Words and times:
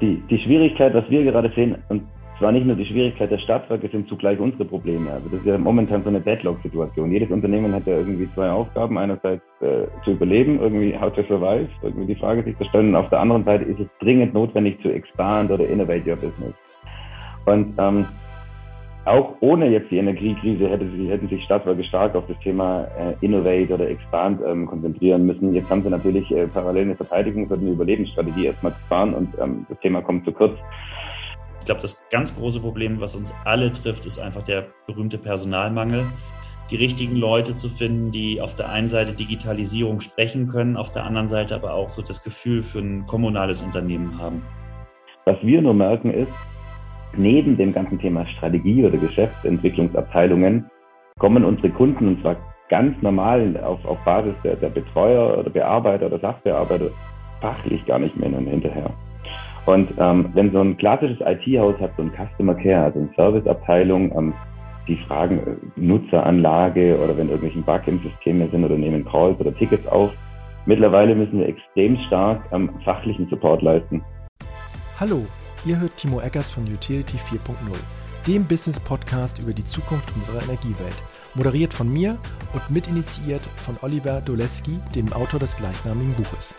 die, 0.00 0.22
die 0.28 0.38
Schwierigkeit, 0.38 0.94
was 0.94 1.08
wir 1.08 1.24
gerade 1.24 1.52
sehen, 1.54 1.76
und 1.88 2.02
zwar 2.38 2.52
nicht 2.52 2.66
nur 2.66 2.76
die 2.76 2.86
Schwierigkeit 2.86 3.30
der 3.30 3.38
Stadtwerke, 3.38 3.88
sind 3.88 4.08
zugleich 4.08 4.38
unsere 4.38 4.64
Probleme. 4.64 5.10
Also 5.10 5.28
das 5.28 5.40
ist 5.40 5.46
ja 5.46 5.56
momentan 5.56 6.02
so 6.02 6.08
eine 6.08 6.20
Deadlock-Situation. 6.20 7.12
Jedes 7.12 7.30
Unternehmen 7.30 7.72
hat 7.72 7.86
ja 7.86 7.96
irgendwie 7.96 8.28
zwei 8.34 8.50
Aufgaben. 8.50 8.98
Einerseits 8.98 9.42
äh, 9.60 9.86
zu 10.04 10.12
überleben, 10.12 10.58
irgendwie 10.60 10.98
how 10.98 11.12
to 11.12 11.22
survive, 11.22 11.68
irgendwie 11.82 12.14
die 12.14 12.20
Frage 12.20 12.42
sich 12.42 12.56
zu 12.58 12.64
stellen. 12.64 12.88
Und 12.88 12.96
auf 12.96 13.08
der 13.10 13.20
anderen 13.20 13.44
Seite 13.44 13.64
ist 13.64 13.78
es 13.78 13.86
dringend 14.00 14.34
notwendig 14.34 14.80
zu 14.82 14.90
expand 14.90 15.50
oder 15.50 15.66
innovate 15.66 16.10
your 16.10 16.16
business. 16.16 16.54
Und 17.46 17.74
ähm, 17.78 18.06
auch 19.06 19.34
ohne 19.40 19.68
jetzt 19.68 19.90
die 19.90 19.98
Energiekrise 19.98 20.68
hätte 20.68 20.90
sie, 20.90 21.10
hätten 21.10 21.28
sich 21.28 21.44
Stadtwerke 21.44 21.84
stark 21.84 22.14
auf 22.14 22.24
das 22.26 22.38
Thema 22.38 22.86
äh, 22.98 23.14
Innovate 23.20 23.74
oder 23.74 23.88
Expand 23.88 24.40
ähm, 24.46 24.66
konzentrieren 24.66 25.26
müssen. 25.26 25.54
Jetzt 25.54 25.68
haben 25.68 25.82
sie 25.82 25.90
natürlich 25.90 26.30
äh, 26.30 26.46
parallel 26.46 26.84
eine 26.84 26.94
Verteidigungs- 26.94 27.48
oder 27.48 27.60
eine 27.60 27.70
Überlebensstrategie 27.70 28.46
erstmal 28.46 28.72
gefahren 28.72 29.14
und 29.14 29.28
ähm, 29.38 29.66
das 29.68 29.78
Thema 29.80 30.00
kommt 30.00 30.24
zu 30.24 30.32
kurz. 30.32 30.58
Ich 31.60 31.66
glaube, 31.66 31.82
das 31.82 32.02
ganz 32.10 32.34
große 32.34 32.60
Problem, 32.60 33.00
was 33.00 33.14
uns 33.14 33.34
alle 33.44 33.72
trifft, 33.72 34.06
ist 34.06 34.18
einfach 34.18 34.42
der 34.42 34.66
berühmte 34.86 35.18
Personalmangel. 35.18 36.06
Die 36.70 36.76
richtigen 36.76 37.16
Leute 37.16 37.54
zu 37.54 37.68
finden, 37.68 38.10
die 38.10 38.40
auf 38.40 38.54
der 38.54 38.70
einen 38.70 38.88
Seite 38.88 39.14
Digitalisierung 39.14 40.00
sprechen 40.00 40.46
können, 40.46 40.78
auf 40.78 40.92
der 40.92 41.04
anderen 41.04 41.28
Seite 41.28 41.54
aber 41.54 41.74
auch 41.74 41.90
so 41.90 42.00
das 42.00 42.22
Gefühl 42.22 42.62
für 42.62 42.78
ein 42.78 43.04
kommunales 43.06 43.60
Unternehmen 43.60 44.18
haben. 44.18 44.42
Was 45.26 45.36
wir 45.42 45.60
nur 45.60 45.74
merken 45.74 46.10
ist, 46.10 46.32
neben 47.16 47.56
dem 47.56 47.72
ganzen 47.72 47.98
Thema 47.98 48.26
Strategie 48.26 48.84
oder 48.84 48.98
Geschäftsentwicklungsabteilungen 48.98 50.66
kommen 51.18 51.44
unsere 51.44 51.70
Kunden 51.70 52.08
und 52.08 52.22
zwar 52.22 52.36
ganz 52.68 53.00
normal 53.02 53.60
auf, 53.62 53.84
auf 53.84 53.98
Basis 54.04 54.34
der, 54.42 54.56
der 54.56 54.70
Betreuer 54.70 55.38
oder 55.38 55.50
Bearbeiter 55.50 56.06
oder 56.06 56.18
Sachbearbeiter 56.18 56.90
fachlich 57.40 57.84
gar 57.86 57.98
nicht 57.98 58.16
mehr 58.16 58.30
hinterher. 58.30 58.90
Und 59.66 59.90
ähm, 59.98 60.30
wenn 60.34 60.52
so 60.52 60.60
ein 60.60 60.76
klassisches 60.76 61.18
IT-Haus 61.20 61.74
hat, 61.80 61.92
so 61.96 62.02
ein 62.02 62.12
Customer 62.12 62.54
Care, 62.54 62.84
also 62.84 62.98
eine 62.98 63.08
Serviceabteilung, 63.16 64.12
ähm, 64.16 64.34
die 64.88 64.96
fragen 65.08 65.38
äh, 65.38 65.80
Nutzeranlage 65.80 66.98
oder 66.98 67.16
wenn 67.16 67.28
irgendwelche 67.28 67.60
Bug 67.60 67.82
im 67.86 68.00
System 68.00 68.48
sind 68.50 68.64
oder 68.64 68.76
nehmen 68.76 69.04
Calls 69.04 69.38
oder 69.40 69.54
Tickets 69.54 69.86
auf. 69.86 70.10
Mittlerweile 70.66 71.14
müssen 71.14 71.38
wir 71.38 71.48
extrem 71.48 71.96
stark 72.06 72.42
ähm, 72.52 72.70
fachlichen 72.84 73.28
Support 73.28 73.62
leisten. 73.62 74.02
Hallo, 75.00 75.24
ihr 75.64 75.80
hört 75.80 75.96
Timo 75.96 76.20
Eckers 76.20 76.50
von 76.50 76.64
Utility 76.66 77.16
4.0, 77.16 77.54
dem 78.26 78.46
Business-Podcast 78.46 79.38
über 79.38 79.52
die 79.52 79.64
Zukunft 79.64 80.14
unserer 80.14 80.42
Energiewelt. 80.42 80.96
Moderiert 81.34 81.72
von 81.72 81.90
mir 81.90 82.18
und 82.52 82.70
mitinitiiert 82.70 83.42
von 83.64 83.76
Oliver 83.82 84.20
Doleski, 84.20 84.78
dem 84.94 85.12
Autor 85.12 85.40
des 85.40 85.56
gleichnamigen 85.56 86.14
Buches. 86.14 86.56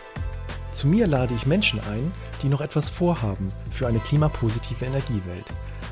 Zu 0.72 0.88
mir 0.88 1.06
lade 1.06 1.34
ich 1.34 1.46
Menschen 1.46 1.80
ein, 1.90 2.12
die 2.42 2.48
noch 2.48 2.60
etwas 2.60 2.88
vorhaben 2.88 3.48
für 3.70 3.86
eine 3.86 4.00
klimapositive 4.00 4.84
Energiewelt. 4.84 5.46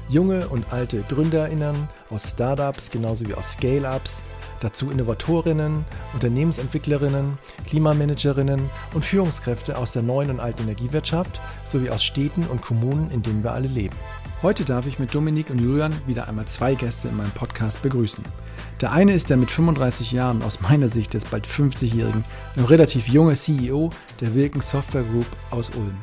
Junge 0.09 0.49
und 0.49 0.71
alte 0.73 1.03
GründerInnen 1.09 1.89
aus 2.11 2.31
Startups 2.31 2.91
genauso 2.91 3.27
wie 3.27 3.34
aus 3.34 3.53
Scale-Ups, 3.53 4.23
dazu 4.65 4.91
Innovatorinnen, 4.91 5.84
Unternehmensentwicklerinnen, 6.15 7.39
Klimamanagerinnen 7.67 8.71
und 8.95 9.05
Führungskräfte 9.05 9.79
aus 9.79 9.93
der 9.93 10.03
neuen 10.03 10.31
und 10.31 10.41
alten 10.41 10.62
Energiewirtschaft 10.62 11.41
sowie 11.65 11.91
aus 11.91 12.03
Städten 12.03 12.47
und 12.47 12.62
Kommunen, 12.62 13.11
in 13.11 13.23
denen 13.23 13.45
wir 13.45 13.53
alle 13.53 13.69
leben. 13.69 13.97
Heute 14.43 14.65
darf 14.65 14.87
ich 14.87 14.98
mit 14.98 15.15
Dominik 15.15 15.51
und 15.51 15.61
Julian 15.61 15.95
wieder 16.06 16.29
einmal 16.29 16.47
zwei 16.47 16.75
Gäste 16.75 17.09
in 17.09 17.17
meinem 17.17 17.31
Podcast 17.31 17.81
begrüßen. 17.83 18.25
Der 18.81 18.93
eine 18.93 19.15
ist 19.15 19.31
der 19.31 19.37
mit 19.37 19.51
35 19.51 20.12
Jahren 20.12 20.43
aus 20.43 20.61
meiner 20.61 20.89
Sicht 20.89 21.15
des 21.15 21.25
bald 21.25 21.47
50-jährigen, 21.47 22.25
noch 22.56 22.71
relativ 22.71 23.09
junge 23.09 23.34
CEO 23.34 23.91
der 24.21 24.34
Wilken 24.34 24.61
Software 24.61 25.05
Group 25.05 25.27
aus 25.51 25.71
Ulm. 25.71 25.97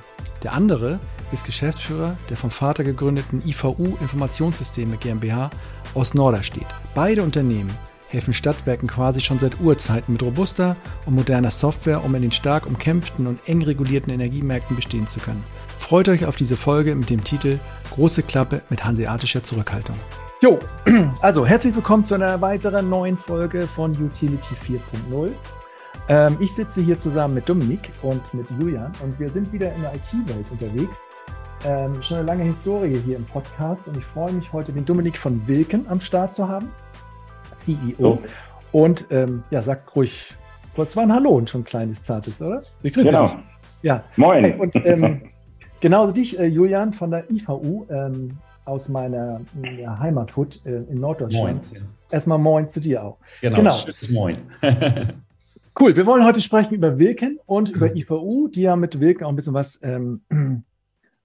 Der 0.43 0.53
andere 0.53 0.99
ist 1.31 1.45
Geschäftsführer 1.45 2.17
der 2.29 2.37
vom 2.37 2.49
Vater 2.49 2.83
gegründeten 2.83 3.41
IVU 3.45 3.97
Informationssysteme 4.01 4.97
GmbH 4.97 5.49
aus 5.93 6.13
Norderstedt. 6.13 6.65
Beide 6.95 7.21
Unternehmen 7.21 7.69
helfen 8.11 8.33
Stadtwerken 8.33 8.87
quasi 8.87 9.21
schon 9.21 9.39
seit 9.39 9.59
Urzeiten 9.61 10.13
mit 10.13 10.21
robuster 10.21 10.75
und 11.05 11.15
moderner 11.15 11.51
Software, 11.51 12.03
um 12.03 12.13
in 12.15 12.21
den 12.21 12.31
stark 12.31 12.65
umkämpften 12.65 13.25
und 13.25 13.39
eng 13.47 13.63
regulierten 13.63 14.11
Energiemärkten 14.11 14.75
bestehen 14.75 15.07
zu 15.07 15.19
können. 15.19 15.43
Freut 15.77 16.09
euch 16.09 16.25
auf 16.25 16.35
diese 16.35 16.57
Folge 16.57 16.93
mit 16.93 17.09
dem 17.09 17.23
Titel 17.23 17.59
Große 17.93 18.23
Klappe 18.23 18.61
mit 18.69 18.85
hanseatischer 18.85 19.43
Zurückhaltung. 19.43 19.95
Jo, 20.41 20.59
also 21.21 21.45
herzlich 21.45 21.75
willkommen 21.75 22.03
zu 22.03 22.15
einer 22.15 22.39
weiteren 22.41 22.89
neuen 22.89 23.17
Folge 23.17 23.61
von 23.61 23.91
Utility 23.91 24.55
4.0. 24.55 25.31
Ähm, 26.07 26.37
ich 26.39 26.53
sitze 26.53 26.81
hier 26.81 26.99
zusammen 26.99 27.35
mit 27.35 27.47
Dominik 27.47 27.91
und 28.01 28.33
mit 28.33 28.47
Julian 28.59 28.91
und 29.03 29.19
wir 29.19 29.29
sind 29.29 29.51
wieder 29.53 29.73
in 29.73 29.81
der 29.81 29.93
IT-Welt 29.93 30.45
unterwegs. 30.49 30.99
Ähm, 31.63 32.01
schon 32.01 32.17
eine 32.17 32.25
lange 32.25 32.43
Historie 32.43 32.99
hier 33.05 33.17
im 33.17 33.25
Podcast 33.25 33.87
und 33.87 33.95
ich 33.95 34.03
freue 34.05 34.33
mich 34.33 34.51
heute, 34.51 34.73
den 34.73 34.83
Dominik 34.83 35.17
von 35.17 35.47
Wilken 35.47 35.87
am 35.87 36.01
Start 36.01 36.33
zu 36.33 36.47
haben, 36.49 36.69
CEO. 37.61 37.93
Oh. 37.99 38.19
Und 38.71 39.07
ähm, 39.11 39.43
ja, 39.49 39.61
sag 39.61 39.95
ruhig, 39.95 40.33
das 40.75 40.95
war 40.95 41.03
ein 41.03 41.13
Hallo 41.13 41.31
und 41.31 41.49
schon 41.49 41.61
ein 41.61 41.65
kleines, 41.65 42.03
zartes, 42.03 42.41
oder? 42.41 42.61
Ich 42.83 42.93
grüße 42.93 43.09
genau. 43.09 43.27
dich. 43.27 43.35
Ja. 43.81 44.03
Moin. 44.15 44.59
Und 44.59 44.75
ähm, 44.85 45.23
genauso 45.79 46.13
dich, 46.13 46.39
äh, 46.39 46.45
Julian, 46.45 46.93
von 46.93 47.11
der 47.11 47.29
IVU. 47.29 47.85
Ähm, 47.89 48.37
aus 48.65 48.89
meiner 48.89 49.41
ja, 49.77 49.99
Heimathut 49.99 50.65
äh, 50.65 50.83
in 50.83 50.95
Norddeutschland. 50.95 51.69
Moin. 51.71 51.87
Erstmal 52.09 52.37
Moin 52.37 52.67
zu 52.67 52.79
dir 52.79 53.03
auch. 53.03 53.17
Genau, 53.41 53.57
genau. 53.57 53.77
Moin. 54.11 54.37
cool, 55.79 55.95
wir 55.95 56.05
wollen 56.05 56.23
heute 56.25 56.41
sprechen 56.41 56.75
über 56.75 56.97
Wilken 56.97 57.39
und 57.45 57.69
über 57.69 57.95
IVU, 57.95 58.47
die 58.49 58.61
ja 58.61 58.75
mit 58.75 58.99
Wilken 58.99 59.25
auch 59.25 59.29
ein 59.29 59.35
bisschen 59.35 59.53
was 59.53 59.79
ähm, 59.83 60.21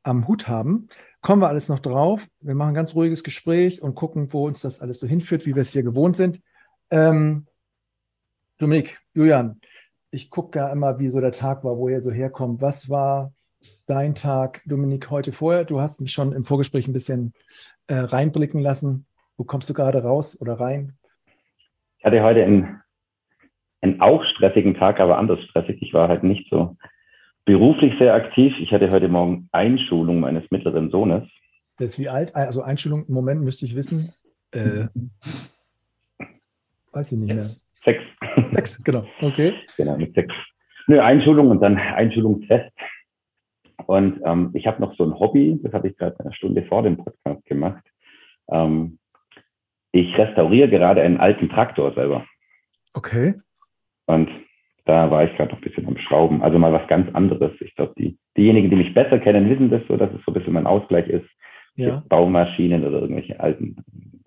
am 0.03 0.29
Hut 0.29 0.49
haben. 0.49 0.89
Kommen 1.27 1.43
wir 1.43 1.49
alles 1.49 1.69
noch 1.69 1.81
drauf. 1.81 2.25
Wir 2.41 2.55
machen 2.55 2.69
ein 2.69 2.75
ganz 2.75 2.95
ruhiges 2.95 3.25
Gespräch 3.25 3.83
und 3.83 3.97
gucken, 3.97 4.33
wo 4.33 4.47
uns 4.47 4.61
das 4.61 4.81
alles 4.81 5.01
so 5.01 5.09
hinführt, 5.09 5.45
wie 5.45 5.57
wir 5.57 5.63
es 5.63 5.73
hier 5.73 5.83
gewohnt 5.83 6.15
sind. 6.15 6.41
Ähm, 6.89 7.49
Dominik, 8.59 9.01
Julian, 9.13 9.61
ich 10.13 10.31
gucke 10.31 10.61
ja 10.61 10.69
immer, 10.71 11.01
wie 11.01 11.11
so 11.11 11.21
der 11.21 11.33
Tag 11.33 11.65
war, 11.65 11.79
wo 11.79 11.89
ihr 11.89 12.01
so 12.01 12.13
herkommt. 12.13 12.63
Was 12.63 12.91
war 12.91 13.33
dein 13.87 14.15
Tag, 14.15 14.63
Dominik, 14.67 15.11
heute 15.11 15.33
vorher? 15.33 15.65
Du 15.65 15.81
hast 15.81 16.01
mich 16.01 16.13
schon 16.13 16.33
im 16.33 16.45
Vorgespräch 16.45 16.87
ein 16.87 16.93
bisschen 16.93 17.33
äh, 17.89 17.97
reinblicken 17.97 18.61
lassen. 18.61 19.05
Wo 19.37 19.43
kommst 19.43 19.69
du 19.69 19.75
gerade 19.75 20.05
raus 20.05 20.41
oder 20.41 20.61
rein? 20.61 20.97
Ich 21.99 22.05
hatte 22.05 22.23
heute 22.23 22.45
einen, 22.45 22.83
einen 23.81 24.01
auch 24.01 24.23
stressigen 24.37 24.75
Tag, 24.75 25.01
aber 25.01 25.19
anders 25.19 25.43
stressig. 25.43 25.83
Ich 25.83 25.93
war 25.93 26.09
halt 26.09 26.23
nicht 26.23 26.49
so 26.51 26.77
beruflich 27.47 27.95
sehr 27.99 28.13
aktiv. 28.13 28.53
Ich 28.61 28.73
hatte 28.73 28.91
heute 28.91 29.09
Morgen 29.09 29.49
Einschulung 29.53 30.21
meines 30.21 30.51
mittleren 30.51 30.91
Sohnes. 30.91 31.23
Das 31.79 31.93
ist 31.93 31.99
wie 31.99 32.09
alt? 32.09 32.35
Also 32.35 32.63
Einschulung 32.63 33.07
im 33.07 33.15
Moment 33.15 33.43
müsste 33.43 33.65
ich 33.65 33.75
wissen. 33.75 34.13
Äh, 34.51 34.89
weiß 36.93 37.13
ich 37.13 37.19
nicht 37.19 37.35
mehr. 37.35 37.49
Sechs. 37.85 38.03
Sechs, 38.53 38.83
genau. 38.83 39.07
Okay. 39.21 39.55
Genau, 39.77 39.97
mit 39.97 40.15
sechs. 40.15 40.35
Nö, 40.89 41.01
Einschulung 41.01 41.51
und 41.51 41.61
dann 41.61 41.77
Einschulungsfest. 41.77 42.73
Und 43.87 44.21
ähm, 44.25 44.51
ich 44.55 44.67
habe 44.67 44.81
noch 44.81 44.97
so 44.97 45.05
ein 45.05 45.19
Hobby, 45.19 45.61
das 45.63 45.73
habe 45.73 45.89
ich 45.89 45.97
gerade 45.97 46.19
eine 46.21 46.33
Stunde 46.33 46.65
vor 46.65 46.83
dem 46.83 46.97
Podcast 46.97 47.45
gemacht. 47.45 47.85
Ähm, 48.51 48.99
ich 49.93 50.17
restauriere 50.19 50.69
gerade 50.69 51.03
einen 51.03 51.19
alten 51.19 51.49
Traktor 51.49 51.95
selber. 51.95 52.27
Okay. 52.95 53.35
Und 54.07 54.29
da 54.87 55.11
war 55.11 55.25
ich 55.25 55.37
gerade 55.37 55.51
noch 55.51 55.59
ein 55.59 55.63
bisschen 55.63 55.87
am 55.87 55.99
Schrauben. 55.99 56.43
Also 56.43 56.59
mal 56.59 56.73
was 56.73 56.87
ganz 56.89 57.13
anderes. 57.15 57.53
Ich 57.61 57.75
glaube, 57.75 57.93
die, 57.99 58.17
diejenigen, 58.37 58.71
die 58.71 58.77
mich 58.77 58.95
besser 58.95 59.19
kennen, 59.19 59.51
wissen 59.51 59.69
das 59.69 59.83
so, 59.89 59.97
dass 59.97 60.11
es 60.13 60.25
so 60.25 60.31
ein 60.31 60.35
bisschen 60.35 60.53
mein 60.53 60.67
Ausgleich 60.67 61.09
ist. 61.09 61.27
Ja. 61.75 62.03
Baumaschinen 62.09 62.87
oder 62.87 63.01
irgendwelche 63.01 63.39
alten, 63.39 63.77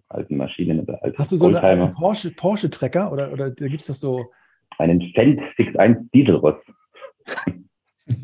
alten 0.09 0.37
Maschinen 0.37 0.81
oder 0.81 1.01
alten 1.01 1.17
Hast 1.17 1.31
du 1.31 1.37
so 1.37 1.47
einen 1.47 1.91
Porsche, 1.91 2.31
Porsche 2.31 2.69
Trecker 2.69 3.11
oder, 3.11 3.31
oder 3.31 3.49
da 3.49 3.67
gibt 3.67 3.81
es 3.81 3.87
das 3.87 3.99
so? 4.01 4.25
Einen 4.77 5.01
Fendt 5.13 5.41
Fix 5.55 5.75
1 5.75 6.11
Dieselross. 6.13 6.57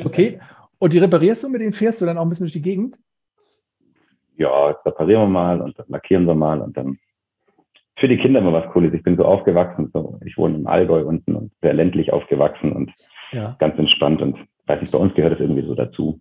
Okay. 0.04 0.40
Und 0.78 0.94
die 0.94 1.00
reparierst 1.00 1.44
du, 1.44 1.50
mit 1.50 1.62
denen 1.62 1.74
fährst 1.74 2.02
du 2.02 2.06
dann 2.06 2.18
auch 2.18 2.24
ein 2.24 2.30
bisschen 2.30 2.46
durch 2.46 2.54
die 2.54 2.62
Gegend? 2.62 3.00
Ja, 4.38 4.72
reparieren 4.86 5.24
wir 5.24 5.28
mal 5.28 5.62
und 5.62 5.80
dann 5.80 5.86
lackieren 5.88 6.26
wir 6.26 6.36
mal 6.36 6.60
und 6.62 6.76
dann 6.76 7.00
für 7.98 8.08
die 8.08 8.18
Kinder 8.18 8.40
immer 8.40 8.54
was 8.54 8.72
Cooles. 8.72 8.94
Ich 8.94 9.04
bin 9.04 9.18
so 9.18 9.26
aufgewachsen, 9.26 9.90
so, 9.94 10.20
ich 10.26 10.38
wohne 10.38 10.56
im 10.56 10.68
Allgäu 10.68 11.04
unten 11.06 11.36
und 11.36 11.52
sehr 11.62 11.74
ländlich 11.74 12.12
aufgewachsen 12.12 12.72
und 12.74 12.92
ja. 13.32 13.56
ganz 13.60 13.78
entspannt 13.78 14.22
und 14.22 14.38
weiß 14.68 14.82
nicht, 14.82 14.92
bei 14.92 14.98
uns 14.98 15.14
gehört 15.16 15.34
es 15.34 15.40
irgendwie 15.40 15.66
so 15.66 15.76
dazu. 15.76 16.20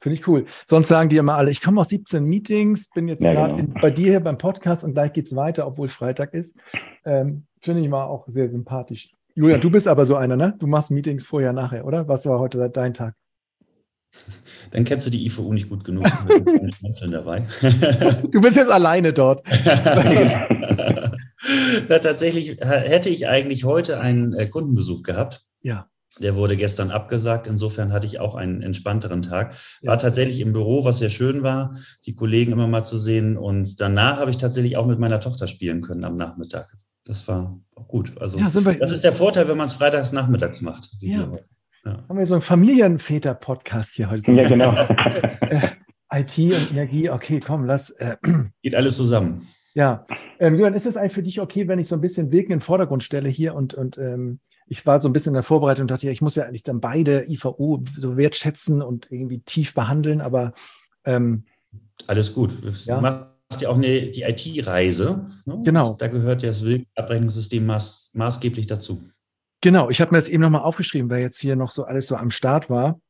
Finde 0.00 0.18
ich 0.18 0.28
cool. 0.28 0.44
Sonst 0.64 0.88
sagen 0.88 1.08
die 1.08 1.16
immer 1.16 1.34
alle, 1.34 1.50
ich 1.50 1.60
komme 1.60 1.80
aus 1.80 1.88
17 1.88 2.24
Meetings, 2.24 2.88
bin 2.94 3.08
jetzt 3.08 3.24
ja, 3.24 3.32
gerade 3.32 3.56
genau. 3.56 3.80
bei 3.80 3.90
dir 3.90 4.10
hier 4.10 4.20
beim 4.20 4.38
Podcast 4.38 4.84
und 4.84 4.94
gleich 4.94 5.12
geht 5.12 5.26
es 5.26 5.34
weiter, 5.34 5.66
obwohl 5.66 5.88
Freitag 5.88 6.34
ist. 6.34 6.60
Ähm, 7.04 7.46
Finde 7.60 7.80
ich 7.80 7.88
mal 7.88 8.04
auch 8.04 8.24
sehr 8.28 8.48
sympathisch. 8.48 9.10
Julia, 9.34 9.58
du 9.58 9.70
bist 9.70 9.88
aber 9.88 10.04
so 10.06 10.14
einer, 10.16 10.36
ne? 10.36 10.54
Du 10.58 10.66
machst 10.66 10.90
Meetings 10.90 11.24
vorher, 11.24 11.52
nachher, 11.52 11.84
oder? 11.84 12.06
Was 12.08 12.26
war 12.26 12.38
heute 12.38 12.70
dein 12.70 12.94
Tag? 12.94 13.14
Dann 14.70 14.84
kennst 14.84 15.06
du 15.06 15.10
die 15.10 15.24
IVU 15.26 15.52
nicht 15.52 15.68
gut 15.68 15.84
genug. 15.84 16.04
dabei. 17.10 17.46
du 18.30 18.40
bist 18.40 18.56
jetzt 18.56 18.70
alleine 18.70 19.12
dort. 19.12 19.42
Na, 21.88 21.98
tatsächlich 21.98 22.58
hätte 22.60 23.08
ich 23.08 23.28
eigentlich 23.28 23.64
heute 23.64 24.00
einen 24.00 24.34
äh, 24.34 24.46
Kundenbesuch 24.46 25.02
gehabt. 25.02 25.44
Ja. 25.62 25.88
Der 26.20 26.34
wurde 26.34 26.56
gestern 26.56 26.90
abgesagt. 26.90 27.46
Insofern 27.46 27.92
hatte 27.92 28.06
ich 28.06 28.18
auch 28.18 28.34
einen 28.34 28.62
entspannteren 28.62 29.22
Tag. 29.22 29.54
War 29.82 29.94
ja. 29.94 29.96
tatsächlich 29.96 30.40
im 30.40 30.52
Büro, 30.52 30.84
was 30.84 30.98
sehr 30.98 31.10
schön 31.10 31.42
war, 31.42 31.76
die 32.06 32.14
Kollegen 32.14 32.52
immer 32.52 32.66
mal 32.66 32.84
zu 32.84 32.98
sehen. 32.98 33.36
Und 33.36 33.80
danach 33.80 34.18
habe 34.18 34.30
ich 34.30 34.36
tatsächlich 34.36 34.76
auch 34.76 34.86
mit 34.86 34.98
meiner 34.98 35.20
Tochter 35.20 35.46
spielen 35.46 35.80
können 35.80 36.04
am 36.04 36.16
Nachmittag. 36.16 36.76
Das 37.04 37.26
war 37.28 37.58
auch 37.74 37.88
gut. 37.88 38.12
Also, 38.20 38.36
ja, 38.36 38.50
das 38.80 38.92
ist 38.92 39.04
der 39.04 39.12
Vorteil, 39.12 39.48
wenn 39.48 39.56
man 39.56 39.66
es 39.66 39.74
freitags 39.74 40.12
nachmittags 40.12 40.60
macht. 40.60 40.90
Ja. 41.00 41.30
Ja. 41.84 42.04
Haben 42.08 42.18
wir 42.18 42.26
so 42.26 42.34
einen 42.34 42.42
Familienväter-Podcast 42.42 43.94
hier 43.94 44.10
heute? 44.10 44.32
Ja, 44.32 44.48
genau. 44.48 44.74
Äh, 45.50 46.20
IT 46.20 46.36
und 46.38 46.72
Energie, 46.72 47.08
okay, 47.08 47.40
komm, 47.40 47.64
lass. 47.64 47.88
Äh, 47.88 48.16
Geht 48.62 48.74
alles 48.74 48.96
zusammen. 48.96 49.48
Ja. 49.72 50.04
Ähm, 50.38 50.56
Jürgen, 50.56 50.74
ist 50.74 50.84
es 50.84 50.98
eigentlich 50.98 51.12
für 51.12 51.22
dich 51.22 51.40
okay, 51.40 51.68
wenn 51.68 51.78
ich 51.78 51.88
so 51.88 51.94
ein 51.94 52.02
bisschen 52.02 52.30
Wilken 52.30 52.52
in 52.52 52.58
den 52.58 52.62
Vordergrund 52.62 53.02
stelle 53.02 53.30
hier 53.30 53.54
und, 53.54 53.72
und 53.72 53.96
ähm, 53.96 54.40
ich 54.66 54.84
war 54.84 55.00
so 55.00 55.08
ein 55.08 55.12
bisschen 55.14 55.30
in 55.30 55.34
der 55.34 55.42
Vorbereitung 55.42 55.84
und 55.84 55.90
dachte, 55.90 56.04
ja, 56.04 56.12
ich 56.12 56.20
muss 56.20 56.34
ja 56.34 56.44
eigentlich 56.44 56.64
dann 56.64 56.80
beide 56.80 57.30
IVU 57.30 57.82
so 57.96 58.18
wertschätzen 58.18 58.82
und 58.82 59.10
irgendwie 59.10 59.40
tief 59.40 59.72
behandeln, 59.72 60.20
aber 60.20 60.52
ähm, 61.04 61.44
alles 62.06 62.32
gut. 62.34 62.54
Ja. 62.84 62.96
Du 62.96 63.02
machst 63.02 63.60
ja 63.60 63.68
auch 63.68 63.76
eine, 63.76 64.10
die 64.10 64.22
IT-Reise. 64.22 65.30
Ne? 65.44 65.62
Genau. 65.64 65.94
Da 65.94 66.08
gehört 66.08 66.42
ja 66.42 66.48
das 66.48 66.62
Abrechnungssystem 66.94 67.64
maß, 67.64 68.10
maßgeblich 68.14 68.66
dazu. 68.66 69.02
Genau, 69.60 69.90
ich 69.90 70.00
habe 70.00 70.12
mir 70.12 70.18
das 70.18 70.28
eben 70.28 70.42
nochmal 70.42 70.62
aufgeschrieben, 70.62 71.10
weil 71.10 71.20
jetzt 71.20 71.40
hier 71.40 71.56
noch 71.56 71.72
so 71.72 71.84
alles 71.84 72.06
so 72.06 72.16
am 72.16 72.30
Start 72.30 72.70
war. 72.70 73.00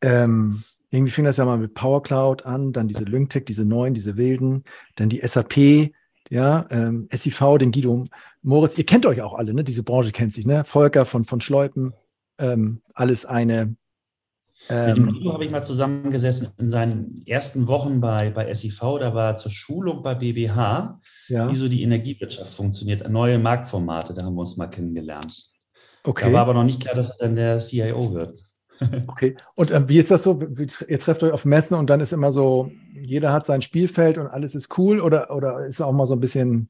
Ähm, 0.00 0.64
irgendwie 0.90 1.12
fing 1.12 1.24
das 1.24 1.36
ja 1.36 1.44
mal 1.44 1.58
mit 1.58 1.74
Power 1.74 2.02
Cloud 2.02 2.44
an, 2.44 2.72
dann 2.72 2.88
diese 2.88 3.04
LyncTech, 3.04 3.44
diese 3.44 3.64
neuen, 3.64 3.94
diese 3.94 4.16
wilden, 4.16 4.64
dann 4.96 5.08
die 5.08 5.26
SAP, 5.26 5.90
ja, 6.30 6.66
ähm, 6.70 7.08
SIV, 7.10 7.58
den 7.58 7.72
Guido 7.72 8.06
Moritz. 8.42 8.78
Ihr 8.78 8.86
kennt 8.86 9.04
euch 9.06 9.20
auch 9.20 9.34
alle, 9.34 9.52
ne? 9.52 9.64
Diese 9.64 9.82
Branche 9.82 10.12
kennt 10.12 10.32
sich, 10.32 10.46
ne? 10.46 10.64
Volker 10.64 11.04
von, 11.04 11.24
von 11.24 11.40
Schleupen, 11.40 11.94
ähm, 12.38 12.82
alles 12.94 13.24
eine. 13.26 13.76
Ähm, 14.68 15.06
mit 15.06 15.14
Guido 15.14 15.32
habe 15.32 15.44
ich 15.44 15.50
mal 15.50 15.64
zusammengesessen 15.64 16.48
in 16.58 16.68
seinen 16.68 17.22
ersten 17.26 17.66
Wochen 17.66 18.00
bei, 18.00 18.30
bei 18.30 18.52
SIV, 18.52 18.80
da 19.00 19.14
war 19.14 19.36
zur 19.36 19.50
Schulung 19.50 20.02
bei 20.02 20.14
BBH, 20.14 21.00
ja. 21.28 21.50
wie 21.50 21.56
so 21.56 21.68
die 21.68 21.82
Energiewirtschaft 21.82 22.52
funktioniert, 22.52 23.08
neue 23.10 23.38
Marktformate, 23.38 24.14
da 24.14 24.24
haben 24.24 24.34
wir 24.34 24.42
uns 24.42 24.56
mal 24.56 24.68
kennengelernt. 24.68 25.50
Okay. 26.04 26.26
Da 26.26 26.32
war 26.32 26.40
aber 26.42 26.54
noch 26.54 26.64
nicht 26.64 26.80
klar, 26.80 26.94
dass 26.94 27.10
er 27.10 27.16
dann 27.18 27.36
der 27.36 27.58
CIO 27.58 28.14
wird. 28.14 28.42
Okay. 29.06 29.36
Und 29.54 29.70
äh, 29.70 29.88
wie 29.88 29.98
ist 29.98 30.10
das 30.10 30.24
so? 30.24 30.40
Ihr 30.88 30.98
trefft 30.98 31.22
euch 31.22 31.30
auf 31.30 31.44
Messen 31.44 31.76
und 31.76 31.88
dann 31.88 32.00
ist 32.00 32.12
immer 32.12 32.32
so, 32.32 32.72
jeder 32.92 33.32
hat 33.32 33.46
sein 33.46 33.62
Spielfeld 33.62 34.18
und 34.18 34.26
alles 34.26 34.56
ist 34.56 34.76
cool 34.76 34.98
oder, 35.00 35.30
oder 35.30 35.64
ist 35.64 35.80
auch 35.80 35.92
mal 35.92 36.06
so 36.06 36.14
ein 36.14 36.20
bisschen, 36.20 36.68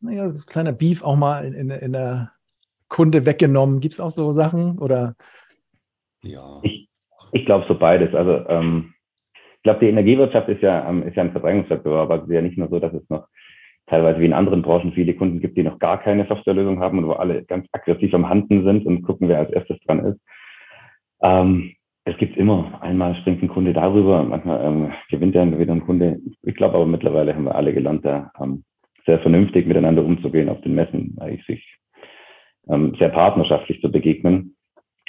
naja, 0.00 0.30
das 0.30 0.46
kleine 0.46 0.72
Beef 0.72 1.02
auch 1.02 1.16
mal 1.16 1.44
in, 1.44 1.54
in, 1.54 1.70
in 1.70 1.92
der 1.92 2.30
Kunde 2.88 3.26
weggenommen? 3.26 3.80
Gibt 3.80 3.94
es 3.94 4.00
auch 4.00 4.12
so 4.12 4.32
Sachen 4.34 4.78
oder? 4.78 5.16
Ja. 6.22 6.60
Ich, 6.62 6.88
ich 7.32 7.46
glaube 7.46 7.64
so 7.68 7.78
beides. 7.78 8.14
Also 8.14 8.46
ähm, 8.48 8.94
ich 9.56 9.62
glaube, 9.62 9.80
die 9.80 9.88
Energiewirtschaft 9.88 10.48
ist 10.48 10.62
ja, 10.62 10.88
ähm, 10.88 11.02
ist 11.02 11.16
ja 11.16 11.22
ein 11.22 11.32
Verdrängungswettbewerb. 11.32 12.10
Also 12.10 12.24
es 12.24 12.30
ist 12.30 12.34
ja 12.34 12.42
nicht 12.42 12.58
nur 12.58 12.68
so, 12.68 12.78
dass 12.78 12.94
es 12.94 13.08
noch 13.10 13.26
teilweise 13.86 14.20
wie 14.20 14.26
in 14.26 14.32
anderen 14.32 14.62
Branchen 14.62 14.92
viele 14.92 15.14
Kunden 15.14 15.40
gibt, 15.40 15.56
die 15.56 15.62
noch 15.62 15.78
gar 15.78 16.00
keine 16.00 16.26
Softwarelösung 16.26 16.80
haben 16.80 16.98
und 16.98 17.08
wo 17.08 17.12
alle 17.12 17.44
ganz 17.44 17.66
aggressiv 17.72 18.14
am 18.14 18.28
Handen 18.28 18.64
sind 18.64 18.86
und 18.86 19.02
gucken, 19.02 19.28
wer 19.28 19.38
als 19.38 19.50
erstes 19.50 19.78
dran 19.80 20.04
ist. 20.04 20.20
Ähm, 21.22 21.74
es 22.04 22.16
gibt 22.16 22.36
immer, 22.36 22.80
einmal 22.82 23.14
springt 23.16 23.42
ein 23.42 23.48
Kunde 23.48 23.72
darüber, 23.72 24.22
manchmal 24.22 24.64
ähm, 24.64 24.92
gewinnt 25.10 25.34
er 25.34 25.58
wieder 25.58 25.72
ein 25.72 25.84
Kunde. 25.84 26.18
Ich 26.42 26.54
glaube 26.54 26.76
aber 26.76 26.86
mittlerweile 26.86 27.34
haben 27.34 27.44
wir 27.44 27.54
alle 27.54 27.74
gelernt, 27.74 28.04
da 28.04 28.32
ähm, 28.40 28.64
sehr 29.06 29.18
vernünftig 29.20 29.66
miteinander 29.66 30.04
umzugehen 30.04 30.48
auf 30.48 30.60
den 30.62 30.74
Messen, 30.74 31.16
eigentlich 31.20 31.44
sich 31.46 31.76
ähm, 32.68 32.94
sehr 32.98 33.10
partnerschaftlich 33.10 33.80
zu 33.80 33.90
begegnen. 33.90 34.56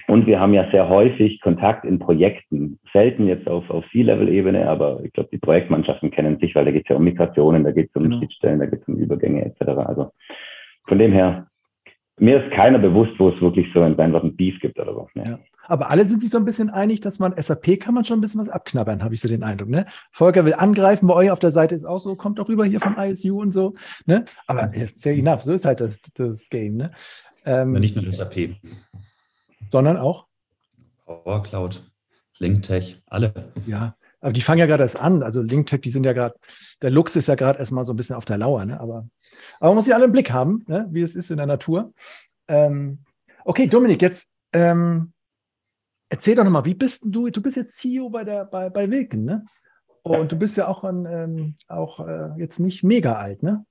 Und 0.07 0.25
wir 0.27 0.39
haben 0.39 0.53
ja 0.53 0.69
sehr 0.71 0.89
häufig 0.89 1.41
Kontakt 1.41 1.85
in 1.85 1.99
Projekten, 1.99 2.79
selten 2.93 3.27
jetzt 3.27 3.47
auf, 3.47 3.69
auf 3.69 3.85
C-Level-Ebene, 3.91 4.67
aber 4.67 5.01
ich 5.03 5.13
glaube, 5.13 5.29
die 5.31 5.37
Projektmannschaften 5.37 6.11
kennen 6.11 6.39
sich, 6.39 6.55
weil 6.55 6.65
da 6.65 6.71
geht 6.71 6.83
es 6.83 6.89
ja 6.89 6.95
um 6.95 7.03
Migrationen, 7.03 7.63
da 7.63 7.71
geht 7.71 7.89
es 7.89 7.95
um 7.95 8.03
genau. 8.03 8.17
Schnittstellen, 8.17 8.59
da 8.59 8.65
geht 8.65 8.81
es 8.81 8.87
um 8.87 8.95
Übergänge 8.95 9.45
etc. 9.45 9.61
Also 9.61 10.11
von 10.87 10.99
dem 10.99 11.11
her, 11.11 11.47
mir 12.17 12.43
ist 12.43 12.53
keiner 12.53 12.77
bewusst, 12.77 13.13
wo 13.17 13.29
es 13.29 13.41
wirklich 13.41 13.67
so 13.73 13.81
ein, 13.81 13.97
ein, 13.99 14.15
ein 14.15 14.35
Beef 14.35 14.59
gibt 14.59 14.79
oder 14.79 14.93
so. 14.93 15.07
Ja. 15.15 15.39
Aber 15.67 15.89
alle 15.89 16.05
sind 16.05 16.21
sich 16.21 16.29
so 16.29 16.37
ein 16.37 16.45
bisschen 16.45 16.69
einig, 16.69 17.01
dass 17.01 17.17
man 17.17 17.35
SAP 17.35 17.79
kann 17.79 17.93
man 17.93 18.03
schon 18.03 18.19
ein 18.19 18.21
bisschen 18.21 18.41
was 18.41 18.49
abknabbern, 18.49 19.03
habe 19.03 19.13
ich 19.13 19.21
so 19.21 19.27
den 19.27 19.43
Eindruck. 19.43 19.69
Ne? 19.69 19.85
Volker 20.11 20.45
will 20.45 20.53
angreifen, 20.53 21.07
bei 21.07 21.13
euch 21.13 21.31
auf 21.31 21.39
der 21.39 21.51
Seite 21.51 21.75
ist 21.75 21.85
auch 21.85 21.99
so, 21.99 22.15
kommt 22.15 22.39
doch 22.39 22.49
rüber 22.49 22.65
hier 22.65 22.79
von 22.79 22.95
ISU 22.97 23.41
und 23.41 23.51
so. 23.51 23.73
Ne? 24.05 24.25
Aber 24.47 24.69
fair 24.99 25.13
enough, 25.13 25.41
so 25.41 25.53
ist 25.53 25.65
halt 25.65 25.79
das, 25.79 26.01
das 26.15 26.49
Game. 26.49 26.75
Ne? 26.75 26.91
Ähm, 27.45 27.71
nicht 27.71 27.95
nur 27.95 28.13
SAP. 28.13 28.57
Sondern 29.71 29.97
auch? 29.97 30.27
Power 31.05 31.43
Cloud, 31.43 31.89
LinkTech, 32.39 33.01
alle. 33.07 33.53
Ja, 33.65 33.95
aber 34.19 34.33
die 34.33 34.41
fangen 34.41 34.59
ja 34.59 34.65
gerade 34.65 34.83
erst 34.83 34.99
an. 34.99 35.23
Also 35.23 35.41
LinkTech, 35.41 35.81
die 35.81 35.89
sind 35.89 36.05
ja 36.05 36.13
gerade, 36.13 36.35
der 36.81 36.91
Lux 36.91 37.15
ist 37.15 37.27
ja 37.27 37.35
gerade 37.35 37.59
erstmal 37.59 37.85
so 37.85 37.93
ein 37.93 37.95
bisschen 37.95 38.15
auf 38.15 38.25
der 38.25 38.37
Lauer. 38.37 38.65
Ne? 38.65 38.79
Aber, 38.79 39.07
aber 39.59 39.69
man 39.69 39.75
muss 39.75 39.87
ja 39.87 39.95
alle 39.95 40.05
im 40.05 40.11
Blick 40.11 40.31
haben, 40.31 40.63
ne? 40.67 40.87
wie 40.91 41.01
es 41.01 41.15
ist 41.15 41.31
in 41.31 41.37
der 41.37 41.45
Natur. 41.45 41.93
Ähm, 42.47 42.99
okay, 43.45 43.67
Dominik, 43.67 44.01
jetzt 44.01 44.29
ähm, 44.53 45.13
Erzähl 46.11 46.35
doch 46.35 46.43
nochmal, 46.43 46.65
wie 46.65 46.73
bist 46.73 47.05
du? 47.05 47.29
Du 47.29 47.41
bist 47.41 47.55
jetzt 47.55 47.77
CEO 47.77 48.09
bei, 48.09 48.25
der, 48.25 48.43
bei, 48.43 48.69
bei 48.69 48.91
Wilken, 48.91 49.23
ne? 49.23 49.45
Und 50.03 50.29
du 50.29 50.35
bist 50.37 50.57
ja 50.57 50.67
auch, 50.67 50.83
an, 50.83 51.05
ähm, 51.09 51.55
auch 51.69 52.05
äh, 52.05 52.37
jetzt 52.37 52.59
nicht 52.59 52.83
mega 52.83 53.13
alt, 53.13 53.43
ne? 53.43 53.65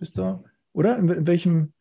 Bist 0.00 0.18
du, 0.18 0.42
oder? 0.72 0.98
In, 0.98 1.08
in 1.08 1.26
welchem? 1.28 1.74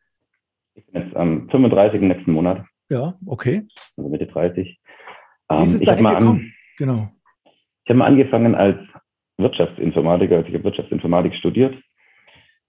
Ich 0.75 0.85
bin 0.85 1.01
jetzt 1.01 1.15
am 1.15 1.49
35. 1.49 2.01
nächsten 2.01 2.33
Monat. 2.33 2.63
Ja, 2.89 3.15
okay. 3.25 3.63
Also 3.97 4.09
Mitte 4.09 4.27
30. 4.27 4.79
Ähm, 5.49 5.59
wie 5.59 5.63
ist 5.63 5.75
es 5.75 5.81
ich 5.81 5.87
dahin 5.87 6.05
gekommen? 6.05 6.27
An, 6.27 6.53
genau. 6.77 7.09
Ich 7.83 7.89
habe 7.89 7.99
mal 7.99 8.07
angefangen 8.07 8.55
als 8.55 8.79
Wirtschaftsinformatiker, 9.37 10.37
also 10.37 10.47
ich 10.47 10.53
habe 10.53 10.63
Wirtschaftsinformatik 10.63 11.35
studiert. 11.35 11.75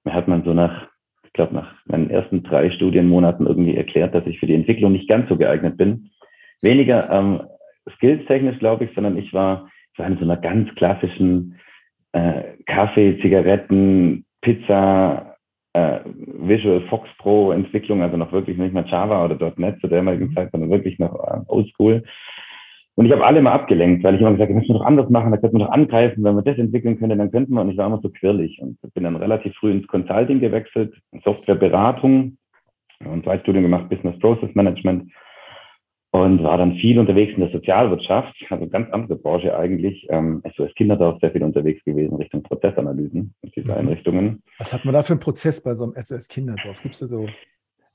Mir 0.04 0.14
hat 0.14 0.28
man 0.28 0.44
so 0.44 0.52
nach, 0.52 0.88
ich 1.24 1.32
glaube, 1.32 1.54
nach 1.54 1.74
meinen 1.86 2.10
ersten 2.10 2.42
drei 2.42 2.70
Studienmonaten 2.70 3.46
irgendwie 3.46 3.76
erklärt, 3.76 4.14
dass 4.14 4.26
ich 4.26 4.38
für 4.38 4.46
die 4.46 4.54
Entwicklung 4.54 4.92
nicht 4.92 5.08
ganz 5.08 5.28
so 5.28 5.36
geeignet 5.36 5.76
bin 5.76 6.10
weniger 6.62 7.10
ähm, 7.10 7.42
skills-technisch, 7.96 8.58
glaube 8.58 8.84
ich, 8.84 8.94
sondern 8.94 9.16
ich 9.16 9.32
war, 9.32 9.69
ich 9.92 9.98
war 9.98 10.06
in 10.06 10.19
so 10.19 10.24
einer 10.24 10.36
ganz 10.36 10.72
klassischen 10.74 11.58
äh, 12.12 12.42
Kaffee, 12.66 13.19
Zigaretten, 13.20 14.24
Pizza, 14.40 15.25
äh, 15.76 16.00
Visual 16.38 16.81
Fox 16.88 17.08
Pro 17.19 17.52
Entwicklung, 17.52 18.02
also 18.02 18.17
noch 18.17 18.32
wirklich 18.32 18.56
nicht 18.56 18.73
mal 18.73 18.87
Java 18.87 19.25
oder 19.25 19.52
.NET 19.56 19.78
zu 19.81 19.88
der 19.88 19.99
damaligen 19.99 20.28
mhm. 20.28 20.34
Zeit, 20.34 20.50
sondern 20.50 20.70
wirklich 20.70 20.99
noch 20.99 21.14
äh, 21.14 21.40
Oldschool. 21.49 22.02
Und 22.94 23.05
ich 23.05 23.12
habe 23.12 23.26
alle 23.26 23.43
mal 23.43 23.52
abgelenkt, 23.52 24.02
weil 24.02 24.14
ich 24.14 24.23
immer 24.23 24.32
gesagt 24.32 24.49
habe, 24.49 24.58
müssen 24.58 24.73
wir 24.73 24.78
doch 24.78 24.87
anders 24.87 25.11
machen, 25.11 25.31
da 25.31 25.37
könnten 25.37 25.58
wir 25.58 25.67
doch 25.67 25.73
angreifen, 25.73 26.25
wenn 26.25 26.34
wir 26.34 26.43
das 26.43 26.56
entwickeln 26.56 26.98
können, 26.98 27.19
dann 27.19 27.31
könnten 27.31 27.53
wir. 27.53 27.60
Und 27.60 27.70
ich 27.70 27.77
war 27.77 27.89
immer 27.89 28.00
so 28.03 28.08
quirlig 28.08 28.58
und 28.62 28.79
bin 28.94 29.05
dann 29.05 29.17
relativ 29.17 29.55
früh 29.56 29.70
ins 29.70 29.86
Consulting 29.86 30.41
gewechselt, 30.41 30.94
Softwareberatung 31.22 32.39
und 33.05 33.24
zwei 33.24 33.39
Studien 33.41 33.65
gemacht, 33.65 33.91
Business 33.91 34.19
Process 34.19 34.55
Management 34.55 35.12
und 36.23 36.43
war 36.43 36.56
dann 36.56 36.77
viel 36.77 36.99
unterwegs 36.99 37.35
in 37.35 37.41
der 37.41 37.51
Sozialwirtschaft, 37.51 38.35
also 38.49 38.67
ganz 38.69 38.91
andere 38.93 39.17
Branche 39.17 39.56
eigentlich. 39.56 40.06
Ähm, 40.08 40.41
also 40.44 40.65
als 40.65 40.75
Kinderdorf 40.75 41.20
sehr 41.20 41.31
viel 41.31 41.43
unterwegs 41.43 41.85
gewesen 41.85 42.17
Richtung 42.17 42.43
Prozessanalysen 42.43 43.35
und 43.43 43.56
diese 43.56 43.73
mhm. 43.73 43.79
Einrichtungen. 43.79 44.43
Was 44.58 44.73
hat 44.73 44.85
man 44.85 44.94
da 44.94 45.03
für 45.03 45.13
einen 45.13 45.20
Prozess 45.20 45.63
bei 45.63 45.75
so 45.75 45.85
einem 45.85 45.94
SOS 46.01 46.29
Kinderdorf? 46.29 46.81
Gibt 46.82 46.94
es 46.94 47.01
da 47.01 47.06
so? 47.06 47.27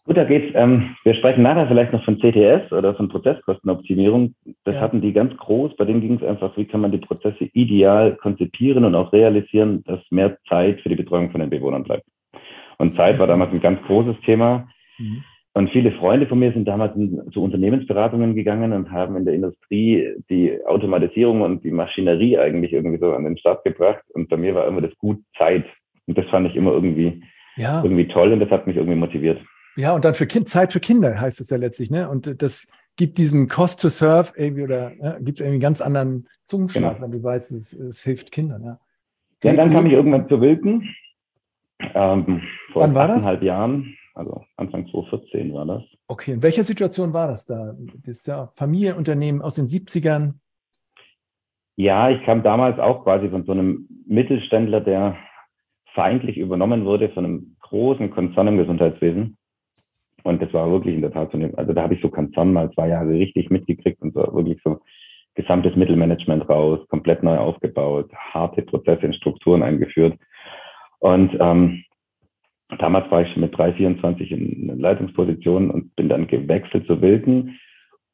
Gut, 0.03 0.17
da 0.17 0.23
geht's. 0.23 0.51
Ähm, 0.55 0.95
wir 1.03 1.15
sprechen 1.15 1.43
nachher 1.43 1.67
vielleicht 1.67 1.93
noch 1.93 2.03
von 2.03 2.19
CTS 2.19 2.71
oder 2.71 2.95
von 2.95 3.09
Prozesskostenoptimierung. 3.09 4.35
Das 4.65 4.75
ja. 4.75 4.81
hatten 4.81 5.01
die 5.01 5.13
ganz 5.13 5.35
groß. 5.37 5.75
Bei 5.77 5.85
denen 5.85 6.01
ging 6.01 6.15
es 6.15 6.23
einfach, 6.23 6.55
wie 6.57 6.65
kann 6.65 6.81
man 6.81 6.91
die 6.91 6.99
Prozesse 6.99 7.45
ideal 7.53 8.15
konzipieren 8.17 8.85
und 8.85 8.95
auch 8.95 9.13
realisieren, 9.13 9.83
dass 9.85 9.99
mehr 10.11 10.37
Zeit 10.47 10.81
für 10.81 10.89
die 10.89 10.95
Betreuung 10.95 11.31
von 11.31 11.41
den 11.41 11.49
Bewohnern 11.49 11.83
bleibt. 11.83 12.05
Und 12.77 12.95
Zeit 12.95 13.19
war 13.19 13.27
damals 13.27 13.51
ein 13.51 13.61
ganz 13.61 13.81
großes 13.83 14.15
Thema. 14.25 14.67
Mhm. 14.97 15.23
Und 15.53 15.69
viele 15.71 15.91
Freunde 15.91 16.27
von 16.27 16.39
mir 16.39 16.53
sind 16.53 16.65
damals 16.65 16.93
zu 17.33 17.43
Unternehmensberatungen 17.43 18.35
gegangen 18.35 18.71
und 18.71 18.89
haben 18.89 19.17
in 19.17 19.25
der 19.25 19.33
Industrie 19.33 20.13
die 20.29 20.57
Automatisierung 20.65 21.41
und 21.41 21.63
die 21.65 21.71
Maschinerie 21.71 22.37
eigentlich 22.37 22.71
irgendwie 22.71 22.99
so 22.99 23.13
an 23.13 23.25
den 23.25 23.37
Start 23.37 23.65
gebracht. 23.65 24.03
Und 24.13 24.29
bei 24.29 24.37
mir 24.37 24.55
war 24.55 24.65
immer 24.67 24.79
das 24.79 24.95
Gut 24.97 25.21
Zeit. 25.37 25.65
Und 26.07 26.17
das 26.17 26.25
fand 26.27 26.47
ich 26.47 26.55
immer 26.55 26.71
irgendwie, 26.71 27.21
ja. 27.57 27.83
irgendwie 27.83 28.07
toll 28.07 28.31
und 28.31 28.39
das 28.39 28.49
hat 28.49 28.65
mich 28.65 28.77
irgendwie 28.77 28.95
motiviert. 28.95 29.41
Ja, 29.75 29.93
und 29.93 30.05
dann 30.05 30.13
für 30.13 30.25
kind, 30.25 30.47
Zeit 30.47 30.71
für 30.71 30.79
Kinder 30.79 31.19
heißt 31.19 31.41
es 31.41 31.49
ja 31.49 31.57
letztlich, 31.57 31.91
ne? 31.91 32.09
Und 32.09 32.41
das 32.41 32.69
gibt 32.95 33.17
diesem 33.17 33.47
Cost 33.47 33.81
to 33.81 33.89
Serve 33.89 34.31
irgendwie 34.37 34.63
oder 34.63 34.91
ne, 34.91 35.17
gibt 35.21 35.39
irgendwie 35.39 35.55
einen 35.55 35.59
ganz 35.59 35.81
anderen 35.81 36.27
Zungenschlag, 36.45 36.95
genau. 36.95 37.05
wenn 37.05 37.11
du 37.11 37.23
weißt, 37.23 37.51
es, 37.51 37.73
es 37.73 38.03
hilft 38.03 38.31
Kindern, 38.31 38.63
ja. 38.63 38.79
Ja, 39.43 39.53
dann 39.53 39.71
kam 39.71 39.85
ich 39.85 39.93
irgendwann 39.93 40.29
zu 40.29 40.39
Wilken. 40.39 40.87
Ähm, 41.95 42.41
vor 42.71 42.83
Wann 42.83 42.93
war 42.93 43.07
das? 43.07 43.41
Jahren 43.41 43.97
also 44.13 44.43
Anfang 44.57 44.87
2014 44.87 45.53
war 45.53 45.65
das. 45.65 45.83
Okay, 46.07 46.33
in 46.33 46.43
welcher 46.43 46.63
Situation 46.63 47.13
war 47.13 47.27
das 47.27 47.45
da? 47.45 47.73
Das 48.03 48.17
ist 48.17 48.27
ja 48.27 48.51
Familienunternehmen 48.55 49.41
aus 49.41 49.55
den 49.55 49.65
70ern. 49.65 50.33
Ja, 51.77 52.09
ich 52.09 52.23
kam 52.23 52.43
damals 52.43 52.79
auch 52.79 53.03
quasi 53.03 53.29
von 53.29 53.45
so 53.45 53.53
einem 53.53 53.87
Mittelständler, 54.05 54.81
der 54.81 55.17
feindlich 55.93 56.37
übernommen 56.37 56.85
wurde 56.85 57.09
von 57.09 57.25
einem 57.25 57.55
großen 57.61 58.11
Konzern 58.11 58.47
im 58.47 58.57
Gesundheitswesen. 58.57 59.37
Und 60.23 60.41
das 60.41 60.53
war 60.53 60.69
wirklich 60.69 60.95
in 60.95 61.01
der 61.01 61.11
Tat 61.11 61.31
so 61.31 61.37
eine, 61.37 61.57
also 61.57 61.73
da 61.73 61.83
habe 61.83 61.95
ich 61.95 62.01
so 62.01 62.09
Konzern 62.09 62.53
mal 62.53 62.71
zwei 62.71 62.89
Jahre 62.89 63.09
richtig 63.09 63.49
mitgekriegt 63.49 64.01
und 64.01 64.13
so 64.13 64.19
wirklich 64.33 64.59
so 64.63 64.79
gesamtes 65.35 65.75
Mittelmanagement 65.75 66.47
raus, 66.49 66.79
komplett 66.89 67.23
neu 67.23 67.37
aufgebaut, 67.37 68.11
harte 68.13 68.61
Prozesse 68.61 69.05
und 69.05 69.15
Strukturen 69.15 69.63
eingeführt. 69.63 70.17
Und 70.99 71.35
ähm, 71.39 71.83
damals 72.79 73.09
war 73.11 73.21
ich 73.21 73.31
schon 73.33 73.41
mit 73.41 73.57
3, 73.57 73.73
24 73.73 74.31
in 74.31 74.79
Leitungsposition 74.79 75.71
und 75.71 75.95
bin 75.95 76.09
dann 76.09 76.27
gewechselt 76.27 76.87
zu 76.87 77.01
Wilken. 77.01 77.59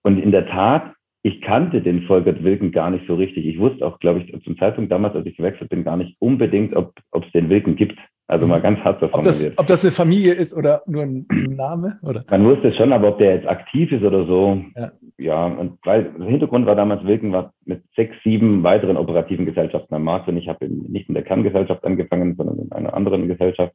Und 0.04 0.20
in 0.20 0.32
der 0.32 0.48
Tat, 0.48 0.94
ich 1.24 1.42
kannte 1.42 1.82
den 1.82 2.04
Volkert 2.04 2.44
Wilken 2.44 2.72
gar 2.72 2.90
nicht 2.90 3.06
so 3.08 3.16
richtig. 3.16 3.46
Ich 3.46 3.60
wusste 3.60 3.86
auch, 3.86 4.00
glaube 4.00 4.22
ich, 4.22 4.44
zum 4.44 4.58
Zeitpunkt 4.58 4.92
damals, 4.92 5.16
als 5.16 5.26
ich 5.26 5.36
gewechselt 5.38 5.70
bin, 5.70 5.84
gar 5.84 5.98
nicht 5.98 6.16
unbedingt, 6.20 6.76
ob 6.76 6.94
es 7.14 7.32
den 7.34 7.50
Wilken 7.50 7.76
gibt. 7.76 7.98
Also 8.30 8.46
mal 8.46 8.62
ganz 8.62 8.80
hart 8.80 9.00
so 9.00 9.08
formuliert. 9.08 9.36
Ob 9.36 9.56
das, 9.56 9.58
ob 9.58 9.68
das 9.68 9.86
eine 9.86 9.92
Familie 9.92 10.34
ist 10.34 10.54
oder 10.54 10.82
nur 10.86 11.04
ein 11.04 11.26
Name? 11.30 11.98
Oder? 12.04 12.26
Man 12.30 12.44
wusste 12.44 12.74
schon, 12.74 12.92
aber 12.92 13.10
ob 13.10 13.20
der 13.20 13.36
jetzt 13.36 13.48
aktiv 13.48 13.90
ist 13.90 14.04
oder 14.04 14.26
so. 14.26 14.62
Ja, 14.76 14.92
ja 15.18 15.46
und 15.46 15.80
weil 15.86 16.12
der 16.20 16.28
Hintergrund 16.28 16.66
war 16.66 16.76
damals, 16.76 17.06
Wilken 17.06 17.32
war 17.32 17.54
mit 17.64 17.84
sechs, 17.96 18.14
sieben 18.26 18.64
weiteren 18.64 18.98
operativen 18.98 19.46
Gesellschaften 19.46 19.96
am 19.96 20.04
Markt 20.04 20.28
und 20.28 20.36
ich 20.36 20.50
habe 20.50 20.68
nicht 20.68 21.08
in 21.08 21.14
der 21.14 21.24
Kerngesellschaft 21.24 21.86
angefangen, 21.86 22.36
sondern 22.36 22.60
in 22.60 22.72
einer 22.74 22.94
anderen 22.94 23.30
Gesellschaft. 23.30 23.74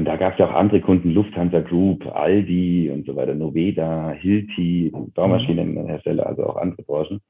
Und 0.00 0.06
da 0.06 0.16
gab 0.16 0.32
es 0.32 0.38
ja 0.38 0.48
auch 0.48 0.54
andere 0.54 0.80
Kunden, 0.80 1.10
Lufthansa 1.10 1.60
Group, 1.60 2.06
Aldi 2.06 2.90
und 2.90 3.04
so 3.04 3.16
weiter, 3.16 3.34
Noveda, 3.34 4.12
Hilti, 4.12 4.90
Baumaschinenhersteller, 5.14 6.26
also 6.26 6.46
auch 6.46 6.56
andere 6.56 6.82
Branchen. 6.84 7.20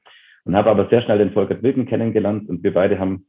Und 0.45 0.55
habe 0.55 0.69
aber 0.69 0.87
sehr 0.87 1.01
schnell 1.01 1.17
den 1.17 1.33
Volker 1.33 1.61
Wilken 1.61 1.85
kennengelernt 1.85 2.47
und 2.47 2.63
wir 2.63 2.73
beide 2.73 2.97
haben 2.97 3.25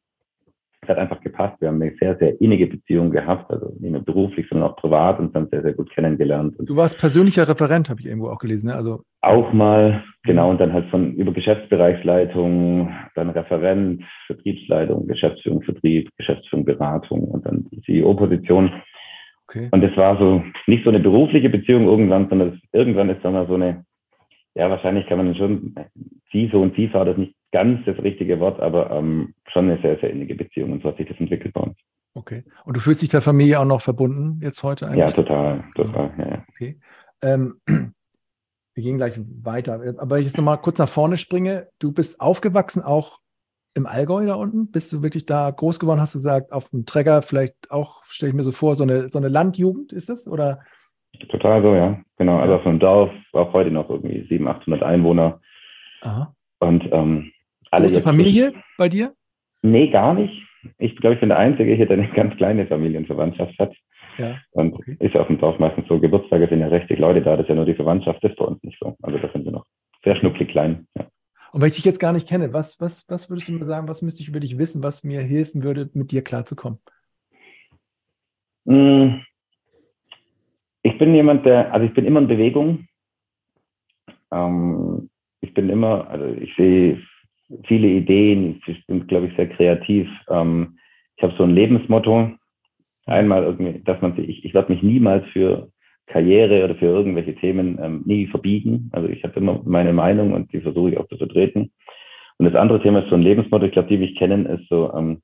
es 0.84 0.88
hat 0.88 0.98
einfach 0.98 1.20
gepasst. 1.20 1.60
Wir 1.60 1.68
haben 1.68 1.80
eine 1.80 1.94
sehr, 1.98 2.16
sehr 2.18 2.40
innige 2.40 2.66
Beziehung 2.66 3.10
gehabt, 3.10 3.50
also 3.50 3.72
nicht 3.78 3.92
nur 3.92 4.04
beruflich, 4.04 4.46
sondern 4.48 4.70
auch 4.70 4.76
privat 4.76 5.18
und 5.18 5.34
dann 5.34 5.48
sehr, 5.48 5.62
sehr 5.62 5.74
gut 5.74 5.90
kennengelernt. 5.90 6.58
Und 6.58 6.68
du 6.68 6.74
warst 6.74 6.98
persönlicher 6.98 7.48
Referent, 7.48 7.88
habe 7.88 8.00
ich 8.00 8.06
irgendwo 8.06 8.28
auch 8.28 8.38
gelesen, 8.38 8.68
ne? 8.68 8.74
Also 8.74 9.00
auch 9.20 9.52
mal, 9.52 10.02
genau, 10.24 10.50
und 10.50 10.60
dann 10.60 10.72
halt 10.72 10.88
von 10.90 11.14
über 11.14 11.32
Geschäftsbereichsleitung, 11.32 12.92
dann 13.14 13.30
Referent, 13.30 14.02
Vertriebsleitung, 14.26 15.06
Geschäftsführung, 15.06 15.62
Vertrieb, 15.62 16.10
Geschäftsführung, 16.16 16.64
Beratung 16.64 17.22
und 17.28 17.46
dann 17.46 17.68
CEO-Position. 17.84 18.72
Okay. 19.52 19.68
Und 19.70 19.82
es 19.84 19.94
war 19.96 20.18
so 20.18 20.42
nicht 20.66 20.82
so 20.82 20.90
eine 20.90 21.00
berufliche 21.00 21.50
Beziehung 21.50 21.84
irgendwann, 21.84 22.28
sondern 22.28 22.52
das, 22.52 22.60
irgendwann 22.72 23.10
ist 23.10 23.22
dann 23.22 23.34
mal 23.34 23.46
so 23.46 23.54
eine, 23.54 23.84
ja, 24.54 24.70
wahrscheinlich 24.70 25.06
kann 25.06 25.18
man 25.18 25.34
schon, 25.34 25.74
CISO 26.30 26.62
und 26.62 26.74
CIFA, 26.74 27.04
das 27.04 27.18
nicht 27.18 27.34
ganz 27.52 27.84
das 27.84 27.98
richtige 27.98 28.40
Wort, 28.40 28.60
aber 28.60 28.90
ähm, 28.90 29.34
schon 29.52 29.70
eine 29.70 29.80
sehr, 29.82 29.98
sehr 29.98 30.10
innige 30.10 30.34
Beziehung 30.34 30.72
und 30.72 30.82
so 30.82 30.88
hat 30.88 30.96
sich 30.96 31.06
das 31.06 31.20
entwickelt 31.20 31.52
bei 31.52 31.60
uns. 31.60 31.76
Okay. 32.14 32.44
Und 32.64 32.76
du 32.76 32.80
fühlst 32.80 33.02
dich 33.02 33.10
der 33.10 33.20
Familie 33.20 33.60
auch 33.60 33.66
noch 33.66 33.82
verbunden 33.82 34.40
jetzt 34.42 34.62
heute 34.62 34.86
eigentlich? 34.86 35.00
Ja, 35.00 35.08
total, 35.08 35.64
total, 35.74 36.12
ja. 36.18 36.28
ja. 36.28 36.44
Okay. 36.48 36.78
Ähm, 37.22 37.56
wir 37.66 38.82
gehen 38.82 38.96
gleich 38.96 39.20
weiter. 39.42 39.80
Aber 39.98 40.18
ich 40.18 40.26
jetzt 40.26 40.36
nochmal 40.36 40.58
kurz 40.58 40.78
nach 40.78 40.88
vorne 40.88 41.16
springe. 41.16 41.68
Du 41.78 41.92
bist 41.92 42.20
aufgewachsen 42.20 42.82
auch 42.82 43.18
im 43.74 43.86
Allgäu 43.86 44.26
da 44.26 44.34
unten? 44.34 44.70
Bist 44.70 44.92
du 44.92 45.02
wirklich 45.02 45.26
da 45.26 45.50
groß 45.50 45.78
geworden? 45.78 46.00
Hast 46.00 46.14
du 46.14 46.18
gesagt, 46.18 46.52
auf 46.52 46.70
dem 46.70 46.84
Träger 46.86 47.22
vielleicht 47.22 47.70
auch, 47.70 48.04
stelle 48.04 48.30
ich 48.30 48.36
mir 48.36 48.42
so 48.42 48.52
vor, 48.52 48.76
so 48.76 48.84
eine, 48.84 49.10
so 49.10 49.18
eine 49.18 49.28
Landjugend 49.28 49.92
ist 49.92 50.08
das? 50.08 50.28
Oder? 50.28 50.60
Total 51.28 51.62
so, 51.62 51.74
ja. 51.74 52.00
Genau. 52.16 52.38
Also 52.38 52.56
auf 52.56 52.62
dem 52.62 52.78
Dorf, 52.78 53.10
auch 53.32 53.52
heute 53.52 53.70
noch 53.70 53.88
irgendwie 53.90 54.26
700, 54.28 54.62
800 54.62 54.82
Einwohner. 54.82 55.40
Aha. 56.02 56.34
Und 56.60 56.84
ähm, 56.92 57.32
alle 57.70 57.86
Große 57.86 58.02
Familie 58.02 58.52
bei 58.78 58.88
dir? 58.88 59.12
Nee, 59.62 59.90
gar 59.90 60.14
nicht. 60.14 60.46
Ich 60.78 60.96
glaube, 60.96 61.14
ich 61.14 61.20
bin 61.20 61.30
der 61.30 61.38
Einzige 61.38 61.74
hier, 61.74 61.86
der 61.86 61.98
eine 61.98 62.08
ganz 62.12 62.36
kleine 62.36 62.66
Familienverwandtschaft 62.66 63.58
hat. 63.58 63.74
Ja. 64.18 64.36
Und 64.50 64.74
okay. 64.74 64.96
ist 65.00 65.14
ja 65.14 65.22
auf 65.22 65.26
dem 65.26 65.38
Dorf 65.38 65.58
meistens 65.58 65.88
so, 65.88 65.98
Geburtstage 65.98 66.48
sind 66.48 66.60
ja 66.60 66.68
richtig 66.68 66.98
Leute 66.98 67.22
da, 67.22 67.36
das 67.36 67.44
ist 67.44 67.48
ja 67.48 67.54
nur 67.54 67.64
die 67.64 67.74
Verwandtschaft, 67.74 68.22
das 68.22 68.32
ist 68.32 68.36
bei 68.36 68.44
uns 68.44 68.62
nicht 68.62 68.78
so. 68.78 68.94
Also 69.02 69.18
da 69.18 69.28
sind 69.32 69.44
wir 69.44 69.52
noch 69.52 69.64
sehr 70.04 70.16
schnucklig 70.16 70.50
klein. 70.50 70.86
Und 71.52 71.60
wenn 71.60 71.68
ich 71.68 71.74
dich 71.74 71.84
jetzt 71.84 72.00
gar 72.00 72.14
nicht 72.14 72.26
kenne, 72.26 72.54
was, 72.54 72.80
was, 72.80 73.08
was 73.10 73.28
würdest 73.28 73.48
du 73.48 73.52
mir 73.52 73.64
sagen, 73.64 73.86
was 73.86 74.00
müsste 74.00 74.22
ich 74.22 74.28
über 74.28 74.40
dich 74.40 74.56
wissen, 74.56 74.82
was 74.82 75.04
mir 75.04 75.20
helfen 75.20 75.62
würde, 75.62 75.90
mit 75.92 76.10
dir 76.10 76.24
klarzukommen? 76.24 76.78
Hm. 78.66 79.22
Ich 80.82 80.98
bin 80.98 81.14
jemand, 81.14 81.44
der, 81.44 81.72
also 81.72 81.86
ich 81.86 81.92
bin 81.92 82.06
immer 82.06 82.20
in 82.20 82.28
Bewegung. 82.28 82.88
Ähm, 84.30 85.10
ich 85.40 85.52
bin 85.52 85.68
immer, 85.68 86.08
also 86.08 86.24
ich 86.24 86.54
sehe 86.56 87.02
viele 87.64 87.88
Ideen, 87.88 88.62
ich 88.66 88.86
bin, 88.86 89.06
glaube 89.06 89.26
ich, 89.26 89.36
sehr 89.36 89.48
kreativ. 89.50 90.08
Ähm, 90.28 90.78
ich 91.16 91.22
habe 91.22 91.34
so 91.36 91.44
ein 91.44 91.54
Lebensmotto. 91.54 92.32
Einmal 93.04 93.42
irgendwie, 93.42 93.82
dass 93.84 94.00
man 94.00 94.18
ich, 94.18 94.44
ich 94.44 94.54
werde 94.54 94.72
mich 94.72 94.82
niemals 94.82 95.28
für 95.32 95.70
Karriere 96.06 96.64
oder 96.64 96.74
für 96.74 96.86
irgendwelche 96.86 97.34
Themen 97.34 97.78
ähm, 97.82 98.02
nie 98.04 98.26
verbiegen. 98.26 98.90
Also 98.92 99.08
ich 99.08 99.22
habe 99.24 99.38
immer 99.40 99.60
meine 99.64 99.92
Meinung 99.92 100.32
und 100.32 100.52
die 100.52 100.60
versuche 100.60 100.90
ich 100.90 100.98
auch 100.98 101.08
zu 101.08 101.16
vertreten. 101.16 101.72
Und 102.38 102.46
das 102.46 102.54
andere 102.54 102.82
Thema 102.82 103.00
ist 103.00 103.08
so 103.08 103.14
ein 103.14 103.22
Lebensmotto, 103.22 103.66
ich 103.66 103.72
glaube, 103.72 103.88
die 103.88 103.98
mich 103.98 104.16
kennen, 104.16 104.46
ist 104.46 104.68
so 104.68 104.92
ähm, 104.94 105.22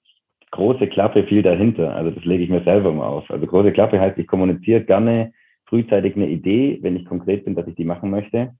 große 0.51 0.87
Klappe, 0.89 1.25
viel 1.25 1.43
dahinter. 1.43 1.95
Also 1.95 2.11
das 2.11 2.25
lege 2.25 2.45
ich 2.45 2.51
mir 2.51 2.63
selber 2.63 2.93
mal 2.93 3.07
auf. 3.07 3.31
Also 3.31 3.47
große 3.47 3.73
Klappe 3.73 4.01
heißt, 4.01 4.19
ich 4.19 4.27
kommuniziere 4.27 4.83
gerne 4.83 5.33
frühzeitig 5.67 6.17
eine 6.17 6.29
Idee, 6.29 6.79
wenn 6.83 6.97
ich 6.97 7.05
konkret 7.05 7.45
bin, 7.45 7.55
dass 7.55 7.67
ich 7.67 7.75
die 7.75 7.85
machen 7.85 8.11
möchte. 8.11 8.53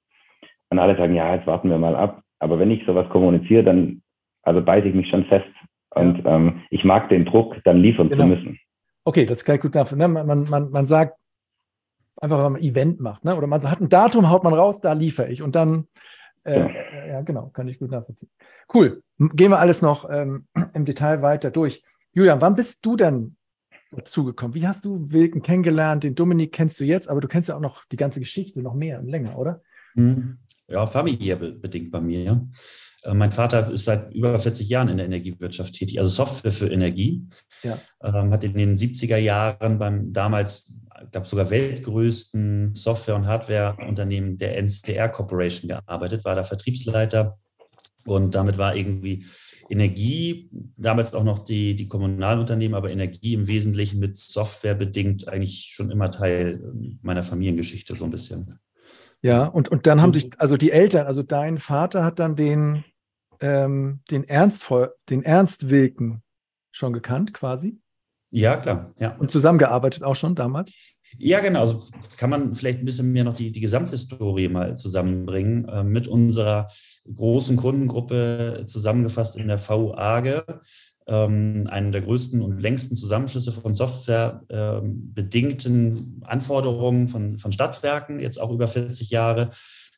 Und 0.71 0.79
alle 0.79 0.97
sagen, 0.97 1.15
ja, 1.15 1.35
jetzt 1.35 1.47
warten 1.47 1.71
wir 1.71 1.79
mal 1.79 1.97
ab. 1.97 2.23
Aber 2.41 2.59
wenn 2.59 2.71
ich 2.71 2.85
sowas 2.85 3.09
kommuniziere, 3.09 3.65
dann 3.65 4.03
also 4.43 4.63
beiße 4.63 4.89
ich 4.89 4.95
mich 4.95 5.09
schon 5.09 5.25
fest. 5.25 5.47
Und 5.95 6.23
ähm, 6.27 6.63
ich 6.71 6.85
mag 6.85 7.09
den 7.09 7.25
Druck, 7.25 7.57
dann 7.65 7.81
liefern 7.81 8.09
genau. 8.09 8.25
zu 8.25 8.29
müssen. 8.29 8.59
Okay, 9.05 9.25
das 9.25 9.45
kann 9.45 9.57
ich 9.57 9.63
gut 9.63 9.75
nachvollziehen. 9.75 10.13
Ne? 10.13 10.25
Man, 10.25 10.49
man, 10.49 10.71
man 10.71 10.87
sagt 10.87 11.18
einfach, 12.21 12.45
ein 12.45 12.57
Event 12.57 13.01
macht, 13.01 13.25
ne? 13.25 13.37
oder 13.37 13.47
man 13.47 13.63
hat 13.63 13.81
ein 13.81 13.89
Datum, 13.89 14.29
haut 14.31 14.45
man 14.45 14.55
raus, 14.55 14.81
da 14.81 14.93
liefere 14.93 15.29
ich. 15.29 15.43
Und 15.43 15.55
dann, 15.55 15.87
äh, 16.45 16.61
ja. 16.61 17.07
ja. 17.07 17.21
genau, 17.23 17.49
kann 17.49 17.69
ich 17.69 17.79
gut 17.79 17.91
nachvollziehen. 17.91 18.31
Cool. 18.73 19.03
Gehen 19.19 19.51
wir 19.51 19.59
alles 19.59 19.83
noch 19.83 20.09
ähm, 20.11 20.47
im 20.75 20.85
Detail 20.85 21.23
weiter 21.23 21.51
durch. 21.51 21.83
Julian, 22.13 22.41
wann 22.41 22.57
bist 22.57 22.85
du 22.85 22.97
denn 22.97 23.37
dazugekommen? 23.91 24.55
Wie 24.55 24.67
hast 24.67 24.85
du 24.85 25.13
Wilken 25.13 25.43
kennengelernt? 25.43 26.05
Den 26.05 26.15
Dominik 26.15 26.53
kennst 26.53 26.79
du 26.81 26.85
jetzt, 26.85 27.09
aber 27.09 27.21
du 27.21 27.29
kennst 27.29 27.49
ja 27.49 27.57
auch 27.57 27.61
noch 27.61 27.85
die 27.87 27.97
ganze 27.97 28.21
Geschichte 28.21 28.63
noch 28.63 28.75
mehr 28.75 28.99
und 28.99 29.09
länger, 29.09 29.39
oder? 29.39 29.63
Mhm. 29.95 30.39
Ja, 30.69 30.87
familiär 30.87 31.37
bedingt 31.37 31.91
bei 31.91 32.01
mir. 32.01 32.49
Äh, 33.03 33.15
mein 33.15 33.33
Vater 33.33 33.71
ist 33.71 33.85
seit 33.85 34.13
über 34.15 34.39
40 34.39 34.69
Jahren 34.69 34.89
in 34.89 34.97
der 34.97 35.07
Energiewirtschaft 35.07 35.75
tätig, 35.75 35.99
also 35.99 36.11
Software 36.11 36.53
für 36.53 36.69
Energie. 36.69 37.27
Ja. 37.63 37.79
Ähm, 38.03 38.31
hat 38.33 38.45
in 38.45 38.55
den 38.55 38.77
70er 38.77 39.17
Jahren 39.17 39.79
beim 39.79 40.13
damals, 40.13 40.71
ich 41.05 41.11
glaube 41.11 41.27
sogar 41.27 41.51
weltgrößten 41.51 42.75
Software- 42.75 43.17
und 43.17 43.27
Hardwareunternehmen 43.27 44.39
der 44.39 44.57
NCR 44.59 45.09
Corporation 45.09 45.69
gearbeitet, 45.69 46.25
war 46.25 46.35
da 46.35 46.45
Vertriebsleiter 46.45 47.39
und 48.05 48.35
damit 48.35 48.59
war 48.59 48.75
irgendwie 48.75 49.27
Energie, 49.71 50.49
damals 50.77 51.13
auch 51.13 51.25
noch 51.25 51.41
die, 51.41 51.77
die 51.77 51.89
Kommunalunternehmen, 51.89 52.75
aber 52.75 52.91
Energie 52.91 53.35
im 53.35 53.47
Wesentlichen 53.47 54.01
mit 54.01 54.17
Software 54.17 54.75
bedingt 54.75 55.29
eigentlich 55.29 55.69
schon 55.71 55.91
immer 55.91 56.11
Teil 56.11 56.73
meiner 57.03 57.23
Familiengeschichte 57.23 57.95
so 57.95 58.05
ein 58.07 58.11
bisschen. 58.11 58.59
Ja, 59.23 59.45
und, 59.47 59.69
und 59.69 59.87
dann 59.87 60.01
haben 60.01 60.15
sich, 60.15 60.31
also 60.39 60.57
die 60.57 60.71
Eltern, 60.71 61.07
also 61.07 61.23
dein 61.23 61.59
Vater 61.59 62.05
hat 62.05 62.19
dann 62.19 62.37
den, 62.37 62.85
ähm, 63.41 64.01
den, 64.11 64.25
Ernst, 64.25 64.69
den 65.11 65.23
Ernst 65.23 65.71
Wilken 65.71 66.23
schon 66.71 66.93
gekannt, 66.93 67.35
quasi. 67.35 67.81
Ja, 68.31 68.57
klar. 68.57 68.95
Ja. 68.99 69.17
Und 69.17 69.31
zusammengearbeitet 69.31 70.03
auch 70.05 70.15
schon 70.15 70.35
damals? 70.35 70.71
Ja, 71.17 71.41
genau. 71.41 71.61
Also 71.61 71.87
kann 72.17 72.31
man 72.31 72.55
vielleicht 72.55 72.81
ein 72.81 72.85
bisschen 72.85 73.13
mehr 73.13 73.25
noch 73.25 73.35
die, 73.35 73.51
die 73.51 73.61
Gesamthistorie 73.61 74.49
mal 74.49 74.77
zusammenbringen. 74.77 75.67
Äh, 75.67 75.83
mit 75.83 76.07
unserer 76.07 76.69
großen 77.13 77.57
Kundengruppe 77.57 78.65
zusammengefasst 78.67 79.37
in 79.37 79.49
der 79.49 79.59
VU 79.59 79.95
AGE 79.95 80.45
ähm, 80.45 80.61
einen 81.09 81.91
der 81.91 82.03
größten 82.03 82.43
und 82.43 82.61
längsten 82.61 82.95
Zusammenschlüsse 82.95 83.53
von 83.53 83.73
softwarebedingten 83.73 85.97
ähm, 85.97 86.21
Anforderungen 86.25 87.09
von, 87.09 87.39
von 87.39 87.51
Stadtwerken, 87.51 88.21
jetzt 88.21 88.39
auch 88.39 88.51
über 88.51 88.69
40 88.69 89.09
Jahre. 89.09 89.49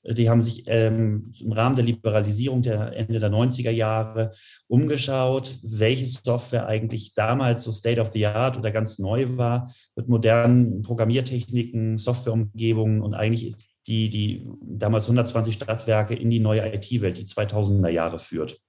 Die 0.05 0.31
haben 0.31 0.40
sich 0.40 0.62
ähm, 0.67 1.33
im 1.40 1.52
Rahmen 1.52 1.75
der 1.75 1.85
Liberalisierung 1.85 2.62
der 2.62 2.97
Ende 2.97 3.19
der 3.19 3.31
90er 3.31 3.71
Jahre 3.71 4.31
umgeschaut, 4.69 5.59
welche 5.62 6.07
Software 6.07 6.67
eigentlich 6.67 7.12
damals 7.12 7.64
so 7.64 7.73
State 7.73 8.00
of 8.00 8.12
the 8.12 8.26
Art 8.26 8.57
oder 8.57 8.71
ganz 8.71 9.00
neu 9.00 9.37
war, 9.37 9.75
mit 9.97 10.09
modernen 10.09 10.83
Programmiertechniken, 10.83 11.99
Softwareumgebungen 11.99 13.02
und 13.02 13.14
eigentlich 13.14 13.57
die, 13.87 14.09
die 14.09 14.49
damals 14.62 15.05
120 15.05 15.55
Stadtwerke 15.55 16.14
in 16.14 16.31
die 16.31 16.40
neue 16.40 16.73
IT-Welt, 16.73 17.19
die 17.19 17.26
2000er 17.26 17.88
Jahre 17.88 18.21
führt 18.21 18.61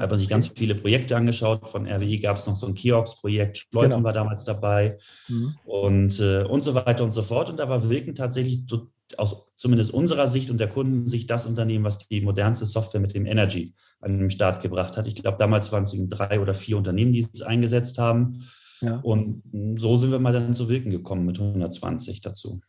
hat 0.00 0.10
man 0.10 0.18
sich 0.18 0.28
ganz 0.28 0.48
viele 0.48 0.74
Projekte 0.74 1.16
angeschaut. 1.16 1.68
Von 1.68 1.86
RWI 1.86 2.18
gab 2.18 2.36
es 2.36 2.46
noch 2.46 2.56
so 2.56 2.66
ein 2.66 2.74
Kiox-Projekt, 2.74 3.58
Schleuten 3.58 3.90
genau. 3.90 4.04
war 4.04 4.12
damals 4.12 4.44
dabei 4.44 4.98
mhm. 5.28 5.54
und, 5.64 6.20
äh, 6.20 6.42
und 6.42 6.62
so 6.62 6.74
weiter 6.74 7.04
und 7.04 7.12
so 7.12 7.22
fort. 7.22 7.50
Und 7.50 7.58
da 7.58 7.68
war 7.68 7.88
Wilken 7.88 8.14
tatsächlich 8.14 8.64
so, 8.66 8.88
aus 9.16 9.36
zumindest 9.56 9.92
unserer 9.92 10.28
Sicht 10.28 10.50
und 10.50 10.58
der 10.58 10.68
Kundensicht 10.68 11.28
das 11.30 11.44
Unternehmen, 11.46 11.84
was 11.84 11.98
die 11.98 12.20
modernste 12.20 12.66
Software 12.66 13.00
mit 13.00 13.14
dem 13.14 13.26
Energy 13.26 13.74
an 14.00 14.18
den 14.18 14.30
Start 14.30 14.62
gebracht 14.62 14.96
hat. 14.96 15.06
Ich 15.06 15.16
glaube, 15.16 15.38
damals 15.38 15.70
waren 15.72 15.82
es 15.82 15.94
drei 16.08 16.40
oder 16.40 16.54
vier 16.54 16.78
Unternehmen, 16.78 17.12
die 17.12 17.26
es 17.32 17.42
eingesetzt 17.42 17.98
haben. 17.98 18.44
Ja. 18.80 19.00
Und 19.00 19.42
so 19.76 19.98
sind 19.98 20.10
wir 20.10 20.18
mal 20.18 20.32
dann 20.32 20.54
zu 20.54 20.68
Wilken 20.68 20.90
gekommen 20.90 21.26
mit 21.26 21.38
120 21.38 22.20
dazu. 22.22 22.60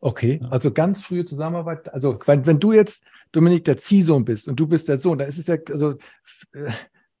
Okay, 0.00 0.40
also 0.50 0.70
ganz 0.72 1.02
frühe 1.02 1.24
Zusammenarbeit. 1.24 1.92
Also 1.92 2.18
wenn, 2.26 2.46
wenn 2.46 2.60
du 2.60 2.72
jetzt 2.72 3.02
Dominik 3.32 3.64
der 3.64 3.76
Ziehsohn 3.76 4.24
bist 4.24 4.46
und 4.46 4.58
du 4.58 4.66
bist 4.66 4.88
der 4.88 4.98
Sohn, 4.98 5.18
da 5.18 5.24
ist 5.24 5.38
es 5.38 5.48
ja 5.48 5.56
also 5.68 5.96
äh, 6.52 6.70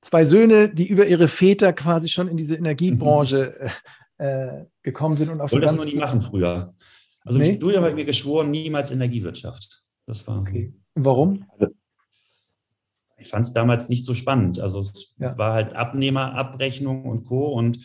zwei 0.00 0.24
Söhne, 0.24 0.72
die 0.72 0.86
über 0.86 1.06
ihre 1.06 1.26
Väter 1.26 1.72
quasi 1.72 2.08
schon 2.08 2.28
in 2.28 2.36
diese 2.36 2.54
Energiebranche 2.54 3.54
mhm. 4.18 4.24
äh, 4.24 4.64
gekommen 4.82 5.16
sind 5.16 5.28
und 5.28 5.40
auch 5.40 5.48
schon 5.48 5.60
Wollte 5.60 5.74
das 5.74 5.84
nur 5.84 5.92
nie 5.92 5.98
machen 5.98 6.22
früher. 6.22 6.74
Also 7.24 7.38
nee? 7.38 7.48
im 7.48 7.56
Studium 7.56 7.82
habe 7.82 7.90
ich 7.90 7.96
mir 7.96 8.04
geschworen, 8.04 8.50
niemals 8.50 8.90
Energiewirtschaft. 8.90 9.82
Das 10.06 10.26
war. 10.26 10.40
Okay. 10.40 10.72
Und 10.94 11.04
warum? 11.04 11.46
Ich 13.18 13.28
fand 13.28 13.44
es 13.44 13.52
damals 13.52 13.88
nicht 13.88 14.04
so 14.04 14.14
spannend. 14.14 14.60
Also 14.60 14.80
es 14.80 15.14
ja. 15.18 15.36
war 15.36 15.52
halt 15.52 15.74
Abnehmerabrechnung 15.74 17.04
und 17.04 17.24
Co. 17.24 17.48
Und 17.48 17.84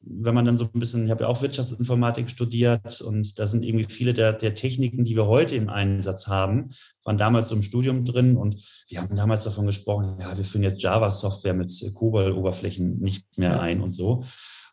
wenn 0.00 0.34
man 0.34 0.44
dann 0.44 0.56
so 0.56 0.64
ein 0.64 0.80
bisschen, 0.80 1.06
ich 1.06 1.10
habe 1.10 1.24
ja 1.24 1.28
auch 1.28 1.42
Wirtschaftsinformatik 1.42 2.30
studiert 2.30 3.00
und 3.00 3.38
da 3.38 3.46
sind 3.46 3.64
irgendwie 3.64 3.86
viele 3.88 4.14
der, 4.14 4.32
der 4.32 4.54
Techniken, 4.54 5.04
die 5.04 5.16
wir 5.16 5.26
heute 5.26 5.56
im 5.56 5.68
Einsatz 5.68 6.26
haben, 6.26 6.70
waren 7.04 7.18
damals 7.18 7.48
so 7.48 7.56
im 7.56 7.62
Studium 7.62 8.04
drin 8.04 8.36
und 8.36 8.62
wir 8.88 9.00
haben 9.00 9.16
damals 9.16 9.44
davon 9.44 9.66
gesprochen, 9.66 10.18
ja, 10.20 10.36
wir 10.36 10.44
führen 10.44 10.62
jetzt 10.62 10.82
Java-Software 10.82 11.54
mit 11.54 11.72
COBOL-Oberflächen 11.94 13.00
nicht 13.00 13.26
mehr 13.36 13.52
ja. 13.52 13.60
ein 13.60 13.80
und 13.80 13.90
so. 13.90 14.24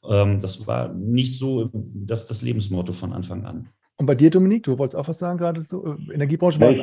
Ähm, 0.08 0.40
das 0.40 0.68
war 0.68 0.94
nicht 0.94 1.40
so 1.40 1.70
das, 1.74 2.28
das 2.28 2.42
Lebensmotto 2.42 2.94
von 2.94 3.14
Anfang 3.14 3.46
an. 3.46 3.70
Und 3.98 4.06
bei 4.06 4.16
dir, 4.16 4.30
Dominik, 4.30 4.64
du 4.64 4.78
wolltest 4.78 4.98
auch 4.98 5.08
was 5.08 5.18
sagen, 5.18 5.38
gerade 5.38 5.62
so 5.62 5.86
äh, 5.86 6.14
Energiebranche 6.14 6.60
war 6.60 6.70
es 6.70 6.82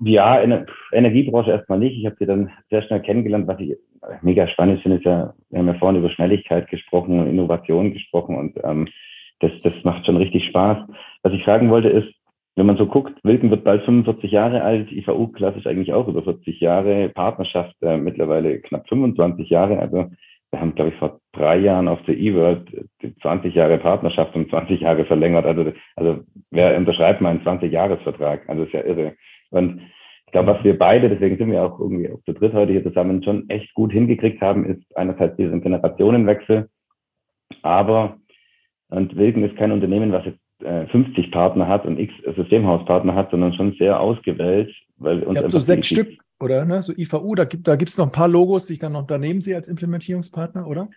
Ja, 0.00 0.40
Ener 0.40 0.66
Energiebranche 0.92 1.50
erstmal 1.50 1.78
nicht. 1.78 1.98
Ich 1.98 2.06
habe 2.06 2.16
sie 2.18 2.26
dann 2.26 2.50
sehr 2.70 2.82
schnell 2.82 3.00
kennengelernt. 3.00 3.48
Was 3.48 3.58
ich 3.60 3.76
mega 4.22 4.46
spannend 4.48 4.80
finde, 4.82 4.98
ist 4.98 5.04
ja, 5.04 5.34
wir 5.50 5.58
haben 5.58 5.66
ja 5.66 5.74
vorhin 5.74 5.98
über 5.98 6.10
Schnelligkeit 6.10 6.68
gesprochen 6.68 7.18
und 7.20 7.26
Innovation 7.26 7.92
gesprochen 7.92 8.36
und 8.36 8.58
ähm, 8.62 8.88
das, 9.40 9.50
das 9.62 9.72
macht 9.84 10.06
schon 10.06 10.16
richtig 10.16 10.46
Spaß. 10.46 10.86
Was 11.22 11.32
ich 11.32 11.44
sagen 11.44 11.70
wollte 11.70 11.88
ist, 11.88 12.08
wenn 12.56 12.66
man 12.66 12.76
so 12.76 12.86
guckt, 12.86 13.18
Wilken 13.22 13.50
wird 13.50 13.62
bald 13.62 13.84
45 13.84 14.32
Jahre 14.32 14.62
alt, 14.62 14.90
IVU 14.90 15.28
klassisch 15.28 15.66
eigentlich 15.66 15.92
auch 15.92 16.08
über 16.08 16.22
40 16.24 16.58
Jahre, 16.60 17.08
Partnerschaft 17.08 17.76
äh, 17.82 17.96
mittlerweile 17.96 18.58
knapp 18.60 18.88
25 18.88 19.48
Jahre. 19.48 19.78
Also 19.78 20.10
wir 20.50 20.60
haben, 20.60 20.74
glaube 20.74 20.90
ich, 20.90 20.96
vor 20.96 21.20
drei 21.32 21.58
Jahren 21.58 21.88
auf 21.88 22.02
der 22.04 22.16
E-World 22.16 22.88
20 23.20 23.54
Jahre 23.54 23.78
Partnerschaft 23.78 24.34
um 24.34 24.48
20 24.48 24.80
Jahre 24.80 25.04
verlängert. 25.04 25.44
Also, 25.44 25.72
also 25.96 26.24
wer 26.50 26.76
unterschreibt 26.76 27.20
mal 27.20 27.30
einen 27.30 27.44
20-Jahres-Vertrag? 27.44 28.48
Also 28.48 28.64
ist 28.64 28.72
ja 28.72 28.82
irre. 28.82 29.14
Und 29.50 29.82
ich 30.26 30.32
glaube, 30.32 30.54
was 30.54 30.64
wir 30.64 30.78
beide, 30.78 31.08
deswegen 31.08 31.36
sind 31.36 31.50
wir 31.50 31.62
auch 31.62 31.78
irgendwie 31.78 32.10
auch 32.10 32.22
zu 32.24 32.32
dritt 32.32 32.54
heute 32.54 32.72
hier 32.72 32.84
zusammen, 32.84 33.22
schon 33.22 33.48
echt 33.48 33.72
gut 33.74 33.92
hingekriegt 33.92 34.40
haben, 34.40 34.64
ist 34.64 34.96
einerseits 34.96 35.36
diesen 35.36 35.60
Generationenwechsel. 35.60 36.68
Aber, 37.62 38.16
und 38.88 39.16
Wilken 39.16 39.44
ist 39.44 39.56
kein 39.56 39.72
Unternehmen, 39.72 40.12
was 40.12 40.24
jetzt 40.24 40.90
50 40.90 41.18
äh, 41.18 41.30
Partner 41.30 41.68
hat 41.68 41.86
und 41.86 41.98
x 41.98 42.12
Systemhauspartner 42.36 43.14
hat, 43.14 43.30
sondern 43.30 43.54
schon 43.54 43.72
sehr 43.74 44.00
ausgewählt, 44.00 44.74
weil 44.96 45.22
uns. 45.22 45.40
Ja, 45.40 45.48
so 45.48 45.58
sechs 45.58 45.88
Stück, 45.88 46.18
oder? 46.40 46.64
Ne? 46.64 46.82
So 46.82 46.92
IVU, 46.92 47.34
da 47.34 47.44
gibt 47.44 47.66
es 47.66 47.96
da 47.96 48.02
noch 48.02 48.08
ein 48.08 48.12
paar 48.12 48.28
Logos, 48.28 48.66
die 48.66 48.74
ich 48.74 48.78
dann 48.78 48.92
noch 48.92 49.06
daneben 49.06 49.40
sehe 49.40 49.56
als 49.56 49.68
Implementierungspartner, 49.68 50.66
oder? 50.66 50.88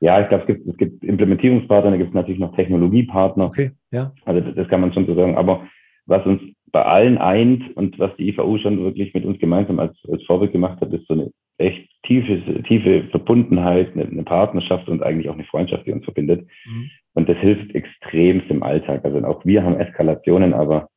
Ja, 0.00 0.20
ich 0.20 0.28
glaube, 0.28 0.42
es 0.42 0.46
gibt, 0.46 0.66
es 0.66 0.76
gibt 0.76 1.04
Implementierungspartner, 1.04 1.92
da 1.92 1.96
gibt 1.96 2.10
es 2.10 2.14
natürlich 2.14 2.40
noch 2.40 2.54
Technologiepartner. 2.54 3.46
Okay, 3.46 3.72
ja. 3.90 4.12
Also 4.24 4.40
das, 4.40 4.54
das 4.54 4.68
kann 4.68 4.80
man 4.80 4.92
schon 4.92 5.06
so 5.06 5.14
sagen. 5.14 5.36
Aber 5.36 5.66
was 6.06 6.24
uns 6.26 6.42
bei 6.72 6.84
allen 6.84 7.18
eint 7.18 7.76
und 7.76 7.98
was 7.98 8.14
die 8.16 8.28
IVU 8.28 8.58
schon 8.58 8.82
wirklich 8.82 9.14
mit 9.14 9.24
uns 9.24 9.38
gemeinsam 9.38 9.78
als, 9.78 9.96
als 10.10 10.22
Vorbild 10.24 10.52
gemacht 10.52 10.80
hat, 10.80 10.92
ist 10.92 11.06
so 11.06 11.14
eine 11.14 11.30
echt 11.58 11.88
tiefe, 12.02 12.62
tiefe 12.64 13.04
Verbundenheit, 13.10 13.92
eine, 13.94 14.04
eine 14.04 14.24
Partnerschaft 14.24 14.88
und 14.88 15.02
eigentlich 15.02 15.28
auch 15.28 15.34
eine 15.34 15.44
Freundschaft, 15.44 15.86
die 15.86 15.92
uns 15.92 16.04
verbindet. 16.04 16.46
Mhm. 16.66 16.90
Und 17.14 17.28
das 17.28 17.38
hilft 17.38 17.74
extremst 17.74 18.50
im 18.50 18.62
Alltag. 18.62 19.04
Also 19.04 19.24
auch 19.24 19.44
wir 19.44 19.62
haben 19.62 19.78
Eskalationen, 19.78 20.52
aber 20.52 20.88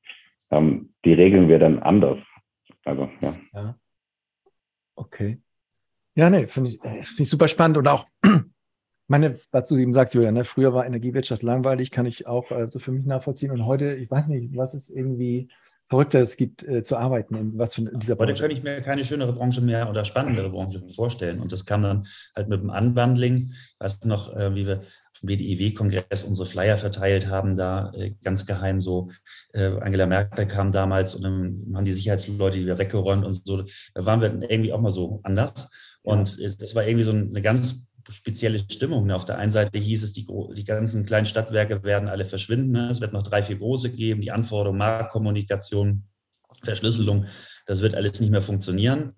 ähm, 0.50 0.89
die 1.06 1.13
regeln 1.13 1.48
wir 1.48 1.60
dann 1.60 1.80
anders. 1.80 2.18
Also, 2.86 3.10
ja. 3.22 3.36
ja. 3.54 3.75
Okay. 4.98 5.39
Ja, 6.16 6.30
nee, 6.30 6.48
finde 6.48 6.72
ich, 6.72 6.84
äh, 6.84 7.04
find 7.04 7.20
ich 7.22 7.30
super 7.30 7.48
spannend 7.48 7.77
und 7.77 7.88
auch, 7.88 8.08
meine, 9.07 9.40
was 9.51 9.68
du 9.70 9.77
eben 9.77 9.94
sagst, 9.94 10.16
Julian, 10.16 10.33
ne, 10.33 10.44
früher 10.44 10.74
war 10.74 10.86
Energiewirtschaft 10.86 11.44
langweilig, 11.44 11.92
kann 11.92 12.07
ich 12.07 12.25
auch 12.25 12.51
äh, 12.51 12.68
so 12.70 12.79
für 12.79 12.92
mich 12.92 13.05
nachvollziehen. 13.05 13.51
Und 13.51 13.66
heute, 13.66 13.96
ich 13.96 14.10
weiß 14.10 14.27
nicht, 14.29 14.57
was 14.57 14.74
ist 14.74 14.90
irgendwie 14.90 15.50
verrückter 15.90 16.20
es 16.20 16.38
gibt 16.38 16.64
äh, 16.64 16.84
zu 16.84 16.98
arbeiten 16.98 17.36
in 17.36 17.58
was 17.58 17.76
für 17.76 17.82
in 17.82 18.00
dieser 18.00 18.16
Branche. 18.16 18.34
Heute 18.34 18.42
kann 18.42 18.52
ich 18.52 18.64
mir 18.64 18.82
keine 18.82 19.04
schönere 19.04 19.34
Branche 19.34 19.62
mehr 19.62 19.90
oder 19.90 20.04
spannendere 20.06 20.50
Branche 20.50 20.84
vorstellen. 20.90 21.40
Und 21.40 21.52
das 21.52 21.66
kam 21.66 21.82
dann 21.82 22.08
halt 22.36 22.50
mit 22.50 22.62
dem 22.62 22.70
Unbundling. 22.70 23.54
Du 23.80 24.08
noch, 24.08 24.36
äh, 24.36 24.54
wie 24.54 24.68
wir 24.68 24.80
auf 24.80 25.20
dem 25.22 25.28
BDIW-Kongress 25.28 26.24
unsere 26.24 26.48
Flyer 26.48 26.78
verteilt 26.78 27.28
haben, 27.28 27.56
da 27.56 27.92
äh, 27.94 28.14
ganz 28.24 28.46
geheim 28.46 28.82
so. 28.82 29.10
Äh, 29.54 29.80
Angela 29.80 30.08
Merkel 30.08 30.46
kam 30.46 30.72
damals 30.72 31.16
und 31.16 31.24
dann 31.24 31.74
haben 31.74 31.86
die 31.86 31.94
Sicherheitsleute 31.94 32.60
wieder 32.60 32.78
weggeräumt 32.78 33.26
und 33.26 33.34
so. 33.46 33.64
Da 33.94 34.06
waren 34.06 34.22
wir 34.22 34.50
irgendwie 34.50 34.74
auch 34.74 34.82
mal 34.82 34.92
so 34.92 35.22
anders. 35.24 35.70
Und 36.02 36.40
äh, 36.40 36.56
das 36.58 36.76
war 36.76 36.86
irgendwie 36.86 37.04
so 37.04 37.12
eine 37.12 37.42
ganz 37.42 37.80
spezielle 38.09 38.59
Stimmung. 38.59 39.09
Auf 39.11 39.25
der 39.25 39.37
einen 39.37 39.51
Seite 39.51 39.77
hieß 39.77 40.03
es, 40.03 40.13
die, 40.13 40.25
die 40.55 40.63
ganzen 40.63 41.05
kleinen 41.05 41.25
Stadtwerke 41.25 41.83
werden 41.83 42.09
alle 42.09 42.25
verschwinden. 42.25 42.72
Ne? 42.72 42.89
Es 42.89 43.01
wird 43.01 43.13
noch 43.13 43.24
drei, 43.24 43.43
vier 43.43 43.57
große 43.57 43.91
geben. 43.91 44.22
Die 44.22 44.31
Anforderungen, 44.31 44.79
Marktkommunikation, 44.79 46.03
Verschlüsselung, 46.63 47.25
das 47.65 47.81
wird 47.81 47.96
alles 47.96 48.20
nicht 48.20 48.31
mehr 48.31 48.41
funktionieren. 48.41 49.13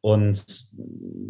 Und 0.00 0.44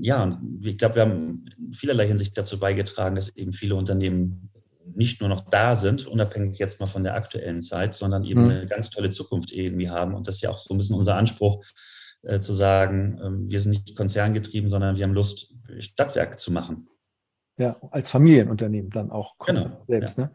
ja, 0.00 0.40
ich 0.62 0.78
glaube, 0.78 0.94
wir 0.94 1.02
haben 1.02 1.44
in 1.58 1.74
vielerlei 1.74 2.06
Hinsicht 2.06 2.36
dazu 2.38 2.58
beigetragen, 2.58 3.16
dass 3.16 3.28
eben 3.36 3.52
viele 3.52 3.74
Unternehmen 3.74 4.50
nicht 4.94 5.20
nur 5.20 5.28
noch 5.28 5.48
da 5.50 5.76
sind, 5.76 6.06
unabhängig 6.06 6.58
jetzt 6.58 6.80
mal 6.80 6.86
von 6.86 7.04
der 7.04 7.14
aktuellen 7.14 7.62
Zeit, 7.62 7.94
sondern 7.94 8.24
eben 8.24 8.44
mhm. 8.44 8.50
eine 8.50 8.66
ganz 8.66 8.90
tolle 8.90 9.10
Zukunft 9.10 9.52
irgendwie 9.52 9.90
haben. 9.90 10.14
Und 10.14 10.26
das 10.26 10.36
ist 10.36 10.40
ja 10.42 10.50
auch 10.50 10.58
so 10.58 10.74
ein 10.74 10.78
bisschen 10.78 10.96
unser 10.96 11.16
Anspruch, 11.16 11.64
äh, 12.22 12.40
zu 12.40 12.52
sagen, 12.52 13.18
äh, 13.18 13.50
wir 13.50 13.60
sind 13.60 13.72
nicht 13.72 13.96
konzerngetrieben, 13.96 14.70
sondern 14.70 14.96
wir 14.96 15.04
haben 15.04 15.14
Lust, 15.14 15.54
Stadtwerke 15.78 16.36
zu 16.36 16.52
machen. 16.52 16.88
Ja, 17.62 17.76
als 17.92 18.10
Familienunternehmen 18.10 18.90
dann 18.90 19.12
auch 19.12 19.38
genau, 19.38 19.84
selbst. 19.86 20.18
Ja. 20.18 20.24
Ne? 20.24 20.30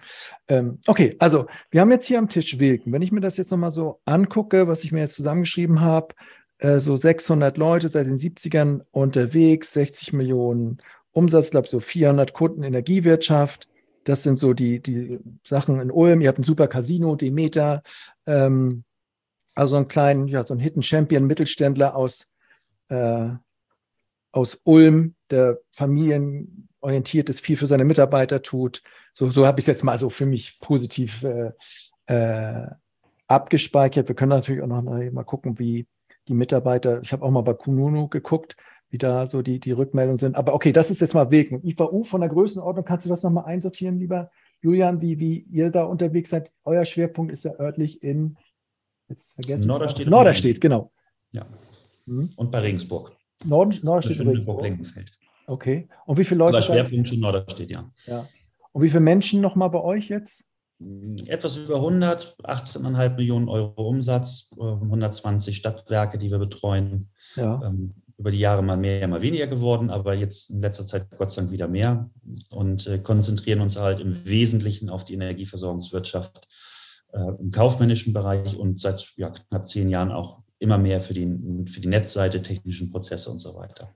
Ähm, 0.47 0.79
okay, 0.87 1.13
also 1.19 1.47
wir 1.71 1.81
haben 1.81 1.91
jetzt 1.91 2.05
hier 2.05 2.19
am 2.19 2.29
Tisch 2.29 2.57
Wilken. 2.57 2.93
Wenn 2.93 3.01
ich 3.01 3.11
mir 3.11 3.19
das 3.19 3.35
jetzt 3.35 3.51
nochmal 3.51 3.71
so 3.71 3.99
angucke, 4.05 4.69
was 4.69 4.85
ich 4.85 4.93
mir 4.93 5.01
jetzt 5.01 5.15
zusammengeschrieben 5.15 5.81
habe, 5.81 6.15
äh, 6.59 6.79
so 6.79 6.95
600 6.95 7.57
Leute 7.57 7.89
seit 7.89 8.07
den 8.07 8.17
70ern 8.17 8.81
unterwegs, 8.91 9.73
60 9.73 10.13
Millionen 10.13 10.77
Umsatz, 11.11 11.51
glaube 11.51 11.65
ich, 11.65 11.71
so 11.71 11.81
400 11.81 12.31
Kunden 12.31 12.63
Energiewirtschaft. 12.63 13.67
Das 14.05 14.23
sind 14.23 14.39
so 14.39 14.53
die, 14.53 14.79
die 14.79 15.19
Sachen 15.43 15.81
in 15.81 15.91
Ulm. 15.91 16.21
Ihr 16.21 16.29
habt 16.29 16.39
ein 16.39 16.43
super 16.43 16.69
Casino, 16.69 17.17
Demeter. 17.17 17.83
Ähm, 18.25 18.85
also 19.53 19.75
einen 19.75 19.89
kleinen, 19.89 20.29
ja, 20.29 20.45
so 20.45 20.53
einen 20.53 20.61
Hidden 20.61 20.81
Champion 20.81 21.27
Mittelständler 21.27 21.93
aus, 21.93 22.27
äh, 22.87 23.31
aus 24.31 24.61
Ulm, 24.63 25.15
der 25.29 25.59
Familien 25.71 26.69
orientiert 26.81 27.29
ist, 27.29 27.41
viel 27.41 27.57
für 27.57 27.67
seine 27.67 27.85
Mitarbeiter 27.85 28.41
tut. 28.41 28.83
So, 29.13 29.29
so 29.29 29.45
habe 29.45 29.59
ich 29.59 29.63
es 29.63 29.67
jetzt 29.67 29.83
mal 29.83 29.97
so 29.97 30.09
für 30.09 30.25
mich 30.25 30.59
positiv 30.59 31.23
äh, 31.23 31.51
äh, 32.05 32.67
abgespeichert. 33.27 34.07
Wir 34.07 34.15
können 34.15 34.29
natürlich 34.29 34.61
auch 34.61 34.67
noch 34.67 34.81
mal 34.83 35.23
gucken, 35.23 35.59
wie 35.59 35.87
die 36.27 36.33
Mitarbeiter, 36.33 37.01
ich 37.01 37.11
habe 37.13 37.23
auch 37.23 37.31
mal 37.31 37.41
bei 37.41 37.53
Kununu 37.53 38.07
geguckt, 38.09 38.55
wie 38.89 38.97
da 38.97 39.27
so 39.27 39.41
die, 39.41 39.59
die 39.59 39.71
Rückmeldungen 39.71 40.19
sind. 40.19 40.35
Aber 40.35 40.53
okay, 40.53 40.71
das 40.71 40.91
ist 40.91 41.01
jetzt 41.01 41.13
mal 41.13 41.31
Weg. 41.31 41.51
IVU 41.63 42.03
von 42.03 42.21
der 42.21 42.29
Größenordnung, 42.29 42.85
kannst 42.85 43.05
du 43.05 43.09
das 43.09 43.23
nochmal 43.23 43.45
einsortieren, 43.45 43.99
lieber 43.99 44.29
Julian, 44.61 45.01
wie, 45.01 45.19
wie 45.19 45.39
ihr 45.51 45.69
da 45.69 45.83
unterwegs 45.83 46.29
seid? 46.29 46.51
Euer 46.63 46.85
Schwerpunkt 46.85 47.31
ist 47.31 47.45
ja 47.45 47.53
örtlich 47.59 48.01
in, 48.01 48.37
jetzt 49.07 49.33
vergessen 49.33 49.67
Norderstedt. 49.67 50.07
Norderstedt, 50.07 50.61
genau. 50.61 50.91
Ja. 51.31 51.45
Mhm. 52.05 52.31
Und 52.35 52.51
bei 52.51 52.59
Regensburg. 52.59 53.15
Nord, 53.45 53.83
Norderstedt 53.83 54.19
und 54.19 54.27
Regensburg. 54.29 54.65
Okay. 55.47 55.87
Und 56.05 56.17
wie 56.17 56.23
viele 56.25 56.39
Leute? 56.39 56.57
Oder 56.57 56.65
Schwerpunkt 56.65 57.09
schon 57.09 57.19
Norderstedt, 57.21 57.71
ja. 57.71 57.89
ja. 58.05 58.27
Und 58.73 58.81
wie 58.83 58.89
viele 58.89 58.99
Menschen 58.99 59.41
nochmal 59.41 59.69
bei 59.69 59.81
euch 59.81 60.09
jetzt? 60.09 60.45
Etwas 61.25 61.57
über 61.57 61.77
100, 61.77 62.35
18,5 62.43 63.15
Millionen 63.15 63.49
Euro 63.49 63.87
Umsatz, 63.87 64.49
120 64.59 65.55
äh, 65.55 65.57
Stadtwerke, 65.57 66.19
die 66.19 66.29
wir 66.29 66.37
betreuen. 66.37 67.09
Ja. 67.35 67.61
Ähm, 67.63 67.95
über 68.19 68.31
die 68.31 68.39
Jahre 68.39 68.63
mal 68.63 68.77
mehr, 68.77 69.07
mal 69.07 69.21
weniger 69.21 69.47
geworden, 69.47 69.89
aber 69.89 70.15
jetzt 70.15 70.49
in 70.49 70.61
letzter 70.61 70.85
Zeit 70.85 71.07
Gott 71.17 71.31
sei 71.31 71.41
Dank 71.41 71.51
wieder 71.51 71.67
mehr 71.67 72.09
und 72.49 72.87
äh, 72.87 72.97
konzentrieren 72.97 73.61
uns 73.61 73.77
halt 73.77 73.99
im 73.99 74.25
Wesentlichen 74.25 74.89
auf 74.89 75.03
die 75.03 75.13
Energieversorgungswirtschaft 75.13 76.47
äh, 77.13 77.19
im 77.39 77.51
kaufmännischen 77.51 78.13
Bereich 78.13 78.57
und 78.57 78.81
seit 78.81 79.13
ja, 79.17 79.29
knapp 79.29 79.67
zehn 79.67 79.89
Jahren 79.89 80.11
auch 80.11 80.41
immer 80.57 80.79
mehr 80.79 80.99
für 80.99 81.13
die, 81.13 81.27
für 81.67 81.79
die 81.79 81.89
Netzseite, 81.89 82.41
technischen 82.41 82.89
Prozesse 82.89 83.29
und 83.29 83.37
so 83.37 83.53
weiter 83.53 83.95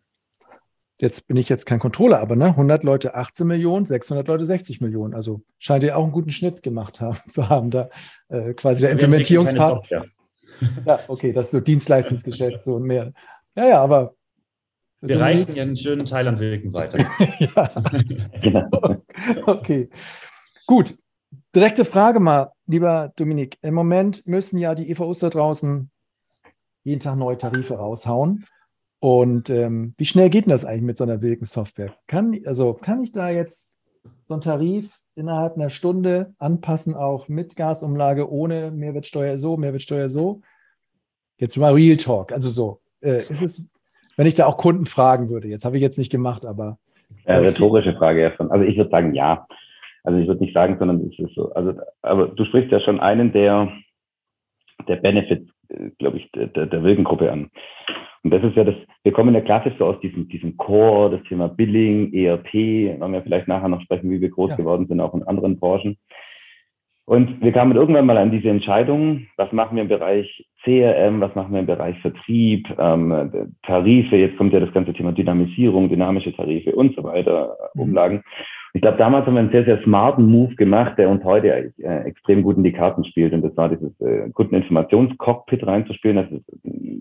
jetzt 1.01 1.27
bin 1.27 1.35
ich 1.35 1.49
jetzt 1.49 1.65
kein 1.65 1.79
Controller, 1.79 2.19
aber 2.19 2.35
ne, 2.35 2.45
100 2.45 2.83
Leute 2.83 3.15
18 3.15 3.45
Millionen, 3.45 3.85
600 3.85 4.27
Leute 4.27 4.45
60 4.45 4.81
Millionen. 4.81 5.13
Also 5.13 5.41
scheint 5.57 5.83
ihr 5.83 5.97
auch 5.97 6.03
einen 6.03 6.11
guten 6.11 6.29
Schnitt 6.29 6.63
gemacht 6.63 7.01
haben, 7.01 7.17
zu 7.27 7.49
haben, 7.49 7.71
da 7.71 7.89
äh, 8.29 8.53
quasi 8.53 8.81
der 8.81 8.91
Implementierungspart. 8.91 9.89
Ja, 10.85 10.99
okay, 11.07 11.33
das 11.33 11.45
ist 11.45 11.51
so 11.53 11.59
Dienstleistungsgeschäft, 11.59 12.65
so 12.65 12.77
mehr. 12.77 13.13
Ja, 13.55 13.65
ja, 13.67 13.81
aber. 13.81 14.13
Wir 14.99 15.19
reichen 15.19 15.55
ja 15.55 15.63
einen 15.63 15.75
schönen 15.75 16.05
Teil 16.05 16.27
an 16.27 16.39
Wilken 16.39 16.71
weiter. 16.71 16.99
ja. 17.39 18.69
okay. 19.47 19.89
Gut. 20.67 20.93
Direkte 21.55 21.83
Frage 21.83 22.19
mal, 22.19 22.51
lieber 22.67 23.11
Dominik, 23.15 23.57
im 23.63 23.73
Moment 23.73 24.27
müssen 24.27 24.59
ja 24.59 24.75
die 24.75 24.91
EVUs 24.91 25.17
da 25.17 25.31
draußen 25.31 25.89
jeden 26.83 26.99
Tag 26.99 27.17
neue 27.17 27.39
Tarife 27.39 27.73
raushauen. 27.73 28.45
Und 29.01 29.49
ähm, 29.49 29.95
wie 29.97 30.05
schnell 30.05 30.29
geht 30.29 30.45
denn 30.45 30.51
das 30.51 30.63
eigentlich 30.63 30.83
mit 30.83 30.97
so 30.97 31.03
einer 31.03 31.23
Wirkensoftware? 31.23 31.91
Kann, 32.05 32.39
also 32.45 32.73
kann 32.75 33.01
ich 33.01 33.11
da 33.11 33.31
jetzt 33.31 33.75
so 34.27 34.35
einen 34.35 34.41
Tarif 34.41 34.95
innerhalb 35.15 35.55
einer 35.55 35.71
Stunde 35.71 36.35
anpassen, 36.37 36.93
auch 36.93 37.27
mit 37.27 37.55
Gasumlage, 37.55 38.31
ohne 38.31 38.69
Mehrwertsteuer 38.69 39.39
so, 39.39 39.57
Mehrwertsteuer 39.57 40.07
so? 40.07 40.41
Jetzt 41.37 41.57
mal 41.57 41.73
Real 41.73 41.97
Talk, 41.97 42.31
also 42.31 42.49
so. 42.49 42.79
Äh, 43.01 43.23
ist 43.27 43.41
es, 43.41 43.71
wenn 44.17 44.27
ich 44.27 44.35
da 44.35 44.45
auch 44.45 44.57
Kunden 44.57 44.85
fragen 44.85 45.31
würde, 45.31 45.47
jetzt 45.47 45.65
habe 45.65 45.77
ich 45.77 45.81
jetzt 45.81 45.97
nicht 45.97 46.11
gemacht, 46.11 46.45
aber. 46.45 46.77
Ja, 47.25 47.39
rhetorische 47.39 47.95
Frage 47.95 48.21
erstmal. 48.21 48.51
Also 48.51 48.65
ich 48.65 48.77
würde 48.77 48.91
sagen, 48.91 49.15
ja. 49.15 49.47
Also 50.03 50.19
ich 50.19 50.27
würde 50.27 50.43
nicht 50.43 50.53
sagen, 50.53 50.77
sondern 50.77 51.09
es 51.11 51.17
ist 51.17 51.33
so. 51.33 51.51
Also, 51.53 51.73
aber 52.03 52.27
du 52.27 52.45
sprichst 52.45 52.71
ja 52.71 52.79
schon 52.79 52.99
einen 52.99 53.33
der, 53.33 53.73
der 54.87 54.97
Benefits, 54.97 55.49
äh, 55.69 55.89
glaube 55.97 56.17
ich, 56.17 56.31
der, 56.33 56.67
der 56.67 56.83
Wirkengruppe 56.83 57.31
an. 57.31 57.49
Und 58.23 58.31
das 58.31 58.43
ist 58.43 58.55
ja 58.55 58.63
das, 58.63 58.75
wir 59.03 59.11
kommen 59.11 59.33
ja 59.33 59.41
klassisch 59.41 59.73
so 59.79 59.85
aus 59.85 59.99
diesem, 59.99 60.27
diesem 60.27 60.55
Core, 60.57 61.17
das 61.17 61.23
Thema 61.27 61.47
Billing, 61.47 62.13
ERP, 62.13 62.53
werden 62.53 63.13
wir 63.13 63.23
vielleicht 63.23 63.47
nachher 63.47 63.69
noch 63.69 63.81
sprechen, 63.81 64.11
wie 64.11 64.21
wir 64.21 64.29
groß 64.29 64.51
ja. 64.51 64.55
geworden 64.55 64.87
sind, 64.87 64.99
auch 64.99 65.13
in 65.15 65.23
anderen 65.23 65.59
Branchen. 65.59 65.97
Und 67.05 67.41
wir 67.41 67.51
kamen 67.51 67.75
irgendwann 67.75 68.05
mal 68.05 68.17
an 68.17 68.31
diese 68.31 68.49
Entscheidung, 68.49 69.25
was 69.35 69.51
machen 69.51 69.75
wir 69.75 69.81
im 69.81 69.89
Bereich 69.89 70.47
CRM, 70.63 71.19
was 71.19 71.33
machen 71.35 71.51
wir 71.51 71.59
im 71.59 71.65
Bereich 71.65 71.99
Vertrieb, 71.99 72.67
ähm, 72.77 73.53
Tarife, 73.63 74.15
jetzt 74.15 74.37
kommt 74.37 74.53
ja 74.53 74.59
das 74.59 74.71
ganze 74.71 74.93
Thema 74.93 75.11
Dynamisierung, 75.11 75.89
dynamische 75.89 76.33
Tarife 76.33 76.73
und 76.73 76.95
so 76.95 77.03
weiter, 77.03 77.57
mhm. 77.73 77.81
Umlagen. 77.81 78.23
Ich 78.73 78.81
glaube, 78.81 78.97
damals 78.97 79.25
haben 79.25 79.33
wir 79.33 79.41
einen 79.41 79.51
sehr, 79.51 79.65
sehr 79.65 79.81
smarten 79.83 80.25
Move 80.25 80.55
gemacht, 80.55 80.97
der 80.97 81.09
uns 81.09 81.23
heute 81.23 81.73
äh, 81.77 82.03
extrem 82.03 82.41
gut 82.41 82.57
in 82.57 82.63
die 82.63 82.71
Karten 82.71 83.03
spielt. 83.03 83.33
Und 83.33 83.41
das 83.41 83.55
war 83.57 83.69
dieses 83.69 83.99
äh, 83.99 84.29
Kundeninformationscockpit 84.31 85.65
reinzuspielen. 85.67 86.17
Das 86.17 86.31
ist, 86.31 86.45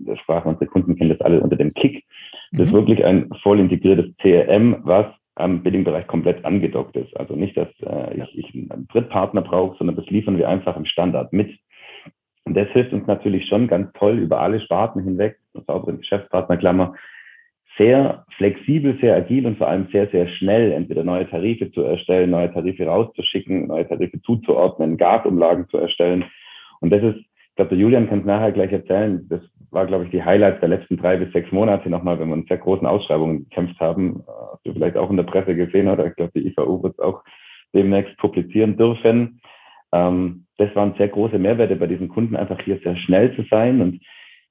das 0.07 0.19
Sprache 0.19 0.49
unsere 0.49 0.67
Kunden 0.67 0.95
kennen 0.95 1.11
das 1.11 1.21
alle 1.21 1.39
unter 1.41 1.55
dem 1.55 1.73
Kick. 1.73 2.03
Das 2.51 2.61
mhm. 2.61 2.65
ist 2.65 2.73
wirklich 2.73 3.05
ein 3.05 3.29
voll 3.41 3.59
integriertes 3.59 4.13
CRM, 4.17 4.81
was 4.83 5.05
am 5.35 5.63
Billing-Bereich 5.63 6.07
komplett 6.07 6.43
angedockt 6.43 6.97
ist. 6.97 7.15
Also 7.17 7.35
nicht, 7.35 7.55
dass 7.55 7.69
äh, 7.81 8.21
ich, 8.21 8.37
ich 8.37 8.53
einen 8.53 8.87
Drittpartner 8.91 9.41
brauche, 9.41 9.77
sondern 9.77 9.95
das 9.95 10.05
liefern 10.07 10.37
wir 10.37 10.49
einfach 10.49 10.75
im 10.75 10.85
Standard 10.85 11.31
mit. 11.31 11.57
Und 12.43 12.57
das 12.57 12.67
hilft 12.69 12.91
uns 12.91 13.07
natürlich 13.07 13.47
schon 13.47 13.67
ganz 13.67 13.91
toll 13.93 14.17
über 14.17 14.41
alle 14.41 14.59
Sparten 14.59 15.03
hinweg, 15.03 15.37
sauberen 15.67 15.99
Geschäftspartnerklammer, 15.99 16.95
sehr 17.77 18.25
flexibel, 18.37 18.97
sehr 18.99 19.15
agil 19.15 19.45
und 19.45 19.57
vor 19.57 19.67
allem 19.67 19.87
sehr, 19.91 20.07
sehr 20.07 20.27
schnell 20.27 20.71
entweder 20.71 21.03
neue 21.03 21.29
Tarife 21.29 21.71
zu 21.71 21.81
erstellen, 21.81 22.31
neue 22.31 22.51
Tarife 22.51 22.85
rauszuschicken, 22.85 23.67
neue 23.67 23.87
Tarife 23.87 24.21
zuzuordnen, 24.21 24.97
Gasumlagen 24.97 25.67
zu 25.69 25.77
erstellen. 25.77 26.25
Und 26.81 26.91
das 26.91 27.01
ist, 27.01 27.17
ich 27.17 27.55
glaube, 27.55 27.69
der 27.69 27.77
Julian 27.77 28.09
kann 28.09 28.19
es 28.19 28.25
nachher 28.25 28.51
gleich 28.51 28.71
erzählen, 28.71 29.25
das 29.29 29.41
war, 29.71 29.85
glaube 29.85 30.05
ich, 30.05 30.11
die 30.11 30.23
Highlights 30.23 30.59
der 30.59 30.69
letzten 30.69 30.97
drei 30.97 31.17
bis 31.17 31.31
sechs 31.31 31.51
Monate 31.51 31.89
nochmal, 31.89 32.19
wenn 32.19 32.27
wir 32.27 32.35
in 32.35 32.45
sehr 32.45 32.57
großen 32.57 32.85
Ausschreibungen 32.85 33.49
gekämpft 33.49 33.79
haben. 33.79 34.23
Hast 34.51 34.65
du 34.65 34.73
vielleicht 34.73 34.97
auch 34.97 35.09
in 35.09 35.17
der 35.17 35.23
Presse 35.23 35.55
gesehen 35.55 35.87
oder 35.87 36.07
ich 36.07 36.15
glaube, 36.15 36.33
die 36.35 36.47
IVU 36.47 36.83
wird 36.83 36.93
es 36.93 36.99
auch 36.99 37.23
demnächst 37.73 38.17
publizieren 38.17 38.75
dürfen. 38.75 39.39
Ähm, 39.93 40.45
das 40.57 40.75
waren 40.75 40.93
sehr 40.97 41.07
große 41.07 41.39
Mehrwerte 41.39 41.75
bei 41.77 41.87
diesen 41.87 42.09
Kunden, 42.09 42.35
einfach 42.35 42.59
hier 42.61 42.79
sehr 42.83 42.97
schnell 42.97 43.35
zu 43.35 43.43
sein 43.49 43.81
und 43.81 44.01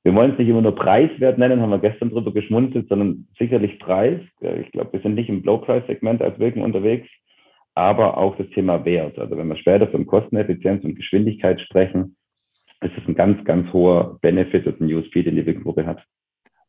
wir 0.02 0.14
wollen 0.14 0.32
es 0.32 0.38
nicht 0.38 0.48
immer 0.48 0.62
nur 0.62 0.74
Preiswert 0.74 1.38
nennen, 1.38 1.60
haben 1.60 1.70
wir 1.70 1.78
gestern 1.78 2.10
drüber 2.10 2.32
geschmunzelt, 2.32 2.88
sondern 2.88 3.28
sicherlich 3.38 3.78
Preis. 3.78 4.20
Ich 4.40 4.72
glaube, 4.72 4.94
wir 4.94 5.00
sind 5.00 5.14
nicht 5.14 5.28
im 5.28 5.42
Low-Price-Segment 5.42 6.22
als 6.22 6.38
Wirken 6.38 6.62
unterwegs, 6.62 7.08
aber 7.74 8.16
auch 8.16 8.36
das 8.36 8.48
Thema 8.50 8.84
Wert. 8.84 9.18
Also 9.18 9.36
wenn 9.36 9.48
wir 9.48 9.56
später 9.56 9.88
von 9.88 10.06
Kosteneffizienz 10.06 10.84
und 10.84 10.94
Geschwindigkeit 10.94 11.60
sprechen, 11.60 12.16
ist 12.80 12.92
es 12.96 13.06
ein 13.06 13.14
ganz, 13.14 13.44
ganz 13.44 13.70
hoher 13.72 14.18
Benefit 14.22 14.66
und 14.66 14.80
ein 14.80 14.92
USP, 14.92 15.22
den 15.22 15.36
die 15.36 15.44
Wirkengruppe 15.44 15.84
hat. 15.84 16.02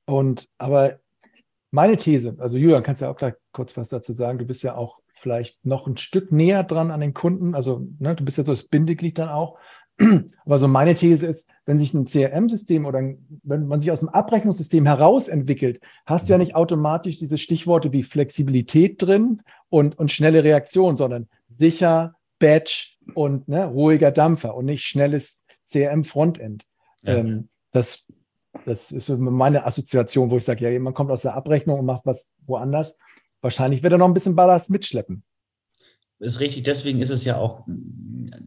Und 0.06 0.48
aber 0.58 0.96
meine 1.72 1.96
These, 1.96 2.36
also 2.38 2.58
Julian, 2.58 2.84
kannst 2.84 3.02
du 3.02 3.06
ja 3.06 3.12
auch 3.12 3.18
gleich 3.18 3.34
kurz 3.54 3.78
was 3.78 3.88
dazu 3.88 4.12
sagen. 4.12 4.40
Du 4.40 4.46
bist 4.46 4.62
ja 4.62 4.76
auch 4.76 5.00
vielleicht 5.22 5.66
noch 5.66 5.88
ein 5.88 5.98
Stück 5.98 6.32
näher 6.32 6.64
dran 6.64 6.92
an 6.92 7.00
den 7.00 7.14
Kunden. 7.14 7.56
Also 7.56 7.88
ne, 8.00 8.16
du 8.16 8.26
bist 8.26 8.38
ja 8.38 8.44
so 8.44 8.52
das 8.52 8.66
Bindeglied 8.66 9.18
dann 9.18 9.30
auch. 9.30 9.58
Aber 10.46 10.58
so 10.58 10.68
meine 10.68 10.94
These 10.94 11.28
ist, 11.28 11.48
wenn 11.66 11.80
sich 11.80 11.94
ein 11.94 12.06
CRM-System 12.06 12.86
oder 12.86 13.02
wenn 13.44 13.68
man 13.68 13.80
sich 13.80 13.92
aus 13.92 14.00
dem 14.00 14.10
Abrechnungssystem 14.10 14.86
herausentwickelt, 14.86 15.80
hast 16.06 16.28
du 16.28 16.34
ja 16.34 16.38
nicht 16.38 16.56
automatisch 16.56 17.20
diese 17.20 17.38
Stichworte 17.38 17.94
wie 17.94 18.04
Flexibilität 18.04 19.02
drin 19.02 19.42
und, 19.70 19.98
und 19.98 20.12
schnelle 20.12 20.44
Reaktion, 20.44 20.98
sondern 20.98 21.28
sicher, 21.56 22.16
Batch 22.40 22.98
und 23.14 23.48
ne, 23.48 23.66
ruhiger 23.66 24.12
Dampfer 24.12 24.56
und 24.56 24.66
nicht 24.66 24.84
schnelles 24.84 25.40
CRM-Frontend. 25.70 26.66
Ja. 27.04 27.18
Ähm, 27.18 27.50
das, 27.72 28.08
das 28.66 28.92
ist 28.92 29.10
meine 29.10 29.66
Assoziation, 29.66 30.32
wo 30.32 30.38
ich 30.38 30.44
sage, 30.44 30.70
ja, 30.70 30.80
man 30.80 30.94
kommt 30.94 31.12
aus 31.12 31.22
der 31.22 31.36
Abrechnung 31.36 31.80
und 31.80 31.86
macht 31.86 32.06
was 32.06 32.34
woanders. 32.46 32.98
Wahrscheinlich 33.42 33.84
wird 33.84 33.94
er 33.94 34.00
noch 34.00 34.08
ein 34.08 34.14
bisschen 34.14 34.36
Ballast 34.36 34.70
mitschleppen 34.70 35.24
ist 36.22 36.40
richtig. 36.40 36.64
Deswegen 36.64 37.02
ist 37.02 37.10
es 37.10 37.26
ja 37.26 37.38
auch 37.38 37.66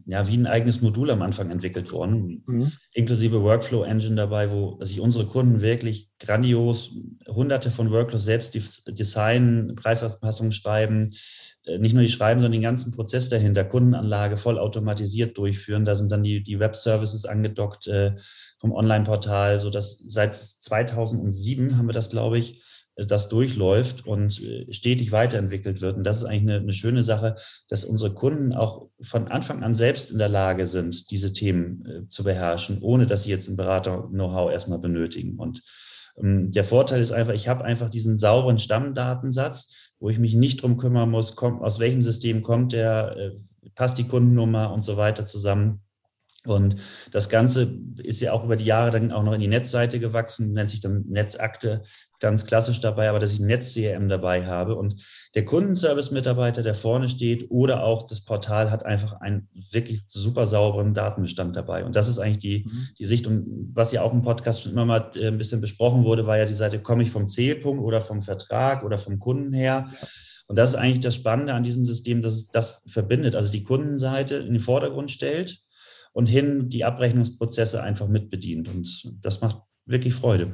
ja, 0.05 0.27
wie 0.27 0.37
ein 0.37 0.47
eigenes 0.47 0.81
Modul 0.81 1.09
am 1.11 1.21
Anfang 1.21 1.49
entwickelt 1.51 1.91
worden, 1.91 2.43
mhm. 2.45 2.71
inklusive 2.93 3.41
Workflow 3.41 3.83
Engine 3.83 4.15
dabei, 4.15 4.51
wo 4.51 4.77
sich 4.83 4.99
unsere 4.99 5.25
Kunden 5.25 5.61
wirklich 5.61 6.09
grandios 6.19 6.91
hunderte 7.27 7.71
von 7.71 7.91
Workflows 7.91 8.23
selbst 8.23 8.55
designen, 8.87 9.75
Preisanpassungen 9.75 10.51
schreiben, 10.51 11.13
äh, 11.65 11.77
nicht 11.79 11.93
nur 11.93 12.03
die 12.03 12.09
schreiben, 12.09 12.39
sondern 12.39 12.53
den 12.53 12.61
ganzen 12.61 12.91
Prozess 12.91 13.29
dahinter, 13.29 13.65
Kundenanlage 13.65 14.37
voll 14.37 14.59
automatisiert 14.59 15.37
durchführen. 15.37 15.85
Da 15.85 15.95
sind 15.95 16.11
dann 16.11 16.23
die, 16.23 16.43
die 16.43 16.59
Web-Services 16.59 17.25
angedockt 17.25 17.87
äh, 17.87 18.15
vom 18.59 18.71
Online-Portal, 18.71 19.59
sodass 19.59 20.03
seit 20.07 20.35
2007 20.35 21.77
haben 21.77 21.87
wir 21.87 21.93
das, 21.93 22.09
glaube 22.09 22.37
ich, 22.37 22.61
das 22.95 23.27
durchläuft 23.27 24.07
und 24.07 24.41
äh, 24.41 24.71
stetig 24.71 25.11
weiterentwickelt 25.11 25.81
wird. 25.81 25.97
Und 25.97 26.03
das 26.03 26.17
ist 26.17 26.23
eigentlich 26.23 26.41
eine, 26.41 26.57
eine, 26.57 26.73
schöne 26.73 27.03
Sache, 27.03 27.35
dass 27.67 27.83
unsere 27.83 28.13
Kunden 28.13 28.53
auch 28.53 28.87
von 29.01 29.27
Anfang 29.27 29.63
an 29.63 29.73
selbst 29.73 30.11
in 30.11 30.17
der 30.17 30.29
Lage 30.29 30.65
sind, 30.67 31.11
diese 31.11 31.33
Themen 31.33 31.85
äh, 31.85 32.07
zu 32.07 32.23
beherrschen, 32.23 32.79
ohne 32.81 33.05
dass 33.05 33.23
sie 33.23 33.31
jetzt 33.31 33.49
ein 33.49 33.57
Berater-Know-how 33.57 34.51
erstmal 34.51 34.79
benötigen. 34.79 35.37
Und 35.37 35.61
ähm, 36.17 36.51
der 36.51 36.63
Vorteil 36.63 37.01
ist 37.01 37.11
einfach, 37.11 37.33
ich 37.33 37.47
habe 37.47 37.65
einfach 37.65 37.89
diesen 37.89 38.17
sauberen 38.17 38.59
Stammdatensatz, 38.59 39.73
wo 39.99 40.09
ich 40.09 40.19
mich 40.19 40.33
nicht 40.33 40.61
drum 40.61 40.77
kümmern 40.77 41.09
muss, 41.09 41.35
kommt, 41.35 41.61
aus 41.61 41.79
welchem 41.79 42.01
System 42.01 42.41
kommt 42.41 42.73
der, 42.73 43.17
äh, 43.17 43.31
passt 43.75 43.97
die 43.97 44.07
Kundennummer 44.07 44.71
und 44.71 44.83
so 44.83 44.95
weiter 44.95 45.25
zusammen. 45.25 45.81
Und 46.45 46.77
das 47.11 47.29
Ganze 47.29 47.75
ist 47.97 48.21
ja 48.21 48.31
auch 48.31 48.43
über 48.43 48.55
die 48.55 48.65
Jahre 48.65 48.91
dann 48.91 49.11
auch 49.11 49.23
noch 49.23 49.33
in 49.33 49.41
die 49.41 49.47
Netzseite 49.47 49.99
gewachsen, 49.99 50.51
nennt 50.51 50.69
sich 50.69 50.79
dann 50.79 51.05
Netzakte, 51.07 51.83
ganz 52.19 52.45
klassisch 52.45 52.79
dabei, 52.79 53.09
aber 53.09 53.19
dass 53.19 53.33
ich 53.33 53.39
ein 53.39 53.47
Netz-CRM 53.47 54.07
dabei 54.07 54.45
habe 54.45 54.75
und 54.75 55.01
der 55.35 55.45
Kundenservice-Mitarbeiter, 55.45 56.63
der 56.63 56.75
vorne 56.75 57.09
steht 57.09 57.49
oder 57.49 57.83
auch 57.83 58.07
das 58.07 58.21
Portal 58.21 58.71
hat 58.71 58.85
einfach 58.85 59.13
einen 59.21 59.49
wirklich 59.71 60.03
super 60.07 60.47
sauberen 60.47 60.93
Datenbestand 60.93 61.55
dabei. 61.55 61.83
Und 61.85 61.95
das 61.95 62.07
ist 62.07 62.19
eigentlich 62.19 62.39
die, 62.39 62.65
mhm. 62.67 62.87
die 62.97 63.05
Sicht. 63.05 63.27
Und 63.27 63.71
was 63.73 63.91
ja 63.91 64.01
auch 64.01 64.13
im 64.13 64.21
Podcast 64.21 64.63
schon 64.63 64.71
immer 64.71 64.85
mal 64.85 65.11
äh, 65.15 65.27
ein 65.27 65.37
bisschen 65.37 65.61
besprochen 65.61 66.03
wurde, 66.03 66.25
war 66.25 66.37
ja 66.37 66.45
die 66.45 66.53
Seite, 66.53 66.79
komme 66.79 67.03
ich 67.03 67.11
vom 67.11 67.27
Zählpunkt 67.27 67.83
oder 67.83 68.01
vom 68.01 68.21
Vertrag 68.21 68.83
oder 68.83 68.97
vom 68.97 69.19
Kunden 69.19 69.53
her? 69.53 69.91
Und 70.47 70.57
das 70.57 70.71
ist 70.71 70.75
eigentlich 70.75 70.99
das 70.99 71.15
Spannende 71.15 71.53
an 71.53 71.63
diesem 71.63 71.85
System, 71.85 72.21
dass 72.21 72.35
es 72.35 72.47
das 72.47 72.83
verbindet, 72.87 73.35
also 73.35 73.51
die 73.51 73.63
Kundenseite 73.63 74.35
in 74.35 74.53
den 74.53 74.59
Vordergrund 74.59 75.11
stellt 75.11 75.59
und 76.13 76.27
hin 76.27 76.69
die 76.69 76.85
Abrechnungsprozesse 76.85 77.81
einfach 77.81 78.07
mitbedient. 78.07 78.69
Und 78.69 79.11
das 79.21 79.41
macht 79.41 79.57
wirklich 79.85 80.13
Freude. 80.13 80.53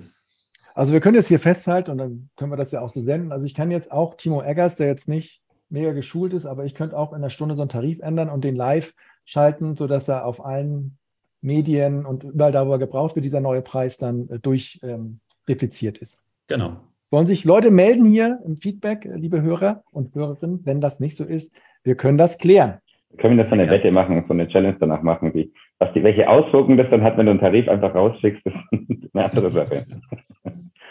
Also 0.74 0.94
wir 0.94 1.00
können 1.00 1.16
jetzt 1.16 1.28
hier 1.28 1.40
festhalten 1.40 1.92
und 1.92 1.98
dann 1.98 2.30
können 2.38 2.52
wir 2.52 2.58
das 2.58 2.72
ja 2.72 2.82
auch 2.82 2.90
so 2.90 3.02
senden. 3.02 3.32
Also 3.32 3.46
ich 3.46 3.56
kann 3.56 3.72
jetzt 3.72 3.92
auch 3.92 4.16
Timo 4.16 4.42
Eggers, 4.42 4.76
der 4.76 4.88
jetzt 4.88 5.10
nicht 5.10 5.42
mega 5.70 5.94
geschult 5.94 6.34
ist, 6.34 6.46
aber 6.46 6.66
ich 6.66 6.76
könnte 6.76 6.98
auch 6.98 7.12
in 7.12 7.18
einer 7.18 7.30
Stunde 7.30 7.56
so 7.56 7.62
einen 7.62 7.70
Tarif 7.70 8.00
ändern 8.02 8.30
und 8.30 8.44
den 8.44 8.56
live 8.56 8.94
schalten, 9.26 9.76
sodass 9.76 10.08
er 10.08 10.26
auf 10.26 10.44
allen 10.44 10.98
Medien 11.42 12.06
und 12.06 12.24
überall 12.24 12.52
da, 12.52 12.68
wo 12.68 12.72
er 12.74 12.80
gebraucht 12.80 13.16
wird, 13.16 13.26
dieser 13.26 13.40
neue 13.40 13.62
Preis 13.62 13.98
dann 13.98 14.30
äh, 14.30 14.40
durch 14.40 14.80
ähm, 14.84 15.20
repliziert 15.48 15.98
ist. 15.98 16.22
Genau. 16.48 16.78
Wollen 17.10 17.26
sich 17.26 17.44
Leute 17.44 17.72
melden 17.72 18.06
hier 18.06 18.40
im 18.46 18.58
Feedback, 18.58 19.10
liebe 19.16 19.42
Hörer 19.42 19.84
und 19.92 20.16
Hörerinnen, 20.16 20.62
wenn 20.66 20.80
das 20.80 21.00
nicht 21.00 21.18
so 21.18 21.26
ist? 21.26 21.60
Wir 21.84 21.96
können 21.96 22.18
das 22.18 22.38
klären. 22.38 22.76
Können 23.18 23.36
wir 23.36 23.44
das 23.44 23.50
so 23.50 23.56
eine 23.56 23.66
ja. 23.66 23.72
Wette 23.72 23.92
machen, 23.92 24.24
so 24.28 24.34
eine 24.34 24.48
Challenge 24.48 24.78
danach 24.80 25.02
machen, 25.02 25.34
wie, 25.34 25.52
was 25.80 25.92
die, 25.94 26.04
welche 26.04 26.30
Auswirkungen 26.30 26.78
das 26.78 26.90
dann 26.90 27.04
hat, 27.04 27.18
wenn 27.18 27.26
du 27.26 27.32
einen 27.32 27.42
Tarif 27.42 27.68
einfach 27.68 27.94
rausschickst, 27.94 28.46
das 28.46 28.54
ist 28.72 29.14
eine 29.14 29.26
andere 29.26 29.52
Sache. 29.52 29.86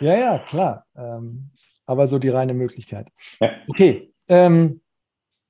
Ja, 0.01 0.19
ja, 0.19 0.39
klar. 0.39 0.87
Ähm, 0.97 1.51
aber 1.87 2.07
so 2.07 2.19
die 2.19 2.29
reine 2.29 2.55
Möglichkeit. 2.55 3.11
Ja. 3.41 3.51
Okay. 3.69 4.13
Ähm, 4.29 4.81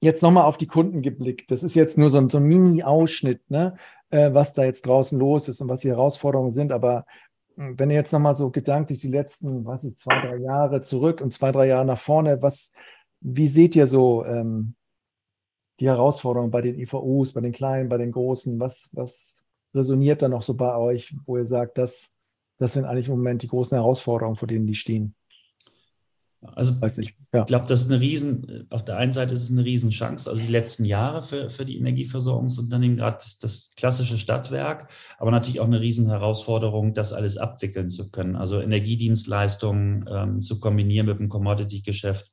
jetzt 0.00 0.22
nochmal 0.22 0.44
auf 0.44 0.56
die 0.56 0.66
Kunden 0.66 1.02
geblickt. 1.02 1.50
Das 1.50 1.62
ist 1.62 1.74
jetzt 1.74 1.98
nur 1.98 2.10
so 2.10 2.18
ein, 2.18 2.30
so 2.30 2.38
ein 2.38 2.44
Mini-Ausschnitt, 2.44 3.50
ne, 3.50 3.76
äh, 4.10 4.32
was 4.32 4.54
da 4.54 4.64
jetzt 4.64 4.86
draußen 4.86 5.18
los 5.18 5.48
ist 5.48 5.60
und 5.60 5.68
was 5.68 5.80
die 5.80 5.90
Herausforderungen 5.90 6.50
sind. 6.50 6.72
Aber 6.72 7.06
hm, 7.56 7.78
wenn 7.78 7.90
ihr 7.90 7.96
jetzt 7.96 8.12
nochmal 8.12 8.34
so 8.34 8.50
gedanklich 8.50 9.00
die 9.00 9.08
letzten, 9.08 9.66
was 9.66 9.84
ich, 9.84 9.96
zwei, 9.96 10.20
drei 10.20 10.36
Jahre 10.38 10.80
zurück 10.80 11.20
und 11.20 11.32
zwei, 11.32 11.52
drei 11.52 11.66
Jahre 11.66 11.84
nach 11.84 11.98
vorne, 11.98 12.40
was, 12.42 12.72
wie 13.20 13.48
seht 13.48 13.76
ihr 13.76 13.86
so 13.86 14.24
ähm, 14.24 14.74
die 15.78 15.86
Herausforderungen 15.86 16.50
bei 16.50 16.62
den 16.62 16.78
IVUs, 16.78 17.32
bei 17.32 17.40
den 17.40 17.52
Kleinen, 17.52 17.88
bei 17.88 17.98
den 17.98 18.12
Großen? 18.12 18.58
Was, 18.58 18.90
was 18.92 19.44
resoniert 19.74 20.22
da 20.22 20.28
noch 20.28 20.42
so 20.42 20.54
bei 20.54 20.74
euch, 20.74 21.14
wo 21.26 21.36
ihr 21.36 21.44
sagt, 21.44 21.78
das, 21.78 22.16
das 22.60 22.74
sind 22.74 22.84
eigentlich 22.84 23.08
im 23.08 23.14
Moment 23.14 23.42
die 23.42 23.48
großen 23.48 23.76
Herausforderungen, 23.76 24.36
vor 24.36 24.46
denen 24.46 24.66
die 24.66 24.74
stehen? 24.74 25.14
Also 26.42 26.74
ich 26.98 27.16
ja. 27.34 27.44
glaube, 27.44 27.66
das 27.66 27.82
ist 27.82 27.90
eine 27.90 28.00
Riesen, 28.00 28.66
auf 28.70 28.82
der 28.84 28.96
einen 28.96 29.12
Seite 29.12 29.34
ist 29.34 29.42
es 29.42 29.50
eine 29.50 29.64
Riesenchance, 29.64 30.28
also 30.28 30.40
die 30.40 30.50
letzten 30.50 30.86
Jahre 30.86 31.22
für, 31.22 31.50
für 31.50 31.66
die 31.66 31.76
Energieversorgungsunternehmen, 31.76 32.96
gerade 32.96 33.16
das, 33.16 33.38
das, 33.38 33.70
klassische 33.76 34.16
Stadtwerk, 34.16 34.90
aber 35.18 35.30
natürlich 35.30 35.60
auch 35.60 35.66
eine 35.66 35.80
Riesenherausforderung, 35.80 36.94
das 36.94 37.12
alles 37.12 37.36
abwickeln 37.36 37.90
zu 37.90 38.10
können. 38.10 38.36
Also 38.36 38.60
Energiedienstleistungen 38.60 40.06
ähm, 40.10 40.42
zu 40.42 40.60
kombinieren 40.60 41.06
mit 41.06 41.18
dem 41.18 41.28
Commodity-Geschäft. 41.28 42.30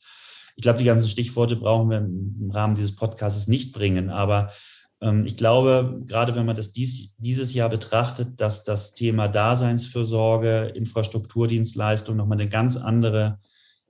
Ich 0.55 0.63
glaube, 0.63 0.79
die 0.79 0.85
ganzen 0.85 1.09
Stichworte 1.09 1.57
brauchen 1.57 1.89
wir 1.89 1.97
im 1.97 2.49
Rahmen 2.51 2.75
dieses 2.75 2.95
Podcasts 2.95 3.47
nicht 3.47 3.73
bringen, 3.73 4.09
aber 4.09 4.51
ich 4.99 5.37
glaube, 5.37 6.01
gerade 6.07 6.35
wenn 6.35 6.47
man 6.47 6.55
das 6.55 6.71
dies, 6.71 7.13
dieses 7.17 7.53
Jahr 7.53 7.69
betrachtet, 7.69 8.41
dass 8.41 8.63
das 8.63 8.95
Thema 8.95 9.27
Daseinsfürsorge, 9.27 10.71
Infrastrukturdienstleistung 10.73 12.15
nochmal 12.15 12.39
eine 12.39 12.49
ganz 12.49 12.77
andere 12.77 13.39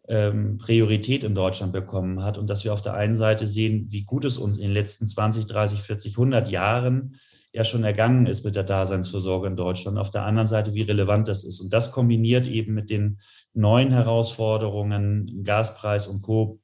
ähm, 0.10 0.58
Priorität 0.58 1.24
in 1.24 1.34
Deutschland 1.34 1.72
bekommen 1.72 2.24
hat 2.24 2.38
und 2.38 2.50
dass 2.50 2.66
wir 2.66 2.74
auf 2.74 2.82
der 2.82 2.94
einen 2.94 3.16
Seite 3.16 3.48
sehen, 3.48 3.88
wie 3.90 4.04
gut 4.04 4.26
es 4.26 4.38
uns 4.38 4.58
in 4.58 4.66
den 4.66 4.74
letzten 4.74 5.08
20, 5.08 5.46
30, 5.46 5.82
40, 5.82 6.14
100 6.18 6.50
Jahren 6.50 7.16
ja 7.54 7.64
schon 7.64 7.84
ergangen 7.84 8.28
ist 8.28 8.44
mit 8.44 8.56
der 8.56 8.64
Daseinsvorsorge 8.64 9.48
in 9.48 9.56
Deutschland. 9.56 9.98
Auf 9.98 10.12
der 10.12 10.26
anderen 10.26 10.48
Seite, 10.48 10.74
wie 10.74 10.84
relevant 10.84 11.28
das 11.28 11.44
ist. 11.44 11.60
Und 11.60 11.74
das 11.74 11.92
kombiniert 11.92 12.48
eben 12.48 12.74
mit 12.74 12.90
den 12.90 13.20
neuen 13.54 13.92
Herausforderungen, 13.92 15.44
Gaspreis 15.44 16.08
und 16.08 16.22
Co., 16.22 16.60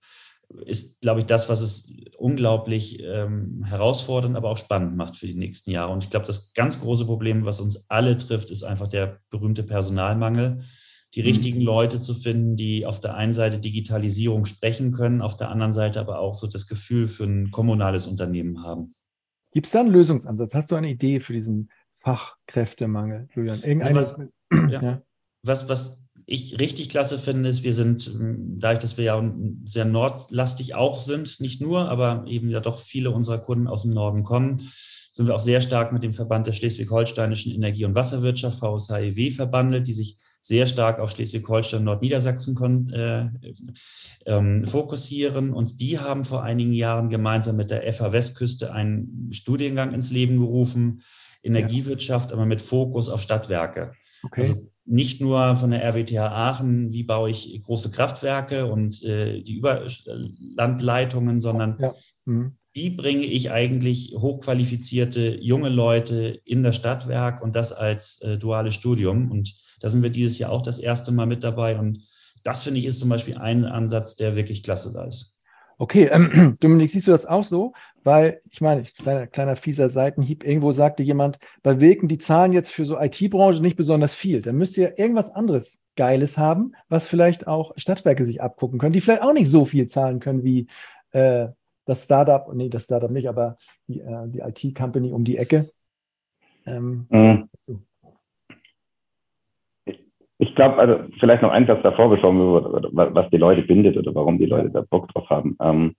ist, 0.65 1.01
glaube 1.01 1.21
ich, 1.21 1.25
das, 1.25 1.49
was 1.49 1.61
es 1.61 1.87
unglaublich 2.17 3.01
ähm, 3.01 3.63
herausfordernd, 3.63 4.35
aber 4.35 4.49
auch 4.49 4.57
spannend 4.57 4.95
macht 4.95 5.15
für 5.15 5.27
die 5.27 5.35
nächsten 5.35 5.71
Jahre. 5.71 5.91
Und 5.91 6.03
ich 6.03 6.09
glaube, 6.09 6.25
das 6.25 6.53
ganz 6.53 6.79
große 6.79 7.05
Problem, 7.05 7.45
was 7.45 7.59
uns 7.59 7.89
alle 7.89 8.17
trifft, 8.17 8.51
ist 8.51 8.63
einfach 8.63 8.87
der 8.87 9.19
berühmte 9.29 9.63
Personalmangel 9.63 10.63
die 11.15 11.21
mhm. 11.21 11.27
richtigen 11.27 11.61
Leute 11.61 11.99
zu 11.99 12.13
finden, 12.13 12.55
die 12.55 12.85
auf 12.85 12.99
der 12.99 13.15
einen 13.15 13.33
Seite 13.33 13.59
Digitalisierung 13.59 14.45
sprechen 14.45 14.91
können, 14.91 15.21
auf 15.21 15.37
der 15.37 15.49
anderen 15.49 15.73
Seite 15.73 15.99
aber 15.99 16.19
auch 16.19 16.35
so 16.35 16.47
das 16.47 16.67
Gefühl 16.67 17.07
für 17.07 17.25
ein 17.25 17.51
kommunales 17.51 18.07
Unternehmen 18.07 18.63
haben. 18.63 18.95
Gibt 19.51 19.67
es 19.67 19.71
da 19.71 19.81
einen 19.81 19.91
Lösungsansatz? 19.91 20.55
Hast 20.55 20.71
du 20.71 20.75
eine 20.75 20.89
Idee 20.89 21.19
für 21.19 21.33
diesen 21.33 21.69
Fachkräftemangel, 21.93 23.27
Julian? 23.35 23.61
Irgendeine, 23.61 23.97
also 23.97 24.17
was. 24.17 24.71
Ja. 24.71 25.01
was, 25.43 25.69
was 25.69 26.02
ich 26.33 26.59
richtig 26.59 26.89
klasse 26.89 27.17
finde, 27.17 27.49
ist, 27.49 27.63
wir 27.63 27.73
sind, 27.73 28.11
dadurch, 28.57 28.79
dass 28.79 28.97
wir 28.97 29.03
ja 29.05 29.33
sehr 29.65 29.85
nordlastig 29.85 30.73
auch 30.73 30.99
sind, 30.99 31.39
nicht 31.39 31.61
nur, 31.61 31.89
aber 31.89 32.25
eben 32.27 32.49
ja 32.49 32.59
doch 32.59 32.79
viele 32.79 33.11
unserer 33.11 33.37
Kunden 33.37 33.67
aus 33.67 33.83
dem 33.83 33.91
Norden 33.91 34.23
kommen, 34.23 34.71
sind 35.13 35.27
wir 35.27 35.35
auch 35.35 35.39
sehr 35.39 35.61
stark 35.61 35.93
mit 35.93 36.01
dem 36.01 36.13
Verband 36.13 36.47
der 36.47 36.53
schleswig-holsteinischen 36.53 37.53
Energie- 37.53 37.85
und 37.85 37.93
Wasserwirtschaft, 37.93 38.59
VSHEW, 38.59 39.31
verbandelt, 39.31 39.85
die 39.85 39.93
sich 39.93 40.17
sehr 40.41 40.65
stark 40.65 40.99
auf 40.99 41.11
Schleswig-Holstein, 41.11 41.79
und 41.79 41.85
Nordniedersachsen 41.85 42.91
äh, 42.91 43.29
ähm, 44.25 44.65
fokussieren. 44.65 45.53
Und 45.53 45.79
die 45.79 45.99
haben 45.99 46.23
vor 46.23 46.43
einigen 46.43 46.73
Jahren 46.73 47.09
gemeinsam 47.09 47.55
mit 47.55 47.69
der 47.69 47.89
FH 47.93 48.11
Westküste 48.11 48.73
einen 48.73 49.29
Studiengang 49.31 49.93
ins 49.93 50.09
Leben 50.09 50.37
gerufen, 50.37 51.03
Energiewirtschaft, 51.43 52.31
ja. 52.31 52.35
aber 52.35 52.45
mit 52.45 52.61
Fokus 52.61 53.07
auf 53.07 53.21
Stadtwerke. 53.21 53.93
Okay. 54.23 54.41
Also 54.41 54.72
nicht 54.85 55.21
nur 55.21 55.55
von 55.55 55.71
der 55.71 55.83
RWTH 55.83 56.19
Aachen, 56.19 56.91
wie 56.91 57.03
baue 57.03 57.29
ich 57.29 57.61
große 57.63 57.89
Kraftwerke 57.89 58.65
und 58.65 59.01
äh, 59.03 59.41
die 59.41 59.55
Überlandleitungen, 59.55 61.39
sondern 61.39 61.77
ja. 61.79 61.93
mhm. 62.25 62.57
wie 62.73 62.89
bringe 62.89 63.25
ich 63.25 63.51
eigentlich 63.51 64.13
hochqualifizierte 64.17 65.37
junge 65.39 65.69
Leute 65.69 66.41
in 66.43 66.63
das 66.63 66.75
Stadtwerk 66.75 67.41
und 67.41 67.55
das 67.55 67.71
als 67.71 68.21
äh, 68.21 68.37
duales 68.37 68.75
Studium. 68.75 69.31
Und 69.31 69.55
da 69.79 69.89
sind 69.89 70.03
wir 70.03 70.09
dieses 70.09 70.37
Jahr 70.37 70.51
auch 70.51 70.61
das 70.61 70.79
erste 70.79 71.11
Mal 71.11 71.27
mit 71.27 71.43
dabei. 71.43 71.79
Und 71.79 72.03
das 72.43 72.63
finde 72.63 72.79
ich 72.79 72.85
ist 72.85 72.99
zum 72.99 73.09
Beispiel 73.09 73.37
ein 73.37 73.65
Ansatz, 73.65 74.15
der 74.15 74.35
wirklich 74.35 74.63
klasse 74.63 74.91
da 74.91 75.05
ist. 75.05 75.32
Okay, 75.83 76.05
ähm, 76.05 76.55
Dominik, 76.61 76.89
siehst 76.89 77.07
du 77.07 77.11
das 77.11 77.25
auch 77.25 77.43
so? 77.43 77.73
Weil, 78.05 78.39
ich 78.49 78.61
meine, 78.61 78.83
kleiner, 78.83 79.27
kleiner 79.27 79.57
fieser 79.57 79.89
Seitenhieb, 79.89 80.45
irgendwo 80.45 80.71
sagte 80.71 81.03
jemand, 81.03 81.39
bei 81.61 81.81
Wilken, 81.81 82.07
die 82.07 82.17
zahlen 82.17 82.53
jetzt 82.53 82.71
für 82.71 82.85
so 82.85 82.97
IT-Branche 82.97 83.61
nicht 83.61 83.75
besonders 83.75 84.15
viel. 84.15 84.41
Da 84.41 84.53
müsst 84.53 84.77
ihr 84.77 84.97
irgendwas 84.97 85.29
anderes 85.31 85.81
Geiles 85.97 86.37
haben, 86.37 86.71
was 86.87 87.09
vielleicht 87.09 87.47
auch 87.47 87.73
Stadtwerke 87.75 88.23
sich 88.23 88.41
abgucken 88.41 88.79
können, 88.79 88.93
die 88.93 89.01
vielleicht 89.01 89.23
auch 89.23 89.33
nicht 89.33 89.49
so 89.49 89.65
viel 89.65 89.87
zahlen 89.87 90.21
können 90.21 90.45
wie 90.45 90.67
äh, 91.11 91.49
das 91.83 92.05
Startup, 92.05 92.49
nee, 92.53 92.69
das 92.69 92.85
Startup 92.85 93.11
nicht, 93.11 93.27
aber 93.27 93.57
die, 93.87 93.99
äh, 93.99 94.27
die 94.27 94.39
IT-Company 94.39 95.11
um 95.11 95.25
die 95.25 95.35
Ecke. 95.35 95.69
Ähm, 96.65 97.07
mhm. 97.09 97.49
Ich 100.43 100.55
glaube, 100.55 100.77
also 100.77 100.95
vielleicht 101.21 101.41
noch 101.41 101.51
ein 101.51 101.65
Satz 101.67 101.81
davor, 101.83 102.11
wir, 102.11 102.19
was 102.91 103.29
die 103.29 103.37
Leute 103.37 103.61
bindet 103.61 103.95
oder 103.95 104.13
warum 104.13 104.37
die 104.37 104.45
Leute 104.45 104.69
da 104.71 104.81
Bock 104.81 105.07
drauf 105.13 105.29
haben. 105.29 105.55
Ähm, 105.61 105.95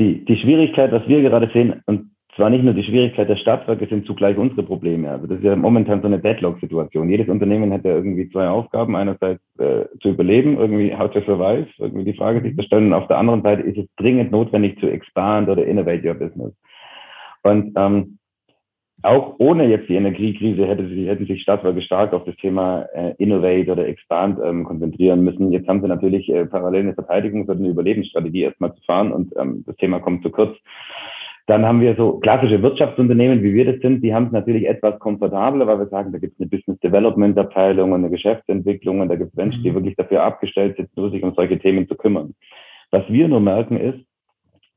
die, 0.00 0.24
die 0.24 0.36
Schwierigkeit, 0.38 0.90
was 0.90 1.06
wir 1.06 1.22
gerade 1.22 1.48
sehen, 1.52 1.82
und 1.86 2.10
zwar 2.34 2.50
nicht 2.50 2.64
nur 2.64 2.74
die 2.74 2.82
Schwierigkeit 2.82 3.28
der 3.28 3.36
Stadtwerke, 3.36 3.86
sind 3.86 4.06
zugleich 4.06 4.36
unsere 4.36 4.64
Probleme. 4.64 5.08
Also 5.08 5.28
das 5.28 5.38
ist 5.38 5.44
ja 5.44 5.54
momentan 5.54 6.00
so 6.00 6.08
eine 6.08 6.18
Deadlock-Situation. 6.18 7.10
Jedes 7.10 7.28
Unternehmen 7.28 7.72
hat 7.72 7.84
ja 7.84 7.94
irgendwie 7.94 8.28
zwei 8.30 8.48
Aufgaben. 8.48 8.96
Einerseits 8.96 9.40
äh, 9.58 9.84
zu 10.00 10.08
überleben, 10.08 10.58
irgendwie 10.58 10.92
how 10.92 11.08
to 11.08 11.20
survive, 11.20 11.68
irgendwie 11.78 12.10
die 12.10 12.18
Frage 12.18 12.42
sich 12.42 12.56
zu 12.56 12.64
stellen. 12.64 12.86
Und 12.86 12.94
auf 12.94 13.06
der 13.06 13.18
anderen 13.18 13.42
Seite 13.42 13.62
ist 13.62 13.78
es 13.78 13.86
dringend 13.98 14.32
notwendig 14.32 14.80
zu 14.80 14.88
expand 14.88 15.48
oder 15.48 15.64
innovate 15.64 16.08
your 16.08 16.14
business. 16.14 16.52
Und 17.44 17.72
ähm, 17.76 18.18
auch 19.02 19.34
ohne 19.38 19.66
jetzt 19.66 19.88
die 19.88 19.96
Energiekrise 19.96 20.66
hätte 20.66 20.88
sie, 20.88 21.08
hätten 21.08 21.26
sich 21.26 21.42
Stadtwerke 21.42 21.82
stark 21.82 22.12
auf 22.12 22.24
das 22.24 22.36
Thema 22.36 22.86
äh, 22.94 23.14
Innovate 23.18 23.72
oder 23.72 23.86
Expand 23.86 24.38
ähm, 24.44 24.64
konzentrieren 24.64 25.24
müssen. 25.24 25.50
Jetzt 25.50 25.68
haben 25.68 25.82
sie 25.82 25.88
natürlich 25.88 26.28
äh, 26.28 26.46
parallel 26.46 26.82
eine 26.82 26.94
Verteidigungs- 26.94 27.48
oder 27.48 27.58
eine 27.58 27.68
Überlebensstrategie 27.68 28.42
erstmal 28.42 28.74
zu 28.74 28.82
fahren 28.82 29.12
und 29.12 29.34
ähm, 29.36 29.64
das 29.66 29.76
Thema 29.76 29.98
kommt 29.98 30.22
zu 30.22 30.30
kurz. 30.30 30.56
Dann 31.46 31.66
haben 31.66 31.80
wir 31.80 31.96
so 31.96 32.20
klassische 32.20 32.62
Wirtschaftsunternehmen, 32.62 33.42
wie 33.42 33.54
wir 33.54 33.64
das 33.64 33.80
sind, 33.80 34.02
die 34.02 34.14
haben 34.14 34.26
es 34.26 34.32
natürlich 34.32 34.68
etwas 34.68 35.00
komfortabler, 35.00 35.66
weil 35.66 35.80
wir 35.80 35.88
sagen, 35.88 36.12
da 36.12 36.18
gibt 36.18 36.34
es 36.34 36.40
eine 36.40 36.48
Business 36.48 36.78
Development 36.78 37.36
Abteilung 37.36 37.90
und 37.90 38.00
eine 38.00 38.10
Geschäftsentwicklung 38.10 39.00
und 39.00 39.08
da 39.08 39.16
gibt 39.16 39.30
es 39.30 39.36
Menschen, 39.36 39.64
die 39.64 39.70
mhm. 39.70 39.74
wirklich 39.74 39.96
dafür 39.96 40.22
abgestellt 40.22 40.76
sind, 40.76 40.96
nur 40.96 41.10
sich 41.10 41.24
um 41.24 41.34
solche 41.34 41.58
Themen 41.58 41.88
zu 41.88 41.96
kümmern. 41.96 42.34
Was 42.92 43.02
wir 43.08 43.26
nur 43.26 43.40
merken 43.40 43.76
ist, 43.76 43.98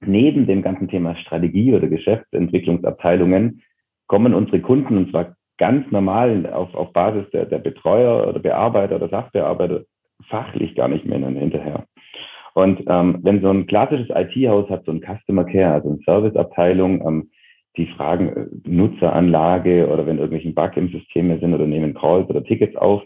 neben 0.01 0.47
dem 0.47 0.63
ganzen 0.63 0.87
Thema 0.87 1.15
Strategie 1.17 1.75
oder 1.75 1.87
Geschäftsentwicklungsabteilungen 1.87 3.61
kommen 4.07 4.33
unsere 4.33 4.61
Kunden, 4.61 4.97
und 4.97 5.11
zwar 5.11 5.35
ganz 5.57 5.89
normal 5.91 6.51
auf, 6.51 6.73
auf 6.75 6.93
Basis 6.93 7.29
der, 7.31 7.45
der 7.45 7.59
Betreuer 7.59 8.27
oder 8.27 8.39
Bearbeiter 8.39 8.97
oder 8.97 9.09
Sachbearbeiter, 9.09 9.81
fachlich 10.27 10.75
gar 10.75 10.87
nicht 10.87 11.05
mehr 11.05 11.19
hinterher. 11.19 11.85
Und 12.53 12.83
ähm, 12.87 13.19
wenn 13.23 13.41
so 13.41 13.49
ein 13.49 13.67
klassisches 13.67 14.09
IT-Haus 14.09 14.69
hat, 14.69 14.85
so 14.85 14.91
ein 14.91 15.01
Customer 15.01 15.43
Care, 15.43 15.73
also 15.73 15.89
eine 15.89 15.99
Serviceabteilung, 16.05 17.05
ähm, 17.05 17.29
die 17.75 17.87
fragen 17.87 18.29
äh, 18.29 18.69
Nutzeranlage 18.69 19.89
oder 19.89 20.05
wenn 20.05 20.19
irgendwelche 20.19 20.53
Bug 20.53 20.77
im 20.77 20.89
System 20.89 21.37
sind 21.39 21.53
oder 21.53 21.67
nehmen 21.67 21.93
Calls 21.93 22.29
oder 22.29 22.43
Tickets 22.43 22.75
auf. 22.77 23.03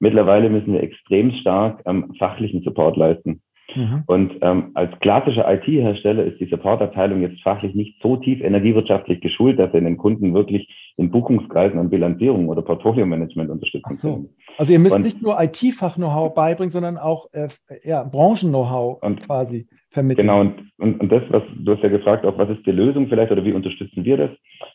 Mittlerweile 0.00 0.50
müssen 0.50 0.74
wir 0.74 0.82
extrem 0.82 1.30
stark 1.32 1.82
ähm, 1.86 2.12
fachlichen 2.18 2.62
Support 2.62 2.98
leisten. 2.98 3.40
Mhm. 3.74 4.02
Und 4.06 4.32
ähm, 4.42 4.70
als 4.74 4.90
klassischer 5.00 5.50
IT-Hersteller 5.52 6.24
ist 6.24 6.40
die 6.40 6.46
Supportabteilung 6.46 7.22
jetzt 7.22 7.40
fachlich 7.42 7.74
nicht 7.74 8.00
so 8.02 8.16
tief 8.16 8.40
energiewirtschaftlich 8.40 9.20
geschult, 9.20 9.58
dass 9.58 9.72
er 9.72 9.80
den 9.80 9.96
Kunden 9.96 10.34
wirklich 10.34 10.68
in 10.96 11.10
Buchungskreisen 11.10 11.78
und 11.78 11.90
Bilanzierung 11.90 12.48
oder 12.48 12.62
Portfolio-Management 12.62 13.50
unterstützen 13.50 13.94
so. 13.94 14.12
kann. 14.12 14.28
Also 14.58 14.72
ihr 14.72 14.78
müsst 14.78 14.96
und, 14.96 15.02
nicht 15.02 15.22
nur 15.22 15.40
IT-Fach-Know-how 15.40 16.34
beibringen, 16.34 16.70
sondern 16.70 16.98
auch 16.98 17.26
äh, 17.32 17.48
ja, 17.84 18.02
Branchen-Know-how 18.04 19.00
quasi 19.24 19.66
vermitteln. 19.90 20.26
Genau, 20.26 20.40
und, 20.40 20.70
und, 20.78 21.00
und 21.00 21.10
das, 21.10 21.22
was 21.30 21.42
du 21.56 21.72
hast 21.72 21.82
ja 21.82 21.88
gefragt, 21.88 22.24
auch 22.24 22.38
was 22.38 22.50
ist 22.50 22.64
die 22.66 22.72
Lösung 22.72 23.08
vielleicht 23.08 23.32
oder 23.32 23.44
wie 23.44 23.52
unterstützen 23.52 24.04
wir 24.04 24.16
das? 24.16 24.30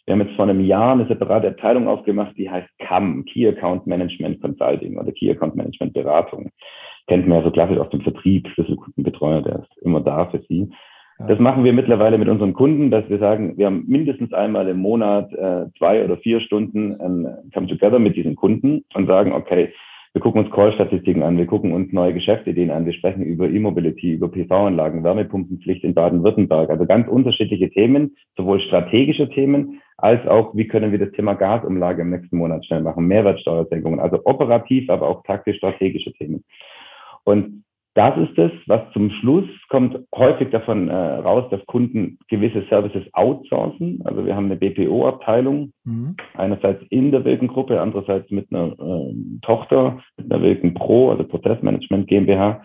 Wir 0.05 0.13
haben 0.13 0.21
jetzt 0.21 0.35
vor 0.35 0.45
einem 0.45 0.61
Jahr 0.61 0.93
eine 0.93 1.07
separate 1.07 1.47
Abteilung 1.47 1.87
aufgemacht, 1.87 2.35
die 2.37 2.49
heißt 2.49 2.67
CAM, 2.79 3.25
Key 3.25 3.47
Account 3.47 3.87
Management 3.87 4.41
Consulting 4.41 4.97
oder 4.97 5.11
Key 5.11 5.31
Account 5.31 5.55
Management 5.55 5.93
Beratung 5.93 6.51
kennt 7.07 7.27
man 7.27 7.39
ja 7.39 7.43
so 7.43 7.51
klassisch 7.51 7.77
aus 7.77 7.89
dem 7.89 8.01
Vertrieb, 8.01 8.47
Schlüsselkundenbetreuer, 8.49 9.41
der 9.41 9.59
ist 9.59 9.77
immer 9.81 10.01
da 10.01 10.25
für 10.27 10.41
Sie. 10.47 10.69
Ja. 11.19 11.27
Das 11.27 11.39
machen 11.39 11.63
wir 11.63 11.73
mittlerweile 11.73 12.17
mit 12.17 12.27
unseren 12.27 12.53
Kunden, 12.53 12.91
dass 12.91 13.07
wir 13.09 13.19
sagen, 13.19 13.57
wir 13.57 13.67
haben 13.67 13.85
mindestens 13.87 14.33
einmal 14.33 14.67
im 14.67 14.77
Monat 14.77 15.31
äh, 15.33 15.65
zwei 15.77 16.03
oder 16.03 16.17
vier 16.17 16.41
Stunden 16.41 16.99
ein 16.99 17.51
Come 17.53 17.67
Together 17.67 17.99
mit 17.99 18.15
diesen 18.15 18.35
Kunden 18.35 18.83
und 18.93 19.07
sagen, 19.07 19.31
okay, 19.31 19.71
wir 20.15 20.21
gucken 20.21 20.45
uns 20.45 20.53
Call-Statistiken 20.53 21.23
an, 21.23 21.37
wir 21.37 21.45
gucken 21.45 21.73
uns 21.73 21.91
neue 21.91 22.13
Geschäftsideen 22.13 22.71
an, 22.71 22.85
wir 22.85 22.93
sprechen 22.93 23.21
über 23.21 23.49
E-Mobility, 23.49 24.13
über 24.13 24.29
PV-Anlagen, 24.29 25.03
Wärmepumpenpflicht 25.03 25.83
in 25.83 25.93
Baden-Württemberg. 25.93 26.69
Also 26.69 26.85
ganz 26.85 27.09
unterschiedliche 27.09 27.69
Themen, 27.69 28.15
sowohl 28.37 28.61
strategische 28.61 29.27
Themen 29.29 29.81
als 29.97 30.25
auch, 30.25 30.55
wie 30.55 30.67
können 30.67 30.93
wir 30.93 30.99
das 30.99 31.11
Thema 31.11 31.33
Gasumlage 31.33 32.01
im 32.01 32.11
nächsten 32.11 32.37
Monat 32.37 32.65
schnell 32.65 32.81
machen, 32.81 33.07
Mehrwertsteuersenkungen, 33.07 33.99
also 33.99 34.21
operativ, 34.23 34.89
aber 34.89 35.07
auch 35.07 35.21
taktisch 35.23 35.57
strategische 35.57 36.13
Themen. 36.13 36.45
Und 37.25 37.65
das 37.95 38.17
ist 38.17 38.37
es, 38.37 38.51
was 38.67 38.81
zum 38.91 39.09
Schluss 39.09 39.45
kommt 39.69 39.97
häufig 40.13 40.49
davon 40.49 40.89
äh, 40.89 40.93
raus, 40.93 41.45
dass 41.49 41.65
Kunden 41.65 42.19
gewisse 42.27 42.63
Services 42.69 43.03
outsourcen. 43.13 44.01
Also 44.03 44.25
wir 44.25 44.35
haben 44.35 44.47
eine 44.47 44.57
BPO-Abteilung, 44.57 45.71
mhm. 45.85 46.17
einerseits 46.33 46.83
in 46.89 47.11
der 47.11 47.23
Wilken 47.23 47.47
Gruppe, 47.47 47.79
andererseits 47.79 48.29
mit 48.31 48.51
einer 48.51 48.73
äh, 48.73 49.15
Tochter, 49.43 50.01
mit 50.17 50.29
einer 50.29 50.43
Wilken 50.43 50.73
Pro, 50.73 51.11
also 51.11 51.23
Prozessmanagement 51.23 52.07
GmbH, 52.07 52.61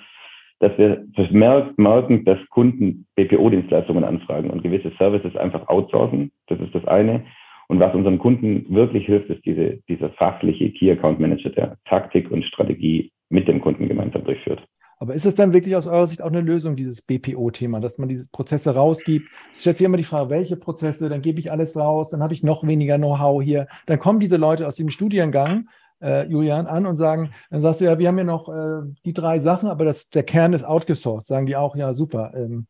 dass 0.58 0.76
wir 0.76 1.04
vermerkt 1.14 1.78
merken, 1.78 2.24
dass 2.24 2.38
Kunden 2.50 3.06
BPO-Dienstleistungen 3.14 4.02
anfragen 4.02 4.50
und 4.50 4.64
gewisse 4.64 4.90
Services 4.98 5.36
einfach 5.36 5.68
outsourcen. 5.68 6.32
Das 6.48 6.58
ist 6.58 6.74
das 6.74 6.84
eine. 6.86 7.24
Und 7.68 7.78
was 7.78 7.94
unseren 7.94 8.18
Kunden 8.18 8.66
wirklich 8.68 9.06
hilft, 9.06 9.30
ist 9.30 9.46
diese, 9.46 9.78
dieser 9.88 10.10
fachliche 10.10 10.72
Key 10.72 10.90
Account 10.90 11.20
Manager, 11.20 11.50
der 11.50 11.76
Taktik 11.84 12.32
und 12.32 12.44
Strategie 12.44 13.12
mit 13.30 13.48
dem 13.48 13.60
Kunden 13.60 13.88
gemeinsam 13.88 14.24
durchführt. 14.24 14.60
Aber 14.98 15.14
ist 15.14 15.24
es 15.24 15.34
dann 15.34 15.54
wirklich 15.54 15.74
aus 15.76 15.86
eurer 15.86 16.06
Sicht 16.06 16.20
auch 16.20 16.28
eine 16.28 16.42
Lösung, 16.42 16.76
dieses 16.76 17.00
BPO-Thema, 17.00 17.80
dass 17.80 17.96
man 17.96 18.10
diese 18.10 18.28
Prozesse 18.28 18.74
rausgibt? 18.74 19.30
Es 19.50 19.62
stellt 19.62 19.78
sich 19.78 19.86
immer 19.86 19.96
die 19.96 20.02
Frage, 20.02 20.28
welche 20.28 20.56
Prozesse, 20.56 21.08
dann 21.08 21.22
gebe 21.22 21.40
ich 21.40 21.50
alles 21.50 21.74
raus, 21.74 22.10
dann 22.10 22.22
habe 22.22 22.34
ich 22.34 22.42
noch 22.42 22.66
weniger 22.66 22.98
Know-how 22.98 23.42
hier. 23.42 23.66
Dann 23.86 23.98
kommen 23.98 24.20
diese 24.20 24.36
Leute 24.36 24.66
aus 24.66 24.76
dem 24.76 24.90
Studiengang, 24.90 25.70
äh, 26.02 26.26
Julian, 26.26 26.66
an 26.66 26.84
und 26.84 26.96
sagen, 26.96 27.30
dann 27.50 27.62
sagst 27.62 27.80
du 27.80 27.86
ja, 27.86 27.98
wir 27.98 28.08
haben 28.08 28.18
ja 28.18 28.24
noch 28.24 28.50
äh, 28.50 28.82
die 29.06 29.14
drei 29.14 29.40
Sachen, 29.40 29.70
aber 29.70 29.86
das, 29.86 30.10
der 30.10 30.22
Kern 30.22 30.52
ist 30.52 30.64
outgesourced. 30.64 31.26
Sagen 31.26 31.46
die 31.46 31.56
auch, 31.56 31.76
ja, 31.76 31.94
super. 31.94 32.34
Ähm, 32.34 32.66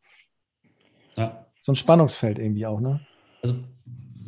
ja. 1.16 1.46
So 1.58 1.72
ein 1.72 1.76
Spannungsfeld 1.76 2.38
irgendwie 2.38 2.64
auch, 2.64 2.80
ne? 2.80 3.00
Also 3.42 3.56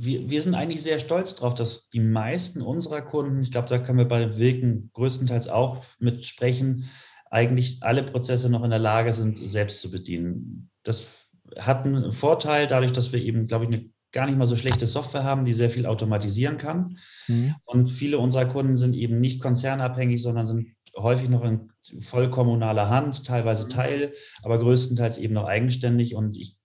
wir, 0.04 0.28
wir 0.28 0.42
sind 0.42 0.54
eigentlich 0.54 0.82
sehr 0.82 0.98
stolz 0.98 1.34
darauf, 1.34 1.54
dass 1.54 1.88
die 1.90 2.00
meisten 2.00 2.60
unserer 2.60 3.02
Kunden, 3.02 3.42
ich 3.42 3.50
glaube, 3.50 3.68
da 3.68 3.78
können 3.78 3.98
wir 3.98 4.08
bei 4.08 4.38
Wilken 4.38 4.90
größtenteils 4.94 5.48
auch 5.48 5.84
mitsprechen, 6.00 6.90
eigentlich 7.30 7.82
alle 7.82 8.02
Prozesse 8.02 8.50
noch 8.50 8.64
in 8.64 8.70
der 8.70 8.78
Lage 8.78 9.12
sind, 9.12 9.38
selbst 9.48 9.80
zu 9.80 9.90
bedienen. 9.90 10.70
Das 10.82 11.30
hat 11.58 11.86
einen 11.86 12.12
Vorteil 12.12 12.66
dadurch, 12.66 12.92
dass 12.92 13.12
wir 13.12 13.22
eben, 13.22 13.46
glaube 13.46 13.64
ich, 13.64 13.70
eine 13.70 13.90
gar 14.12 14.26
nicht 14.26 14.36
mal 14.36 14.46
so 14.46 14.56
schlechte 14.56 14.86
Software 14.86 15.24
haben, 15.24 15.44
die 15.44 15.54
sehr 15.54 15.70
viel 15.70 15.86
automatisieren 15.86 16.58
kann. 16.58 16.98
Mhm. 17.28 17.54
Und 17.64 17.88
viele 17.88 18.18
unserer 18.18 18.44
Kunden 18.44 18.76
sind 18.76 18.94
eben 18.94 19.20
nicht 19.20 19.40
konzernabhängig, 19.40 20.20
sondern 20.20 20.46
sind 20.46 20.68
häufig 20.96 21.30
noch 21.30 21.42
in 21.42 21.72
vollkommunaler 22.00 22.90
Hand, 22.90 23.24
teilweise 23.24 23.68
Teil, 23.68 24.12
aber 24.42 24.58
größtenteils 24.58 25.16
eben 25.16 25.32
noch 25.32 25.46
eigenständig. 25.46 26.14
Und 26.14 26.36
ich 26.36 26.58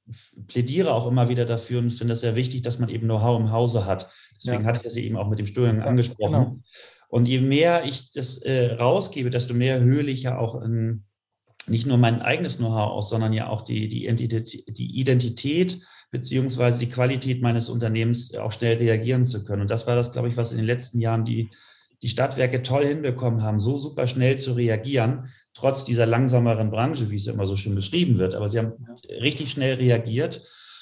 plädiere 0.48 0.93
auch 0.93 1.08
immer 1.08 1.30
wieder 1.30 1.46
dafür 1.46 1.80
und 1.80 1.91
finde 1.91 2.13
es 2.13 2.22
sehr 2.22 2.36
wichtig, 2.36 2.62
dass 2.62 2.80
man 2.80 2.89
eben 2.89 3.06
Know-how 3.06 3.39
im 3.39 3.52
Hause 3.52 3.86
hat. 3.86 4.10
Deswegen 4.36 4.62
ja. 4.62 4.67
hatte 4.67 4.78
ich 4.78 4.84
das 4.84 4.96
eben 4.96 5.17
auch 5.17 5.30
mit 5.30 5.39
dem 5.39 5.48
Studiengang 5.48 5.84
ja, 5.84 5.89
angesprochen. 5.89 6.32
Genau. 6.32 6.60
Und 7.10 7.28
je 7.28 7.39
mehr 7.39 7.86
ich 7.86 8.12
das 8.12 8.38
äh, 8.39 8.74
rausgebe, 8.74 9.30
desto 9.30 9.54
mehr 9.54 9.80
höhle 9.80 10.12
ich 10.12 10.24
ja 10.24 10.38
auch 10.38 10.62
in, 10.62 11.04
nicht 11.67 11.86
nur 11.86 11.98
mein 11.98 12.22
eigenes 12.22 12.58
Know-how 12.58 12.91
aus, 12.91 13.10
sondern 13.10 13.34
ja 13.34 13.50
auch 13.50 13.62
die, 13.62 13.88
die, 13.88 14.06
Identität, 14.06 14.78
die 14.78 15.00
Identität 15.00 15.80
beziehungsweise 16.12 16.80
die 16.80 16.89
Qualität 16.89 17.41
meines 17.41 17.70
Unternehmens 17.70 18.34
auch 18.36 18.52
schnell 18.52 18.78
reagieren 18.78 19.26
zu 19.26 19.43
können. 19.43 19.63
Und 19.63 19.72
das 19.72 19.88
war 19.88 19.96
das, 19.96 20.12
glaube 20.12 20.30
ich, 20.30 20.38
was 20.38 20.52
in 20.52 20.58
den 20.58 20.65
letzten 20.65 21.00
Jahren 21.00 21.26
die, 21.26 21.50
die 22.02 22.10
Stadtwerke 22.10 22.62
toll 22.62 22.86
hinbekommen 22.86 23.41
haben, 23.41 23.60
so 23.60 23.78
super 23.78 24.08
schnell 24.08 24.38
zu 24.38 24.54
reagieren, 24.54 25.30
trotz 25.58 25.84
dieser 25.84 26.06
langsameren 26.06 26.70
Branche, 26.70 27.10
wie 27.10 27.15
es 27.15 27.28
immer 27.28 27.48
so 27.48 27.56
schön 27.56 27.74
beschrieben 27.74 28.17
wird. 28.17 28.36
Aber 28.36 28.48
sie 28.48 28.60
haben 28.60 28.74
richtig 29.10 29.50
schnell 29.50 29.76
reagiert 29.76 30.41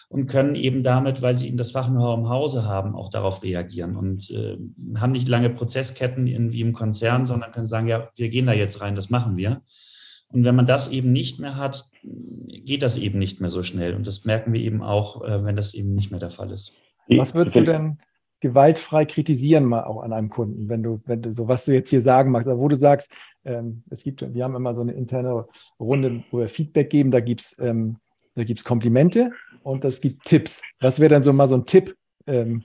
und 0.09 0.27
können 0.27 0.55
eben 0.55 0.83
damit, 0.83 1.21
weil 1.21 1.33
sie 1.33 1.47
eben 1.47 1.57
das 1.57 1.71
Fach-Know-how 1.71 2.17
im 2.17 2.29
Hause 2.29 2.65
haben, 2.65 2.93
auch 2.93 3.09
darauf 3.09 3.41
reagieren 3.41 3.95
und 3.95 4.29
äh, 4.31 4.57
haben 4.97 5.13
nicht 5.13 5.29
lange 5.29 5.49
Prozessketten 5.49 6.27
in, 6.27 6.51
wie 6.51 6.61
im 6.61 6.73
Konzern, 6.73 7.25
sondern 7.25 7.53
können 7.53 7.67
sagen, 7.67 7.87
ja, 7.87 8.09
wir 8.15 8.29
gehen 8.29 8.47
da 8.47 8.53
jetzt 8.53 8.81
rein, 8.81 8.95
das 8.95 9.09
machen 9.09 9.37
wir. 9.37 9.61
Und 10.27 10.43
wenn 10.43 10.55
man 10.55 10.65
das 10.65 10.89
eben 10.89 11.13
nicht 11.13 11.39
mehr 11.39 11.55
hat, 11.55 11.85
geht 12.03 12.83
das 12.83 12.97
eben 12.97 13.17
nicht 13.17 13.39
mehr 13.39 13.49
so 13.49 13.63
schnell. 13.63 13.93
Und 13.93 14.07
das 14.07 14.25
merken 14.25 14.51
wir 14.51 14.59
eben 14.59 14.83
auch, 14.83 15.23
äh, 15.23 15.43
wenn 15.45 15.55
das 15.55 15.73
eben 15.73 15.95
nicht 15.95 16.11
mehr 16.11 16.19
der 16.19 16.31
Fall 16.31 16.51
ist. 16.51 16.73
Was 17.07 17.33
würdest 17.33 17.55
du 17.55 17.63
denn 17.63 17.99
gewaltfrei 18.41 19.05
kritisieren 19.05 19.65
mal 19.65 19.83
auch 19.83 20.01
an 20.01 20.13
einem 20.13 20.29
Kunden, 20.29 20.69
wenn 20.69 20.83
du, 20.83 21.01
wenn 21.05 21.21
du 21.21 21.31
so, 21.31 21.47
was 21.47 21.65
du 21.65 21.73
jetzt 21.73 21.89
hier 21.89 22.01
sagen 22.01 22.31
magst, 22.31 22.47
wo 22.49 22.67
du 22.67 22.75
sagst, 22.75 23.11
ähm, 23.43 23.83
es 23.89 24.03
gibt, 24.03 24.21
wir 24.33 24.43
haben 24.43 24.55
immer 24.55 24.73
so 24.73 24.81
eine 24.81 24.93
interne 24.93 25.45
Runde, 25.79 26.23
wo 26.31 26.39
wir 26.39 26.49
Feedback 26.49 26.89
geben, 26.89 27.11
da 27.11 27.19
gibt 27.19 27.41
es 27.41 27.55
ähm, 27.59 27.97
da 28.35 28.43
gibt's 28.43 28.63
Komplimente 28.63 29.31
und 29.63 29.85
es 29.85 30.01
gibt 30.01 30.25
Tipps. 30.25 30.61
Was 30.81 30.99
wäre 30.99 31.09
dann 31.09 31.23
so 31.23 31.31
mal 31.33 31.47
so 31.47 31.55
ein 31.55 31.65
Tipp, 31.65 31.95
ähm, 32.27 32.61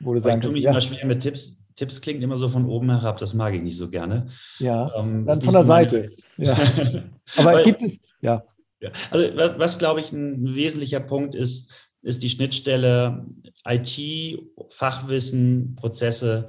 wo 0.00 0.14
du 0.14 0.20
sagen 0.20 0.40
kannst, 0.40 0.44
Ich 0.44 0.48
tue 0.48 0.52
mich 0.54 0.62
ja. 0.64 0.70
immer 0.70 0.80
schwer 0.80 1.06
mit 1.06 1.20
Tipps. 1.20 1.64
Tipps 1.76 2.00
klingt 2.00 2.22
immer 2.22 2.36
so 2.36 2.48
von 2.48 2.66
oben 2.66 2.90
herab, 2.90 3.18
das 3.18 3.32
mag 3.34 3.54
ich 3.54 3.62
nicht 3.62 3.76
so 3.76 3.88
gerne. 3.88 4.28
Ja, 4.58 4.90
ähm, 4.96 5.24
dann 5.24 5.40
von 5.40 5.54
der 5.54 5.64
Seite. 5.64 6.10
Ja. 6.36 6.54
Aber 7.36 7.52
Weil, 7.52 7.64
gibt 7.64 7.82
es, 7.82 8.00
ja. 8.20 8.44
ja. 8.80 8.90
Also 9.10 9.36
was, 9.36 9.58
was 9.58 9.78
glaube 9.78 10.00
ich 10.00 10.12
ein 10.12 10.54
wesentlicher 10.54 11.00
Punkt 11.00 11.34
ist, 11.34 11.70
ist 12.02 12.22
die 12.22 12.30
Schnittstelle 12.30 13.26
IT, 13.64 14.38
Fachwissen, 14.70 15.76
Prozesse, 15.76 16.48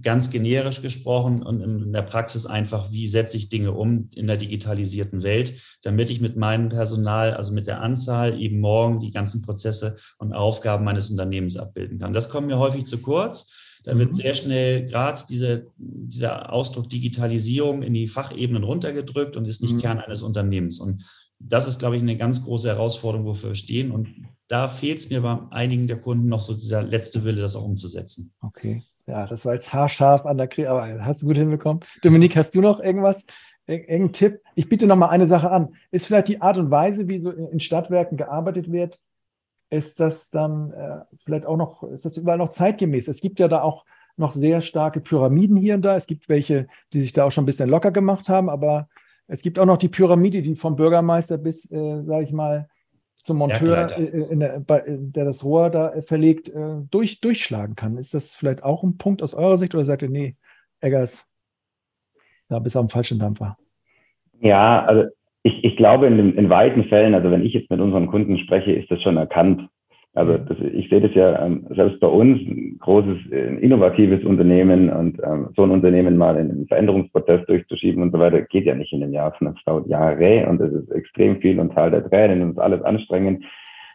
ganz 0.00 0.30
generisch 0.30 0.80
gesprochen 0.80 1.42
und 1.42 1.60
in 1.60 1.92
der 1.92 2.02
Praxis 2.02 2.46
einfach, 2.46 2.90
wie 2.92 3.08
setze 3.08 3.36
ich 3.36 3.48
Dinge 3.48 3.72
um 3.72 4.08
in 4.14 4.26
der 4.26 4.36
digitalisierten 4.36 5.22
Welt, 5.22 5.54
damit 5.82 6.08
ich 6.08 6.20
mit 6.20 6.36
meinem 6.36 6.68
Personal, 6.68 7.34
also 7.34 7.52
mit 7.52 7.66
der 7.66 7.82
Anzahl 7.82 8.40
eben 8.40 8.60
morgen 8.60 9.00
die 9.00 9.10
ganzen 9.10 9.42
Prozesse 9.42 9.96
und 10.18 10.32
Aufgaben 10.32 10.84
meines 10.84 11.10
Unternehmens 11.10 11.56
abbilden 11.56 11.98
kann. 11.98 12.14
Das 12.14 12.30
kommt 12.30 12.46
mir 12.46 12.58
häufig 12.58 12.86
zu 12.86 12.98
kurz. 12.98 13.50
Da 13.84 13.98
wird 13.98 14.10
mhm. 14.10 14.14
sehr 14.14 14.34
schnell 14.34 14.86
gerade 14.86 15.22
diese, 15.28 15.66
dieser 15.76 16.52
Ausdruck 16.52 16.88
Digitalisierung 16.88 17.82
in 17.82 17.94
die 17.94 18.06
Fachebenen 18.06 18.62
runtergedrückt 18.62 19.36
und 19.36 19.46
ist 19.46 19.60
nicht 19.60 19.74
mhm. 19.74 19.80
Kern 19.80 19.98
eines 19.98 20.22
Unternehmens. 20.22 20.78
Und 20.78 21.04
das 21.48 21.66
ist, 21.68 21.78
glaube 21.78 21.96
ich, 21.96 22.02
eine 22.02 22.16
ganz 22.16 22.42
große 22.42 22.68
Herausforderung, 22.68 23.26
wofür 23.26 23.50
wir 23.50 23.54
stehen. 23.54 23.90
Und 23.90 24.08
da 24.48 24.68
fehlt 24.68 24.98
es 24.98 25.10
mir 25.10 25.20
bei 25.22 25.38
einigen 25.50 25.86
der 25.86 26.00
Kunden 26.00 26.28
noch 26.28 26.40
so 26.40 26.54
dieser 26.54 26.82
letzte 26.82 27.24
Wille, 27.24 27.40
das 27.40 27.56
auch 27.56 27.64
umzusetzen. 27.64 28.32
Okay. 28.40 28.82
Ja, 29.06 29.26
das 29.26 29.44
war 29.44 29.54
jetzt 29.54 29.72
haarscharf 29.72 30.26
an 30.26 30.38
der 30.38 30.48
Krise, 30.48 30.70
aber 30.70 31.04
hast 31.04 31.22
du 31.22 31.26
gut 31.26 31.36
hinbekommen. 31.36 31.82
Dominik, 32.02 32.36
hast 32.36 32.54
du 32.54 32.60
noch 32.60 32.78
irgendwas, 32.78 33.24
irgendeinen 33.66 34.12
Tipp? 34.12 34.40
Ich 34.54 34.68
biete 34.68 34.86
noch 34.86 34.96
mal 34.96 35.08
eine 35.08 35.26
Sache 35.26 35.50
an. 35.50 35.74
Ist 35.90 36.06
vielleicht 36.06 36.28
die 36.28 36.40
Art 36.40 36.58
und 36.58 36.70
Weise, 36.70 37.08
wie 37.08 37.18
so 37.18 37.30
in 37.30 37.60
Stadtwerken 37.60 38.16
gearbeitet 38.16 38.70
wird, 38.70 39.00
ist 39.70 40.00
das 40.00 40.30
dann 40.30 40.72
äh, 40.72 41.00
vielleicht 41.18 41.46
auch 41.46 41.56
noch, 41.56 41.82
ist 41.84 42.04
das 42.04 42.16
überall 42.18 42.38
noch 42.38 42.50
zeitgemäß? 42.50 43.08
Es 43.08 43.22
gibt 43.22 43.40
ja 43.40 43.48
da 43.48 43.62
auch 43.62 43.84
noch 44.16 44.32
sehr 44.32 44.60
starke 44.60 45.00
Pyramiden 45.00 45.56
hier 45.56 45.74
und 45.74 45.82
da. 45.82 45.96
Es 45.96 46.06
gibt 46.06 46.28
welche, 46.28 46.68
die 46.92 47.00
sich 47.00 47.14
da 47.14 47.24
auch 47.24 47.32
schon 47.32 47.44
ein 47.44 47.46
bisschen 47.46 47.70
locker 47.70 47.90
gemacht 47.90 48.28
haben, 48.28 48.50
aber 48.50 48.88
es 49.32 49.40
gibt 49.40 49.58
auch 49.58 49.64
noch 49.64 49.78
die 49.78 49.88
Pyramide, 49.88 50.42
die 50.42 50.54
vom 50.56 50.76
Bürgermeister 50.76 51.38
bis, 51.38 51.70
äh, 51.72 52.02
sage 52.02 52.24
ich 52.24 52.32
mal, 52.32 52.68
zum 53.22 53.38
Monteur, 53.38 53.90
ja, 53.90 53.96
äh, 53.96 54.36
der, 54.36 54.60
bei, 54.60 54.84
der, 54.86 55.24
das 55.24 55.42
Rohr 55.42 55.70
da 55.70 55.92
verlegt, 56.02 56.50
äh, 56.50 56.82
durch, 56.90 57.22
durchschlagen 57.22 57.74
kann. 57.74 57.96
Ist 57.96 58.12
das 58.12 58.34
vielleicht 58.34 58.62
auch 58.62 58.82
ein 58.82 58.98
Punkt 58.98 59.22
aus 59.22 59.32
eurer 59.32 59.56
Sicht 59.56 59.74
oder 59.74 59.84
sagt 59.84 60.02
ihr, 60.02 60.10
nee, 60.10 60.36
Eggers, 60.82 61.26
da 62.50 62.58
bist 62.58 62.74
du 62.74 62.80
am 62.80 62.90
falschen 62.90 63.18
Dampfer? 63.18 63.56
Ja, 64.40 64.84
also 64.84 65.08
ich, 65.44 65.64
ich 65.64 65.76
glaube 65.78 66.08
in, 66.08 66.36
in 66.36 66.50
weiten 66.50 66.84
Fällen, 66.84 67.14
also 67.14 67.30
wenn 67.30 67.46
ich 67.46 67.54
jetzt 67.54 67.70
mit 67.70 67.80
unseren 67.80 68.08
Kunden 68.08 68.38
spreche, 68.38 68.72
ist 68.72 68.90
das 68.90 69.00
schon 69.00 69.16
erkannt. 69.16 69.66
Also 70.14 70.36
das, 70.36 70.58
ich 70.58 70.90
sehe 70.90 71.00
das 71.00 71.14
ja 71.14 71.42
ähm, 71.42 71.66
selbst 71.70 71.98
bei 72.00 72.06
uns, 72.06 72.38
ein 72.40 72.76
großes, 72.80 73.30
äh, 73.30 73.54
innovatives 73.60 74.22
Unternehmen 74.24 74.90
und 74.90 75.18
ähm, 75.24 75.48
so 75.56 75.62
ein 75.62 75.70
Unternehmen 75.70 76.18
mal 76.18 76.36
in 76.36 76.50
einen 76.50 76.66
Veränderungsprozess 76.68 77.46
durchzuschieben 77.46 78.02
und 78.02 78.12
so 78.12 78.18
weiter, 78.18 78.42
geht 78.42 78.66
ja 78.66 78.74
nicht 78.74 78.92
in 78.92 79.02
einem 79.02 79.14
Jahr, 79.14 79.34
sondern 79.38 79.56
es 79.56 79.64
dauert 79.64 79.86
Jahre 79.86 80.46
und 80.48 80.60
es 80.60 80.72
ist 80.72 80.90
extrem 80.90 81.40
viel 81.40 81.58
und 81.58 81.72
Teil 81.72 81.90
der 81.90 82.06
Tränen 82.08 82.42
und 82.42 82.58
alles 82.58 82.82
anstrengend 82.82 83.42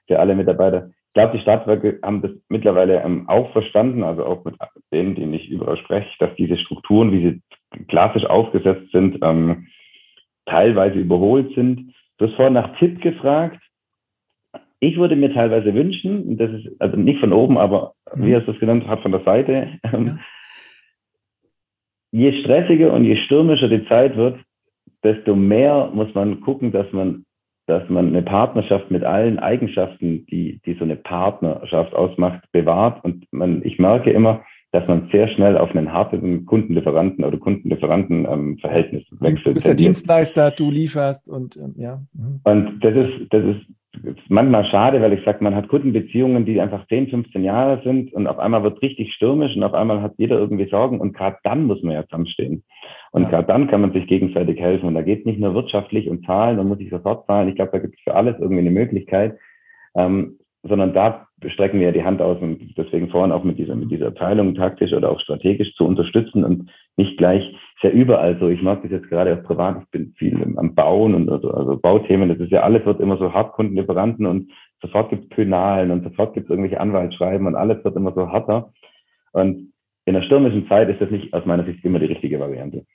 für 0.07 0.19
alle 0.19 0.33
Mitarbeiter. 0.33 0.89
Ich 1.09 1.13
glaube, 1.13 1.37
die 1.37 1.41
Stadtwerke 1.41 1.99
haben 2.01 2.23
das 2.23 2.31
mittlerweile 2.49 3.03
ähm, 3.03 3.29
auch 3.29 3.51
verstanden, 3.51 4.03
also 4.03 4.25
auch 4.25 4.43
mit 4.43 4.55
denen, 4.91 5.13
die 5.13 5.35
ich 5.35 5.49
überall 5.49 5.77
spreche, 5.77 6.09
dass 6.17 6.33
diese 6.35 6.57
Strukturen, 6.57 7.11
wie 7.11 7.41
sie 7.75 7.85
klassisch 7.89 8.25
aufgesetzt 8.25 8.91
sind, 8.91 9.19
ähm, 9.21 9.67
teilweise 10.47 10.97
überholt 10.97 11.53
sind. 11.53 11.93
Du 12.17 12.25
hast 12.25 12.35
vorhin 12.35 12.53
nach 12.53 12.75
Tipp 12.79 13.01
gefragt 13.01 13.59
ich 14.79 14.97
würde 14.97 15.15
mir 15.15 15.33
teilweise 15.33 15.73
wünschen, 15.73 16.37
das 16.37 16.51
ist 16.51 16.69
also 16.79 16.97
nicht 16.97 17.19
von 17.19 17.33
oben, 17.33 17.57
aber 17.57 17.93
mhm. 18.13 18.25
wie 18.25 18.35
hast 18.35 18.47
du 18.47 18.51
es 18.51 18.59
genannt, 18.59 18.87
hat 18.87 19.01
von 19.01 19.11
der 19.11 19.23
Seite, 19.23 19.69
ähm, 19.93 20.07
ja. 20.07 20.17
je 22.11 22.43
stressiger 22.43 22.93
und 22.93 23.05
je 23.05 23.17
stürmischer 23.25 23.69
die 23.69 23.85
Zeit 23.87 24.15
wird, 24.15 24.39
desto 25.03 25.35
mehr 25.35 25.89
muss 25.93 26.13
man 26.13 26.41
gucken, 26.41 26.71
dass 26.71 26.91
man, 26.91 27.23
dass 27.67 27.87
man 27.89 28.07
eine 28.07 28.21
Partnerschaft 28.21 28.91
mit 28.91 29.03
allen 29.03 29.39
Eigenschaften, 29.39 30.25
die, 30.27 30.59
die 30.65 30.73
so 30.75 30.83
eine 30.83 30.95
Partnerschaft 30.95 31.93
ausmacht, 31.93 32.43
bewahrt. 32.51 33.03
Und 33.03 33.25
man, 33.31 33.61
ich 33.63 33.77
merke 33.79 34.11
immer, 34.11 34.43
dass 34.71 34.87
man 34.87 35.09
sehr 35.11 35.27
schnell 35.29 35.57
auf 35.57 35.73
einen 35.75 35.91
harten 35.91 36.45
Kundenlieferanten 36.45 37.23
oder 37.23 37.37
Kundenlieferanten-Verhältnis 37.37 39.03
ähm, 39.11 39.21
wechselt. 39.21 39.47
Du 39.47 39.53
bist 39.53 39.67
der 39.67 39.75
Dienstleister, 39.75 40.51
du 40.51 40.69
lieferst 40.71 41.29
und 41.29 41.55
ähm, 41.57 41.73
ja. 41.77 42.01
Mhm. 42.13 42.41
Und 42.43 42.79
das 42.83 42.95
ist, 42.95 43.33
das 43.33 43.43
ist 43.43 43.65
ist 44.03 44.29
manchmal 44.29 44.65
schade, 44.65 45.01
weil 45.01 45.13
ich 45.13 45.23
sage, 45.23 45.43
man 45.43 45.55
hat 45.55 45.67
Kundenbeziehungen, 45.67 46.45
die 46.45 46.59
einfach 46.59 46.87
10, 46.87 47.09
15 47.09 47.43
Jahre 47.43 47.81
sind 47.83 48.13
und 48.13 48.27
auf 48.27 48.39
einmal 48.39 48.63
wird 48.63 48.81
richtig 48.81 49.13
stürmisch 49.13 49.55
und 49.55 49.63
auf 49.63 49.73
einmal 49.73 50.01
hat 50.01 50.13
jeder 50.17 50.37
irgendwie 50.37 50.69
Sorgen 50.69 50.99
und 50.99 51.13
gerade 51.13 51.37
dann 51.43 51.65
muss 51.65 51.81
man 51.83 51.93
ja 51.93 52.03
zusammenstehen. 52.03 52.63
Und 53.11 53.23
ja. 53.23 53.29
gerade 53.29 53.47
dann 53.47 53.67
kann 53.67 53.81
man 53.81 53.93
sich 53.93 54.07
gegenseitig 54.07 54.59
helfen. 54.59 54.87
Und 54.87 54.95
da 54.95 55.01
geht 55.01 55.19
es 55.19 55.25
nicht 55.25 55.39
nur 55.39 55.53
wirtschaftlich 55.53 56.09
und 56.09 56.25
zahlen 56.25 56.59
und 56.59 56.67
muss 56.67 56.79
ich 56.79 56.89
sofort 56.89 57.25
zahlen. 57.25 57.49
Ich 57.49 57.55
glaube, 57.55 57.71
da 57.71 57.79
gibt 57.79 57.95
es 57.95 58.03
für 58.03 58.15
alles 58.15 58.35
irgendwie 58.39 58.61
eine 58.61 58.71
Möglichkeit. 58.71 59.37
Ähm, 59.95 60.37
sondern 60.67 60.93
da 60.93 61.27
strecken 61.45 61.79
wir 61.79 61.87
ja 61.87 61.91
die 61.91 62.03
Hand 62.03 62.21
aus 62.21 62.41
und 62.41 62.75
deswegen 62.77 63.09
vorhin 63.09 63.31
auch 63.31 63.43
mit 63.43 63.57
dieser, 63.57 63.75
mit 63.75 63.91
dieser 63.91 64.13
Teilung 64.13 64.55
taktisch 64.55 64.93
oder 64.93 65.11
auch 65.11 65.19
strategisch 65.19 65.73
zu 65.75 65.85
unterstützen 65.85 66.43
und 66.43 66.69
nicht 66.95 67.17
gleich, 67.17 67.43
ist 67.43 67.83
ja 67.83 67.89
überall 67.89 68.37
so. 68.39 68.49
Ich 68.49 68.61
mag 68.61 68.81
das 68.81 68.91
jetzt 68.91 69.09
gerade 69.09 69.37
auch 69.37 69.43
privat, 69.43 69.81
ich 69.83 69.89
bin 69.89 70.13
viel 70.17 70.41
am 70.57 70.73
Bauen 70.73 71.13
und 71.13 71.29
also, 71.29 71.51
also 71.51 71.77
Bauthemen, 71.77 72.29
das 72.29 72.39
ist 72.39 72.51
ja 72.51 72.61
alles 72.61 72.85
wird 72.85 72.99
immer 72.99 73.17
so 73.17 73.33
Hartkundenlieferanten 73.33 74.25
und 74.25 74.51
sofort 74.81 75.09
gibt 75.09 75.23
es 75.23 75.29
Pönalen 75.29 75.91
und 75.91 76.03
sofort 76.03 76.33
gibt 76.33 76.45
es 76.45 76.49
irgendwelche 76.49 76.79
Anwaltsschreiben 76.79 77.45
und 77.45 77.55
alles 77.55 77.83
wird 77.83 77.95
immer 77.95 78.13
so 78.13 78.31
härter. 78.31 78.71
Und 79.33 79.73
in 80.05 80.13
der 80.13 80.23
stürmischen 80.23 80.67
Zeit 80.67 80.89
ist 80.89 81.01
das 81.01 81.11
nicht 81.11 81.33
aus 81.33 81.45
meiner 81.45 81.65
Sicht 81.65 81.83
immer 81.85 81.99
die 81.99 82.05
richtige 82.05 82.39
Variante. 82.39 82.85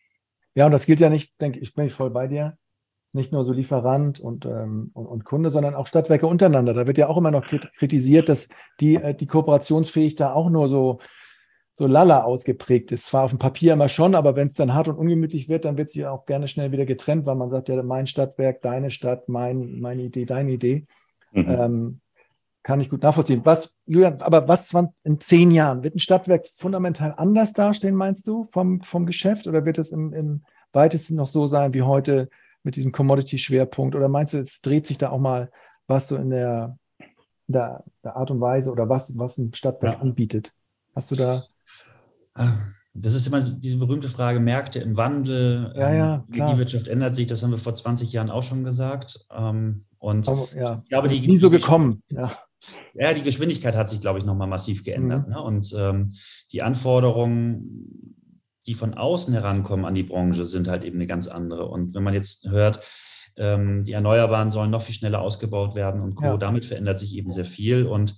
Ja, 0.54 0.66
und 0.66 0.72
das 0.72 0.86
gilt 0.86 1.00
ja 1.00 1.10
nicht, 1.10 1.40
denke 1.40 1.60
ich, 1.60 1.74
bin 1.74 1.86
ich 1.86 1.92
voll 1.92 2.10
bei 2.10 2.26
dir 2.26 2.56
nicht 3.12 3.32
nur 3.32 3.44
so 3.44 3.52
Lieferant 3.52 4.20
und, 4.20 4.46
ähm, 4.46 4.90
und, 4.94 5.06
und, 5.06 5.24
Kunde, 5.24 5.50
sondern 5.50 5.74
auch 5.74 5.86
Stadtwerke 5.86 6.26
untereinander. 6.26 6.72
Da 6.72 6.86
wird 6.86 6.98
ja 6.98 7.08
auch 7.08 7.18
immer 7.18 7.30
noch 7.30 7.46
kritisiert, 7.46 8.28
dass 8.28 8.48
die, 8.80 8.96
äh, 8.96 9.14
die 9.14 9.26
kooperationsfähig 9.26 10.16
da 10.16 10.32
auch 10.32 10.48
nur 10.48 10.68
so, 10.68 10.98
so 11.74 11.86
lala 11.86 12.22
ausgeprägt 12.24 12.90
ist. 12.92 13.06
Zwar 13.06 13.24
auf 13.24 13.30
dem 13.30 13.38
Papier 13.38 13.74
immer 13.74 13.88
schon, 13.88 14.14
aber 14.14 14.34
wenn 14.36 14.48
es 14.48 14.54
dann 14.54 14.74
hart 14.74 14.88
und 14.88 14.96
ungemütlich 14.96 15.48
wird, 15.48 15.64
dann 15.64 15.76
wird 15.76 15.90
sie 15.90 16.06
auch 16.06 16.24
gerne 16.26 16.48
schnell 16.48 16.72
wieder 16.72 16.86
getrennt, 16.86 17.26
weil 17.26 17.34
man 17.34 17.50
sagt 17.50 17.68
ja, 17.68 17.82
mein 17.82 18.06
Stadtwerk, 18.06 18.62
deine 18.62 18.90
Stadt, 18.90 19.28
mein, 19.28 19.80
meine 19.80 20.02
Idee, 20.02 20.24
deine 20.24 20.52
Idee. 20.52 20.86
Mhm. 21.32 21.46
Ähm, 21.48 22.00
kann 22.62 22.80
ich 22.80 22.88
gut 22.88 23.02
nachvollziehen. 23.02 23.40
Was, 23.44 23.74
Julian, 23.86 24.22
aber 24.22 24.46
was 24.46 24.72
in 25.02 25.20
zehn 25.20 25.50
Jahren? 25.50 25.82
Wird 25.82 25.96
ein 25.96 25.98
Stadtwerk 25.98 26.46
fundamental 26.46 27.12
anders 27.16 27.52
dastehen, 27.52 27.96
meinst 27.96 28.28
du, 28.28 28.44
vom, 28.44 28.82
vom 28.82 29.04
Geschäft? 29.04 29.48
Oder 29.48 29.64
wird 29.64 29.78
es 29.78 29.90
im, 29.90 30.12
im 30.12 30.44
weitesten 30.72 31.16
noch 31.16 31.26
so 31.26 31.46
sein 31.46 31.74
wie 31.74 31.82
heute, 31.82 32.28
mit 32.62 32.76
diesem 32.76 32.92
Commodity-Schwerpunkt? 32.92 33.94
Oder 33.94 34.08
meinst 34.08 34.34
du, 34.34 34.38
es 34.38 34.60
dreht 34.60 34.86
sich 34.86 34.98
da 34.98 35.10
auch 35.10 35.20
mal 35.20 35.50
was 35.86 36.08
so 36.08 36.16
in 36.16 36.30
der, 36.30 36.78
der, 37.46 37.84
der 38.04 38.16
Art 38.16 38.30
und 38.30 38.40
Weise 38.40 38.70
oder 38.70 38.88
was, 38.88 39.18
was 39.18 39.38
ein 39.38 39.52
Stadtwerk 39.54 39.94
ja. 39.94 40.00
anbietet? 40.00 40.52
Hast 40.94 41.10
du 41.10 41.16
da? 41.16 41.46
Ah, 42.34 42.52
das 42.94 43.14
ist 43.14 43.26
immer 43.26 43.40
diese 43.40 43.78
berühmte 43.78 44.08
Frage, 44.08 44.38
Märkte 44.38 44.78
im 44.80 44.96
Wandel, 44.96 45.72
ja, 45.76 45.94
ja, 45.94 46.14
ähm, 46.14 46.50
die 46.50 46.58
Wirtschaft 46.58 46.88
ändert 46.88 47.14
sich, 47.14 47.26
das 47.26 47.42
haben 47.42 47.50
wir 47.50 47.58
vor 47.58 47.74
20 47.74 48.12
Jahren 48.12 48.30
auch 48.30 48.42
schon 48.42 48.64
gesagt. 48.64 49.26
Ähm, 49.30 49.86
und 49.98 50.26
ja, 50.54 50.80
ich 50.82 50.88
glaube, 50.90 51.08
die, 51.08 51.26
nie 51.26 51.36
so 51.38 51.48
gekommen. 51.48 52.02
Ja. 52.10 52.30
ja, 52.94 53.14
die 53.14 53.22
Geschwindigkeit 53.22 53.76
hat 53.76 53.88
sich, 53.88 54.00
glaube 54.00 54.18
ich, 54.18 54.24
nochmal 54.24 54.48
massiv 54.48 54.84
geändert. 54.84 55.26
Mhm. 55.26 55.32
Ne? 55.32 55.42
Und 55.42 55.74
ähm, 55.76 56.12
die 56.50 56.62
Anforderungen 56.62 58.16
die 58.66 58.74
von 58.74 58.94
außen 58.94 59.32
herankommen 59.32 59.84
an 59.84 59.94
die 59.94 60.02
Branche, 60.02 60.46
sind 60.46 60.68
halt 60.68 60.84
eben 60.84 60.98
eine 60.98 61.06
ganz 61.06 61.28
andere. 61.28 61.66
Und 61.66 61.94
wenn 61.94 62.02
man 62.02 62.14
jetzt 62.14 62.48
hört, 62.48 62.80
ähm, 63.36 63.84
die 63.84 63.92
Erneuerbaren 63.92 64.50
sollen 64.50 64.70
noch 64.70 64.82
viel 64.82 64.94
schneller 64.94 65.20
ausgebaut 65.20 65.74
werden 65.74 66.00
und 66.00 66.14
Co., 66.14 66.24
ja. 66.24 66.36
damit 66.36 66.64
verändert 66.64 66.98
sich 66.98 67.14
eben 67.14 67.30
sehr 67.30 67.44
viel. 67.44 67.86
Und 67.86 68.14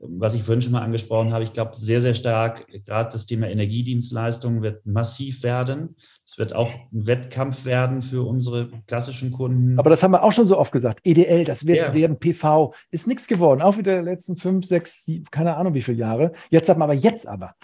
ähm, 0.00 0.16
was 0.18 0.34
ich 0.34 0.42
vorhin 0.42 0.62
schon 0.62 0.72
mal 0.72 0.82
angesprochen 0.82 1.32
habe, 1.32 1.44
ich 1.44 1.52
glaube 1.52 1.74
sehr, 1.74 2.00
sehr 2.00 2.14
stark, 2.14 2.66
gerade 2.84 3.10
das 3.12 3.26
Thema 3.26 3.48
Energiedienstleistungen 3.48 4.62
wird 4.62 4.86
massiv 4.86 5.42
werden. 5.42 5.96
Es 6.24 6.38
wird 6.38 6.54
auch 6.54 6.72
ein 6.92 7.06
Wettkampf 7.06 7.64
werden 7.64 8.02
für 8.02 8.26
unsere 8.26 8.70
klassischen 8.86 9.32
Kunden. 9.32 9.78
Aber 9.78 9.90
das 9.90 10.02
haben 10.02 10.12
wir 10.12 10.22
auch 10.22 10.32
schon 10.32 10.46
so 10.46 10.58
oft 10.58 10.72
gesagt. 10.72 11.00
EDL, 11.04 11.44
das 11.44 11.66
wird 11.66 11.88
ja. 11.88 11.94
werden, 11.94 12.18
PV, 12.18 12.72
ist 12.90 13.06
nichts 13.06 13.26
geworden. 13.26 13.60
Auch 13.60 13.76
wieder 13.76 13.98
die 13.98 14.04
letzten 14.04 14.36
fünf, 14.36 14.66
sechs, 14.66 15.04
sieben, 15.04 15.26
keine 15.30 15.56
Ahnung 15.56 15.74
wie 15.74 15.82
viele 15.82 15.98
Jahre. 15.98 16.32
Jetzt 16.50 16.68
haben 16.68 16.80
wir 16.80 16.84
aber 16.84 16.94
jetzt 16.94 17.26
aber. 17.26 17.54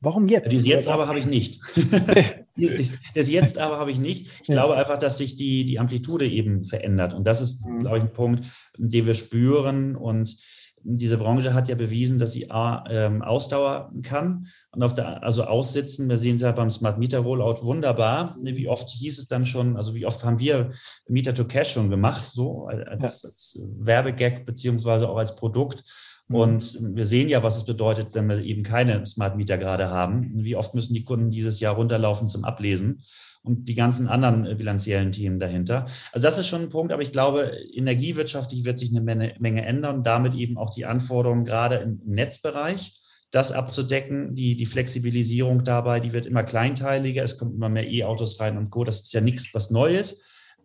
Warum 0.00 0.28
jetzt? 0.28 0.46
Das 0.46 0.64
Jetzt 0.64 0.88
aber 0.88 1.08
habe 1.08 1.18
ich 1.18 1.26
nicht. 1.26 1.60
das 3.14 3.28
Jetzt 3.28 3.58
aber 3.58 3.78
habe 3.78 3.90
ich 3.90 3.98
nicht. 3.98 4.28
Ich 4.42 4.48
glaube 4.48 4.76
einfach, 4.76 4.98
dass 4.98 5.18
sich 5.18 5.34
die, 5.34 5.64
die 5.64 5.80
Amplitude 5.80 6.26
eben 6.26 6.62
verändert. 6.62 7.14
Und 7.14 7.26
das 7.26 7.40
ist, 7.40 7.64
mhm. 7.64 7.80
glaube 7.80 7.98
ich, 7.98 8.04
ein 8.04 8.12
Punkt, 8.12 8.44
den 8.76 9.06
wir 9.06 9.14
spüren. 9.14 9.96
Und 9.96 10.36
diese 10.82 11.18
Branche 11.18 11.52
hat 11.52 11.68
ja 11.68 11.74
bewiesen, 11.74 12.18
dass 12.18 12.32
sie 12.32 12.50
A, 12.50 12.84
ähm, 12.88 13.22
Ausdauer 13.22 13.92
kann 14.02 14.46
und 14.70 14.82
auf 14.84 14.94
der, 14.94 15.22
also 15.24 15.44
aussitzen. 15.44 16.08
Wir 16.08 16.18
sehen 16.18 16.36
es 16.36 16.42
ja 16.42 16.52
beim 16.52 16.70
Smart 16.70 16.98
Meter 16.98 17.18
Rollout 17.18 17.64
wunderbar. 17.64 18.36
Wie 18.40 18.68
oft 18.68 18.88
hieß 18.90 19.18
es 19.18 19.26
dann 19.26 19.46
schon, 19.46 19.76
also 19.76 19.94
wie 19.94 20.06
oft 20.06 20.22
haben 20.24 20.38
wir 20.38 20.70
Meter 21.08 21.34
to 21.34 21.44
Cash 21.44 21.72
schon 21.72 21.90
gemacht, 21.90 22.24
so 22.24 22.66
als, 22.66 23.22
ja. 23.22 23.28
als 23.28 23.62
Werbegag 23.78 24.44
beziehungsweise 24.44 25.08
auch 25.08 25.16
als 25.16 25.34
Produkt. 25.34 25.82
Mhm. 26.28 26.36
Und 26.36 26.78
wir 26.96 27.06
sehen 27.06 27.28
ja, 27.28 27.42
was 27.42 27.56
es 27.56 27.64
bedeutet, 27.64 28.14
wenn 28.14 28.28
wir 28.28 28.42
eben 28.42 28.62
keine 28.62 29.04
Smart 29.06 29.36
Meter 29.36 29.58
gerade 29.58 29.90
haben. 29.90 30.30
Wie 30.44 30.56
oft 30.56 30.74
müssen 30.74 30.94
die 30.94 31.04
Kunden 31.04 31.30
dieses 31.30 31.60
Jahr 31.60 31.74
runterlaufen 31.74 32.28
zum 32.28 32.44
Ablesen 32.44 33.02
und 33.42 33.68
die 33.68 33.74
ganzen 33.74 34.08
anderen 34.08 34.46
äh, 34.46 34.54
bilanziellen 34.54 35.12
Themen 35.12 35.38
dahinter. 35.38 35.86
Also 36.12 36.26
das 36.26 36.38
ist 36.38 36.48
schon 36.48 36.62
ein 36.62 36.68
Punkt, 36.70 36.92
aber 36.92 37.02
ich 37.02 37.12
glaube, 37.12 37.52
energiewirtschaftlich 37.74 38.64
wird 38.64 38.78
sich 38.78 38.90
eine 38.90 39.00
Menge, 39.00 39.34
Menge 39.38 39.64
ändern, 39.64 40.02
damit 40.02 40.34
eben 40.34 40.58
auch 40.58 40.70
die 40.70 40.86
Anforderungen 40.86 41.44
gerade 41.44 41.76
im 41.76 42.00
Netzbereich 42.04 43.00
das 43.30 43.52
abzudecken. 43.52 44.34
Die, 44.34 44.56
die 44.56 44.66
Flexibilisierung 44.66 45.64
dabei, 45.64 46.00
die 46.00 46.12
wird 46.12 46.26
immer 46.26 46.44
kleinteiliger. 46.44 47.24
Es 47.24 47.36
kommen 47.36 47.54
immer 47.54 47.68
mehr 47.68 47.88
E-Autos 47.88 48.40
rein 48.40 48.56
und 48.56 48.70
Co. 48.70 48.84
Das 48.84 49.00
ist 49.00 49.12
ja 49.12 49.20
nichts, 49.20 49.52
was 49.52 49.70
Neues. 49.70 50.20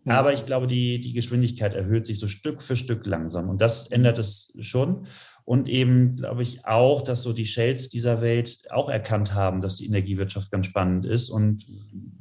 Aber 0.05 0.33
ich 0.33 0.45
glaube, 0.45 0.67
die, 0.67 0.99
die 0.99 1.13
Geschwindigkeit 1.13 1.73
erhöht 1.73 2.05
sich 2.05 2.19
so 2.19 2.27
Stück 2.27 2.61
für 2.61 2.75
Stück 2.75 3.05
langsam. 3.05 3.49
Und 3.49 3.61
das 3.61 3.87
ändert 3.87 4.19
es 4.19 4.53
schon. 4.59 5.07
Und 5.45 5.67
eben, 5.67 6.15
glaube 6.15 6.41
ich, 6.41 6.65
auch, 6.65 7.01
dass 7.01 7.21
so 7.21 7.33
die 7.33 7.45
Shells 7.45 7.89
dieser 7.89 8.21
Welt 8.21 8.59
auch 8.69 8.89
erkannt 8.89 9.33
haben, 9.33 9.59
dass 9.59 9.75
die 9.75 9.85
Energiewirtschaft 9.85 10.51
ganz 10.51 10.65
spannend 10.67 11.05
ist 11.05 11.29
und 11.29 11.65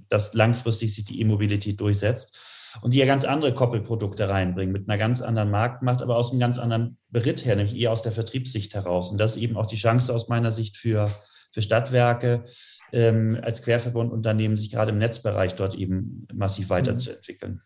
dass 0.08 0.34
langfristig 0.34 0.94
sich 0.94 1.04
die 1.04 1.20
E-Mobilität 1.20 1.80
durchsetzt. 1.80 2.36
Und 2.80 2.94
die 2.94 2.98
ja 2.98 3.06
ganz 3.06 3.24
andere 3.24 3.54
Koppelprodukte 3.54 4.28
reinbringen, 4.28 4.72
mit 4.72 4.88
einer 4.88 4.96
ganz 4.96 5.20
anderen 5.20 5.50
Marktmacht, 5.50 6.00
aber 6.00 6.16
aus 6.16 6.30
einem 6.30 6.40
ganz 6.40 6.58
anderen 6.58 6.96
Beritt 7.10 7.44
her, 7.44 7.54
nämlich 7.54 7.76
eher 7.76 7.92
aus 7.92 8.02
der 8.02 8.12
Vertriebssicht 8.12 8.74
heraus. 8.74 9.10
Und 9.10 9.18
das 9.18 9.36
ist 9.36 9.42
eben 9.42 9.56
auch 9.56 9.66
die 9.66 9.76
Chance 9.76 10.12
aus 10.12 10.28
meiner 10.28 10.52
Sicht 10.52 10.78
für, 10.78 11.10
für 11.52 11.60
Stadtwerke, 11.60 12.46
ähm, 12.92 13.38
als 13.42 13.62
Querverbundunternehmen 13.62 14.56
sich 14.56 14.70
gerade 14.70 14.90
im 14.90 14.98
Netzbereich 14.98 15.54
dort 15.54 15.74
eben 15.74 16.26
massiv 16.32 16.70
weiterzuentwickeln. 16.70 17.60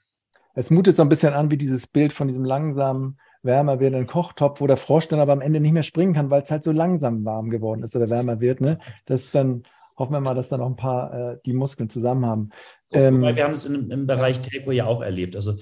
Es 0.54 0.70
mutet 0.70 0.96
so 0.96 1.02
ein 1.02 1.08
bisschen 1.08 1.34
an 1.34 1.50
wie 1.50 1.56
dieses 1.56 1.86
Bild 1.86 2.12
von 2.12 2.28
diesem 2.28 2.44
langsamen 2.44 3.18
wärmer 3.46 3.80
werdenden 3.80 4.06
Kochtopf, 4.06 4.60
wo 4.60 4.66
der 4.66 4.76
Frosch 4.76 5.08
dann 5.08 5.20
aber 5.20 5.32
am 5.32 5.40
Ende 5.40 5.60
nicht 5.60 5.72
mehr 5.72 5.82
springen 5.82 6.12
kann, 6.12 6.30
weil 6.30 6.42
es 6.42 6.50
halt 6.50 6.62
so 6.62 6.72
langsam 6.72 7.24
warm 7.24 7.50
geworden 7.50 7.82
ist 7.82 7.96
oder 7.96 8.10
wärmer 8.10 8.40
wird. 8.40 8.60
Ne? 8.60 8.78
Das 9.06 9.24
ist 9.24 9.34
dann, 9.34 9.62
hoffen 9.96 10.12
wir 10.12 10.20
mal, 10.20 10.34
dass 10.34 10.48
dann 10.48 10.60
noch 10.60 10.66
ein 10.68 10.76
paar 10.76 11.32
äh, 11.32 11.38
die 11.46 11.52
Muskeln 11.52 11.88
zusammen 11.88 12.26
haben. 12.26 12.50
Ähm, 12.92 13.22
wir 13.22 13.44
haben 13.44 13.54
es 13.54 13.64
im, 13.64 13.90
im 13.90 14.06
Bereich 14.06 14.40
Telco 14.40 14.70
ja 14.70 14.86
auch 14.86 15.00
erlebt. 15.00 15.34
Also 15.34 15.54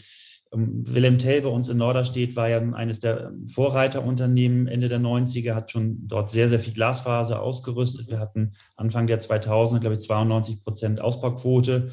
ähm, 0.55 0.85
Wilhelm 0.87 1.19
Tell 1.19 1.43
bei 1.43 1.49
uns 1.49 1.69
in 1.69 1.79
Norderstedt 1.79 2.37
war 2.37 2.49
ja 2.49 2.61
eines 2.61 3.01
der 3.01 3.33
Vorreiterunternehmen 3.47 4.67
Ende 4.67 4.89
der 4.89 5.01
90er, 5.01 5.55
hat 5.55 5.71
schon 5.71 6.07
dort 6.07 6.31
sehr, 6.31 6.49
sehr 6.49 6.59
viel 6.59 6.73
Glasfaser 6.73 7.43
ausgerüstet. 7.43 8.09
Wir 8.09 8.19
hatten 8.19 8.53
Anfang 8.77 9.07
der 9.07 9.21
2000er, 9.21 9.81
glaube 9.81 9.95
ich, 9.95 10.01
92 10.01 10.63
Prozent 10.63 11.01
Ausbauquote. 11.01 11.93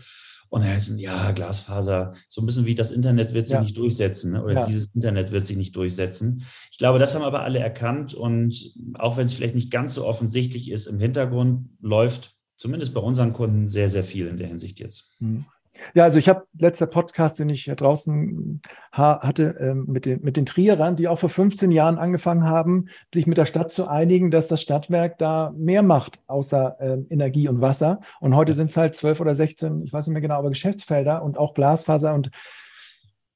Und 0.52 0.64
er 0.64 0.76
ist 0.76 0.90
ja, 1.00 1.32
Glasfaser, 1.32 2.14
so 2.28 2.42
ein 2.42 2.46
bisschen 2.46 2.66
wie 2.66 2.76
das 2.76 2.92
Internet 2.92 3.34
wird 3.34 3.48
sich 3.48 3.56
ja. 3.56 3.62
nicht 3.62 3.78
durchsetzen 3.78 4.34
ne? 4.34 4.44
oder 4.44 4.54
ja. 4.54 4.66
dieses 4.66 4.90
Internet 4.94 5.32
wird 5.32 5.46
sich 5.46 5.56
nicht 5.56 5.74
durchsetzen. 5.78 6.44
Ich 6.72 6.78
glaube, 6.78 7.00
das 7.00 7.16
haben 7.16 7.22
aber 7.22 7.44
alle 7.44 7.60
erkannt 7.60 8.14
und 8.14 8.74
auch 8.96 9.16
wenn 9.16 9.24
es 9.24 9.32
vielleicht 9.32 9.56
nicht 9.56 9.72
ganz 9.72 9.94
so 9.94 10.06
offensichtlich 10.06 10.70
ist, 10.70 10.88
im 10.88 11.00
Hintergrund 11.00 11.70
läuft 11.80 12.36
zumindest 12.58 12.94
bei 12.94 13.00
unseren 13.00 13.32
Kunden 13.32 13.70
sehr, 13.70 13.90
sehr 13.90 14.04
viel 14.04 14.28
in 14.28 14.36
der 14.36 14.48
Hinsicht 14.48 14.82
jetzt. 14.82 15.16
Mhm. 15.20 15.46
Ja, 15.94 16.04
also 16.04 16.20
ich 16.20 16.28
habe 16.28 16.46
letzter 16.60 16.86
Podcast, 16.86 17.40
den 17.40 17.50
ich 17.50 17.66
draußen 17.66 18.62
hatte, 18.92 19.56
ähm, 19.60 19.86
mit 19.88 20.06
den, 20.06 20.22
mit 20.22 20.38
den 20.38 20.46
Trierern, 20.46 20.96
die 20.96 21.08
auch 21.08 21.20
vor 21.20 21.30
15 21.30 21.72
Jahren 21.72 21.98
angefangen 21.98 22.44
haben, 22.44 22.88
sich 23.14 23.26
mit 23.26 23.38
der 23.38 23.46
Stadt 23.46 23.72
zu 23.72 23.88
einigen, 23.88 24.32
dass 24.32 24.48
das 24.48 24.62
Stadtwerk 24.62 25.18
da 25.18 25.54
mehr 25.58 25.82
macht, 25.82 26.22
außer 26.28 26.78
ähm, 26.80 27.08
Energie 27.10 27.48
und 27.48 27.62
Wasser. 27.62 28.02
Und 28.20 28.36
heute 28.36 28.54
sind 28.54 28.70
es 28.70 28.78
halt 28.78 28.96
12 28.96 29.22
oder 29.22 29.34
16, 29.34 29.84
ich 29.84 29.94
weiß 29.94 30.08
nicht 30.08 30.14
mehr 30.14 30.22
genau, 30.22 30.36
aber 30.36 30.50
Geschäftsfelder 30.50 31.24
und 31.24 31.38
auch 31.38 31.54
Glasfaser 31.54 32.14
und 32.14 32.32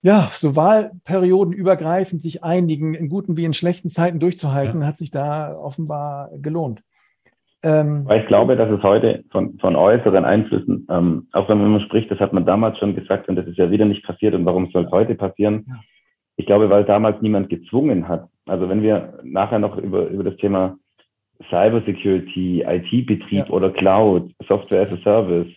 ja, 0.01 0.29
so 0.35 0.55
Wahlperioden 0.55 1.51
übergreifend 1.51 2.21
sich 2.21 2.43
einigen, 2.43 2.93
in 2.93 3.09
guten 3.09 3.37
wie 3.37 3.43
in 3.43 3.53
schlechten 3.53 3.89
Zeiten 3.89 4.19
durchzuhalten, 4.19 4.81
ja. 4.81 4.87
hat 4.87 4.97
sich 4.97 5.09
da 5.09 5.57
offenbar 5.57 6.29
gelohnt. 6.37 6.83
Ähm, 7.65 8.03
Weil 8.05 8.21
ich 8.21 8.27
glaube, 8.27 8.55
dass 8.55 8.69
es 8.69 8.83
heute 8.83 9.23
von, 9.31 9.57
von 9.57 9.75
äußeren 9.75 10.23
Einflüssen, 10.23 10.85
ähm, 10.87 11.27
auch 11.31 11.49
wenn 11.49 11.57
man 11.57 11.81
spricht, 11.81 12.11
das 12.11 12.19
hat 12.19 12.31
man 12.31 12.45
damals 12.45 12.77
schon 12.77 12.93
gesagt 12.93 13.27
und 13.27 13.35
das 13.35 13.47
ist 13.47 13.57
ja 13.57 13.71
wieder 13.71 13.85
nicht 13.85 14.05
passiert 14.05 14.35
und 14.35 14.45
warum 14.45 14.69
soll 14.69 14.85
es 14.85 14.91
heute 14.91 15.15
passieren? 15.15 15.65
Ja. 15.67 15.73
Ich 16.37 16.45
glaube, 16.45 16.69
weil 16.69 16.83
damals 16.83 17.19
niemand 17.23 17.49
gezwungen 17.49 18.07
hat. 18.07 18.29
Also 18.45 18.69
wenn 18.69 18.83
wir 18.83 19.17
nachher 19.23 19.57
noch 19.57 19.77
über, 19.77 20.07
über 20.09 20.23
das 20.23 20.37
Thema 20.37 20.77
Cybersecurity, 21.49 22.63
IT-Betrieb 22.67 23.47
ja. 23.47 23.49
oder 23.49 23.71
Cloud, 23.71 24.31
Software 24.47 24.83
as 24.83 24.99
a 24.99 25.01
Service, 25.01 25.51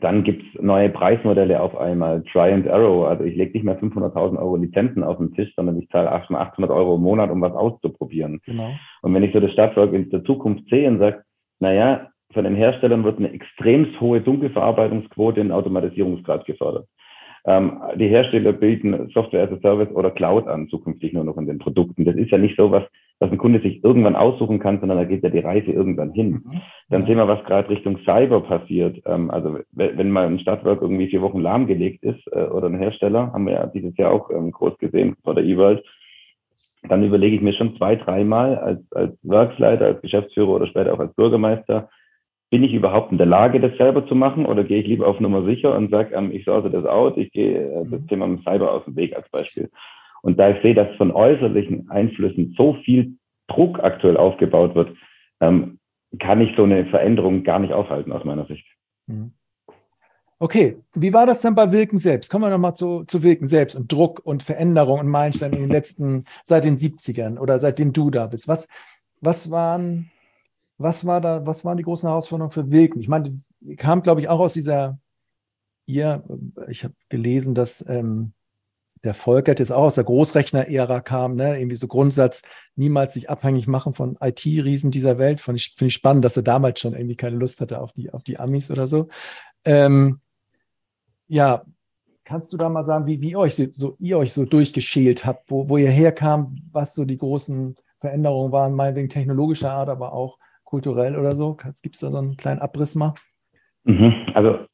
dann 0.00 0.24
gibt's 0.24 0.46
neue 0.60 0.88
Preismodelle 0.88 1.60
auf 1.60 1.76
einmal, 1.76 2.22
Try 2.24 2.52
and 2.52 2.66
Arrow. 2.68 3.06
Also 3.06 3.24
ich 3.24 3.36
lege 3.36 3.52
nicht 3.52 3.64
mehr 3.64 3.78
500.000 3.78 4.38
Euro 4.38 4.56
Lizenzen 4.56 5.04
auf 5.04 5.18
den 5.18 5.34
Tisch, 5.34 5.52
sondern 5.54 5.78
ich 5.78 5.88
zahle 5.90 6.10
800 6.10 6.70
Euro 6.70 6.96
im 6.96 7.02
Monat, 7.02 7.30
um 7.30 7.42
was 7.42 7.52
auszuprobieren. 7.52 8.40
Genau. 8.46 8.70
Und 9.02 9.14
wenn 9.14 9.22
ich 9.22 9.32
so 9.32 9.40
das 9.40 9.52
Stadtwerk 9.52 9.92
in 9.92 10.08
der 10.10 10.24
Zukunft 10.24 10.68
sehe 10.70 10.88
und 10.88 10.98
sage, 10.98 11.22
naja, 11.60 12.08
von 12.32 12.44
den 12.44 12.56
Herstellern 12.56 13.04
wird 13.04 13.18
eine 13.18 13.32
extrem 13.32 13.86
hohe 14.00 14.22
Dunkelverarbeitungsquote 14.22 15.40
in 15.40 15.52
Automatisierungsgrad 15.52 16.46
gefordert. 16.46 16.86
Ähm, 17.44 17.82
die 17.96 18.08
Hersteller 18.08 18.52
bieten 18.52 19.10
Software 19.12 19.44
as 19.44 19.52
a 19.52 19.60
Service 19.60 19.94
oder 19.94 20.10
Cloud 20.10 20.46
an, 20.46 20.68
zukünftig 20.68 21.12
nur 21.12 21.24
noch 21.24 21.36
in 21.36 21.46
den 21.46 21.58
Produkten. 21.58 22.04
Das 22.04 22.16
ist 22.16 22.30
ja 22.30 22.38
nicht 22.38 22.56
so 22.56 22.70
was, 22.70 22.84
was 23.18 23.30
ein 23.30 23.38
Kunde 23.38 23.60
sich 23.60 23.84
irgendwann 23.84 24.16
aussuchen 24.16 24.58
kann, 24.58 24.80
sondern 24.80 24.98
da 24.98 25.04
geht 25.04 25.22
ja 25.22 25.30
die 25.30 25.38
Reise 25.38 25.70
irgendwann 25.70 26.12
hin. 26.12 26.42
Mhm. 26.44 26.60
Dann 26.90 27.06
sehen 27.06 27.18
wir, 27.18 27.28
was 27.28 27.44
gerade 27.44 27.68
Richtung 27.68 27.98
Cyber 28.04 28.40
passiert. 28.40 29.00
Ähm, 29.06 29.30
also 29.30 29.58
wenn 29.72 30.10
mal 30.10 30.26
ein 30.26 30.40
Stadtwerk 30.40 30.82
irgendwie 30.82 31.08
vier 31.08 31.22
Wochen 31.22 31.40
lahmgelegt 31.40 32.02
ist 32.02 32.26
äh, 32.32 32.44
oder 32.44 32.68
ein 32.68 32.78
Hersteller, 32.78 33.32
haben 33.32 33.46
wir 33.46 33.54
ja 33.54 33.66
dieses 33.66 33.96
Jahr 33.96 34.12
auch 34.12 34.30
ähm, 34.30 34.50
groß 34.50 34.76
gesehen 34.78 35.16
vor 35.22 35.34
der 35.34 35.44
E-World, 35.44 35.84
dann 36.88 37.04
überlege 37.04 37.36
ich 37.36 37.42
mir 37.42 37.52
schon 37.52 37.76
zwei, 37.76 37.96
dreimal 37.96 38.56
als, 38.58 38.92
als 38.92 39.16
Werksleiter, 39.22 39.86
als 39.86 40.02
Geschäftsführer 40.02 40.48
oder 40.48 40.66
später 40.66 40.92
auch 40.92 40.98
als 40.98 41.14
Bürgermeister, 41.14 41.88
bin 42.50 42.64
ich 42.64 42.74
überhaupt 42.74 43.12
in 43.12 43.18
der 43.18 43.26
Lage, 43.26 43.60
das 43.60 43.76
selber 43.78 44.06
zu 44.06 44.14
machen 44.14 44.44
oder 44.44 44.64
gehe 44.64 44.80
ich 44.80 44.86
lieber 44.86 45.06
auf 45.06 45.20
Nummer 45.20 45.42
sicher 45.44 45.74
und 45.74 45.90
sage, 45.90 46.14
ähm, 46.14 46.32
ich 46.32 46.44
sorge 46.44 46.70
das 46.70 46.84
aus, 46.84 47.14
ich 47.16 47.32
gehe 47.32 47.58
äh, 47.58 47.84
das 47.90 48.00
mhm. 48.00 48.08
Thema 48.08 48.38
Cyber 48.42 48.72
aus 48.72 48.84
dem 48.84 48.96
Weg 48.96 49.16
als 49.16 49.28
Beispiel. 49.30 49.70
Und 50.22 50.38
da 50.38 50.50
ich 50.50 50.62
sehe, 50.62 50.74
dass 50.74 50.94
von 50.96 51.10
äußerlichen 51.10 51.90
Einflüssen 51.90 52.54
so 52.56 52.74
viel 52.84 53.14
Druck 53.48 53.80
aktuell 53.80 54.16
aufgebaut 54.16 54.74
wird, 54.74 54.96
ähm, 55.40 55.78
kann 56.18 56.40
ich 56.40 56.54
so 56.56 56.64
eine 56.64 56.86
Veränderung 56.86 57.42
gar 57.42 57.58
nicht 57.58 57.72
aufhalten 57.72 58.12
aus 58.12 58.24
meiner 58.24 58.46
Sicht. 58.46 58.66
Mhm. 59.06 59.32
Okay, 60.38 60.76
wie 60.94 61.12
war 61.12 61.24
das 61.24 61.40
dann 61.40 61.54
bei 61.54 61.70
Wilken 61.70 61.98
selbst? 61.98 62.30
Kommen 62.30 62.44
wir 62.44 62.50
nochmal 62.50 62.74
zu, 62.74 63.04
zu 63.04 63.22
Wilken 63.22 63.46
selbst 63.46 63.76
und 63.76 63.90
Druck 63.92 64.20
und 64.24 64.42
Veränderung 64.42 64.98
und 64.98 65.06
Meilenstein 65.06 65.52
in 65.52 65.60
den 65.60 65.70
letzten, 65.70 66.24
seit 66.42 66.64
den 66.64 66.78
70ern 66.78 67.38
oder 67.38 67.58
seitdem 67.60 67.92
du 67.92 68.10
da 68.10 68.26
bist. 68.26 68.48
Was, 68.48 68.66
was 69.20 69.52
waren 69.52 70.10
was 70.82 71.06
war 71.06 71.20
da, 71.20 71.46
was 71.46 71.64
waren 71.64 71.76
die 71.76 71.84
großen 71.84 72.08
Herausforderungen 72.08 72.52
für 72.52 72.70
Wilken? 72.70 73.00
Ich 73.00 73.08
meine, 73.08 73.40
ihr 73.60 73.76
kam, 73.76 74.02
glaube 74.02 74.20
ich, 74.20 74.28
auch 74.28 74.40
aus 74.40 74.54
dieser, 74.54 74.98
ihr, 75.86 76.24
ich 76.68 76.84
habe 76.84 76.94
gelesen, 77.08 77.54
dass 77.54 77.86
ähm, 77.88 78.32
der 79.04 79.14
Volkert 79.14 79.58
jetzt 79.58 79.72
auch 79.72 79.84
aus 79.84 79.96
der 79.96 80.04
Großrechner-Ära 80.04 81.00
kam, 81.00 81.34
ne? 81.34 81.58
irgendwie 81.58 81.76
so 81.76 81.88
Grundsatz, 81.88 82.42
niemals 82.76 83.14
sich 83.14 83.28
abhängig 83.28 83.66
machen 83.66 83.94
von 83.94 84.16
IT-Riesen 84.20 84.90
dieser 84.90 85.18
Welt. 85.18 85.40
Finde 85.40 85.56
ich, 85.56 85.74
find 85.76 85.88
ich 85.90 85.94
spannend, 85.94 86.24
dass 86.24 86.36
er 86.36 86.42
damals 86.42 86.80
schon 86.80 86.94
irgendwie 86.94 87.16
keine 87.16 87.36
Lust 87.36 87.60
hatte 87.60 87.80
auf 87.80 87.92
die, 87.92 88.12
auf 88.12 88.22
die 88.22 88.38
Amis 88.38 88.70
oder 88.70 88.86
so. 88.86 89.08
Ähm, 89.64 90.20
ja, 91.26 91.64
kannst 92.24 92.52
du 92.52 92.56
da 92.56 92.68
mal 92.68 92.84
sagen, 92.84 93.06
wie, 93.06 93.20
wie 93.20 93.36
euch 93.36 93.56
so, 93.56 93.96
ihr 93.98 94.18
euch 94.18 94.32
so 94.32 94.44
durchgeschält 94.44 95.26
habt, 95.26 95.50
wo, 95.50 95.68
wo 95.68 95.76
ihr 95.76 95.90
herkam, 95.90 96.56
was 96.70 96.94
so 96.94 97.04
die 97.04 97.18
großen 97.18 97.76
Veränderungen 98.00 98.52
waren, 98.52 98.74
meinetwegen 98.74 99.08
technologischer 99.08 99.72
Art, 99.72 99.88
aber 99.88 100.12
auch 100.12 100.38
kulturell 100.64 101.18
oder 101.18 101.36
so? 101.36 101.56
Gibt 101.82 101.94
es 101.94 102.00
da 102.00 102.10
so 102.10 102.18
einen 102.18 102.36
kleinen 102.36 102.60
Abriss 102.60 102.94
mal? 102.94 103.14
Mhm. 103.84 104.12
Also 104.34 104.66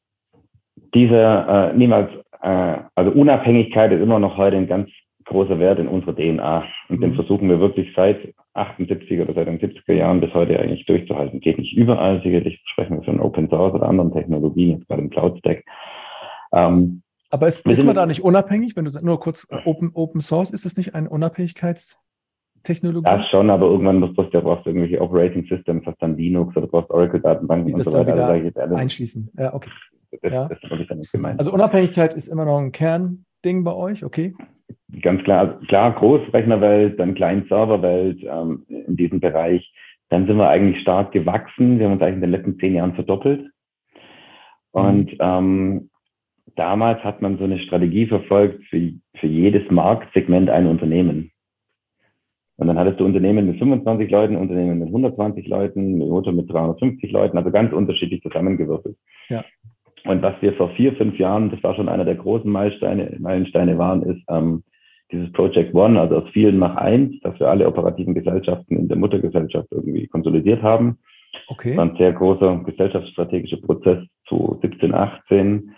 dieser 0.93 1.71
äh, 1.71 1.73
niemals, 1.73 2.11
äh, 2.41 2.77
also 2.95 3.11
Unabhängigkeit 3.11 3.91
ist 3.91 4.01
immer 4.01 4.19
noch 4.19 4.37
heute 4.37 4.57
ein 4.57 4.67
ganz 4.67 4.89
großer 5.25 5.59
Wert 5.59 5.79
in 5.79 5.87
unserer 5.87 6.15
DNA. 6.15 6.65
Und 6.89 6.97
mhm. 6.97 7.01
den 7.01 7.15
versuchen 7.15 7.49
wir 7.49 7.59
wirklich 7.59 7.93
seit 7.95 8.33
78 8.53 9.21
oder 9.21 9.33
seit 9.33 9.47
den 9.47 9.59
70er 9.59 9.93
Jahren 9.93 10.21
bis 10.21 10.33
heute 10.33 10.59
eigentlich 10.59 10.85
durchzuhalten. 10.85 11.39
Geht 11.39 11.59
nicht 11.59 11.73
überall, 11.73 12.21
sicherlich 12.23 12.61
sprechen 12.65 12.97
wir 12.97 13.03
von 13.03 13.19
Open 13.19 13.49
Source 13.49 13.73
oder 13.75 13.87
anderen 13.87 14.11
Technologien, 14.11 14.77
jetzt 14.79 14.87
gerade 14.87 15.01
im 15.01 15.09
Cloud 15.09 15.37
Stack. 15.39 15.63
Ähm, 16.51 17.03
aber 17.29 17.47
ist, 17.47 17.67
ist 17.67 17.83
man 17.83 17.95
da 17.95 18.07
nicht 18.07 18.23
unabhängig, 18.23 18.75
wenn 18.75 18.85
du 18.85 18.91
nur 19.03 19.19
kurz 19.19 19.47
äh, 19.51 19.57
Open, 19.65 19.91
Open 19.93 20.19
Source, 20.19 20.49
ist 20.49 20.65
das 20.65 20.75
nicht 20.77 20.95
ein 20.95 21.07
Unabhängigkeits- 21.07 21.99
Technologie? 22.63 23.05
Das 23.05 23.27
schon, 23.29 23.49
aber 23.49 23.67
irgendwann 23.67 23.99
musst 23.99 24.17
du 24.17 24.23
ja 24.23 24.39
brauchst 24.41 24.65
du 24.65 24.69
irgendwelche 24.71 25.01
Operating 25.01 25.45
Systems, 25.45 25.85
hast 25.85 26.01
dann 26.01 26.17
Linux 26.17 26.55
oder 26.55 26.67
brauchst 26.67 26.89
Oracle-Datenbanken 26.89 27.73
und 27.73 27.83
so 27.83 27.93
weiter. 27.93 28.15
Also 28.55 28.75
einschließen. 28.75 29.31
Ja, 29.37 29.53
okay. 29.53 29.69
Das, 30.21 30.33
ja. 30.33 30.47
das 30.47 30.59
habe 30.69 30.81
ich 30.81 31.11
gemeint. 31.11 31.39
Also 31.39 31.53
Unabhängigkeit 31.53 32.13
ist 32.13 32.27
immer 32.27 32.45
noch 32.45 32.57
ein 32.57 32.71
Kernding 32.71 33.63
bei 33.63 33.73
euch, 33.73 34.03
okay? 34.03 34.33
Ganz 35.01 35.23
klar, 35.23 35.39
also 35.39 35.65
klar, 35.67 35.93
Großrechnerwelt, 35.93 36.99
dann 36.99 37.15
Client-Serverwelt 37.15 38.23
ähm, 38.23 38.65
in 38.67 38.95
diesem 38.95 39.19
Bereich. 39.19 39.71
Dann 40.09 40.25
sind 40.25 40.37
wir 40.37 40.49
eigentlich 40.49 40.81
stark 40.81 41.11
gewachsen. 41.11 41.77
Wir 41.77 41.85
haben 41.85 41.93
uns 41.93 42.01
eigentlich 42.01 42.15
in 42.15 42.21
den 42.21 42.31
letzten 42.31 42.59
zehn 42.59 42.75
Jahren 42.75 42.95
verdoppelt. 42.95 43.51
Und 44.71 45.11
mhm. 45.13 45.17
ähm, 45.19 45.89
damals 46.55 47.03
hat 47.03 47.21
man 47.21 47.37
so 47.37 47.43
eine 47.43 47.59
Strategie 47.59 48.07
verfolgt, 48.07 48.63
für, 48.65 48.93
für 49.15 49.27
jedes 49.27 49.69
Marktsegment 49.69 50.49
ein 50.49 50.67
Unternehmen. 50.67 51.31
Und 52.59 52.67
dann 52.67 52.77
hattest 52.77 52.99
du 52.99 53.05
Unternehmen 53.05 53.47
mit 53.47 53.57
25 53.57 54.11
Leuten, 54.11 54.35
Unternehmen 54.35 54.79
mit 54.79 54.89
120 54.89 55.47
Leuten, 55.47 55.97
Motor 55.97 56.33
mit 56.33 56.51
350 56.51 57.09
Leuten, 57.09 57.37
also 57.37 57.51
ganz 57.51 57.71
unterschiedlich 57.71 58.21
zusammengewürfelt. 58.21 58.97
Ja. 59.29 59.45
Und 60.03 60.21
was 60.21 60.33
wir 60.41 60.53
vor 60.53 60.69
vier, 60.71 60.93
fünf 60.93 61.17
Jahren, 61.17 61.51
das 61.51 61.63
war 61.63 61.73
schon 61.75 61.87
einer 61.87 62.03
der 62.03 62.15
großen 62.15 62.51
Meilensteine, 62.51 63.15
Meilensteine 63.17 63.77
waren, 63.77 64.03
ist 64.03 64.21
ähm, 64.27 64.63
dieses 65.09 65.31
Project 65.31 65.73
One, 65.73 65.99
also 65.99 66.17
aus 66.17 66.29
vielen 66.33 66.57
mach 66.57 66.75
eins, 66.75 67.17
dass 67.21 67.39
wir 67.39 67.47
alle 67.47 67.65
operativen 67.65 68.13
Gesellschaften 68.13 68.75
in 68.75 68.87
der 68.89 68.97
Muttergesellschaft 68.97 69.69
irgendwie 69.71 70.07
konsolidiert 70.07 70.61
haben. 70.61 70.99
Okay. 71.47 71.69
Das 71.69 71.77
war 71.77 71.85
ein 71.85 71.97
sehr 71.97 72.11
großer 72.11 72.61
gesellschaftsstrategischer 72.65 73.61
Prozess 73.61 73.99
zu 74.27 74.59
17, 74.61 74.93
18. 74.93 75.71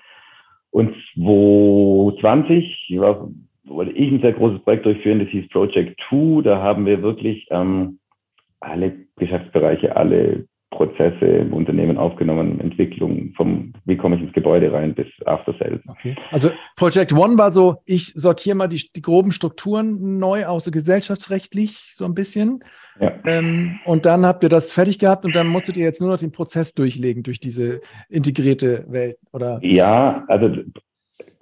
Und 0.71 0.95
2020 1.15 2.95
war 2.97 3.29
wollte 3.66 3.91
ich 3.91 4.12
ein 4.12 4.22
sehr 4.22 4.34
großes 4.34 4.62
Projekt 4.64 4.86
durchführen, 4.86 5.20
das 5.20 5.30
hieß 5.30 5.49
Project 5.49 5.99
Two. 6.09 6.41
Da 6.41 6.62
haben 6.62 6.86
wir 6.86 7.01
wirklich 7.01 7.47
ähm, 7.51 7.99
alle 8.59 8.93
Geschäftsbereiche, 9.18 9.95
alle 9.95 10.45
Prozesse 10.72 11.26
im 11.26 11.53
Unternehmen 11.53 11.97
aufgenommen, 11.97 12.62
Entwicklung 12.62 13.34
vom, 13.36 13.74
wie 13.86 13.97
komme 13.97 14.16
ich 14.16 14.22
ins 14.22 14.32
Gebäude 14.32 14.72
rein 14.72 14.95
bis 14.95 15.05
After 15.26 15.53
Sales. 15.59 15.82
Okay. 15.86 16.16
Also 16.32 16.49
Project 16.78 17.12
One 17.12 17.38
war 17.38 17.51
so, 17.51 17.76
ich 17.86 18.14
sortiere 18.14 18.55
mal 18.55 18.68
die, 18.68 18.82
die 18.95 19.01
groben 19.01 19.34
Strukturen 19.34 20.18
neu, 20.18 20.45
auch 20.45 20.62
so 20.62 20.72
gesellschaftsrechtlich 20.72 21.91
so 21.93 22.05
ein 22.05 22.16
bisschen. 22.16 22.64
Ja. 23.01 23.12
Ähm, 23.26 23.80
und 23.84 24.05
dann 24.05 24.26
habt 24.26 24.43
ihr 24.43 24.49
das 24.49 24.72
fertig 24.72 24.97
gehabt 24.97 25.26
und 25.26 25.36
dann 25.36 25.47
musstet 25.47 25.76
ihr 25.76 25.84
jetzt 25.84 25.99
nur 25.99 26.09
noch 26.09 26.20
den 26.20 26.32
Prozess 26.32 26.74
durchlegen 26.74 27.24
durch 27.24 27.41
diese 27.41 27.82
integrierte 28.07 28.86
Welt, 28.88 29.18
oder? 29.34 29.59
Ja, 29.62 30.24
also 30.30 30.55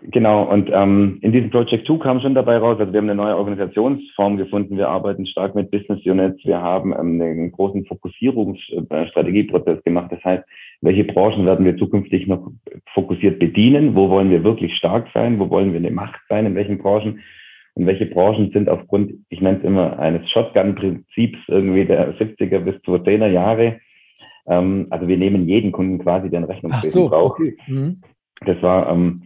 Genau, 0.01 0.43
und 0.43 0.69
ähm, 0.71 1.19
in 1.21 1.33
diesem 1.33 1.49
Project 1.49 1.85
2 1.85 1.97
kam 1.97 2.21
schon 2.21 2.33
dabei 2.33 2.57
raus, 2.57 2.77
also 2.79 2.93
wir 2.93 2.99
haben 2.99 3.09
eine 3.09 3.21
neue 3.21 3.35
Organisationsform 3.35 4.37
gefunden, 4.37 4.77
wir 4.77 4.87
arbeiten 4.87 5.25
stark 5.25 5.55
mit 5.55 5.71
Business 5.71 6.05
Units, 6.05 6.43
wir 6.45 6.61
haben 6.61 6.93
ähm, 6.93 7.21
einen 7.21 7.51
großen 7.51 7.85
Fokussierungsstrategieprozess 7.85 9.83
gemacht. 9.83 10.11
Das 10.11 10.23
heißt, 10.23 10.45
welche 10.81 11.03
Branchen 11.03 11.45
werden 11.45 11.65
wir 11.65 11.75
zukünftig 11.75 12.27
noch 12.27 12.49
fokussiert 12.93 13.39
bedienen? 13.39 13.93
Wo 13.93 14.09
wollen 14.09 14.29
wir 14.29 14.43
wirklich 14.45 14.73
stark 14.75 15.07
sein? 15.13 15.37
Wo 15.37 15.49
wollen 15.49 15.73
wir 15.73 15.79
eine 15.79 15.91
Macht 15.91 16.21
sein? 16.29 16.45
In 16.45 16.55
welchen 16.55 16.77
Branchen? 16.77 17.19
Und 17.73 17.85
welche 17.85 18.05
Branchen 18.05 18.51
sind 18.51 18.69
aufgrund, 18.69 19.13
ich 19.29 19.41
nenne 19.41 19.57
es 19.57 19.63
immer, 19.65 19.99
eines 19.99 20.29
Shotgun-Prinzips 20.29 21.39
irgendwie 21.47 21.85
der 21.85 22.15
70er 22.17 22.59
bis 22.59 22.75
2010er 22.83 23.27
Jahre. 23.27 23.79
Ähm, 24.47 24.87
also 24.91 25.09
wir 25.09 25.17
nehmen 25.17 25.47
jeden 25.47 25.73
Kunden 25.73 25.99
quasi, 25.99 26.29
der 26.29 26.39
ein 26.39 26.45
Rechnungswesen 26.45 26.91
so, 26.91 27.09
braucht. 27.09 27.41
Okay. 27.41 27.57
Mhm. 27.67 28.01
Das 28.45 28.61
war 28.61 28.89
ähm, 28.89 29.23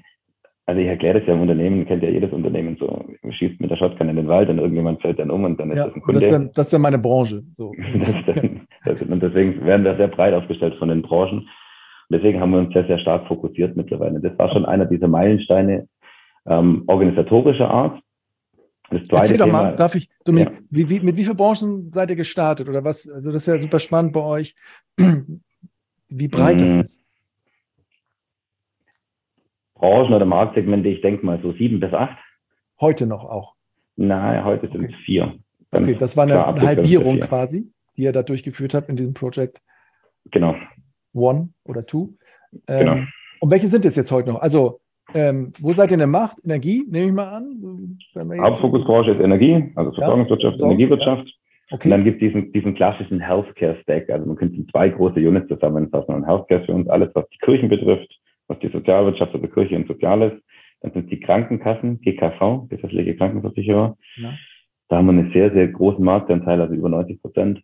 also 0.66 0.80
ich 0.80 0.88
erkläre 0.88 1.20
das 1.20 1.28
ja 1.28 1.34
im 1.34 1.42
Unternehmen, 1.42 1.86
kennt 1.86 2.04
ja 2.04 2.10
jedes 2.10 2.32
Unternehmen 2.32 2.78
so, 2.80 3.06
schießt 3.30 3.60
mit 3.60 3.70
der 3.70 3.76
Shotgun 3.76 4.08
in 4.08 4.16
den 4.16 4.28
Wald 4.30 4.50
und 4.50 4.60
irgendjemand 4.60 5.02
fällt 5.02 5.20
dann 5.20 5.30
um 5.30 5.44
und 5.44 5.60
dann 5.60 5.72
ist 5.72 5.78
ja, 5.78 5.86
das 5.88 5.96
ein 5.96 6.02
Kunde. 6.02 6.20
Das 6.20 6.30
ist, 6.30 6.32
ja, 6.32 6.50
das 6.54 6.68
ist 6.68 6.74
ja 6.74 6.80
meine 6.80 7.00
Branche. 7.00 7.44
So. 7.58 7.74
das, 8.26 8.46
das, 8.86 9.02
und 9.02 9.22
deswegen 9.22 9.66
werden 9.66 9.84
wir 9.84 9.98
sehr 9.98 10.08
breit 10.08 10.34
aufgestellt 10.34 10.76
von 10.80 10.88
den 10.88 11.02
Branchen. 11.02 11.40
Und 11.40 11.50
deswegen 12.10 12.40
haben 12.40 12.52
wir 12.52 12.60
uns 12.60 12.74
sehr, 12.74 12.88
sehr 12.88 13.00
stark 13.00 13.28
fokussiert 13.28 13.76
mittlerweile. 13.76 14.22
Das 14.22 14.38
war 14.40 14.52
schon 14.54 14.66
einer 14.66 14.86
dieser 14.86 15.10
Meilensteine 15.10 15.88
ähm, 16.46 16.84
organisatorischer 16.88 17.70
Art. 17.70 18.02
Das 18.90 19.04
zweite 19.04 19.22
Erzähl 19.22 19.38
doch 19.38 19.46
Thema, 19.46 19.64
mal, 19.64 19.76
darf 19.76 19.96
ich, 19.96 20.10
Dominik, 20.24 20.50
ja. 20.50 20.60
wie, 20.70 20.90
wie, 20.90 21.00
mit 21.02 21.18
wie 21.18 21.24
vielen 21.24 21.38
Branchen 21.38 21.92
seid 21.94 22.10
ihr 22.10 22.16
gestartet 22.16 22.70
oder 22.70 22.86
was? 22.86 23.10
Also 23.10 23.32
das 23.32 23.48
ist 23.48 23.54
ja 23.54 23.60
super 23.60 23.80
spannend 23.80 24.14
bei 24.14 24.22
euch, 24.22 24.56
wie 26.10 26.28
breit 26.30 26.56
mhm. 26.56 26.60
das 26.60 26.76
ist. 26.78 27.03
Branchen 29.84 30.14
oder 30.14 30.26
Marktsegmente, 30.26 30.88
ich 30.88 31.02
denke 31.02 31.26
mal 31.26 31.40
so 31.44 31.52
sieben 31.52 31.82
bis 31.82 31.94
acht. 31.94 32.18
Heute 32.80 33.06
noch 33.06 33.26
auch? 33.26 33.56
Nein, 33.98 34.46
heute 34.46 34.70
sind 34.70 34.86
es 34.86 34.96
vier. 35.06 35.34
okay, 35.72 35.96
das 35.96 36.16
war 36.16 36.24
eine, 36.24 36.48
eine 36.48 36.62
Halbierung 36.62 37.20
quasi, 37.20 37.70
die 37.98 38.04
ihr 38.04 38.14
da 38.14 38.24
durchgeführt 38.24 38.74
habt 38.76 38.88
in 38.88 38.96
diesem 38.96 39.14
Projekt. 39.14 39.62
Genau. 40.32 40.56
One 41.14 41.50
oder 41.66 41.86
Two. 41.86 42.14
Ähm, 42.70 42.80
genau. 42.80 42.96
Und 43.42 43.52
welche 43.52 43.68
sind 43.68 43.84
es 43.84 43.98
jetzt 43.98 44.10
heute 44.10 44.30
noch? 44.30 44.42
Also, 44.42 44.80
ähm, 45.14 45.52
wo 45.60 45.74
seid 45.74 45.92
ihr 45.92 45.96
in 45.96 46.00
der 46.00 46.08
Macht? 46.08 46.38
Energie, 46.46 46.86
nehme 46.90 47.08
ich 47.08 47.14
mal 47.14 47.28
an. 47.28 47.98
Hauptfokusbranche 48.40 49.12
ist 49.12 49.20
Energie, 49.20 49.70
also 49.76 49.92
Versorgungswirtschaft, 49.92 50.60
ja, 50.60 50.66
Energiewirtschaft. 50.66 51.28
Ja. 51.28 51.76
Okay. 51.76 51.88
Und 51.88 51.92
dann 51.92 52.04
gibt 52.06 52.22
es 52.22 52.30
diesen, 52.30 52.54
diesen 52.54 52.74
klassischen 52.74 53.20
Healthcare-Stack. 53.20 54.10
Also 54.10 54.26
man 54.28 54.38
könnte 54.38 54.66
zwei 54.68 54.88
große 54.88 55.20
Units 55.20 55.50
zusammenfassen. 55.50 56.16
Und 56.16 56.26
Healthcare 56.26 56.62
ist 56.62 56.68
für 56.68 56.74
uns 56.74 56.88
alles, 56.88 57.10
was 57.16 57.28
die 57.30 57.38
Kirchen 57.40 57.68
betrifft, 57.68 58.18
was 58.54 58.60
die 58.60 58.70
Sozialwirtschaft, 58.70 59.34
also 59.34 59.48
Kirche 59.48 59.76
und 59.76 59.88
Soziales. 59.88 60.34
Dann 60.82 60.92
sind 60.92 61.12
die 61.12 61.20
Krankenkassen, 61.20 62.02
GKV, 62.02 62.68
gesetzliche 62.70 63.16
Krankenversicherer. 63.16 63.98
Ja. 64.18 64.34
Da 64.90 64.98
haben 64.98 65.06
wir 65.06 65.14
einen 65.14 65.32
sehr, 65.32 65.52
sehr 65.52 65.68
großen 65.68 66.04
Marktanteil, 66.04 66.60
also 66.62 66.74
über 66.74 66.90
90 66.90 67.22
Prozent. 67.22 67.62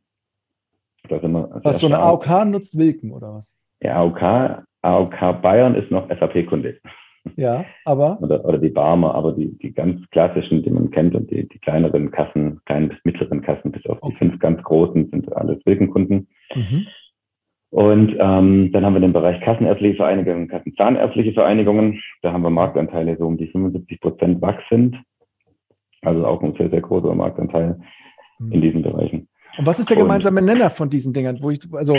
was 1.64 1.80
so 1.80 1.88
eine 1.88 2.00
AOK 2.00 2.46
nutzt 2.46 2.78
Wilken 2.78 3.12
oder 3.12 3.34
was? 3.34 3.58
Ja, 3.82 3.96
AOK, 3.96 4.64
AOK 4.82 5.42
Bayern 5.42 5.76
ist 5.76 5.92
noch 5.92 6.10
SAP-Kunde. 6.10 6.80
Ja, 7.36 7.66
aber? 7.86 8.18
Oder, 8.22 8.44
oder 8.46 8.58
die 8.58 8.70
Barmer, 8.70 9.14
aber 9.14 9.34
die, 9.34 9.58
die 9.60 9.74
ganz 9.74 10.10
klassischen, 10.10 10.64
die 10.64 10.70
man 10.70 10.90
kennt 10.90 11.16
und 11.16 11.30
die, 11.30 11.48
die 11.48 11.60
kleineren 11.60 12.12
Kassen, 12.12 12.62
kleinen 12.66 12.90
bis 12.90 12.98
mittleren 13.04 13.42
Kassen, 13.42 13.72
bis 13.72 13.86
auf 13.88 14.00
die 14.02 14.16
fünf 14.16 14.40
ganz 14.40 14.64
großen, 14.64 15.10
sind 15.10 15.32
alles 15.36 15.64
Wilkenkunden. 15.66 16.28
Mhm. 16.56 16.88
Und 17.72 18.16
ähm, 18.20 18.72
dann 18.72 18.84
haben 18.84 18.94
wir 18.94 19.00
den 19.00 19.14
Bereich 19.14 19.40
Kassenärztliche 19.42 19.98
Vereinigungen, 19.98 20.48
Kassenzahnärztliche 20.48 21.34
Vereinigungen. 21.34 22.02
Da 22.24 22.34
haben 22.34 22.42
wir 22.42 22.50
Marktanteile 22.50 23.16
so 23.18 23.28
um 23.28 23.38
die 23.38 23.48
75 23.48 24.02
Prozent 24.02 24.42
wachsend. 24.42 24.96
Also 26.02 26.26
auch 26.26 26.42
ein 26.42 26.56
sehr, 26.58 26.70
sehr 26.70 26.82
großer 26.82 27.14
Marktanteil 27.14 27.80
mhm. 28.40 28.52
in 28.52 28.62
diesen 28.62 28.82
Bereichen. 28.82 29.28
Und 29.58 29.68
was 29.68 29.80
ist 29.80 29.90
der 29.90 29.98
gemeinsame 29.98 30.42
Nenner 30.42 30.70
von 30.70 30.90
diesen 30.90 31.14
Dingern? 31.14 31.40
Wo 31.42 31.50
ich, 31.50 31.60
also, 31.74 31.98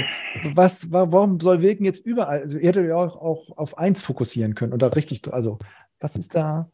was, 0.54 0.90
warum 0.90 1.38
soll 1.40 1.62
Wilken 1.62 1.84
jetzt 1.84 2.06
überall? 2.06 2.40
Also, 2.40 2.58
ihr 2.58 2.68
hättet 2.68 2.88
ja 2.88 2.96
auch, 2.96 3.16
auch 3.20 3.58
auf 3.58 3.76
eins 3.76 4.02
fokussieren 4.02 4.54
können 4.54 4.72
oder 4.72 4.96
richtig, 4.96 5.20
also, 5.30 5.58
was 6.00 6.16
ist 6.16 6.34
da? 6.34 6.70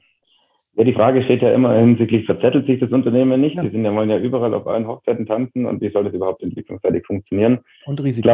Ja, 0.76 0.84
die 0.84 0.92
Frage 0.92 1.24
steht 1.24 1.42
ja 1.42 1.52
immer 1.52 1.74
hinsichtlich, 1.74 2.26
verzettelt 2.26 2.66
sich 2.66 2.78
das 2.78 2.92
Unternehmen 2.92 3.40
nicht? 3.40 3.56
Ja. 3.56 3.62
Die 3.62 3.70
sind 3.70 3.84
ja, 3.84 3.94
wollen 3.94 4.10
ja 4.10 4.18
überall 4.18 4.54
auf 4.54 4.66
allen 4.66 4.86
Hochzeiten 4.86 5.26
tanzen 5.26 5.66
und 5.66 5.80
wie 5.80 5.90
soll 5.90 6.04
das 6.04 6.12
überhaupt 6.12 6.42
entwicklungsseitig 6.42 7.04
funktionieren? 7.06 7.60
Und 7.86 8.00
Risiko. 8.02 8.28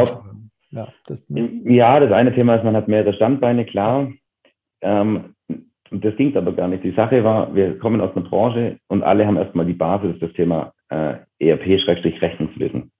Ja 0.73 0.87
das, 1.07 1.29
ne? 1.29 1.49
ja, 1.65 1.99
das 1.99 2.11
eine 2.11 2.33
Thema 2.33 2.55
ist, 2.55 2.63
man 2.63 2.75
hat 2.75 2.87
mehrere 2.87 3.13
Standbeine, 3.13 3.65
klar. 3.65 4.11
Ähm, 4.81 5.35
das 5.91 6.15
ging 6.15 6.35
aber 6.35 6.53
gar 6.53 6.67
nicht. 6.67 6.83
Die 6.83 6.91
Sache 6.91 7.23
war, 7.23 7.53
wir 7.53 7.77
kommen 7.77 8.01
aus 8.01 8.15
einer 8.15 8.27
Branche 8.27 8.77
und 8.87 9.03
alle 9.03 9.27
haben 9.27 9.37
erstmal 9.37 9.65
die 9.65 9.73
Basis, 9.73 10.17
das 10.19 10.33
Thema 10.33 10.73
äh, 10.89 11.15
ERP-Rechnungswesen. 11.39 12.91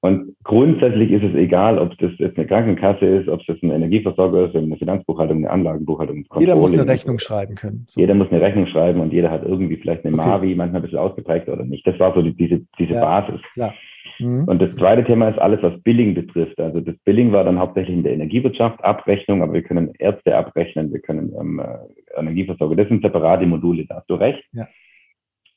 Und 0.00 0.36
grundsätzlich 0.44 1.10
ist 1.10 1.24
es 1.24 1.34
egal, 1.34 1.78
ob 1.78 1.96
das 1.96 2.12
jetzt 2.18 2.36
eine 2.36 2.46
Krankenkasse 2.46 3.06
ist, 3.06 3.28
ob 3.28 3.40
das 3.46 3.56
ein 3.62 3.70
Energieversorger 3.70 4.48
ist, 4.48 4.54
eine 4.54 4.76
Finanzbuchhaltung, 4.76 5.38
eine 5.38 5.50
Anlagenbuchhaltung. 5.50 6.26
Jeder 6.38 6.56
muss 6.56 6.78
eine 6.78 6.86
Rechnung 6.86 7.18
schreiben 7.18 7.54
können. 7.54 7.86
So. 7.88 7.98
Jeder 7.98 8.14
muss 8.14 8.30
eine 8.30 8.42
Rechnung 8.42 8.66
schreiben 8.66 9.00
und 9.00 9.14
jeder 9.14 9.30
hat 9.30 9.44
irgendwie 9.44 9.78
vielleicht 9.78 10.04
eine 10.04 10.14
okay. 10.14 10.28
Mavi, 10.28 10.54
manchmal 10.54 10.80
ein 10.80 10.82
bisschen 10.82 10.98
ausgeprägt 10.98 11.48
oder 11.48 11.64
nicht. 11.64 11.86
Das 11.86 11.98
war 11.98 12.14
so 12.14 12.20
die, 12.20 12.36
diese, 12.36 12.60
diese 12.78 12.92
ja, 12.92 13.00
Basis. 13.00 13.40
Klar. 13.54 13.72
Mhm. 14.18 14.44
Und 14.46 14.60
das 14.60 14.74
zweite 14.76 15.04
Thema 15.04 15.28
ist 15.28 15.38
alles, 15.38 15.62
was 15.62 15.80
Billing 15.82 16.14
betrifft. 16.14 16.58
Also 16.60 16.80
das 16.80 16.96
Billing 17.04 17.32
war 17.32 17.44
dann 17.44 17.58
hauptsächlich 17.58 17.96
in 17.96 18.02
der 18.02 18.12
Energiewirtschaft, 18.12 18.82
Abrechnung, 18.84 19.42
aber 19.42 19.52
wir 19.52 19.62
können 19.62 19.92
Ärzte 19.98 20.36
abrechnen, 20.36 20.92
wir 20.92 21.00
können 21.00 21.32
ähm, 21.38 21.60
äh, 21.60 22.18
Energieversorger. 22.18 22.76
Das 22.76 22.88
sind 22.88 23.02
separate 23.02 23.46
Module, 23.46 23.86
da 23.86 23.96
hast 23.96 24.10
du 24.10 24.14
recht. 24.14 24.42
Ja 24.52 24.66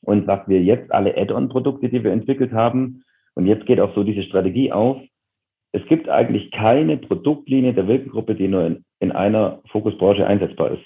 und 0.02 0.26
was 0.26 0.46
wir 0.48 0.62
jetzt 0.62 0.92
alle 0.92 1.16
Add-on-Produkte, 1.16 1.88
die 1.88 2.02
wir 2.02 2.12
entwickelt 2.12 2.52
haben, 2.52 3.04
und 3.34 3.46
jetzt 3.46 3.66
geht 3.66 3.80
auch 3.80 3.94
so 3.94 4.04
diese 4.04 4.22
Strategie 4.22 4.72
auf, 4.72 5.00
es 5.72 5.84
gibt 5.86 6.08
eigentlich 6.08 6.50
keine 6.50 6.96
Produktlinie 6.96 7.74
der 7.74 7.86
Wirkengruppe, 7.86 8.34
die 8.34 8.48
nur 8.48 8.66
in, 8.66 8.84
in 9.00 9.12
einer 9.12 9.60
Fokusbranche 9.70 10.26
einsetzbar 10.26 10.72
ist. 10.72 10.84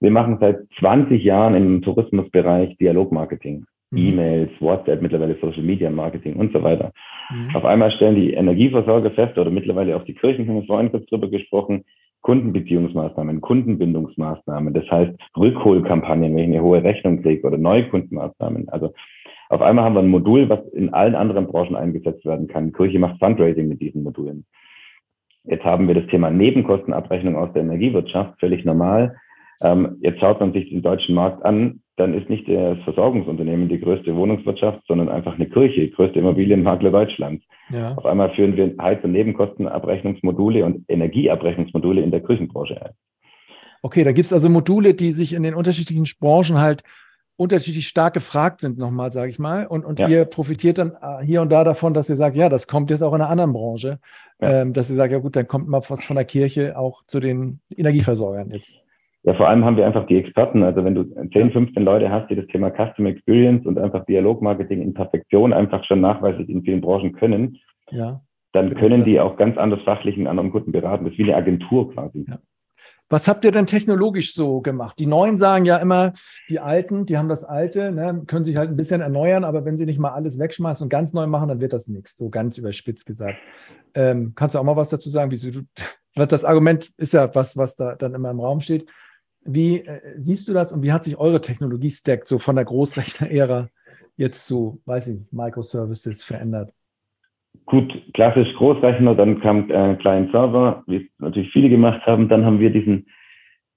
Wir 0.00 0.10
machen 0.10 0.38
seit 0.40 0.58
20 0.80 1.22
Jahren 1.22 1.54
im 1.54 1.82
Tourismusbereich 1.82 2.76
Dialogmarketing. 2.78 3.64
Mhm. 3.90 3.98
E-Mails, 3.98 4.50
WhatsApp, 4.60 5.02
mittlerweile 5.02 5.36
Social 5.40 5.62
Media 5.62 5.90
Marketing 5.90 6.34
und 6.36 6.52
so 6.52 6.62
weiter. 6.62 6.92
Mhm. 7.30 7.54
Auf 7.54 7.64
einmal 7.64 7.92
stellen 7.92 8.16
die 8.16 8.32
Energieversorger 8.32 9.10
fest 9.12 9.38
oder 9.38 9.50
mittlerweile 9.50 9.96
auch 9.96 10.04
die 10.04 10.14
Kirchen, 10.14 10.48
haben 10.48 10.56
wir 10.56 10.66
vorhin 10.66 10.90
kurz 10.90 11.06
drüber 11.06 11.28
gesprochen, 11.28 11.84
Kundenbeziehungsmaßnahmen, 12.22 13.40
Kundenbindungsmaßnahmen, 13.40 14.74
das 14.74 14.90
heißt 14.90 15.12
Rückholkampagnen, 15.36 16.34
wenn 16.34 16.50
ich 16.50 16.56
eine 16.56 16.62
hohe 16.62 16.82
Rechnung 16.82 17.22
kriege 17.22 17.46
oder 17.46 17.58
Neukundenmaßnahmen. 17.58 18.68
Also 18.68 18.92
auf 19.48 19.62
einmal 19.62 19.84
haben 19.84 19.94
wir 19.94 20.00
ein 20.00 20.08
Modul, 20.08 20.48
was 20.48 20.66
in 20.72 20.92
allen 20.92 21.14
anderen 21.14 21.46
Branchen 21.46 21.76
eingesetzt 21.76 22.24
werden 22.24 22.48
kann. 22.48 22.72
Kirche 22.72 22.98
macht 22.98 23.20
Fundraising 23.20 23.68
mit 23.68 23.80
diesen 23.80 24.02
Modulen. 24.02 24.44
Jetzt 25.44 25.64
haben 25.64 25.86
wir 25.86 25.94
das 25.94 26.06
Thema 26.08 26.30
Nebenkostenabrechnung 26.30 27.36
aus 27.36 27.52
der 27.52 27.62
Energiewirtschaft, 27.62 28.40
völlig 28.40 28.64
normal. 28.64 29.16
Ähm, 29.60 29.98
jetzt 30.00 30.18
schaut 30.18 30.40
man 30.40 30.52
sich 30.52 30.68
den 30.68 30.82
deutschen 30.82 31.14
Markt 31.14 31.44
an, 31.44 31.80
dann 31.96 32.14
ist 32.14 32.28
nicht 32.28 32.46
das 32.48 32.78
Versorgungsunternehmen 32.84 33.68
die 33.68 33.80
größte 33.80 34.14
Wohnungswirtschaft, 34.14 34.80
sondern 34.86 35.08
einfach 35.08 35.34
eine 35.34 35.48
Kirche, 35.48 35.80
die 35.80 35.90
größte 35.90 36.18
Immobilienmakler 36.18 36.90
Deutschlands. 36.90 37.44
Ja. 37.70 37.94
Auf 37.94 38.04
einmal 38.04 38.34
führen 38.34 38.56
wir 38.56 38.74
Heiz- 38.80 39.02
und 39.02 39.12
Nebenkostenabrechnungsmodule 39.12 40.64
und 40.64 40.84
Energieabrechnungsmodule 40.88 42.02
in 42.02 42.10
der 42.10 42.20
Kirchenbranche 42.20 42.80
ein. 42.80 42.92
Okay, 43.82 44.04
da 44.04 44.12
gibt 44.12 44.26
es 44.26 44.32
also 44.32 44.48
Module, 44.48 44.94
die 44.94 45.12
sich 45.12 45.32
in 45.32 45.42
den 45.42 45.54
unterschiedlichen 45.54 46.06
Branchen 46.20 46.58
halt 46.58 46.82
unterschiedlich 47.36 47.86
stark 47.86 48.14
gefragt 48.14 48.62
sind, 48.62 48.78
nochmal, 48.78 49.12
sage 49.12 49.30
ich 49.30 49.38
mal. 49.38 49.66
Und, 49.66 49.84
und 49.84 49.98
ja. 49.98 50.08
ihr 50.08 50.24
profitiert 50.24 50.78
dann 50.78 50.92
äh, 51.00 51.24
hier 51.24 51.42
und 51.42 51.50
da 51.50 51.64
davon, 51.64 51.92
dass 51.92 52.08
ihr 52.08 52.16
sagt, 52.16 52.34
ja, 52.34 52.48
das 52.48 52.66
kommt 52.66 52.90
jetzt 52.90 53.02
auch 53.02 53.14
in 53.14 53.20
einer 53.20 53.30
anderen 53.30 53.52
Branche. 53.52 53.98
Ja. 54.40 54.62
Ähm, 54.62 54.72
dass 54.72 54.90
ihr 54.90 54.96
sagt, 54.96 55.12
ja 55.12 55.18
gut, 55.18 55.36
dann 55.36 55.46
kommt 55.46 55.68
mal 55.68 55.82
was 55.88 56.04
von 56.04 56.16
der 56.16 56.24
Kirche 56.24 56.78
auch 56.78 57.04
zu 57.06 57.20
den 57.20 57.60
Energieversorgern 57.74 58.50
jetzt. 58.50 58.80
Ja, 59.26 59.34
vor 59.34 59.48
allem 59.48 59.64
haben 59.64 59.76
wir 59.76 59.84
einfach 59.84 60.06
die 60.06 60.16
Experten. 60.16 60.62
Also 60.62 60.84
wenn 60.84 60.94
du 60.94 61.02
10, 61.02 61.50
15 61.50 61.82
Leute 61.82 62.10
hast, 62.10 62.30
die 62.30 62.36
das 62.36 62.46
Thema 62.46 62.70
Customer 62.70 63.08
Experience 63.08 63.66
und 63.66 63.76
einfach 63.76 64.06
Dialogmarketing 64.06 64.80
in 64.80 64.94
Perfektion 64.94 65.52
einfach 65.52 65.84
schon 65.84 66.00
nachweislich 66.00 66.48
in 66.48 66.62
vielen 66.62 66.80
Branchen 66.80 67.12
können, 67.12 67.58
ja. 67.90 68.20
dann 68.52 68.74
können 68.76 69.02
die 69.02 69.18
auch 69.18 69.36
ganz 69.36 69.58
anders 69.58 69.80
fachlich 69.84 70.16
einen 70.16 70.28
anderen 70.28 70.52
Kunden 70.52 70.70
beraten. 70.70 71.04
Das 71.04 71.12
ist 71.12 71.18
wie 71.18 71.24
eine 71.24 71.34
Agentur 71.34 71.92
quasi. 71.92 72.24
Ja. 72.28 72.38
Was 73.08 73.26
habt 73.26 73.44
ihr 73.44 73.50
denn 73.50 73.66
technologisch 73.66 74.32
so 74.32 74.60
gemacht? 74.60 74.96
Die 75.00 75.06
Neuen 75.06 75.36
sagen 75.36 75.64
ja 75.64 75.78
immer, 75.78 76.12
die 76.48 76.60
Alten, 76.60 77.04
die 77.04 77.18
haben 77.18 77.28
das 77.28 77.42
Alte, 77.42 77.90
ne, 77.90 78.22
können 78.28 78.44
sich 78.44 78.56
halt 78.56 78.70
ein 78.70 78.76
bisschen 78.76 79.00
erneuern, 79.00 79.42
aber 79.42 79.64
wenn 79.64 79.76
sie 79.76 79.86
nicht 79.86 79.98
mal 79.98 80.10
alles 80.10 80.38
wegschmeißen 80.38 80.84
und 80.84 80.88
ganz 80.88 81.12
neu 81.12 81.26
machen, 81.26 81.48
dann 81.48 81.60
wird 81.60 81.72
das 81.72 81.88
nichts, 81.88 82.16
so 82.16 82.30
ganz 82.30 82.58
überspitzt 82.58 83.06
gesagt. 83.06 83.38
Ähm, 83.94 84.34
kannst 84.36 84.54
du 84.54 84.60
auch 84.60 84.64
mal 84.64 84.76
was 84.76 84.90
dazu 84.90 85.10
sagen? 85.10 85.32
Wieso 85.32 85.50
du, 85.50 85.62
das 86.26 86.44
Argument 86.44 86.92
ist 86.96 87.12
ja 87.12 87.32
was, 87.34 87.56
was 87.56 87.74
da 87.74 87.96
dann 87.96 88.14
immer 88.14 88.30
im 88.30 88.38
Raum 88.38 88.60
steht. 88.60 88.88
Wie 89.46 89.78
äh, 89.78 90.00
siehst 90.18 90.48
du 90.48 90.52
das 90.52 90.72
und 90.72 90.82
wie 90.82 90.92
hat 90.92 91.04
sich 91.04 91.18
eure 91.18 91.40
Technologie-Stack 91.40 92.26
so 92.26 92.38
von 92.38 92.56
der 92.56 92.64
Großrechner-Ära 92.64 93.68
jetzt 94.16 94.46
zu, 94.46 94.80
weiß 94.86 95.08
ich, 95.08 95.20
Microservices 95.32 96.24
verändert? 96.24 96.72
Gut, 97.64 97.92
klassisch 98.14 98.52
Großrechner, 98.54 99.14
dann 99.14 99.40
kam 99.40 99.70
äh, 99.70 99.96
Client 99.96 100.30
Server, 100.30 100.84
wie 100.86 101.10
natürlich 101.18 101.50
viele 101.52 101.68
gemacht 101.68 102.04
haben. 102.06 102.28
Dann 102.28 102.44
haben 102.44 102.60
wir 102.60 102.70
diesen, 102.70 103.06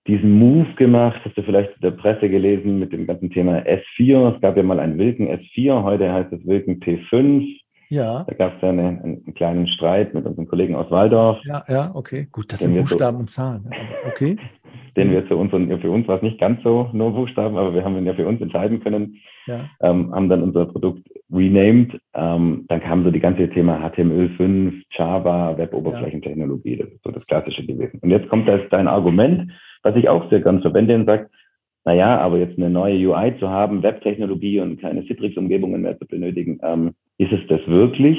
diesen 0.05 0.32
Move 0.32 0.74
gemacht, 0.76 1.20
hast 1.24 1.38
du 1.38 1.43
vielleicht 1.43 1.74
in 1.76 1.82
der 1.82 1.91
Presse 1.91 2.30
gelesen 2.30 2.80
mit 2.80 2.91
dem 2.91 3.07
ganzen 3.07 3.30
Thema 3.30 3.59
S4. 3.59 4.36
Es 4.36 4.41
gab 4.41 4.57
ja 4.57 4.63
mal 4.63 4.80
einen 4.80 4.97
Wilken 4.97 5.28
S4, 5.28 5.84
heute 5.84 6.11
heißt 6.11 6.32
es 6.34 6.45
Wilken 6.45 6.80
P5. 6.80 7.59
Ja. 7.90 8.24
Da 8.28 8.34
gab 8.36 8.56
es 8.56 8.62
ja 8.62 8.70
eine, 8.70 8.88
einen 8.88 9.34
kleinen 9.34 9.68
Streit 9.68 10.14
mit 10.14 10.26
unseren 10.26 10.48
Kollegen 10.48 10.76
aus 10.76 10.90
Waldorf. 10.92 11.40
Ja, 11.44 11.64
ja, 11.68 11.92
okay. 11.94 12.28
Gut, 12.32 12.54
das 12.54 12.60
sind 12.60 12.76
Buchstaben 12.76 13.18
so, 13.18 13.22
und 13.22 13.30
Zahlen. 13.30 13.70
Okay 14.08 14.38
den 15.00 15.12
wir 15.12 15.28
zu 15.28 15.38
uns, 15.38 15.54
und 15.54 15.70
für 15.80 15.92
uns 15.92 16.08
war 16.08 16.18
es 16.18 16.22
nicht 16.22 16.40
ganz 16.40 16.62
so 16.64 16.90
nur 16.94 17.12
Buchstaben, 17.12 17.58
aber 17.58 17.74
wir 17.74 17.84
haben 17.84 17.98
ihn 17.98 18.06
ja 18.06 18.14
für 18.14 18.28
uns 18.28 18.42
entscheiden 18.42 18.82
können, 18.82 19.16
ja. 19.48 19.70
ähm, 19.82 20.14
haben 20.14 20.30
dann 20.30 20.44
unser 20.44 20.66
Produkt 20.66 21.08
renamed. 21.32 22.00
Ähm, 22.14 22.66
dann 22.68 22.82
kam 22.82 23.04
so 23.04 23.12
die 23.12 23.20
ganze 23.20 23.50
Thema 23.50 23.78
HTML5, 23.78 24.84
Java, 24.92 25.58
Web-Oberflächentechnologie, 25.58 26.78
das 26.78 26.90
ist 26.90 27.04
so 27.04 27.12
das 27.12 27.26
Klassische 27.28 27.66
gewesen. 27.66 28.00
Und 28.02 28.10
jetzt 28.10 28.30
kommt 28.30 28.48
da 28.48 28.58
dein 28.58 28.88
Argument, 28.88 29.52
was 29.84 29.96
ich 29.96 30.10
auch 30.10 30.30
sehr 30.30 30.42
gern 30.42 30.62
verwende 30.62 30.96
und 30.96 31.06
sagt, 31.06 31.32
naja, 31.86 32.19
aber 32.19 32.38
jetzt 32.38 32.57
eine 32.57 32.69
neue 32.69 33.09
UI 33.09 33.38
zu 33.39 33.49
haben, 33.49 33.84
Webtechnologie 33.84 34.59
und 34.59 34.82
keine 34.82 35.03
Citrix-Umgebungen 35.05 35.82
mehr 35.82 35.97
zu 35.97 36.05
benötigen, 36.05 36.59
ähm, 36.63 36.93
ist 37.17 37.32
es 37.32 37.45
das 37.47 37.61
wirklich? 37.67 38.17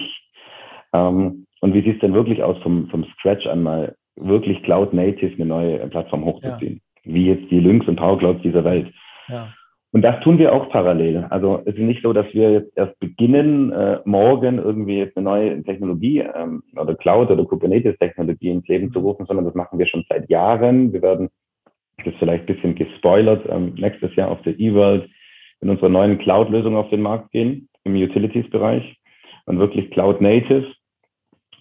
Ähm, 0.92 1.46
und 1.60 1.74
wie 1.74 1.82
sieht 1.82 1.96
es 1.96 2.00
denn 2.00 2.14
wirklich 2.14 2.42
aus 2.42 2.58
vom, 2.62 2.88
vom 2.88 3.04
Scratch 3.04 3.46
an 3.46 3.62
mal 3.62 3.94
wirklich 4.16 4.62
Cloud-Native 4.62 5.34
eine 5.34 5.46
neue 5.46 5.78
Plattform 5.88 6.24
hochzuziehen. 6.24 6.80
Ja. 7.04 7.14
Wie 7.14 7.26
jetzt 7.26 7.50
die 7.50 7.60
Lynx 7.60 7.86
und 7.88 7.96
Power 7.96 8.18
Clouds 8.18 8.42
dieser 8.42 8.64
Welt. 8.64 8.92
Ja. 9.28 9.48
Und 9.92 10.02
das 10.02 10.20
tun 10.22 10.38
wir 10.38 10.52
auch 10.52 10.68
parallel. 10.70 11.26
Also 11.30 11.62
es 11.64 11.74
ist 11.74 11.80
nicht 11.80 12.02
so, 12.02 12.12
dass 12.12 12.32
wir 12.32 12.52
jetzt 12.52 12.76
erst 12.76 12.98
beginnen, 13.00 13.72
äh, 13.72 13.98
morgen 14.04 14.58
irgendwie 14.58 14.98
jetzt 14.98 15.16
eine 15.16 15.24
neue 15.24 15.62
Technologie 15.64 16.20
ähm, 16.20 16.62
oder 16.76 16.94
Cloud 16.94 17.30
oder 17.30 17.44
Kubernetes-Technologie 17.44 18.50
ins 18.50 18.68
Leben 18.68 18.92
zu 18.92 19.00
mhm. 19.00 19.06
rufen, 19.06 19.26
sondern 19.26 19.46
das 19.46 19.54
machen 19.54 19.78
wir 19.80 19.86
schon 19.86 20.04
seit 20.08 20.30
Jahren. 20.30 20.92
Wir 20.92 21.02
werden, 21.02 21.30
das 22.04 22.14
vielleicht 22.18 22.48
ein 22.48 22.54
bisschen 22.54 22.74
gespoilert, 22.74 23.46
ähm, 23.48 23.74
nächstes 23.74 24.14
Jahr 24.16 24.30
auf 24.30 24.42
der 24.42 24.58
eWorld 24.58 25.08
in 25.60 25.70
unserer 25.70 25.88
neuen 25.88 26.18
Cloud-Lösung 26.18 26.76
auf 26.76 26.90
den 26.90 27.02
Markt 27.02 27.32
gehen, 27.32 27.68
im 27.84 27.94
Utilities-Bereich 27.94 28.96
und 29.46 29.58
wirklich 29.58 29.90
Cloud-Native 29.90 30.66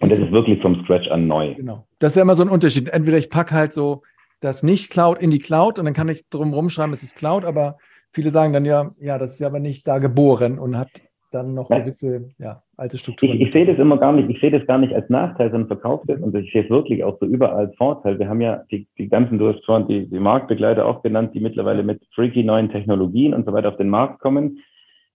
und 0.02 0.12
das 0.12 0.20
ist 0.20 0.32
wirklich 0.32 0.62
vom 0.62 0.82
Scratch 0.84 1.10
an 1.10 1.28
neu. 1.28 1.56
Genau. 1.56 1.86
Das 2.00 2.14
ist 2.14 2.16
ja 2.16 2.22
immer 2.22 2.36
so 2.36 2.44
ein 2.44 2.50
Unterschied. 2.50 2.90
Entweder 2.90 3.18
ich 3.18 3.30
packe 3.30 3.54
halt 3.54 3.74
so 3.74 4.04
das 4.40 4.64
nicht 4.64 4.90
Cloud 4.92 5.20
in 5.20 5.32
die 5.32 5.40
Cloud 5.40 5.80
und 5.80 5.86
dann 5.86 5.94
kann 5.94 6.08
ich 6.08 6.30
drum 6.30 6.54
rumschreiben, 6.54 6.94
es 6.94 7.04
ist 7.04 7.18
Cloud, 7.18 7.44
aber 7.44 7.78
viele 8.14 8.32
sagen 8.32 8.54
dann 8.54 8.64
ja, 8.64 8.92
ja, 9.00 9.18
das 9.18 9.34
ist 9.34 9.42
aber 9.42 9.60
nicht 9.60 9.86
da 9.88 10.00
geboren 10.00 10.58
und 10.58 10.78
hat 10.78 11.02
dann 11.32 11.54
noch 11.54 11.70
ja. 11.70 11.80
gewisse 11.80 12.30
ja, 12.38 12.62
alte 12.78 12.98
Strukturen. 12.98 13.36
Ich, 13.36 13.42
ich 13.48 13.54
sehe 13.54 13.66
das 13.66 13.78
immer 13.78 13.98
gar 13.98 14.14
nicht, 14.14 14.30
ich 14.30 14.40
sehe 14.40 14.52
das 14.52 14.66
gar 14.68 14.78
nicht 14.78 14.94
als 14.94 15.10
Nachteil, 15.10 15.52
sondern 15.52 15.68
verkaufe 15.68 16.08
das 16.08 16.22
und 16.22 16.36
ich 16.36 16.52
sehe 16.52 16.64
es 16.64 16.70
wirklich 16.70 17.04
auch 17.04 17.18
so 17.20 17.26
überall 17.26 17.68
als 17.68 17.76
Vorteil. 17.76 18.20
Wir 18.20 18.28
haben 18.30 18.42
ja 18.42 18.64
die, 18.72 18.88
die 18.98 19.10
ganzen, 19.10 19.38
du 19.38 19.48
hast 19.50 19.64
schon 19.66 19.88
die, 19.88 20.08
die 20.10 20.20
Marktbegleiter 20.20 20.86
auch 20.86 21.02
genannt, 21.04 21.32
die 21.34 21.40
mittlerweile 21.40 21.84
mit 21.84 22.02
freaky 22.14 22.44
neuen 22.44 22.70
Technologien 22.70 23.34
und 23.34 23.46
so 23.46 23.54
weiter 23.54 23.70
auf 23.70 23.78
den 23.78 23.90
Markt 23.90 24.20
kommen 24.20 24.60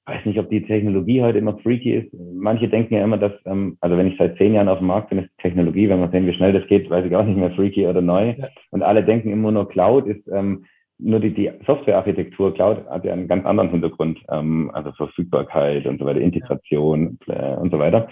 weiß 0.06 0.26
nicht, 0.26 0.38
ob 0.38 0.50
die 0.50 0.64
Technologie 0.64 1.22
heute 1.22 1.38
immer 1.38 1.56
freaky 1.58 1.94
ist. 1.94 2.12
Manche 2.34 2.68
denken 2.68 2.94
ja 2.94 3.04
immer, 3.04 3.16
dass, 3.16 3.32
ähm, 3.46 3.78
also 3.80 3.96
wenn 3.96 4.08
ich 4.08 4.18
seit 4.18 4.36
zehn 4.36 4.52
Jahren 4.52 4.68
auf 4.68 4.78
dem 4.78 4.88
Markt 4.88 5.10
bin, 5.10 5.18
ist 5.18 5.30
Technologie, 5.38 5.88
wenn 5.88 6.00
man 6.00 6.10
sehen, 6.10 6.26
wie 6.26 6.34
schnell 6.34 6.52
das 6.52 6.66
geht, 6.66 6.90
weiß 6.90 7.06
ich 7.06 7.16
auch 7.16 7.24
nicht 7.24 7.38
mehr 7.38 7.52
freaky 7.52 7.86
oder 7.86 8.02
neu. 8.02 8.34
Ja. 8.36 8.48
Und 8.70 8.82
alle 8.82 9.02
denken 9.02 9.30
immer 9.30 9.50
nur 9.50 9.68
Cloud 9.68 10.06
ist, 10.06 10.28
ähm, 10.28 10.66
nur 10.98 11.20
die, 11.20 11.34
die 11.34 11.50
Softwarearchitektur 11.66 12.54
Cloud 12.54 12.86
hat 12.88 13.04
ja 13.04 13.12
einen 13.12 13.28
ganz 13.28 13.44
anderen 13.44 13.70
Hintergrund, 13.70 14.20
ähm, 14.30 14.70
also 14.72 14.92
Verfügbarkeit 14.92 15.86
und 15.86 15.98
so 15.98 16.06
weiter, 16.06 16.20
Integration 16.20 17.18
äh, 17.26 17.56
und 17.56 17.70
so 17.70 17.78
weiter. 17.78 18.08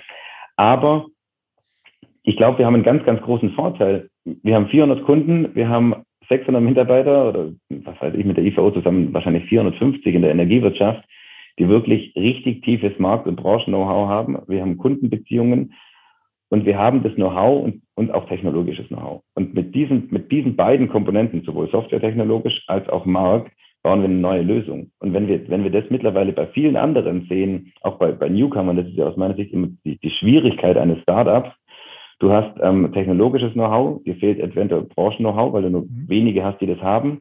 Aber 0.57 1.07
ich 2.24 2.37
glaube, 2.37 2.59
wir 2.59 2.66
haben 2.66 2.74
einen 2.74 2.85
ganz, 2.85 3.05
ganz 3.05 3.20
großen 3.22 3.53
Vorteil. 3.53 4.09
Wir 4.24 4.55
haben 4.55 4.68
400 4.68 5.05
Kunden, 5.05 5.55
wir 5.55 5.68
haben 5.68 5.95
600 6.28 6.62
Mitarbeiter 6.62 7.28
oder 7.28 7.51
was 7.68 8.01
weiß 8.01 8.14
ich 8.14 8.24
mit 8.24 8.37
der 8.37 8.45
IVO 8.45 8.70
zusammen 8.70 9.12
wahrscheinlich 9.12 9.45
450 9.49 10.14
in 10.14 10.22
der 10.22 10.30
Energiewirtschaft 10.30 11.05
die 11.59 11.68
wirklich 11.68 12.14
richtig 12.16 12.62
tiefes 12.62 12.99
Markt- 12.99 13.26
und 13.26 13.37
Branchen-Know-how 13.37 14.09
haben. 14.09 14.39
Wir 14.47 14.62
haben 14.62 14.78
Kundenbeziehungen 14.78 15.74
und 16.53 16.66
wir 16.66 16.78
haben 16.78 17.03
das 17.03 17.14
Know-how 17.14 17.64
und, 17.64 17.80
und 17.94 18.12
auch 18.12 18.26
technologisches 18.26 18.86
Know-how. 18.88 19.22
Und 19.34 19.55
mit 19.55 19.74
diesen, 19.74 20.09
mit 20.11 20.30
diesen 20.30 20.55
beiden 20.55 20.90
Komponenten, 20.90 21.42
sowohl 21.44 21.70
softwaretechnologisch 21.70 22.64
als 22.66 22.86
auch 22.90 23.07
Markt, 23.07 23.50
bauen 23.82 24.00
wir 24.00 24.09
eine 24.09 24.18
neue 24.18 24.42
Lösung. 24.42 24.90
Und 25.00 25.14
wenn 25.14 25.28
wir, 25.28 25.48
wenn 25.48 25.64
wir 25.64 25.70
das 25.70 25.84
mittlerweile 25.88 26.32
bei 26.32 26.46
vielen 26.48 26.76
anderen 26.76 27.26
sehen, 27.26 27.72
auch 27.80 27.98
bei, 27.98 28.12
bei 28.12 28.28
Newcomern, 28.28 28.76
das 28.76 28.86
ist 28.86 28.96
ja 28.96 29.07
aus 29.07 29.16
meiner 29.16 29.34
Sicht 29.34 29.55
immer 29.55 29.68
die, 29.86 29.98
die 29.98 30.11
Schwierigkeit 30.11 30.76
eines 30.76 31.00
Startups, 31.00 31.50
Du 32.18 32.30
hast 32.30 32.57
ähm, 32.62 32.92
technologisches 32.92 33.53
Know-how, 33.55 34.00
dir 34.05 34.14
fehlt 34.14 34.38
eventuell 34.38 34.82
Branchen-Know-how, 34.82 35.55
weil 35.55 35.62
du 35.62 35.70
nur 35.70 35.82
mhm. 35.82 36.05
wenige 36.07 36.44
hast, 36.44 36.61
die 36.61 36.68
das 36.68 36.80
haben. 36.80 37.20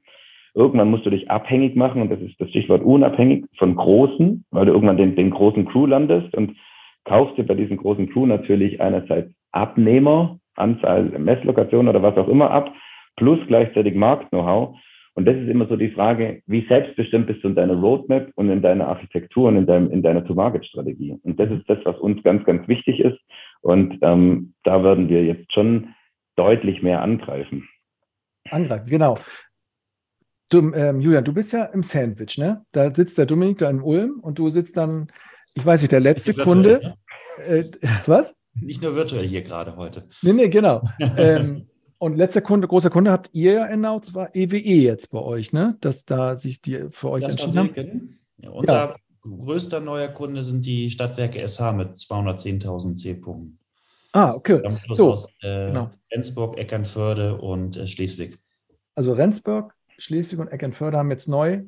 Irgendwann 0.53 0.91
musst 0.91 1.07
du 1.07 1.09
dich 1.09 1.31
abhängig 1.31 1.75
machen, 1.75 2.03
und 2.03 2.11
das 2.11 2.19
ist 2.19 2.39
das 2.39 2.49
Stichwort 2.49 2.83
unabhängig 2.83 3.45
von 3.57 3.75
Großen, 3.75 4.45
weil 4.51 4.65
du 4.67 4.73
irgendwann 4.73 4.97
den, 4.97 5.15
den 5.15 5.31
großen 5.31 5.65
Crew 5.65 5.87
landest 5.87 6.35
und 6.35 6.55
kaufst 7.05 7.37
dir 7.37 7.45
bei 7.45 7.55
diesem 7.55 7.77
großen 7.77 8.09
Crew 8.09 8.25
natürlich 8.25 8.79
einerseits 8.81 9.33
Abnehmer, 9.51 10.39
Anzahl 10.55 11.03
Messlokationen 11.03 11.89
oder 11.89 12.03
was 12.03 12.17
auch 12.17 12.27
immer 12.27 12.51
ab, 12.51 12.73
plus 13.17 13.39
gleichzeitig 13.47 13.95
Markt-Know-how. 13.95 14.77
Und 15.13 15.25
das 15.25 15.35
ist 15.35 15.49
immer 15.49 15.67
so 15.67 15.75
die 15.75 15.91
Frage, 15.91 16.41
wie 16.45 16.65
selbstbestimmt 16.67 17.27
bist 17.27 17.43
du 17.43 17.49
in 17.49 17.55
deiner 17.55 17.75
Roadmap 17.75 18.31
und 18.35 18.49
in 18.49 18.61
deiner 18.61 18.87
Architektur 18.87 19.49
und 19.49 19.57
in, 19.57 19.65
deinem, 19.65 19.91
in 19.91 20.01
deiner 20.01 20.23
To-Market-Strategie. 20.23 21.19
Und 21.23 21.39
das 21.39 21.51
ist 21.51 21.69
das, 21.69 21.79
was 21.83 21.97
uns 21.99 22.23
ganz, 22.23 22.45
ganz 22.45 22.65
wichtig 22.69 22.99
ist. 23.01 23.19
Und 23.61 23.97
ähm, 24.01 24.53
da 24.63 24.83
werden 24.83 25.09
wir 25.09 25.25
jetzt 25.25 25.51
schon 25.53 25.89
deutlich 26.37 26.81
mehr 26.81 27.01
angreifen. 27.01 27.67
Angreifen, 28.49 28.89
genau. 28.89 29.17
Du, 30.49 30.73
ähm, 30.73 30.99
Julian, 31.01 31.23
du 31.23 31.33
bist 31.33 31.53
ja 31.53 31.65
im 31.65 31.83
Sandwich, 31.83 32.37
ne? 32.37 32.65
Da 32.71 32.93
sitzt 32.93 33.17
der 33.17 33.25
Dominik 33.25 33.59
da 33.59 33.69
in 33.69 33.81
Ulm 33.81 34.19
und 34.21 34.39
du 34.39 34.49
sitzt 34.49 34.75
dann, 34.77 35.07
ich 35.53 35.65
weiß 35.65 35.81
nicht, 35.81 35.91
der 35.91 35.99
letzte 35.99 36.33
Kunde. 36.33 36.79
Ne? 36.83 36.97
Äh, 37.45 37.71
was? 38.05 38.35
Nicht 38.53 38.81
nur 38.81 38.95
virtuell 38.95 39.27
hier 39.27 39.41
gerade 39.41 39.75
heute. 39.75 40.07
Nee, 40.21 40.33
nee, 40.33 40.49
genau. 40.49 40.83
ähm, 41.17 41.67
und 41.97 42.17
letzter 42.17 42.41
Kunde, 42.41 42.67
großer 42.67 42.89
Kunde 42.89 43.11
habt 43.11 43.29
ihr 43.33 43.53
ja 43.53 43.63
announced, 43.65 44.13
war 44.13 44.35
EWE 44.35 44.57
e 44.57 44.81
jetzt 44.81 45.11
bei 45.11 45.19
euch, 45.19 45.53
ne? 45.53 45.77
Dass 45.81 46.05
da 46.05 46.37
sich 46.37 46.61
die 46.61 46.87
für 46.89 47.11
euch 47.11 47.23
das 47.23 47.31
entschieden 47.31 47.59
haben. 47.59 48.19
Ja, 48.37 48.49
unser 48.49 48.73
ja. 48.73 48.95
größter 49.21 49.79
neuer 49.79 50.07
Kunde 50.07 50.43
sind 50.43 50.65
die 50.65 50.89
Stadtwerke 50.89 51.47
SH 51.47 51.73
mit 51.73 51.97
210.000 51.97 52.95
C-Punkten. 52.95 53.59
Ah, 54.13 54.33
okay. 54.33 54.61
So, 54.89 55.13
aus 55.13 55.29
äh, 55.41 55.67
genau. 55.67 55.91
Rendsburg, 56.11 56.57
Eckernförde 56.57 57.37
und 57.37 57.77
äh, 57.77 57.87
Schleswig. 57.87 58.39
Also 58.95 59.13
Rendsburg, 59.13 59.73
Schleswig 59.97 60.39
und 60.39 60.47
Eckernförde 60.49 60.97
haben 60.97 61.11
jetzt 61.11 61.29
neu 61.29 61.61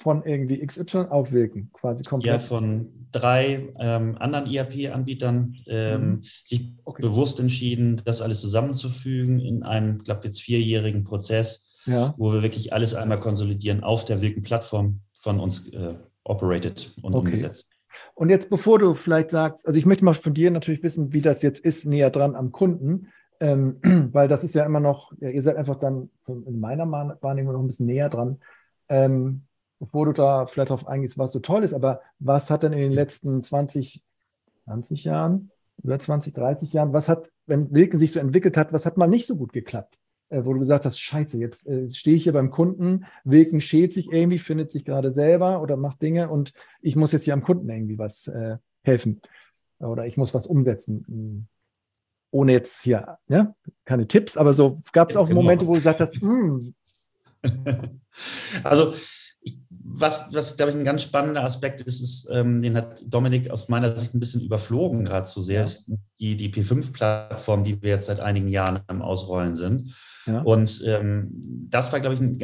von 0.00 0.22
irgendwie 0.24 0.64
XY 0.64 1.06
auf 1.10 1.32
Wilken 1.32 1.70
quasi 1.72 2.04
komplett. 2.04 2.34
Ja, 2.34 2.38
von 2.38 3.08
drei 3.10 3.68
ähm, 3.78 4.16
anderen 4.18 4.46
ERP-Anbietern 4.46 5.56
ähm, 5.66 6.00
mhm. 6.00 6.22
sich 6.44 6.72
okay. 6.84 7.02
bewusst 7.02 7.40
entschieden, 7.40 8.00
das 8.04 8.22
alles 8.22 8.40
zusammenzufügen 8.40 9.40
in 9.40 9.62
einem, 9.62 9.96
ich 9.96 10.04
glaube, 10.04 10.24
jetzt 10.24 10.40
vierjährigen 10.40 11.04
Prozess, 11.04 11.68
ja. 11.86 12.14
wo 12.16 12.32
wir 12.32 12.42
wirklich 12.42 12.72
alles 12.72 12.94
einmal 12.94 13.18
konsolidieren 13.18 13.82
auf 13.82 14.04
der 14.04 14.20
Wilken-Plattform 14.20 15.00
von 15.20 15.40
uns 15.40 15.68
äh, 15.72 15.94
operated 16.24 16.92
und 17.02 17.14
okay. 17.14 17.26
umgesetzt. 17.26 17.66
Und 18.14 18.30
jetzt, 18.30 18.50
bevor 18.50 18.78
du 18.78 18.94
vielleicht 18.94 19.30
sagst, 19.30 19.66
also 19.66 19.78
ich 19.78 19.86
möchte 19.86 20.04
mal 20.04 20.14
von 20.14 20.34
dir 20.34 20.50
natürlich 20.50 20.82
wissen, 20.82 21.12
wie 21.12 21.20
das 21.20 21.42
jetzt 21.42 21.58
ist, 21.64 21.86
näher 21.86 22.10
dran 22.10 22.36
am 22.36 22.52
Kunden. 22.52 23.08
Ähm, 23.40 23.80
weil 24.12 24.28
das 24.28 24.44
ist 24.44 24.54
ja 24.54 24.64
immer 24.64 24.80
noch, 24.80 25.12
ja, 25.20 25.30
ihr 25.30 25.42
seid 25.42 25.56
einfach 25.56 25.78
dann 25.78 26.10
in 26.26 26.60
meiner 26.60 26.88
Wahrnehmung 27.20 27.52
noch 27.52 27.60
ein 27.60 27.66
bisschen 27.66 27.86
näher 27.86 28.08
dran. 28.08 28.38
Ähm, 28.88 29.42
bevor 29.78 30.06
du 30.06 30.12
da 30.12 30.46
vielleicht 30.46 30.70
darauf 30.70 30.86
eingehst, 30.86 31.18
was 31.18 31.32
so 31.32 31.40
toll 31.40 31.62
ist, 31.64 31.74
aber 31.74 32.00
was 32.18 32.50
hat 32.50 32.62
denn 32.62 32.72
in 32.72 32.80
den 32.80 32.92
letzten 32.92 33.42
20, 33.42 34.02
20 34.64 35.04
Jahren, 35.04 35.50
über 35.82 35.98
20, 35.98 36.34
30 36.34 36.72
Jahren, 36.72 36.92
was 36.92 37.08
hat, 37.08 37.30
wenn 37.46 37.72
Wilken 37.72 37.98
sich 37.98 38.12
so 38.12 38.20
entwickelt 38.20 38.56
hat, 38.56 38.72
was 38.72 38.86
hat 38.86 38.96
mal 38.96 39.06
nicht 39.06 39.26
so 39.26 39.36
gut 39.36 39.52
geklappt? 39.52 39.98
Äh, 40.30 40.44
wo 40.44 40.52
du 40.52 40.58
gesagt 40.58 40.84
hast, 40.84 40.98
scheiße, 40.98 41.38
jetzt 41.38 41.66
äh, 41.66 41.88
stehe 41.90 42.16
ich 42.16 42.24
hier 42.24 42.32
beim 42.32 42.50
Kunden, 42.50 43.06
Wilken 43.24 43.60
schält 43.60 43.92
sich 43.92 44.10
irgendwie, 44.12 44.38
findet 44.38 44.70
sich 44.70 44.84
gerade 44.84 45.12
selber 45.12 45.62
oder 45.62 45.76
macht 45.76 46.02
Dinge 46.02 46.28
und 46.28 46.52
ich 46.82 46.96
muss 46.96 47.12
jetzt 47.12 47.24
hier 47.24 47.34
am 47.34 47.42
Kunden 47.42 47.68
irgendwie 47.68 47.98
was 47.98 48.26
äh, 48.26 48.58
helfen 48.82 49.20
oder 49.78 50.06
ich 50.06 50.16
muss 50.16 50.34
was 50.34 50.46
umsetzen 50.46 51.48
ohne 52.30 52.52
jetzt 52.52 52.82
hier, 52.82 53.18
ja, 53.28 53.54
keine 53.84 54.06
Tipps, 54.06 54.36
aber 54.36 54.52
so 54.52 54.78
gab 54.92 55.10
es 55.10 55.16
auch 55.16 55.28
genau. 55.28 55.42
Momente, 55.42 55.66
wo 55.66 55.72
du 55.72 55.78
gesagt 55.78 56.00
hast, 56.00 56.20
mm. 56.20 56.74
also 58.64 58.94
was, 59.90 60.26
was 60.32 60.56
glaube 60.56 60.72
ich, 60.72 60.78
ein 60.78 60.84
ganz 60.84 61.02
spannender 61.02 61.44
Aspekt 61.44 61.80
ist, 61.80 62.00
ist 62.00 62.28
ähm, 62.30 62.60
den 62.60 62.76
hat 62.76 63.02
Dominik 63.06 63.50
aus 63.50 63.68
meiner 63.68 63.96
Sicht 63.96 64.14
ein 64.14 64.20
bisschen 64.20 64.40
überflogen 64.40 65.04
gerade 65.04 65.26
zu 65.26 65.42
sehr, 65.42 65.64
ist 65.64 65.90
die, 66.20 66.36
die 66.36 66.50
P5-Plattform, 66.50 67.64
die 67.64 67.80
wir 67.82 67.90
jetzt 67.90 68.06
seit 68.06 68.20
einigen 68.20 68.48
Jahren 68.48 68.80
am 68.86 69.02
Ausrollen 69.02 69.54
sind. 69.54 69.94
Ja. 70.26 70.42
Und 70.42 70.82
ähm, 70.84 71.28
das 71.70 71.90
war, 71.90 72.00
glaube 72.00 72.14
ich, 72.14 72.20
ein, 72.20 72.38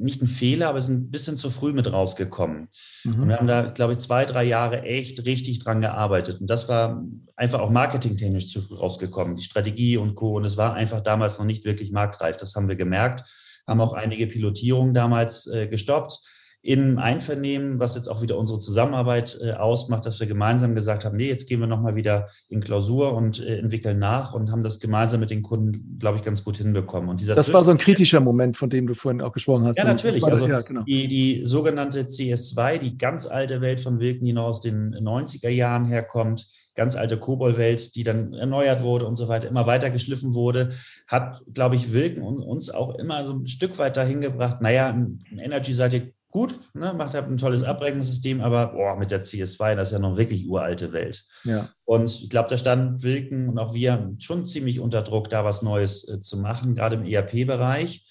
nicht 0.00 0.22
ein 0.22 0.26
Fehler, 0.26 0.70
aber 0.70 0.78
es 0.78 0.84
ist 0.84 0.90
ein 0.90 1.10
bisschen 1.10 1.36
zu 1.36 1.50
früh 1.50 1.72
mit 1.72 1.92
rausgekommen. 1.92 2.68
Mhm. 3.04 3.14
Und 3.14 3.28
wir 3.28 3.36
haben 3.36 3.46
da, 3.46 3.62
glaube 3.62 3.92
ich, 3.92 3.98
zwei, 3.98 4.24
drei 4.24 4.44
Jahre 4.44 4.82
echt 4.82 5.24
richtig 5.26 5.58
dran 5.58 5.80
gearbeitet. 5.80 6.40
Und 6.40 6.48
das 6.48 6.68
war 6.68 7.04
einfach 7.36 7.60
auch 7.60 7.70
marketingtechnisch 7.70 8.48
zu 8.48 8.62
früh 8.62 8.76
rausgekommen, 8.76 9.34
die 9.34 9.42
Strategie 9.42 9.98
und 9.98 10.14
Co. 10.14 10.36
Und 10.36 10.44
es 10.44 10.56
war 10.56 10.74
einfach 10.74 11.02
damals 11.02 11.38
noch 11.38 11.44
nicht 11.44 11.64
wirklich 11.64 11.92
marktreif. 11.92 12.38
Das 12.38 12.54
haben 12.54 12.68
wir 12.68 12.76
gemerkt, 12.76 13.28
haben 13.66 13.82
auch 13.82 13.92
einige 13.92 14.26
Pilotierungen 14.26 14.94
damals 14.94 15.46
äh, 15.46 15.68
gestoppt 15.68 16.18
in 16.60 16.98
Einvernehmen, 16.98 17.78
was 17.78 17.94
jetzt 17.94 18.08
auch 18.08 18.20
wieder 18.20 18.36
unsere 18.36 18.58
Zusammenarbeit 18.58 19.38
äh, 19.40 19.52
ausmacht, 19.52 20.04
dass 20.04 20.18
wir 20.18 20.26
gemeinsam 20.26 20.74
gesagt 20.74 21.04
haben, 21.04 21.16
nee, 21.16 21.28
jetzt 21.28 21.46
gehen 21.46 21.60
wir 21.60 21.68
nochmal 21.68 21.94
wieder 21.94 22.28
in 22.48 22.60
Klausur 22.60 23.14
und 23.14 23.40
äh, 23.40 23.58
entwickeln 23.58 23.98
nach 23.98 24.34
und 24.34 24.50
haben 24.50 24.64
das 24.64 24.80
gemeinsam 24.80 25.20
mit 25.20 25.30
den 25.30 25.42
Kunden, 25.42 25.98
glaube 25.98 26.18
ich, 26.18 26.24
ganz 26.24 26.42
gut 26.42 26.58
hinbekommen. 26.58 27.08
Und 27.08 27.20
dieser 27.20 27.36
das 27.36 27.52
war 27.52 27.62
so 27.62 27.70
ein 27.70 27.78
kritischer 27.78 28.20
Moment, 28.20 28.56
von 28.56 28.70
dem 28.70 28.88
du 28.88 28.94
vorhin 28.94 29.22
auch 29.22 29.32
gesprochen 29.32 29.66
hast. 29.66 29.78
Ja, 29.78 29.84
natürlich. 29.84 30.24
Also 30.24 30.48
ja, 30.48 30.62
genau. 30.62 30.82
die, 30.82 31.06
die 31.06 31.42
sogenannte 31.44 32.02
CS2, 32.02 32.78
die 32.78 32.98
ganz 32.98 33.26
alte 33.26 33.60
Welt 33.60 33.80
von 33.80 34.00
Wilken, 34.00 34.24
die 34.24 34.32
noch 34.32 34.46
aus 34.46 34.60
den 34.60 34.94
90er 34.94 35.50
Jahren 35.50 35.84
herkommt, 35.84 36.48
ganz 36.74 36.96
alte 36.96 37.18
Kobol-Welt, 37.18 37.94
die 37.96 38.04
dann 38.04 38.32
erneuert 38.32 38.82
wurde 38.82 39.06
und 39.06 39.16
so 39.16 39.28
weiter, 39.28 39.48
immer 39.48 39.66
weiter 39.66 39.90
geschliffen 39.90 40.34
wurde, 40.34 40.70
hat, 41.08 41.42
glaube 41.52 41.74
ich, 41.74 41.92
Wilken 41.92 42.22
und 42.22 42.40
uns 42.40 42.70
auch 42.70 42.94
immer 42.96 43.26
so 43.26 43.32
ein 43.34 43.46
Stück 43.46 43.78
weit 43.78 43.96
dahin 43.96 44.20
gebracht, 44.20 44.60
naja, 44.60 44.88
ein 44.88 45.18
Energy 45.38 45.72
seid 45.72 45.94
ihr 45.94 46.12
gut, 46.30 46.58
ne, 46.74 46.92
macht 46.92 47.14
halt 47.14 47.26
ein 47.26 47.38
tolles 47.38 47.62
Abrechnungssystem, 47.62 48.40
aber 48.40 48.68
boah, 48.68 48.96
mit 48.96 49.10
der 49.10 49.22
CS2, 49.22 49.74
das 49.74 49.88
ist 49.88 49.92
ja 49.92 49.98
noch 49.98 50.16
wirklich 50.16 50.46
uralte 50.46 50.92
Welt. 50.92 51.24
Ja. 51.44 51.70
Und 51.84 52.10
ich 52.10 52.30
glaube, 52.30 52.50
da 52.50 52.58
stand 52.58 53.02
Wilken 53.02 53.48
und 53.48 53.58
auch 53.58 53.74
wir 53.74 54.14
schon 54.18 54.46
ziemlich 54.46 54.80
unter 54.80 55.02
Druck, 55.02 55.30
da 55.30 55.44
was 55.44 55.62
Neues 55.62 56.06
äh, 56.08 56.20
zu 56.20 56.36
machen, 56.38 56.74
gerade 56.74 56.96
im 56.96 57.04
ERP-Bereich. 57.04 58.04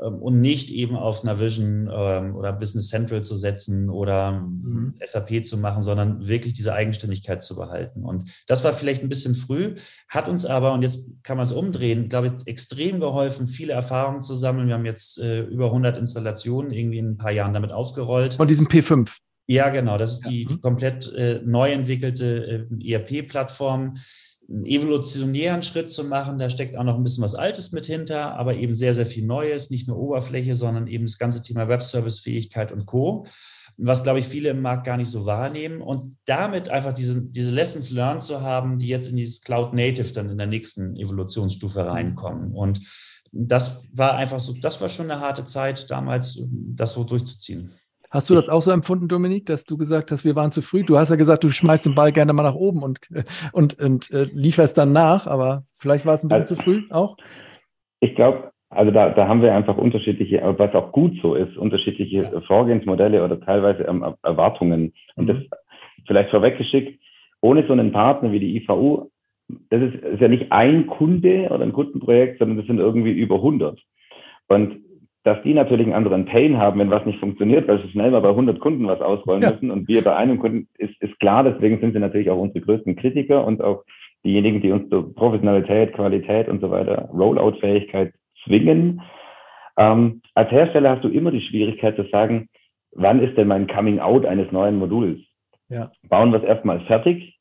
Ähm, 0.00 0.22
und 0.22 0.40
nicht 0.40 0.70
eben 0.70 0.96
auf 0.96 1.24
Navision 1.24 1.90
ähm, 1.92 2.36
oder 2.36 2.52
Business 2.52 2.88
Central 2.88 3.22
zu 3.22 3.36
setzen 3.36 3.90
oder 3.90 4.32
mhm. 4.32 4.94
SAP 5.04 5.44
zu 5.44 5.58
machen, 5.58 5.82
sondern 5.82 6.26
wirklich 6.26 6.54
diese 6.54 6.72
Eigenständigkeit 6.72 7.42
zu 7.42 7.56
behalten. 7.56 8.04
Und 8.04 8.30
das 8.46 8.64
war 8.64 8.72
vielleicht 8.72 9.02
ein 9.02 9.08
bisschen 9.08 9.34
früh, 9.34 9.76
hat 10.08 10.28
uns 10.28 10.46
aber, 10.46 10.72
und 10.72 10.82
jetzt 10.82 11.00
kann 11.22 11.36
man 11.36 11.44
es 11.44 11.52
umdrehen, 11.52 12.08
glaube 12.08 12.28
ich, 12.28 12.46
extrem 12.46 13.00
geholfen, 13.00 13.46
viele 13.46 13.72
Erfahrungen 13.72 14.22
zu 14.22 14.34
sammeln. 14.34 14.68
Wir 14.68 14.74
haben 14.74 14.86
jetzt 14.86 15.18
äh, 15.18 15.42
über 15.42 15.66
100 15.66 15.96
Installationen 15.96 16.72
irgendwie 16.72 16.98
in 16.98 17.10
ein 17.10 17.18
paar 17.18 17.32
Jahren 17.32 17.52
damit 17.54 17.72
ausgerollt. 17.72 18.34
Von 18.34 18.48
diesem 18.48 18.68
P5. 18.68 19.10
Ja, 19.50 19.70
genau. 19.70 19.96
Das 19.96 20.12
ist 20.12 20.26
die, 20.28 20.44
die 20.44 20.54
mhm. 20.54 20.60
komplett 20.60 21.12
äh, 21.14 21.40
neu 21.44 21.72
entwickelte 21.72 22.68
äh, 22.70 22.92
ERP-Plattform 22.92 23.96
einen 24.50 24.64
evolutionären 24.64 25.62
Schritt 25.62 25.90
zu 25.90 26.04
machen. 26.04 26.38
Da 26.38 26.48
steckt 26.48 26.76
auch 26.76 26.84
noch 26.84 26.96
ein 26.96 27.02
bisschen 27.02 27.24
was 27.24 27.34
Altes 27.34 27.72
mit 27.72 27.86
hinter, 27.86 28.36
aber 28.38 28.54
eben 28.54 28.74
sehr, 28.74 28.94
sehr 28.94 29.06
viel 29.06 29.24
Neues, 29.26 29.70
nicht 29.70 29.86
nur 29.86 29.98
Oberfläche, 29.98 30.54
sondern 30.54 30.86
eben 30.86 31.06
das 31.06 31.18
ganze 31.18 31.42
Thema 31.42 31.68
Webservice-Fähigkeit 31.68 32.72
und 32.72 32.86
Co., 32.86 33.26
was, 33.80 34.02
glaube 34.02 34.18
ich, 34.18 34.26
viele 34.26 34.48
im 34.48 34.60
Markt 34.60 34.84
gar 34.84 34.96
nicht 34.96 35.10
so 35.10 35.24
wahrnehmen. 35.24 35.80
Und 35.80 36.16
damit 36.24 36.68
einfach 36.68 36.92
diese, 36.92 37.22
diese 37.22 37.50
Lessons 37.50 37.90
learned 37.90 38.24
zu 38.24 38.40
haben, 38.40 38.78
die 38.78 38.88
jetzt 38.88 39.08
in 39.08 39.16
dieses 39.16 39.40
Cloud 39.40 39.72
Native 39.72 40.12
dann 40.12 40.28
in 40.28 40.38
der 40.38 40.48
nächsten 40.48 40.96
Evolutionsstufe 40.96 41.86
reinkommen. 41.86 42.54
Und 42.54 42.80
das 43.30 43.82
war 43.92 44.16
einfach 44.16 44.40
so, 44.40 44.54
das 44.54 44.80
war 44.80 44.88
schon 44.88 45.10
eine 45.10 45.20
harte 45.20 45.44
Zeit 45.44 45.88
damals, 45.90 46.40
das 46.50 46.94
so 46.94 47.04
durchzuziehen. 47.04 47.72
Hast 48.10 48.30
du 48.30 48.34
das 48.34 48.48
auch 48.48 48.60
so 48.60 48.70
empfunden, 48.70 49.08
Dominik, 49.08 49.46
dass 49.46 49.64
du 49.64 49.76
gesagt 49.76 50.10
hast, 50.10 50.24
wir 50.24 50.34
waren 50.34 50.50
zu 50.50 50.62
früh? 50.62 50.82
Du 50.82 50.96
hast 50.96 51.10
ja 51.10 51.16
gesagt, 51.16 51.44
du 51.44 51.50
schmeißt 51.50 51.86
den 51.86 51.94
Ball 51.94 52.10
gerne 52.10 52.32
mal 52.32 52.42
nach 52.42 52.54
oben 52.54 52.82
und, 52.82 53.00
und, 53.52 53.78
und 53.78 54.10
äh, 54.10 54.26
lieferst 54.32 54.78
dann 54.78 54.92
nach, 54.92 55.26
aber 55.26 55.64
vielleicht 55.76 56.06
war 56.06 56.14
es 56.14 56.24
ein 56.24 56.28
bisschen 56.28 56.42
also, 56.42 56.54
zu 56.54 56.62
früh 56.62 56.82
auch? 56.90 57.16
Ich 58.00 58.14
glaube, 58.14 58.52
also 58.70 58.90
da, 58.90 59.10
da 59.10 59.28
haben 59.28 59.42
wir 59.42 59.54
einfach 59.54 59.76
unterschiedliche, 59.76 60.42
was 60.58 60.74
auch 60.74 60.92
gut 60.92 61.18
so 61.22 61.34
ist, 61.34 61.56
unterschiedliche 61.56 62.42
Vorgehensmodelle 62.46 63.24
oder 63.24 63.40
teilweise 63.40 63.82
ähm, 63.84 64.04
Erwartungen. 64.22 64.94
Und 65.16 65.24
mhm. 65.24 65.28
das 65.28 65.60
vielleicht 66.06 66.30
vorweggeschickt, 66.30 67.00
ohne 67.40 67.66
so 67.66 67.72
einen 67.72 67.92
Partner 67.92 68.32
wie 68.32 68.40
die 68.40 68.56
IVU, 68.56 69.10
das 69.70 69.82
ist, 69.82 69.94
ist 70.02 70.20
ja 70.20 70.28
nicht 70.28 70.52
ein 70.52 70.86
Kunde 70.86 71.48
oder 71.50 71.62
ein 71.62 71.72
Kundenprojekt, 71.72 72.38
sondern 72.38 72.58
das 72.58 72.66
sind 72.66 72.78
irgendwie 72.78 73.12
über 73.12 73.36
100. 73.36 73.80
Und 74.48 74.80
dass 75.24 75.42
die 75.42 75.54
natürlich 75.54 75.86
einen 75.86 75.94
anderen 75.94 76.26
Pain 76.26 76.58
haben, 76.58 76.80
wenn 76.80 76.90
was 76.90 77.04
nicht 77.04 77.18
funktioniert, 77.18 77.68
weil 77.68 77.82
sie 77.82 77.90
schnell 77.90 78.10
mal 78.10 78.20
bei 78.20 78.30
100 78.30 78.60
Kunden 78.60 78.86
was 78.86 79.00
ausrollen 79.00 79.42
ja. 79.42 79.50
müssen 79.50 79.70
und 79.70 79.88
wir 79.88 80.02
bei 80.02 80.16
einem 80.16 80.38
Kunden, 80.38 80.68
ist, 80.78 81.00
ist 81.02 81.18
klar, 81.20 81.44
deswegen 81.44 81.80
sind 81.80 81.92
sie 81.92 81.98
natürlich 81.98 82.30
auch 82.30 82.38
unsere 82.38 82.64
größten 82.64 82.96
Kritiker 82.96 83.44
und 83.44 83.62
auch 83.62 83.84
diejenigen, 84.24 84.60
die 84.60 84.72
uns 84.72 84.88
zur 84.90 85.14
Professionalität, 85.14 85.92
Qualität 85.94 86.48
und 86.48 86.60
so 86.60 86.70
weiter, 86.70 87.08
Rollout-Fähigkeit 87.12 88.14
zwingen. 88.44 89.02
Ähm, 89.76 90.22
als 90.34 90.50
Hersteller 90.50 90.90
hast 90.90 91.04
du 91.04 91.08
immer 91.08 91.30
die 91.30 91.42
Schwierigkeit 91.42 91.96
zu 91.96 92.04
sagen, 92.10 92.48
wann 92.92 93.22
ist 93.22 93.36
denn 93.36 93.48
mein 93.48 93.66
Coming 93.66 94.00
Out 94.00 94.26
eines 94.26 94.50
neuen 94.52 94.76
Moduls? 94.76 95.20
Ja. 95.68 95.90
Bauen 96.08 96.32
wir 96.32 96.38
es 96.38 96.44
erstmal 96.44 96.80
fertig 96.86 97.38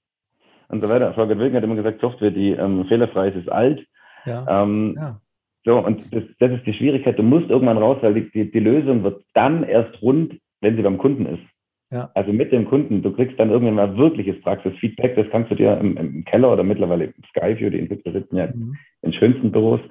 und 0.70 0.82
so 0.82 0.90
weiter. 0.90 1.14
Frau 1.14 1.28
Wilken 1.28 1.56
hat 1.56 1.64
immer 1.64 1.76
gesagt, 1.76 2.02
Software, 2.02 2.32
die 2.32 2.52
ähm, 2.52 2.86
fehlerfrei 2.86 3.30
ist, 3.30 3.38
ist 3.38 3.52
alt. 3.52 3.86
Ja. 4.26 4.64
Ähm, 4.64 4.96
ja. 4.98 5.22
So, 5.68 5.80
und 5.80 6.16
das, 6.16 6.24
das 6.40 6.52
ist 6.54 6.66
die 6.66 6.74
Schwierigkeit. 6.74 7.20
Du 7.20 7.24
musst 7.24 7.50
irgendwann 7.50 7.78
raus, 7.78 7.98
weil 8.00 8.14
die, 8.14 8.50
die 8.50 8.60
Lösung 8.60 9.04
wird 9.04 9.22
dann 9.34 9.64
erst 9.64 10.02
rund, 10.02 10.40
wenn 10.62 10.78
sie 10.78 10.82
beim 10.82 10.98
Kunden 10.98 11.26
ist. 11.26 11.44
Ja. 11.92 12.10
Also 12.14 12.32
mit 12.32 12.54
dem 12.54 12.64
Kunden. 12.64 13.02
Du 13.02 13.12
kriegst 13.12 13.38
dann 13.38 13.50
irgendwann 13.50 13.76
mal 13.76 13.98
wirkliches 13.98 14.40
Praxisfeedback. 14.44 15.18
Das 15.18 15.30
kannst 15.30 15.52
du 15.52 15.56
dir 15.56 15.78
im, 15.78 15.98
im 15.98 16.24
Keller 16.24 16.54
oder 16.54 16.64
mittlerweile 16.64 17.06
im 17.06 17.14
Skyview, 17.32 17.70
die 17.70 17.80
Entwickler 17.80 18.14
sitzen 18.14 18.38
ja 18.38 18.48
mhm. 18.48 18.78
in 19.02 19.12
schönsten 19.12 19.52
Büros, 19.52 19.82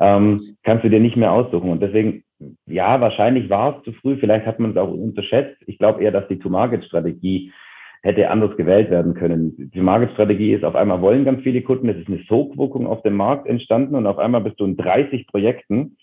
ähm, 0.00 0.56
kannst 0.62 0.82
du 0.82 0.88
dir 0.88 1.00
nicht 1.00 1.18
mehr 1.18 1.32
aussuchen. 1.32 1.68
Und 1.68 1.82
deswegen, 1.82 2.24
ja, 2.64 2.98
wahrscheinlich 2.98 3.50
war 3.50 3.76
es 3.76 3.84
zu 3.84 3.92
früh. 3.92 4.16
Vielleicht 4.16 4.46
hat 4.46 4.60
man 4.60 4.70
es 4.70 4.78
auch 4.78 4.90
unterschätzt. 4.90 5.60
Ich 5.66 5.76
glaube 5.76 6.02
eher, 6.02 6.10
dass 6.10 6.26
die 6.28 6.38
To-Market-Strategie 6.38 7.52
hätte 8.02 8.28
anders 8.30 8.56
gewählt 8.56 8.90
werden 8.90 9.14
können. 9.14 9.70
Die 9.74 9.80
Market-Strategie 9.80 10.54
ist, 10.54 10.64
auf 10.64 10.74
einmal 10.74 11.00
wollen 11.00 11.24
ganz 11.24 11.42
viele 11.42 11.62
Kunden, 11.62 11.88
es 11.88 11.98
ist 11.98 12.08
eine 12.08 12.22
Sogwirkung 12.28 12.86
auf 12.86 13.02
dem 13.02 13.14
Markt 13.14 13.46
entstanden 13.46 13.94
und 13.94 14.06
auf 14.06 14.18
einmal 14.18 14.40
bist 14.40 14.58
du 14.58 14.64
in 14.64 14.76
30 14.76 15.26
Projekten 15.28 15.96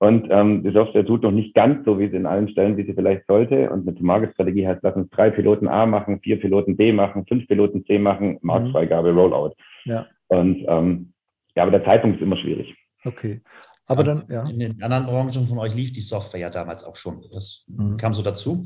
und 0.00 0.28
ähm, 0.30 0.62
die 0.62 0.72
Software 0.72 1.04
tut 1.04 1.22
noch 1.22 1.30
nicht 1.30 1.54
ganz 1.54 1.84
so, 1.84 1.98
wie 1.98 2.08
sie 2.08 2.16
in 2.16 2.24
allen 2.24 2.48
Stellen, 2.48 2.78
wie 2.78 2.86
sie 2.86 2.94
vielleicht 2.94 3.26
sollte. 3.26 3.68
Und 3.68 3.86
eine 3.86 4.00
Market-Strategie 4.00 4.66
heißt, 4.66 4.80
lass 4.82 4.96
uns 4.96 5.10
drei 5.10 5.28
Piloten 5.28 5.68
A 5.68 5.84
machen, 5.84 6.20
vier 6.22 6.40
Piloten 6.40 6.74
B 6.74 6.90
machen, 6.90 7.26
fünf 7.26 7.46
Piloten 7.46 7.84
C 7.84 7.98
machen, 7.98 8.38
Marktfreigabe, 8.40 9.12
Rollout. 9.12 9.54
Ja. 9.84 10.06
Und 10.28 10.64
ähm, 10.66 11.12
ja, 11.54 11.64
aber 11.64 11.72
der 11.72 11.84
Zeitpunkt 11.84 12.16
ist 12.16 12.22
immer 12.22 12.38
schwierig. 12.38 12.74
Okay. 13.04 13.42
Aber 13.84 14.02
dann, 14.02 14.24
ja. 14.30 14.48
In 14.48 14.58
den 14.58 14.82
anderen 14.82 15.04
Branchen 15.04 15.46
von 15.46 15.58
euch 15.58 15.74
lief 15.74 15.92
die 15.92 16.00
Software 16.00 16.40
ja 16.40 16.48
damals 16.48 16.82
auch 16.82 16.96
schon. 16.96 17.22
Das 17.30 17.66
mhm. 17.68 17.98
kam 17.98 18.14
so 18.14 18.22
dazu 18.22 18.64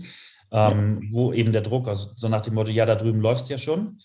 ähm, 0.51 1.09
wo 1.13 1.33
eben 1.33 1.53
der 1.53 1.63
Druck, 1.63 1.89
also 1.89 2.11
so 2.17 2.29
nach 2.29 2.43
dem 2.43 2.55
Motto, 2.55 2.71
ja, 2.71 2.87
da 2.87 2.95
drüben 2.95 3.21
läuft 3.21 3.45
es 3.45 3.49
ja 3.49 3.59
schon. 3.59 4.01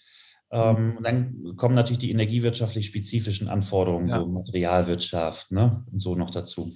Ähm, 0.51 0.95
und 0.97 1.03
dann 1.03 1.55
kommen 1.57 1.75
natürlich 1.75 1.99
die 1.99 2.11
energiewirtschaftlich 2.11 2.87
spezifischen 2.87 3.49
Anforderungen, 3.49 4.07
ja. 4.07 4.19
so 4.19 4.27
Materialwirtschaft 4.27 5.51
ne, 5.51 5.85
und 5.91 5.99
so 5.99 6.15
noch 6.15 6.31
dazu. 6.31 6.73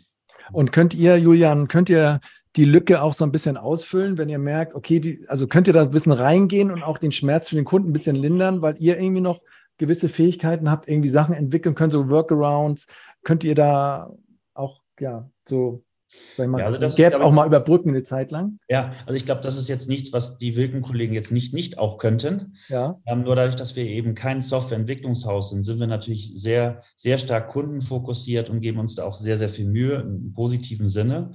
Und 0.52 0.72
könnt 0.72 0.94
ihr, 0.94 1.18
Julian, 1.18 1.68
könnt 1.68 1.90
ihr 1.90 2.20
die 2.56 2.66
Lücke 2.66 3.02
auch 3.02 3.14
so 3.14 3.26
ein 3.26 3.32
bisschen 3.32 3.58
ausfüllen, 3.58 4.18
wenn 4.18 4.30
ihr 4.30 4.38
merkt, 4.38 4.76
okay, 4.76 5.00
die, 5.00 5.26
also 5.28 5.48
könnt 5.48 5.68
ihr 5.68 5.74
da 5.74 5.84
ein 5.84 5.92
bisschen 5.92 6.12
reingehen 6.12 6.70
und 6.70 6.84
auch 6.84 6.98
den 6.98 7.12
Schmerz 7.12 7.50
für 7.50 7.56
den 7.56 7.66
Kunden 7.66 7.90
ein 7.90 7.94
bisschen 7.94 8.16
lindern, 8.16 8.62
weil 8.62 8.76
ihr 8.78 9.00
irgendwie 9.00 9.22
noch 9.22 9.42
gewisse 9.78 10.08
Fähigkeiten 10.08 10.70
habt, 10.70 10.88
irgendwie 10.88 11.10
Sachen 11.10 11.34
entwickeln 11.34 11.74
könnt, 11.74 11.94
so 11.94 12.10
Workarounds, 12.10 12.88
könnt 13.24 13.44
ihr 13.44 13.56
da 13.56 14.14
auch, 14.54 14.82
ja, 15.00 15.28
so 15.48 15.84
weil 16.38 16.48
man 16.48 16.60
ja, 16.60 16.66
also 16.66 16.80
das 16.80 16.96
Gap 16.96 17.14
auch 17.16 17.32
mal 17.32 17.48
überbrücken 17.48 17.90
eine 17.90 18.04
Zeit 18.04 18.32
lang. 18.32 18.60
Ja, 18.70 18.94
also 19.06 19.16
ich 19.16 19.26
glaube, 19.26 19.42
das 19.42 19.58
ist 19.58 19.70
jetzt 19.70 19.88
nichts, 19.88 20.14
was 20.14 20.38
die 20.38 20.56
Wilken-Kollegen 20.56 21.14
jetzt 21.14 21.32
nicht, 21.32 21.54
nicht 21.54 21.78
auch 21.78 21.98
könnten. 21.98 22.56
Ja. 22.70 23.00
Ähm, 23.06 23.24
nur 23.24 23.36
dadurch, 23.36 23.56
dass 23.56 23.76
wir 23.76 23.86
eben 23.86 24.16
kein 24.16 24.42
Softwareentwicklungshaus 24.42 25.52
sind, 25.52 25.64
sind 25.64 25.80
wir 25.80 25.88
natürlich 25.88 26.34
sehr, 26.36 26.82
sehr 26.96 27.18
stark 27.18 27.50
kundenfokussiert 27.50 28.50
und 28.50 28.62
geben 28.62 28.80
uns 28.80 28.96
da 28.96 29.04
auch 29.04 29.14
sehr, 29.14 29.38
sehr 29.38 29.50
viel 29.50 29.68
Mühe 29.68 29.96
im 29.96 30.32
positiven 30.34 30.90
Sinne. 30.90 31.34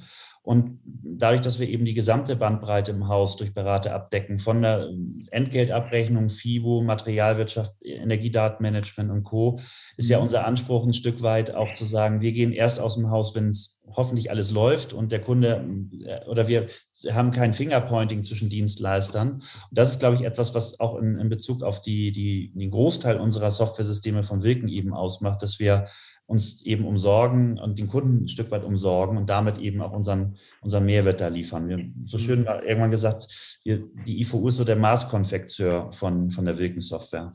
Und 0.49 0.81
dadurch, 0.87 1.43
dass 1.43 1.59
wir 1.59 1.69
eben 1.69 1.85
die 1.85 1.93
gesamte 1.93 2.35
Bandbreite 2.35 2.93
im 2.93 3.07
Haus 3.07 3.37
durch 3.37 3.53
Berater 3.53 3.95
abdecken, 3.95 4.39
von 4.39 4.63
der 4.63 4.89
Entgeltabrechnung, 5.31 6.31
FIBO, 6.31 6.81
Materialwirtschaft, 6.81 7.75
Energiedatenmanagement 7.83 9.11
und 9.11 9.25
Co., 9.25 9.61
ist 9.99 10.09
ja 10.09 10.17
mhm. 10.17 10.23
unser 10.23 10.47
Anspruch 10.47 10.87
ein 10.87 10.95
Stück 10.95 11.21
weit 11.21 11.55
auch 11.55 11.75
zu 11.75 11.85
sagen, 11.85 12.23
wir 12.23 12.33
gehen 12.33 12.53
erst 12.53 12.81
aus 12.81 12.95
dem 12.95 13.11
Haus, 13.11 13.35
wenn 13.35 13.51
es 13.51 13.79
hoffentlich 13.95 14.31
alles 14.31 14.51
läuft 14.51 14.95
und 14.95 15.13
der 15.13 15.21
Kunde 15.21 15.67
äh, 16.07 16.27
oder 16.27 16.49
wir 16.49 16.67
haben 17.13 17.31
kein 17.31 17.53
Fingerpointing 17.53 18.23
zwischen 18.23 18.49
Dienstleistern. 18.49 19.33
Und 19.33 19.45
das 19.71 19.91
ist, 19.91 20.01
glaube 20.01 20.17
ich, 20.17 20.23
etwas, 20.23 20.55
was 20.55 20.81
auch 20.81 20.97
in, 20.97 21.19
in 21.19 21.29
Bezug 21.29 21.63
auf 21.63 21.83
die, 21.83 22.11
die, 22.11 22.55
den 22.55 22.71
Großteil 22.71 23.21
unserer 23.21 23.51
Softwaresysteme 23.51 24.25
von 24.25 24.43
Wilken 24.43 24.69
eben 24.69 24.95
ausmacht, 24.95 25.43
dass 25.43 25.59
wir 25.59 25.89
uns 26.29 26.63
eben 26.63 26.85
umsorgen 26.85 27.59
und 27.59 27.79
den 27.79 27.87
Kunden 27.87 28.25
ein 28.25 28.29
Stück 28.29 28.51
weit 28.51 28.63
umsorgen 28.63 29.17
und 29.17 29.31
damit 29.31 29.59
eben 29.59 29.81
auch 29.81 29.93
unseren, 29.93 30.37
unseren 30.61 30.85
Mehrwert 30.85 31.23
da 31.23 31.29
liefern. 31.29 31.69
Wir 31.69 31.79
haben 31.79 31.95
so 32.05 32.19
schön 32.19 32.45
irgendwann 32.45 32.91
gesagt, 32.91 33.61
wir, 33.65 33.83
die 34.07 34.21
IVU 34.21 34.49
ist 34.49 34.59
so 34.59 34.65
der 34.65 34.77
Maßkonfekteur 34.77 35.91
von, 35.91 36.31
von 36.31 36.45
der 36.45 36.59
Wilken-Software. 36.59 37.33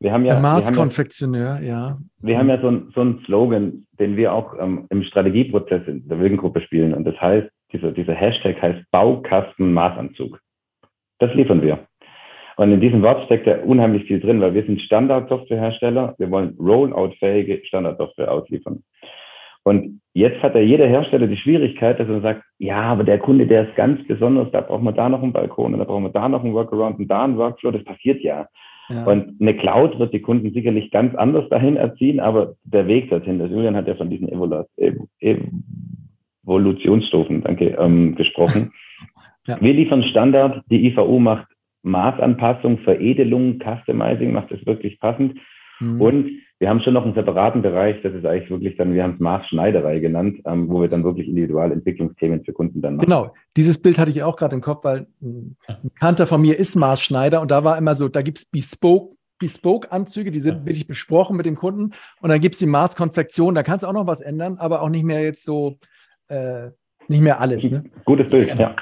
Wir 0.00 0.12
haben 0.12 0.26
ja, 0.26 0.34
der 0.34 0.42
Maßkonfektionär, 0.42 1.60
ja. 1.62 1.98
Wir 2.20 2.38
haben 2.38 2.50
ja 2.50 2.60
so, 2.60 2.68
ein, 2.68 2.92
so 2.94 3.00
einen 3.00 3.22
Slogan, 3.24 3.86
den 3.98 4.16
wir 4.16 4.34
auch 4.34 4.54
ähm, 4.60 4.86
im 4.90 5.02
Strategieprozess 5.02 5.88
in 5.88 6.06
der 6.06 6.20
Wilkengruppe 6.20 6.60
spielen. 6.60 6.92
Und 6.92 7.04
das 7.04 7.18
heißt, 7.18 7.48
dieser, 7.72 7.90
dieser 7.92 8.14
Hashtag 8.14 8.60
heißt 8.60 8.84
Baukasten 8.90 9.72
Maßanzug. 9.72 10.38
Das 11.20 11.34
liefern 11.34 11.62
wir. 11.62 11.87
Und 12.58 12.72
in 12.72 12.80
diesem 12.80 13.02
Wort 13.02 13.24
steckt 13.26 13.46
ja 13.46 13.62
unheimlich 13.62 14.08
viel 14.08 14.18
drin, 14.18 14.40
weil 14.40 14.52
wir 14.52 14.64
sind 14.64 14.80
Standardsoftwarehersteller. 14.80 16.16
Wir 16.18 16.28
wollen 16.32 16.56
Rollout-fähige 16.58 17.64
Standardsoftware 17.64 18.32
ausliefern. 18.32 18.82
Und 19.62 20.00
jetzt 20.12 20.42
hat 20.42 20.56
ja 20.56 20.60
jeder 20.60 20.88
Hersteller 20.88 21.28
die 21.28 21.36
Schwierigkeit, 21.36 22.00
dass 22.00 22.08
er 22.08 22.20
sagt, 22.20 22.42
ja, 22.58 22.80
aber 22.80 23.04
der 23.04 23.20
Kunde, 23.20 23.46
der 23.46 23.68
ist 23.68 23.76
ganz 23.76 24.04
besonders, 24.08 24.50
da 24.50 24.60
brauchen 24.60 24.82
wir 24.82 24.92
da 24.92 25.08
noch 25.08 25.22
einen 25.22 25.32
Balkon 25.32 25.72
und 25.72 25.78
da 25.78 25.84
brauchen 25.84 26.02
wir 26.02 26.10
da 26.10 26.28
noch 26.28 26.42
einen 26.42 26.52
Workaround 26.52 26.98
und 26.98 27.06
da 27.06 27.22
einen 27.22 27.36
Workflow, 27.36 27.70
das 27.70 27.84
passiert 27.84 28.22
ja. 28.22 28.48
Ja. 28.88 29.04
Und 29.04 29.40
eine 29.40 29.54
Cloud 29.54 30.00
wird 30.00 30.12
die 30.12 30.20
Kunden 30.22 30.52
sicherlich 30.52 30.90
ganz 30.90 31.14
anders 31.14 31.48
dahin 31.50 31.76
erziehen, 31.76 32.18
aber 32.18 32.54
der 32.64 32.88
Weg 32.88 33.08
dorthin, 33.10 33.38
das 33.38 33.50
Julian 33.50 33.76
hat 33.76 33.86
ja 33.86 33.94
von 33.94 34.10
diesen 34.10 34.28
Evolutionsstufen 36.44 37.42
danke, 37.44 37.76
ähm, 37.78 38.16
gesprochen. 38.16 38.72
Ja. 39.46 39.56
Wir 39.62 39.72
liefern 39.72 40.02
Standard, 40.02 40.62
die 40.70 40.88
IVU 40.88 41.18
macht 41.18 41.46
Maßanpassung, 41.82 42.78
Veredelung, 42.78 43.58
Customizing, 43.58 44.32
macht 44.32 44.50
es 44.52 44.64
wirklich 44.66 44.98
passend. 45.00 45.38
Mhm. 45.80 46.00
Und 46.00 46.30
wir 46.58 46.68
haben 46.68 46.80
schon 46.80 46.94
noch 46.94 47.04
einen 47.04 47.14
separaten 47.14 47.62
Bereich, 47.62 48.02
das 48.02 48.12
ist 48.14 48.26
eigentlich 48.26 48.50
wirklich 48.50 48.76
dann, 48.76 48.92
wir 48.92 49.04
haben 49.04 49.14
es 49.14 49.20
Maßschneiderei 49.20 50.00
genannt, 50.00 50.40
ähm, 50.44 50.68
wo 50.68 50.80
wir 50.80 50.88
dann 50.88 51.04
wirklich 51.04 51.28
individuelle 51.28 51.72
Entwicklungsthemen 51.72 52.44
für 52.44 52.52
Kunden 52.52 52.82
dann 52.82 52.96
machen. 52.96 53.06
Genau, 53.06 53.32
dieses 53.56 53.80
Bild 53.80 53.98
hatte 53.98 54.10
ich 54.10 54.24
auch 54.24 54.34
gerade 54.34 54.56
im 54.56 54.60
Kopf, 54.60 54.84
weil 54.84 55.06
ein 55.22 55.56
Kanter 56.00 56.26
von 56.26 56.40
mir 56.40 56.58
ist 56.58 56.74
Maßschneider 56.74 57.40
und 57.40 57.50
da 57.52 57.62
war 57.62 57.78
immer 57.78 57.94
so, 57.94 58.08
da 58.08 58.22
gibt 58.22 58.38
es 58.38 58.44
Bespoke 58.46 59.14
Bespoke-Anzüge, 59.40 60.32
die 60.32 60.40
sind 60.40 60.66
wirklich 60.66 60.88
besprochen 60.88 61.36
mit 61.36 61.46
dem 61.46 61.54
Kunden. 61.54 61.92
Und 62.20 62.28
dann 62.28 62.40
gibt 62.40 62.56
es 62.56 62.58
die 62.58 62.66
Maßkonfektion, 62.66 63.54
da 63.54 63.62
kannst 63.62 63.84
du 63.84 63.86
auch 63.86 63.92
noch 63.92 64.08
was 64.08 64.20
ändern, 64.20 64.56
aber 64.58 64.82
auch 64.82 64.88
nicht 64.88 65.04
mehr 65.04 65.22
jetzt 65.22 65.44
so, 65.44 65.78
äh, 66.26 66.70
nicht 67.06 67.22
mehr 67.22 67.40
alles. 67.40 67.70
Ne? 67.70 67.84
Gutes 68.04 68.28
Bild, 68.30 68.48
ja. 68.58 68.74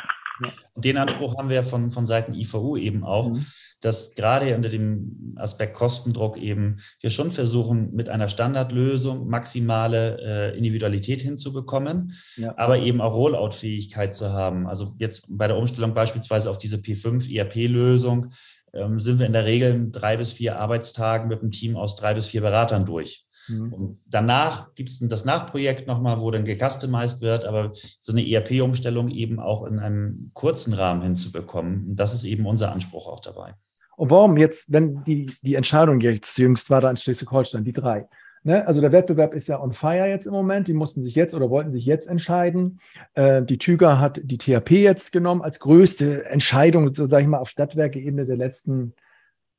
Ja. 0.43 0.53
Den 0.77 0.99
Anspruch 0.99 1.37
haben 1.39 1.49
wir 1.49 1.63
von, 1.63 1.91
von 1.91 2.07
Seiten 2.07 2.35
IVU 2.35 2.77
eben 2.77 3.05
auch, 3.05 3.31
mhm 3.31 3.47
dass 3.81 4.15
gerade 4.15 4.57
unter 4.57 4.69
dem 4.69 5.35
Aspekt 5.37 5.75
Kostendruck 5.75 6.39
eben 6.39 6.79
wir 7.01 7.11
schon 7.11 7.31
versuchen, 7.31 7.95
mit 7.95 8.09
einer 8.09 8.29
Standardlösung 8.29 9.29
maximale 9.29 10.19
äh, 10.21 10.57
Individualität 10.59 11.23
hinzubekommen, 11.23 12.15
ja. 12.37 12.55
aber 12.57 12.79
eben 12.79 13.01
auch 13.01 13.13
Rollout-Fähigkeit 13.13 14.15
zu 14.15 14.33
haben. 14.33 14.67
Also 14.67 14.95
jetzt 14.99 15.27
bei 15.29 15.47
der 15.47 15.59
Umstellung 15.59 15.93
beispielsweise 15.95 16.51
auf 16.51 16.59
diese 16.59 16.79
P5 16.79 17.31
ERP-Lösung 17.31 18.33
ähm, 18.73 18.99
sind 18.99 19.19
wir 19.19 19.27
in 19.27 19.35
der 19.35 19.45
Regel 19.45 19.91
drei 19.93 20.17
bis 20.17 20.33
vier 20.33 20.59
Arbeitstagen 20.59 21.29
mit 21.29 21.43
einem 21.43 21.51
Team 21.51 21.77
aus 21.77 21.97
drei 21.97 22.15
bis 22.15 22.27
vier 22.27 22.41
Beratern 22.41 22.87
durch. 22.87 23.26
Mhm. 23.49 23.73
Und 23.73 23.99
danach 24.07 24.75
gibt 24.75 24.89
es 24.91 24.99
das 25.01 25.25
Nachprojekt 25.25 25.87
nochmal, 25.87 26.21
wo 26.21 26.31
dann 26.31 26.45
gecustomized 26.45 27.21
wird, 27.21 27.45
aber 27.45 27.73
so 28.01 28.13
eine 28.13 28.29
ERP-Umstellung 28.29 29.09
eben 29.09 29.41
auch 29.41 29.65
in 29.65 29.79
einem 29.79 30.31
kurzen 30.35 30.73
Rahmen 30.73 31.03
hinzubekommen. 31.03 31.89
Und 31.89 31.97
das 31.97 32.15
ist 32.15 32.25
eben 32.25 32.47
unser 32.47 32.73
Anspruch 32.73 33.07
auch 33.07 33.21
dabei. 33.21 33.55
Und 33.97 34.11
warum 34.11 34.37
jetzt, 34.37 34.73
wenn 34.73 35.03
die, 35.05 35.33
die 35.43 35.55
Entscheidung 35.55 36.01
jetzt 36.01 36.37
jüngst 36.37 36.71
war 36.71 36.81
da 36.81 36.91
in 36.91 36.97
Schleswig-Holstein, 36.97 37.65
die 37.65 37.73
drei, 37.73 38.07
Ne? 38.47 38.65
Also 38.65 38.81
der 38.81 38.93
Wettbewerb 38.93 39.35
ist 39.35 39.49
ja 39.49 39.61
on 39.61 39.73
fire 39.73 40.07
jetzt 40.07 40.25
im 40.25 40.33
Moment. 40.33 40.69
Die 40.69 40.73
mussten 40.73 41.03
sich 41.03 41.17
jetzt 41.17 41.35
oder 41.35 41.51
wollten 41.51 41.73
sich 41.73 41.85
jetzt 41.85 42.07
entscheiden. 42.07 42.79
Äh, 43.15 43.43
die 43.43 43.59
Tüger 43.59 43.99
hat 43.99 44.21
die 44.23 44.39
THP 44.39 44.71
jetzt 44.71 45.11
genommen 45.11 45.43
als 45.43 45.59
größte 45.59 46.27
Entscheidung, 46.27 46.95
so 46.95 47.07
sage 47.07 47.25
ich 47.25 47.29
mal, 47.29 47.39
auf 47.39 47.49
Stadtwerke-Ebene 47.49 48.25
der 48.25 48.37
letzten, 48.37 48.95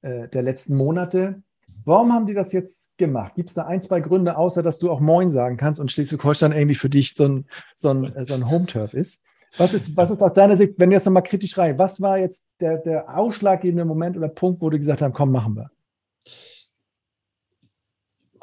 äh, 0.04 0.30
der 0.30 0.42
letzten 0.42 0.78
Monate. 0.78 1.42
Warum 1.88 2.12
haben 2.12 2.26
die 2.26 2.34
das 2.34 2.52
jetzt 2.52 2.98
gemacht? 2.98 3.36
Gibt 3.36 3.48
es 3.48 3.56
da 3.56 3.66
ein, 3.66 3.80
zwei 3.80 4.02
Gründe, 4.02 4.36
außer 4.36 4.62
dass 4.62 4.78
du 4.78 4.92
auch 4.92 5.00
Moin 5.00 5.30
sagen 5.30 5.56
kannst 5.56 5.80
und 5.80 5.90
Schleswig-Holstein 5.90 6.52
irgendwie 6.52 6.76
für 6.76 6.90
dich 6.90 7.16
so 7.16 7.24
ein, 7.24 7.46
so 7.76 7.92
ein, 7.92 8.14
so 8.26 8.34
ein 8.34 8.50
Home-Turf 8.50 8.94
ist? 8.94 9.24
Was 9.58 9.74
ist, 9.74 9.96
was 9.96 10.12
ist 10.12 10.22
aus 10.22 10.34
deiner 10.34 10.58
Sicht, 10.58 10.74
wenn 10.76 10.90
du 10.90 10.98
jetzt 10.98 11.06
nochmal 11.06 11.24
kritisch 11.24 11.58
rein, 11.58 11.80
was 11.80 12.02
war 12.02 12.18
jetzt 12.18 12.46
der, 12.60 12.80
der 12.80 13.18
ausschlaggebende 13.18 13.86
Moment 13.86 14.18
oder 14.18 14.28
Punkt, 14.28 14.60
wo 14.60 14.70
du 14.70 14.78
gesagt 14.78 15.02
hast, 15.02 15.14
komm, 15.14 15.32
machen 15.32 15.56
wir? 15.56 15.72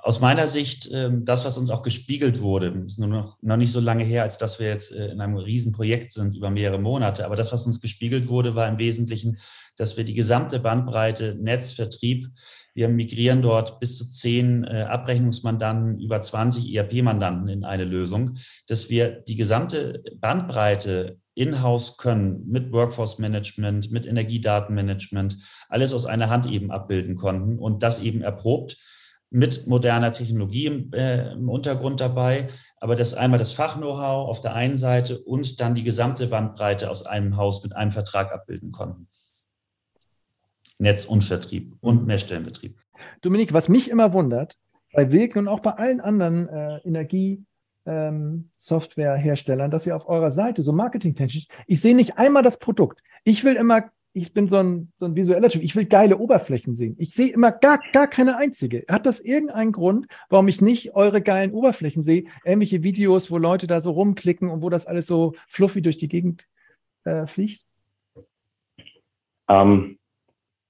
Aus 0.06 0.20
meiner 0.20 0.46
Sicht, 0.46 0.90
ähm, 0.92 1.24
das, 1.24 1.46
was 1.46 1.56
uns 1.56 1.70
auch 1.70 1.82
gespiegelt 1.82 2.42
wurde, 2.42 2.66
ist 2.86 2.98
nur 2.98 3.08
noch, 3.08 3.38
noch 3.40 3.56
nicht 3.56 3.72
so 3.72 3.80
lange 3.80 4.04
her, 4.04 4.22
als 4.22 4.36
dass 4.36 4.58
wir 4.58 4.68
jetzt 4.68 4.92
äh, 4.92 5.06
in 5.06 5.20
einem 5.22 5.36
Riesenprojekt 5.36 6.12
sind 6.12 6.36
über 6.36 6.50
mehrere 6.50 6.78
Monate. 6.78 7.24
Aber 7.24 7.36
das, 7.36 7.52
was 7.52 7.66
uns 7.66 7.80
gespiegelt 7.80 8.28
wurde, 8.28 8.54
war 8.54 8.68
im 8.68 8.76
Wesentlichen, 8.76 9.38
dass 9.76 9.96
wir 9.96 10.04
die 10.04 10.12
gesamte 10.12 10.60
Bandbreite 10.60 11.34
Netzvertrieb 11.40 12.28
wir 12.74 12.88
migrieren 12.88 13.40
dort 13.40 13.78
bis 13.78 13.96
zu 13.96 14.10
zehn 14.10 14.64
äh, 14.64 14.82
Abrechnungsmandanten, 14.82 16.00
über 16.00 16.20
20 16.20 16.74
ERP-Mandanten 16.74 17.48
in 17.48 17.64
eine 17.64 17.84
Lösung, 17.84 18.36
dass 18.66 18.90
wir 18.90 19.10
die 19.10 19.36
gesamte 19.36 20.02
Bandbreite 20.16 21.18
in-house 21.34 21.96
können 21.96 22.44
mit 22.48 22.72
Workforce 22.72 23.18
Management, 23.18 23.92
mit 23.92 24.06
Energiedatenmanagement, 24.06 25.38
alles 25.68 25.92
aus 25.92 26.04
einer 26.04 26.30
Hand 26.30 26.46
eben 26.46 26.72
abbilden 26.72 27.14
konnten 27.14 27.58
und 27.58 27.82
das 27.82 28.00
eben 28.00 28.22
erprobt 28.22 28.76
mit 29.34 29.66
moderner 29.66 30.12
Technologie 30.12 30.66
im, 30.66 30.92
äh, 30.92 31.32
im 31.32 31.48
Untergrund 31.48 32.00
dabei, 32.00 32.48
aber 32.76 32.94
das 32.94 33.14
einmal 33.14 33.40
das 33.40 33.52
Fach-Know-how 33.52 34.28
auf 34.28 34.40
der 34.40 34.54
einen 34.54 34.78
Seite 34.78 35.18
und 35.18 35.58
dann 35.58 35.74
die 35.74 35.82
gesamte 35.82 36.28
Bandbreite 36.28 36.88
aus 36.88 37.04
einem 37.04 37.36
Haus 37.36 37.64
mit 37.64 37.74
einem 37.74 37.90
Vertrag 37.90 38.32
abbilden 38.32 38.70
konnten. 38.70 39.08
Netz 40.78 41.04
und 41.04 41.24
Vertrieb 41.24 41.74
und. 41.80 42.06
Mehrstellenbetrieb. 42.06 42.78
Dominik, 43.22 43.52
was 43.52 43.68
mich 43.68 43.90
immer 43.90 44.12
wundert, 44.12 44.56
bei 44.92 45.10
Wilken 45.10 45.40
und 45.40 45.48
auch 45.48 45.60
bei 45.60 45.72
allen 45.72 46.00
anderen 46.00 46.48
äh, 46.48 46.78
Energie- 46.84 47.44
ähm, 47.86 48.50
dass 48.56 49.86
ihr 49.86 49.96
auf 49.96 50.08
eurer 50.08 50.30
Seite 50.30 50.62
so 50.62 50.72
marketingtechnisch, 50.72 51.48
ich 51.66 51.80
sehe 51.82 51.94
nicht 51.94 52.16
einmal 52.16 52.42
das 52.42 52.58
Produkt. 52.58 53.02
Ich 53.24 53.44
will 53.44 53.56
immer, 53.56 53.90
ich 54.16 54.32
bin 54.32 54.46
so 54.46 54.58
ein, 54.58 54.92
so 55.00 55.06
ein 55.06 55.16
visueller 55.16 55.48
Typ, 55.48 55.62
ich 55.62 55.74
will 55.74 55.86
geile 55.86 56.16
Oberflächen 56.18 56.72
sehen. 56.72 56.94
Ich 56.98 57.10
sehe 57.10 57.32
immer 57.34 57.50
gar, 57.50 57.80
gar 57.92 58.06
keine 58.06 58.36
einzige. 58.36 58.84
Hat 58.88 59.06
das 59.06 59.20
irgendeinen 59.20 59.72
Grund, 59.72 60.06
warum 60.30 60.46
ich 60.46 60.60
nicht 60.60 60.94
eure 60.94 61.20
geilen 61.20 61.52
Oberflächen 61.52 62.04
sehe? 62.04 62.24
Irgendwelche 62.44 62.84
Videos, 62.84 63.32
wo 63.32 63.38
Leute 63.38 63.66
da 63.66 63.80
so 63.80 63.90
rumklicken 63.90 64.48
und 64.48 64.62
wo 64.62 64.70
das 64.70 64.86
alles 64.86 65.08
so 65.08 65.34
fluffy 65.48 65.82
durch 65.82 65.96
die 65.96 66.06
Gegend 66.06 66.46
äh, 67.04 67.26
fliegt? 67.26 67.64
Ähm, 69.48 69.98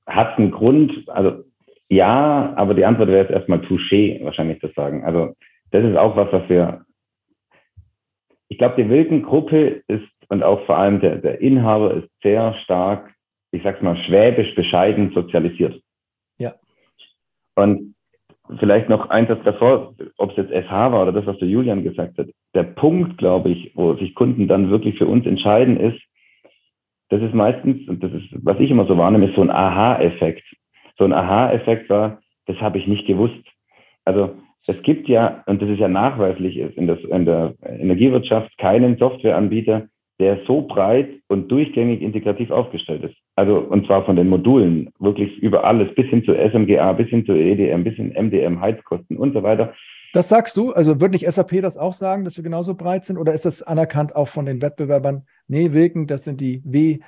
hat 0.06 0.38
einen 0.38 0.50
Grund, 0.50 1.06
also 1.08 1.44
ja, 1.90 2.54
aber 2.56 2.72
die 2.72 2.86
Antwort 2.86 3.08
wäre 3.08 3.24
jetzt 3.24 3.30
erstmal 3.30 3.60
touché, 3.60 4.24
wahrscheinlich 4.24 4.58
zu 4.60 4.68
sagen. 4.74 5.04
Also 5.04 5.36
das 5.70 5.84
ist 5.84 5.96
auch 5.96 6.16
was, 6.16 6.32
was 6.32 6.48
wir, 6.48 6.86
ich 8.48 8.56
glaube, 8.56 8.82
die 8.82 8.88
Wilken-Gruppe 8.88 9.82
ist 9.86 10.08
und 10.28 10.42
auch 10.42 10.64
vor 10.64 10.78
allem 10.78 11.00
der, 11.00 11.16
der 11.16 11.42
Inhaber 11.42 11.92
ist 11.92 12.08
sehr 12.22 12.54
stark, 12.64 13.13
ich 13.54 13.62
sag's 13.62 13.82
mal, 13.82 13.96
schwäbisch 13.96 14.54
bescheiden 14.54 15.12
sozialisiert. 15.14 15.80
Ja. 16.38 16.54
Und 17.54 17.94
vielleicht 18.58 18.88
noch 18.88 19.10
eins 19.10 19.28
davor, 19.44 19.94
ob 20.18 20.30
es 20.30 20.36
jetzt 20.36 20.66
SH 20.66 20.70
war 20.70 21.02
oder 21.02 21.12
das, 21.12 21.26
was 21.26 21.38
der 21.38 21.48
Julian 21.48 21.84
gesagt 21.84 22.18
hat. 22.18 22.26
Der 22.54 22.64
Punkt, 22.64 23.16
glaube 23.16 23.50
ich, 23.50 23.72
wo 23.74 23.94
sich 23.94 24.14
Kunden 24.14 24.48
dann 24.48 24.70
wirklich 24.70 24.98
für 24.98 25.06
uns 25.06 25.24
entscheiden, 25.24 25.78
ist, 25.78 26.00
das 27.10 27.22
ist 27.22 27.34
meistens, 27.34 27.88
und 27.88 28.02
das 28.02 28.12
ist, 28.12 28.28
was 28.32 28.58
ich 28.58 28.70
immer 28.70 28.86
so 28.86 28.98
wahrnehme, 28.98 29.28
ist 29.28 29.36
so 29.36 29.42
ein 29.42 29.50
Aha-Effekt. 29.50 30.44
So 30.98 31.04
ein 31.04 31.12
Aha-Effekt 31.12 31.88
war, 31.90 32.20
das 32.46 32.56
habe 32.60 32.78
ich 32.78 32.86
nicht 32.86 33.06
gewusst. 33.06 33.44
Also 34.04 34.34
es 34.66 34.80
gibt 34.82 35.08
ja, 35.08 35.44
und 35.46 35.62
das 35.62 35.68
ist 35.68 35.78
ja 35.78 35.88
nachweislich 35.88 36.56
in, 36.56 36.86
das, 36.86 36.98
in 37.00 37.24
der 37.24 37.54
Energiewirtschaft 37.62 38.56
keinen 38.58 38.96
Softwareanbieter, 38.96 39.88
der 40.20 40.40
so 40.46 40.62
breit 40.62 41.08
und 41.28 41.50
durchgängig 41.50 42.00
integrativ 42.02 42.50
aufgestellt 42.50 43.04
ist. 43.04 43.16
Also, 43.36 43.58
und 43.58 43.86
zwar 43.86 44.04
von 44.04 44.16
den 44.16 44.28
Modulen, 44.28 44.90
wirklich 45.00 45.36
über 45.38 45.64
alles, 45.64 45.92
bis 45.94 46.06
hin 46.06 46.24
zu 46.24 46.34
SMGA, 46.34 46.92
bis 46.92 47.08
hin 47.08 47.26
zu 47.26 47.32
EDM, 47.32 47.82
bis 47.82 47.94
hin 47.94 48.14
MDM, 48.16 48.60
Heizkosten 48.60 49.16
und 49.16 49.32
so 49.32 49.42
weiter. 49.42 49.74
Das 50.12 50.28
sagst 50.28 50.56
du? 50.56 50.72
Also 50.72 51.00
wird 51.00 51.10
nicht 51.10 51.26
SAP 51.26 51.60
das 51.60 51.76
auch 51.76 51.92
sagen, 51.92 52.22
dass 52.22 52.36
wir 52.36 52.44
genauso 52.44 52.76
breit 52.76 53.04
sind? 53.04 53.18
Oder 53.18 53.34
ist 53.34 53.44
das 53.44 53.64
anerkannt 53.64 54.14
auch 54.14 54.28
von 54.28 54.46
den 54.46 54.62
Wettbewerbern? 54.62 55.24
Nee, 55.48 55.72
Wilken, 55.72 56.06
das 56.06 56.22
sind 56.22 56.40
die 56.40 56.62
W. 56.64 57.00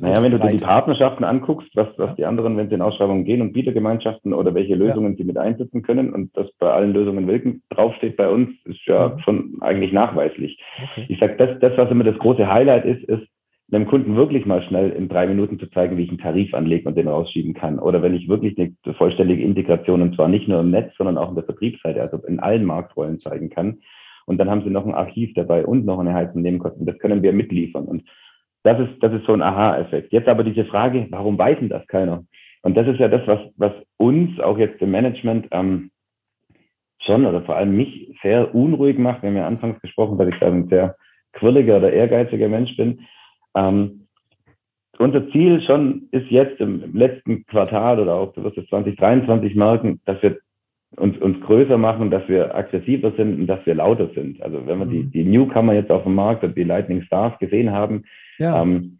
Naja, 0.00 0.22
wenn 0.22 0.32
du 0.32 0.38
dir 0.38 0.50
die 0.50 0.64
Partnerschaften 0.64 1.24
anguckst, 1.24 1.70
was, 1.74 1.88
was 1.96 2.10
ja. 2.10 2.14
die 2.16 2.24
anderen, 2.24 2.56
wenn 2.56 2.68
sie 2.68 2.74
in 2.74 2.82
Ausschreibungen 2.82 3.24
gehen 3.24 3.40
und 3.40 3.52
Bietergemeinschaften 3.52 4.32
oder 4.32 4.54
welche 4.54 4.74
Lösungen 4.74 5.12
ja. 5.12 5.16
sie 5.18 5.24
mit 5.24 5.38
einsetzen 5.38 5.82
können 5.82 6.12
und 6.12 6.36
das 6.36 6.46
bei 6.58 6.70
allen 6.70 6.92
Lösungen 6.92 7.26
Wilken 7.26 7.62
draufsteht 7.70 8.16
bei 8.16 8.28
uns, 8.28 8.50
ist 8.64 8.84
ja 8.86 9.08
mhm. 9.08 9.18
schon 9.20 9.56
eigentlich 9.60 9.92
nachweislich. 9.92 10.62
Okay. 10.92 11.06
Ich 11.08 11.18
sage, 11.18 11.36
das, 11.36 11.58
das, 11.60 11.76
was 11.76 11.90
immer 11.90 12.04
das 12.04 12.18
große 12.18 12.46
Highlight 12.46 12.84
ist, 12.84 13.04
ist, 13.04 13.26
einem 13.72 13.86
Kunden 13.86 14.16
wirklich 14.16 14.44
mal 14.44 14.62
schnell 14.64 14.90
in 14.90 15.08
drei 15.08 15.26
Minuten 15.26 15.58
zu 15.58 15.66
zeigen, 15.70 15.96
wie 15.96 16.02
ich 16.02 16.10
einen 16.10 16.18
Tarif 16.18 16.52
anlege 16.52 16.86
und 16.88 16.94
den 16.96 17.08
rausschieben 17.08 17.54
kann. 17.54 17.78
Oder 17.78 18.02
wenn 18.02 18.14
ich 18.14 18.28
wirklich 18.28 18.58
eine 18.58 18.94
vollständige 18.94 19.42
Integration, 19.42 20.02
und 20.02 20.14
zwar 20.14 20.28
nicht 20.28 20.46
nur 20.46 20.60
im 20.60 20.70
Netz, 20.70 20.92
sondern 20.98 21.16
auch 21.16 21.30
in 21.30 21.36
der 21.36 21.44
Vertriebsseite, 21.44 22.02
also 22.02 22.18
in 22.26 22.38
allen 22.38 22.64
Marktrollen 22.64 23.18
zeigen 23.20 23.48
kann. 23.48 23.78
Und 24.26 24.38
dann 24.38 24.50
haben 24.50 24.62
sie 24.62 24.70
noch 24.70 24.84
ein 24.84 24.94
Archiv 24.94 25.32
dabei 25.34 25.64
und 25.64 25.86
noch 25.86 25.98
eine 25.98 26.12
Heizung 26.12 26.42
Nebenkosten. 26.42 26.84
Das 26.86 26.98
können 26.98 27.22
wir 27.22 27.32
mitliefern. 27.32 27.86
Und 27.86 28.04
das 28.64 28.78
ist, 28.80 29.02
das 29.02 29.12
ist 29.12 29.26
so 29.26 29.32
ein 29.32 29.42
Aha-Effekt. 29.42 30.12
Jetzt 30.12 30.28
aber 30.28 30.44
diese 30.44 30.64
Frage, 30.64 31.06
warum 31.10 31.38
weiß 31.38 31.58
denn 31.58 31.68
das 31.68 31.86
keiner? 31.88 32.24
Und 32.62 32.76
das 32.76 32.86
ist 32.86 33.00
ja 33.00 33.08
das, 33.08 33.26
was, 33.26 33.40
was 33.56 33.72
uns 33.96 34.38
auch 34.40 34.56
jetzt 34.56 34.80
im 34.80 34.92
Management 34.92 35.48
ähm, 35.50 35.90
schon 37.00 37.26
oder 37.26 37.42
vor 37.42 37.56
allem 37.56 37.76
mich 37.76 38.16
sehr 38.22 38.54
unruhig 38.54 38.98
macht. 38.98 39.22
Wir 39.22 39.30
haben 39.30 39.36
ja 39.36 39.46
anfangs 39.46 39.80
gesprochen, 39.80 40.16
dass 40.18 40.28
ich 40.28 40.38
da 40.38 40.46
ein 40.46 40.68
sehr 40.68 40.96
quirliger 41.32 41.78
oder 41.78 41.92
ehrgeiziger 41.92 42.48
Mensch 42.48 42.76
bin. 42.76 43.00
Ähm, 43.56 44.06
unser 44.98 45.28
Ziel 45.30 45.60
schon 45.62 46.08
ist 46.12 46.30
jetzt 46.30 46.60
im 46.60 46.94
letzten 46.94 47.44
Quartal 47.46 47.98
oder 47.98 48.14
auch, 48.14 48.32
du 48.34 48.44
wirst 48.44 48.58
es 48.58 48.66
2023 48.68 49.56
merken, 49.56 50.00
dass 50.04 50.22
wir 50.22 50.38
uns, 50.96 51.16
uns 51.18 51.40
größer 51.40 51.78
machen, 51.78 52.10
dass 52.10 52.28
wir 52.28 52.54
aggressiver 52.54 53.12
sind 53.16 53.40
und 53.40 53.46
dass 53.46 53.64
wir 53.66 53.74
lauter 53.74 54.10
sind. 54.14 54.40
Also 54.42 54.66
wenn 54.66 54.78
wir 54.78 54.86
mhm. 54.86 54.90
die, 54.90 55.04
die 55.06 55.24
Newcomer 55.24 55.72
jetzt 55.72 55.90
auf 55.90 56.04
dem 56.04 56.14
Markt 56.14 56.44
und 56.44 56.56
die 56.56 56.64
Lightning 56.64 57.02
Stars 57.02 57.36
gesehen 57.38 57.72
haben, 57.72 58.04
ja. 58.38 58.62
ähm, 58.62 58.98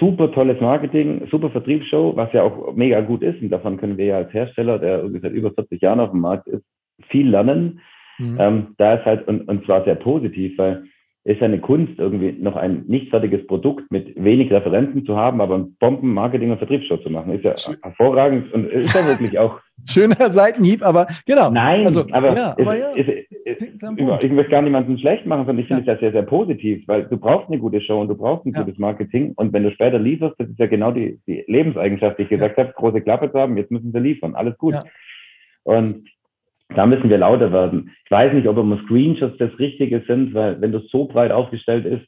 super 0.00 0.32
tolles 0.32 0.60
Marketing, 0.60 1.28
super 1.30 1.50
Vertriebsshow, 1.50 2.16
was 2.16 2.32
ja 2.32 2.42
auch 2.42 2.74
mega 2.74 3.00
gut 3.00 3.22
ist. 3.22 3.40
Und 3.40 3.50
davon 3.50 3.76
können 3.76 3.96
wir 3.96 4.06
ja 4.06 4.16
als 4.18 4.32
Hersteller, 4.32 4.78
der 4.78 5.08
seit 5.20 5.32
über 5.32 5.52
40 5.52 5.80
Jahren 5.80 6.00
auf 6.00 6.10
dem 6.10 6.20
Markt 6.20 6.48
ist, 6.48 6.64
viel 7.08 7.28
lernen. 7.28 7.80
Mhm. 8.18 8.36
Ähm, 8.40 8.74
da 8.78 8.94
ist 8.94 9.04
halt, 9.04 9.28
und, 9.28 9.48
und 9.48 9.64
zwar 9.64 9.84
sehr 9.84 9.94
positiv, 9.96 10.56
weil 10.58 10.84
ist 11.26 11.42
eine 11.42 11.58
Kunst, 11.58 11.98
irgendwie 11.98 12.36
noch 12.40 12.54
ein 12.54 12.84
nicht 12.86 13.10
fertiges 13.10 13.44
Produkt 13.48 13.90
mit 13.90 14.14
wenig 14.14 14.52
Referenzen 14.52 15.04
zu 15.04 15.16
haben, 15.16 15.40
aber 15.40 15.56
ein 15.56 15.76
Bomben-Marketing- 15.80 16.52
und 16.52 16.58
Vertriebsshow 16.58 16.98
zu 16.98 17.10
machen. 17.10 17.32
Ist 17.32 17.44
ja 17.44 17.56
Schön. 17.56 17.76
hervorragend 17.82 18.52
und 18.52 18.70
ist 18.70 18.94
ja 18.94 19.04
wirklich 19.06 19.36
auch. 19.36 19.58
Schöner 19.88 20.30
Seitenhieb, 20.30 20.82
aber 20.84 21.08
genau. 21.26 21.50
Nein, 21.50 21.84
also, 21.84 22.06
aber, 22.12 22.32
ja, 22.32 22.52
ist, 22.52 22.60
aber 22.60 22.78
ja, 22.78 22.90
ist, 22.92 23.08
ist, 23.08 24.22
ich 24.22 24.30
möchte 24.30 24.50
gar 24.50 24.62
niemanden 24.62 24.98
schlecht 24.98 25.26
machen, 25.26 25.46
sondern 25.46 25.64
ich 25.64 25.66
finde 25.66 25.82
es 25.82 25.86
ja 25.88 25.98
sehr, 25.98 26.12
sehr 26.12 26.22
positiv, 26.22 26.86
weil 26.86 27.04
du 27.04 27.16
brauchst 27.16 27.48
eine 27.48 27.58
gute 27.58 27.80
Show 27.80 28.00
und 28.00 28.08
du 28.08 28.14
brauchst 28.14 28.46
ein 28.46 28.52
ja. 28.54 28.62
gutes 28.62 28.78
Marketing 28.78 29.32
und 29.36 29.52
wenn 29.52 29.64
du 29.64 29.72
später 29.72 29.98
lieferst, 29.98 30.36
das 30.38 30.48
ist 30.48 30.58
ja 30.60 30.66
genau 30.66 30.92
die, 30.92 31.18
die 31.26 31.44
Lebenseigenschaft, 31.48 32.18
die 32.18 32.22
ich 32.22 32.28
gesagt 32.28 32.56
habe, 32.56 32.72
große 32.72 33.00
Klappe 33.00 33.32
zu 33.32 33.38
haben, 33.38 33.56
jetzt 33.56 33.72
müssen 33.72 33.92
sie 33.92 33.98
liefern, 33.98 34.36
alles 34.36 34.56
gut. 34.58 34.76
Und 35.64 36.06
da 36.74 36.84
müssen 36.86 37.08
wir 37.08 37.18
lauter 37.18 37.52
werden. 37.52 37.92
Ich 38.04 38.10
weiß 38.10 38.32
nicht, 38.32 38.48
ob 38.48 38.58
immer 38.58 38.78
Screenshots 38.84 39.38
das 39.38 39.56
Richtige 39.58 40.02
sind, 40.06 40.34
weil 40.34 40.60
wenn 40.60 40.72
das 40.72 40.82
so 40.90 41.06
breit 41.06 41.30
aufgestellt 41.30 41.86
ist, 41.86 42.06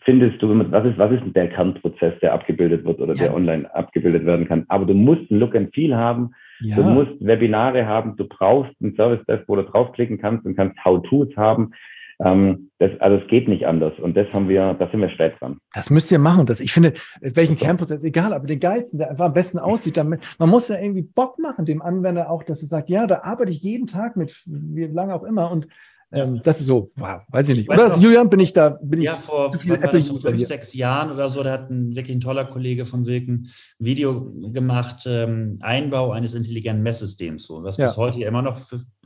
findest 0.00 0.40
du, 0.42 0.48
was 0.70 0.84
ist, 0.84 0.98
was 0.98 1.12
ist 1.12 1.22
der 1.36 1.48
Kernprozess, 1.48 2.14
der 2.20 2.32
abgebildet 2.32 2.84
wird 2.84 3.00
oder 3.00 3.14
ja. 3.14 3.24
der 3.24 3.34
online 3.34 3.72
abgebildet 3.74 4.24
werden 4.24 4.48
kann. 4.48 4.64
Aber 4.68 4.86
du 4.86 4.94
musst 4.94 5.30
ein 5.30 5.38
Look 5.38 5.54
and 5.54 5.74
Feel 5.74 5.94
haben, 5.94 6.32
ja. 6.60 6.76
du 6.76 6.82
musst 6.84 7.12
Webinare 7.20 7.86
haben, 7.86 8.16
du 8.16 8.26
brauchst 8.26 8.72
ein 8.80 8.94
Service 8.96 9.24
Desk, 9.26 9.44
wo 9.46 9.56
du 9.56 9.62
draufklicken 9.62 10.18
kannst 10.18 10.46
und 10.46 10.56
kannst 10.56 10.82
How-Tos 10.84 11.28
haben. 11.36 11.72
Ähm, 12.22 12.70
das, 12.78 12.90
also 13.00 13.16
es 13.16 13.28
geht 13.28 13.48
nicht 13.48 13.66
anders 13.66 13.92
und 13.98 14.16
das 14.16 14.26
haben 14.32 14.48
wir, 14.48 14.74
da 14.74 14.88
sind 14.90 15.00
wir 15.00 15.08
spät 15.10 15.34
dran. 15.40 15.58
Das 15.74 15.90
müsst 15.90 16.12
ihr 16.12 16.18
machen. 16.18 16.46
Das, 16.46 16.60
ich 16.60 16.72
finde, 16.72 16.92
welchen 17.20 17.56
Kernprozess, 17.56 18.04
egal, 18.04 18.32
aber 18.32 18.46
den 18.46 18.60
geilsten, 18.60 18.98
der 18.98 19.10
einfach 19.10 19.26
am 19.26 19.32
besten 19.32 19.58
aussieht, 19.58 19.96
damit, 19.96 20.20
man 20.38 20.50
muss 20.50 20.68
ja 20.68 20.78
irgendwie 20.78 21.02
Bock 21.02 21.38
machen, 21.38 21.64
dem 21.64 21.82
Anwender 21.82 22.30
auch, 22.30 22.42
dass 22.42 22.62
er 22.62 22.68
sagt, 22.68 22.90
ja, 22.90 23.06
da 23.06 23.20
arbeite 23.22 23.50
ich 23.50 23.62
jeden 23.62 23.86
Tag 23.86 24.16
mit, 24.16 24.42
wie 24.46 24.86
lange 24.86 25.14
auch 25.14 25.24
immer 25.24 25.50
und 25.50 25.66
Ähm, 26.12 26.40
das 26.42 26.60
ist 26.60 26.66
so, 26.66 26.90
wow, 26.96 27.20
weiß 27.28 27.50
ich 27.50 27.56
nicht. 27.56 27.64
Ich 27.64 27.70
oder 27.70 27.88
noch, 27.88 28.00
Julian, 28.00 28.28
bin 28.28 28.40
ich 28.40 28.52
da, 28.52 28.70
bin 28.82 29.00
ja, 29.00 29.12
ich 29.12 29.18
vor 29.18 29.56
viel 29.56 29.74
Apple 29.74 30.02
so 30.02 30.16
fünf, 30.16 30.44
sechs 30.44 30.74
Jahren 30.74 31.12
oder 31.12 31.30
so, 31.30 31.42
da 31.42 31.52
hat 31.52 31.70
ein 31.70 31.94
wirklich 31.94 32.16
ein 32.16 32.20
toller 32.20 32.46
Kollege 32.46 32.84
von 32.84 33.06
Wilken 33.06 33.48
ein 33.78 33.84
Video 33.84 34.32
gemacht, 34.52 35.04
ähm, 35.06 35.58
Einbau 35.60 36.10
eines 36.10 36.34
intelligenten 36.34 36.82
Messsystems, 36.82 37.44
so, 37.44 37.62
was 37.62 37.76
ja. 37.76 37.86
bis 37.86 37.96
heute 37.96 38.20
immer 38.24 38.42
noch 38.42 38.58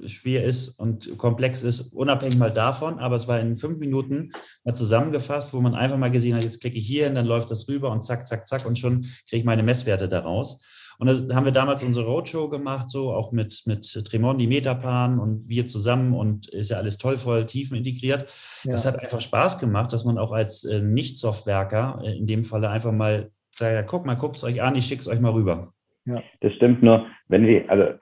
schwer 0.06 0.44
ist 0.44 0.68
und 0.68 1.18
komplex 1.18 1.62
ist, 1.62 1.92
unabhängig 1.92 2.38
mal 2.38 2.52
davon, 2.52 2.98
aber 2.98 3.16
es 3.16 3.28
war 3.28 3.38
in 3.38 3.56
fünf 3.56 3.78
Minuten 3.78 4.30
mal 4.64 4.74
zusammengefasst, 4.74 5.52
wo 5.52 5.60
man 5.60 5.74
einfach 5.74 5.98
mal 5.98 6.10
gesehen 6.10 6.34
hat, 6.34 6.42
jetzt 6.42 6.60
klicke 6.60 6.78
ich 6.78 6.86
hier 6.86 7.08
und 7.08 7.16
dann 7.16 7.26
läuft 7.26 7.50
das 7.50 7.68
rüber 7.68 7.90
und 7.90 8.02
zack, 8.02 8.26
zack, 8.26 8.48
zack 8.48 8.64
und 8.64 8.78
schon 8.78 9.02
kriege 9.28 9.40
ich 9.40 9.44
meine 9.44 9.62
Messwerte 9.62 10.08
daraus. 10.08 10.58
Und 10.98 11.06
da 11.06 11.34
haben 11.34 11.44
wir 11.44 11.52
damals 11.52 11.82
unsere 11.82 12.06
Roadshow 12.06 12.48
gemacht, 12.48 12.90
so 12.90 13.12
auch 13.12 13.32
mit, 13.32 13.62
mit 13.66 13.84
Tremondi, 14.04 14.46
Metapan 14.46 15.18
und 15.18 15.48
wir 15.48 15.66
zusammen 15.66 16.14
und 16.14 16.48
ist 16.48 16.70
ja 16.70 16.76
alles 16.76 16.98
toll 16.98 17.16
voll 17.16 17.46
Tiefen 17.46 17.76
integriert. 17.76 18.26
Ja. 18.64 18.72
Das 18.72 18.86
hat 18.86 19.02
einfach 19.02 19.20
Spaß 19.20 19.58
gemacht, 19.58 19.92
dass 19.92 20.04
man 20.04 20.18
auch 20.18 20.32
als 20.32 20.64
äh, 20.64 20.80
Nicht-Softwerker 20.80 22.00
äh, 22.04 22.16
in 22.16 22.26
dem 22.26 22.44
Falle 22.44 22.70
einfach 22.70 22.92
mal 22.92 23.30
sagt, 23.54 23.72
ja, 23.72 23.82
guck 23.82 24.06
mal, 24.06 24.14
guckt 24.14 24.36
es 24.36 24.44
euch 24.44 24.62
an, 24.62 24.76
ich 24.76 24.86
schicke 24.86 25.00
es 25.00 25.08
euch 25.08 25.20
mal 25.20 25.32
rüber. 25.32 25.72
Ja. 26.06 26.22
Das 26.40 26.52
stimmt 26.54 26.82
nur, 26.82 27.06
wenn 27.28 27.46
wir, 27.46 27.68
also 27.70 27.98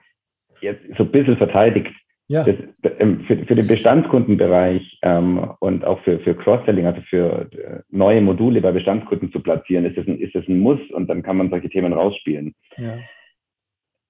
jetzt 0.61 0.81
so 0.97 1.03
ein 1.03 1.11
bisschen 1.11 1.37
verteidigt, 1.37 1.93
ja. 2.27 2.43
Das, 2.43 2.55
ähm, 2.99 3.21
für, 3.27 3.37
für 3.45 3.55
den 3.55 3.67
Bestandskundenbereich 3.67 4.99
ähm, 5.01 5.51
und 5.59 5.83
auch 5.83 5.99
für, 6.01 6.19
für 6.19 6.35
Cross-Selling, 6.35 6.85
also 6.85 7.01
für 7.01 7.49
äh, 7.51 7.81
neue 7.89 8.21
Module 8.21 8.61
bei 8.61 8.71
Bestandskunden 8.71 9.31
zu 9.31 9.41
platzieren, 9.41 9.85
ist 9.85 9.97
das, 9.97 10.07
ein, 10.07 10.19
ist 10.19 10.33
das 10.33 10.47
ein 10.47 10.59
Muss 10.59 10.79
und 10.91 11.09
dann 11.09 11.21
kann 11.21 11.37
man 11.37 11.49
solche 11.49 11.69
Themen 11.69 11.93
rausspielen. 11.93 12.55
Ja. 12.77 12.97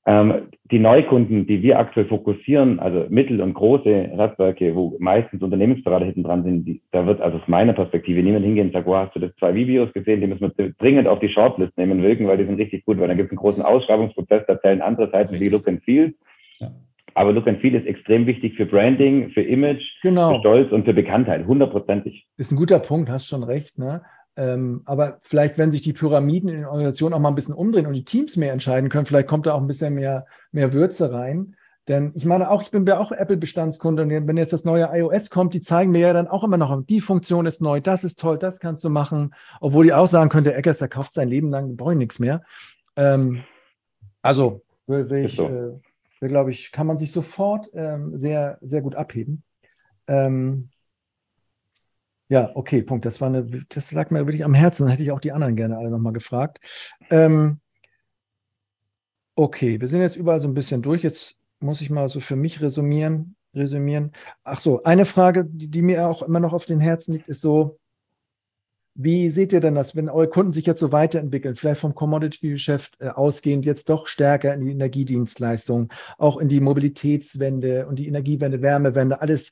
Ähm, 0.06 0.50
die 0.70 0.80
Neukunden, 0.80 1.48
die 1.48 1.62
wir 1.62 1.80
aktuell 1.80 2.08
fokussieren, 2.08 2.80
also 2.80 3.06
mittel- 3.10 3.42
und 3.42 3.54
große 3.54 4.10
Radwerke, 4.14 4.76
wo 4.76 4.98
meistens 5.00 5.42
Unternehmensberater 5.42 6.06
hinten 6.06 6.24
dran 6.24 6.44
sind, 6.44 6.66
die, 6.66 6.82
da 6.92 7.06
wird 7.06 7.22
also 7.22 7.38
aus 7.38 7.48
meiner 7.48 7.72
Perspektive 7.72 8.22
niemand 8.22 8.44
hingehen 8.44 8.68
und 8.68 8.74
sagen, 8.74 8.86
wow, 8.86 9.06
hast 9.06 9.16
du 9.16 9.22
das 9.22 9.34
zwei 9.38 9.56
Videos 9.56 9.94
gesehen, 9.94 10.20
die 10.20 10.28
müssen 10.28 10.52
wir 10.56 10.74
dringend 10.74 11.08
auf 11.08 11.20
die 11.20 11.30
Shortlist 11.30 11.78
nehmen, 11.78 12.04
wirken, 12.04 12.28
weil 12.28 12.38
die 12.38 12.46
sind 12.46 12.60
richtig 12.60 12.84
gut, 12.84 13.00
weil 13.00 13.08
dann 13.08 13.16
gibt 13.16 13.28
es 13.28 13.32
einen 13.32 13.40
großen 13.40 13.64
Ausschreibungsprozess, 13.64 14.44
da 14.46 14.60
zählen 14.60 14.82
andere 14.82 15.10
Seiten 15.10 15.40
wie 15.40 15.48
Look 15.48 15.70
and 15.70 15.82
Feel. 15.84 16.14
Ja. 16.60 16.72
Aber 17.16 17.32
Look 17.32 17.48
and 17.48 17.60
Feel 17.62 17.76
ist 17.76 17.86
extrem 17.86 18.26
wichtig 18.26 18.56
für 18.56 18.66
Branding, 18.66 19.32
für 19.32 19.42
Image, 19.42 19.84
genau. 20.02 20.34
für 20.34 20.40
Stolz 20.40 20.72
und 20.72 20.86
für 20.86 20.94
Bekanntheit, 20.94 21.46
hundertprozentig. 21.46 22.28
Ist 22.38 22.52
ein 22.52 22.58
guter 22.58 22.80
Punkt, 22.80 23.10
hast 23.10 23.28
schon 23.28 23.44
recht. 23.44 23.78
Ne? 23.78 24.02
Ähm, 24.36 24.82
aber 24.86 25.20
vielleicht, 25.22 25.58
wenn 25.58 25.72
sich 25.72 25.82
die 25.82 25.94
Pyramiden 25.94 26.50
in 26.50 26.56
den 26.56 26.66
Organisationen 26.66 27.14
auch 27.14 27.20
mal 27.20 27.30
ein 27.30 27.36
bisschen 27.36 27.54
umdrehen 27.54 27.86
und 27.86 27.94
die 27.94 28.06
Teams 28.06 28.36
mehr 28.36 28.52
entscheiden 28.52 28.90
können, 28.90 29.06
vielleicht 29.06 29.28
kommt 29.28 29.46
da 29.46 29.54
auch 29.54 29.62
ein 29.62 29.68
bisschen 29.68 29.94
mehr, 29.94 30.26
mehr 30.52 30.74
Würze 30.74 31.12
rein. 31.12 31.56
Denn 31.90 32.14
ich 32.16 32.26
meine 32.26 32.50
auch, 32.50 32.62
ich 32.62 32.72
bin 32.72 32.86
ja 32.86 32.98
auch 32.98 33.12
Apple-Bestandskunde 33.12 34.04
und 34.04 34.10
wenn 34.10 34.38
jetzt 34.38 34.54
das 34.54 34.64
neue 34.64 34.90
iOS 34.94 35.30
kommt, 35.30 35.54
die 35.54 35.60
zeigen 35.60 35.92
mir 35.92 36.00
ja 36.00 36.14
dann 36.14 36.30
auch 36.30 36.46
immer 36.46 36.58
noch, 36.58 36.82
die 36.86 37.02
Funktion 37.02 37.46
ist 37.46 37.62
neu, 37.62 37.82
das 37.82 38.06
ist 38.06 38.20
toll, 38.22 38.38
das 38.38 38.60
kannst 38.60 38.86
du 38.86 38.90
machen. 38.90 39.36
Obwohl 39.60 39.84
die 39.84 39.94
auch 39.94 40.08
sagen 40.08 40.30
könnte, 40.30 40.54
Eckers, 40.54 40.80
der 40.80 40.88
kauft 40.88 41.14
sein 41.14 41.28
Leben 41.28 41.50
lang, 41.50 41.76
brauche 41.76 41.92
ich 41.92 41.98
nichts 41.98 42.20
mehr. 42.20 42.42
Ähm, 42.96 43.44
also, 44.22 44.62
will 44.88 45.06
ich, 45.26 45.36
so. 45.36 45.48
äh, 45.48 45.80
glaube 46.28 46.52
ich, 46.52 46.72
kann 46.72 46.88
man 46.88 46.98
sich 46.98 47.12
sofort 47.12 47.70
ähm, 47.74 48.18
sehr, 48.18 48.58
sehr 48.62 48.82
gut 48.82 48.96
abheben. 48.96 49.44
Ähm, 50.08 50.70
ja, 52.30 52.52
okay, 52.56 52.82
Punkt. 52.82 53.06
Das 53.06 53.22
war 53.22 53.28
eine, 53.28 53.46
das 53.70 53.92
lag 53.92 54.10
mir 54.10 54.26
wirklich 54.26 54.44
am 54.44 54.54
Herzen. 54.54 54.84
Dann 54.84 54.92
hätte 54.92 55.04
ich 55.04 55.12
auch 55.12 55.20
die 55.20 55.32
anderen 55.32 55.56
gerne 55.56 55.78
alle 55.78 55.90
nochmal 55.90 56.14
gefragt. 56.14 56.60
Ähm, 57.10 57.60
okay, 59.36 59.80
wir 59.80 59.88
sind 59.88 60.02
jetzt 60.02 60.16
überall 60.16 60.40
so 60.40 60.48
ein 60.48 60.54
bisschen 60.54 60.82
durch. 60.82 61.04
Jetzt 61.04 61.36
muss 61.60 61.82
ich 61.82 61.90
mal 61.90 62.10
so 62.10 62.20
für 62.20 62.36
mich 62.36 62.62
resümieren. 62.62 63.36
resümieren. 63.54 64.12
Ach 64.44 64.60
so, 64.60 64.84
eine 64.84 65.06
Frage, 65.06 65.46
die, 65.46 65.70
die 65.70 65.82
mir 65.82 66.08
auch 66.08 66.24
immer 66.24 66.40
noch 66.40 66.54
auf 66.54 66.66
den 66.66 66.80
Herzen 66.80 67.14
liegt, 67.14 67.28
ist 67.28 67.42
so, 67.42 67.80
wie 68.96 69.30
seht 69.30 69.54
ihr 69.54 69.60
denn 69.60 69.76
das, 69.76 69.96
wenn 69.96 70.10
eure 70.10 70.30
Kunden 70.30 70.54
sich 70.54 70.66
jetzt 70.66 70.80
so 70.80 70.92
weiterentwickeln, 70.92 71.56
vielleicht 71.56 71.82
vom 71.82 71.96
Commodity-Geschäft 71.96 72.98
äh, 73.00 73.10
ausgehend 73.10 73.66
jetzt 73.66 73.90
doch 73.90 74.08
stärker 74.08 74.54
in 74.54 74.66
die 74.66 74.72
Energiedienstleistung, 74.72 75.92
auch 76.18 76.38
in 76.38 76.48
die 76.48 76.60
Mobilitätswende 76.60 77.88
und 77.88 77.98
die 77.98 78.08
Energiewende, 78.08 78.62
Wärmewende, 78.62 79.20
alles 79.22 79.52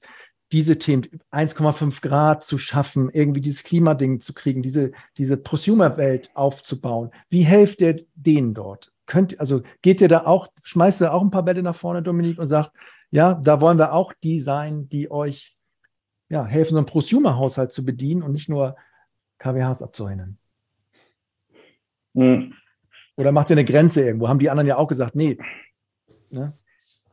diese 0.52 0.78
Themen, 0.78 1.04
1,5 1.32 2.02
Grad 2.02 2.44
zu 2.44 2.58
schaffen, 2.58 3.10
irgendwie 3.10 3.42
dieses 3.42 3.64
Klimading 3.64 4.20
zu 4.20 4.34
kriegen, 4.34 4.62
diese, 4.62 4.92
diese 5.18 5.38
Prosumer-Welt 5.38 6.30
aufzubauen. 6.34 7.10
Wie 7.30 7.44
helft 7.44 7.82
ihr 7.82 8.06
denen 8.16 8.54
dort? 8.54 8.92
Könnt, 9.06 9.40
also 9.40 9.62
geht 9.82 10.02
ihr 10.02 10.08
da 10.08 10.26
auch, 10.26 10.50
schmeißt 10.62 11.02
ihr 11.02 11.14
auch 11.14 11.22
ein 11.22 11.32
paar 11.32 11.46
Bälle 11.46 11.64
nach 11.64 11.76
vorne, 11.76 12.04
Dominik, 12.04 12.38
und 12.38 12.48
sagt, 12.48 12.72
ja, 13.12 13.34
da 13.34 13.60
wollen 13.62 13.80
wir 13.80 13.94
auch 13.94 14.14
die 14.24 14.40
sein, 14.40 14.88
die 14.90 15.10
euch 15.10 15.56
ja, 16.30 16.46
helfen, 16.46 16.74
so 16.74 16.78
einen 16.78 16.86
Prosumer-Haushalt 16.86 17.72
zu 17.72 17.84
bedienen 17.84 18.22
und 18.22 18.32
nicht 18.32 18.50
nur 18.50 18.76
KWHs 19.42 19.82
abzurechnen? 19.82 20.38
Hm. 22.16 22.54
Oder 23.18 23.32
macht 23.32 23.50
ihr 23.50 23.56
eine 23.56 23.66
Grenze 23.66 24.04
irgendwo? 24.04 24.28
Haben 24.28 24.40
die 24.40 24.50
anderen 24.50 24.68
ja 24.68 24.78
auch 24.78 24.88
gesagt, 24.88 25.16
nee. 25.16 25.38
Ne? 26.30 26.54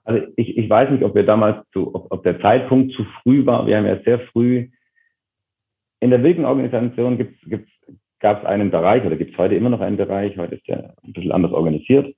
Also 0.04 0.26
ich, 0.36 0.56
ich 0.56 0.70
weiß 0.70 0.90
nicht, 0.90 1.02
ob 1.02 1.14
wir 1.14 1.24
damals 1.24 1.66
zu, 1.72 1.94
ob, 1.94 2.10
ob 2.10 2.22
der 2.22 2.40
Zeitpunkt 2.40 2.92
zu 2.94 3.04
früh 3.22 3.44
war. 3.44 3.66
Wir 3.66 3.76
haben 3.76 3.86
ja 3.86 4.00
sehr 4.02 4.20
früh 4.32 4.68
in 6.00 6.10
der 6.10 6.22
Wilken-Organisation 6.22 7.18
gibt's, 7.18 7.38
gibt's, 7.46 7.70
gab 8.20 8.42
es 8.42 8.46
einen 8.46 8.70
Bereich 8.70 9.04
oder 9.04 9.16
gibt 9.16 9.32
es 9.32 9.38
heute 9.38 9.54
immer 9.54 9.70
noch 9.70 9.80
einen 9.80 9.96
Bereich, 9.96 10.36
heute 10.36 10.56
ist 10.56 10.66
der 10.68 10.94
ein 11.02 11.12
bisschen 11.12 11.32
anders 11.32 11.52
organisiert. 11.52 12.14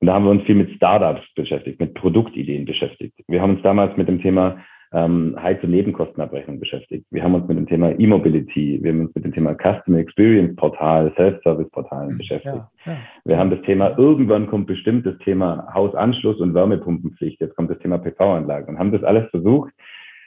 Und 0.00 0.06
da 0.06 0.14
haben 0.14 0.24
wir 0.24 0.30
uns 0.30 0.44
viel 0.44 0.54
mit 0.54 0.74
Startups 0.76 1.22
beschäftigt, 1.34 1.80
mit 1.80 1.94
Produktideen 1.94 2.64
beschäftigt. 2.64 3.14
Wir 3.26 3.42
haben 3.42 3.56
uns 3.56 3.62
damals 3.62 3.96
mit 3.96 4.08
dem 4.08 4.22
Thema 4.22 4.64
ähm, 4.92 5.36
Heiz- 5.38 5.62
und 5.62 5.70
Nebenkostenabrechnung 5.70 6.58
beschäftigt. 6.60 7.04
Wir 7.10 7.22
haben 7.22 7.34
uns 7.34 7.46
mit 7.46 7.58
dem 7.58 7.66
Thema 7.66 7.98
E-Mobility, 7.98 8.78
wir 8.82 8.92
haben 8.92 9.00
uns 9.00 9.14
mit 9.14 9.24
dem 9.24 9.32
Thema 9.32 9.54
Customer 9.54 9.98
Experience 9.98 10.56
Portal, 10.56 11.12
Self-Service 11.16 11.70
Portalen 11.70 12.16
beschäftigt. 12.16 12.56
Ja, 12.86 12.92
ja. 12.92 12.96
Wir 13.24 13.38
haben 13.38 13.50
das 13.50 13.60
Thema, 13.62 13.98
irgendwann 13.98 14.46
kommt 14.46 14.66
bestimmt 14.66 15.04
das 15.04 15.18
Thema 15.18 15.68
Hausanschluss 15.74 16.40
und 16.40 16.54
Wärmepumpenpflicht, 16.54 17.40
jetzt 17.40 17.56
kommt 17.56 17.70
das 17.70 17.78
Thema 17.80 17.98
PV-Anlage 17.98 18.68
und 18.68 18.78
haben 18.78 18.92
das 18.92 19.04
alles 19.04 19.28
versucht, 19.30 19.72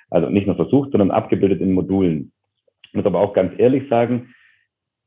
also 0.10 0.30
nicht 0.30 0.46
nur 0.46 0.56
versucht, 0.56 0.92
sondern 0.92 1.12
abgebildet 1.12 1.62
in 1.62 1.72
Modulen. 1.72 2.32
Ich 2.88 2.94
muss 2.94 3.06
aber 3.06 3.20
auch 3.20 3.34
ganz 3.34 3.54
ehrlich 3.58 3.90
sagen, 3.90 4.34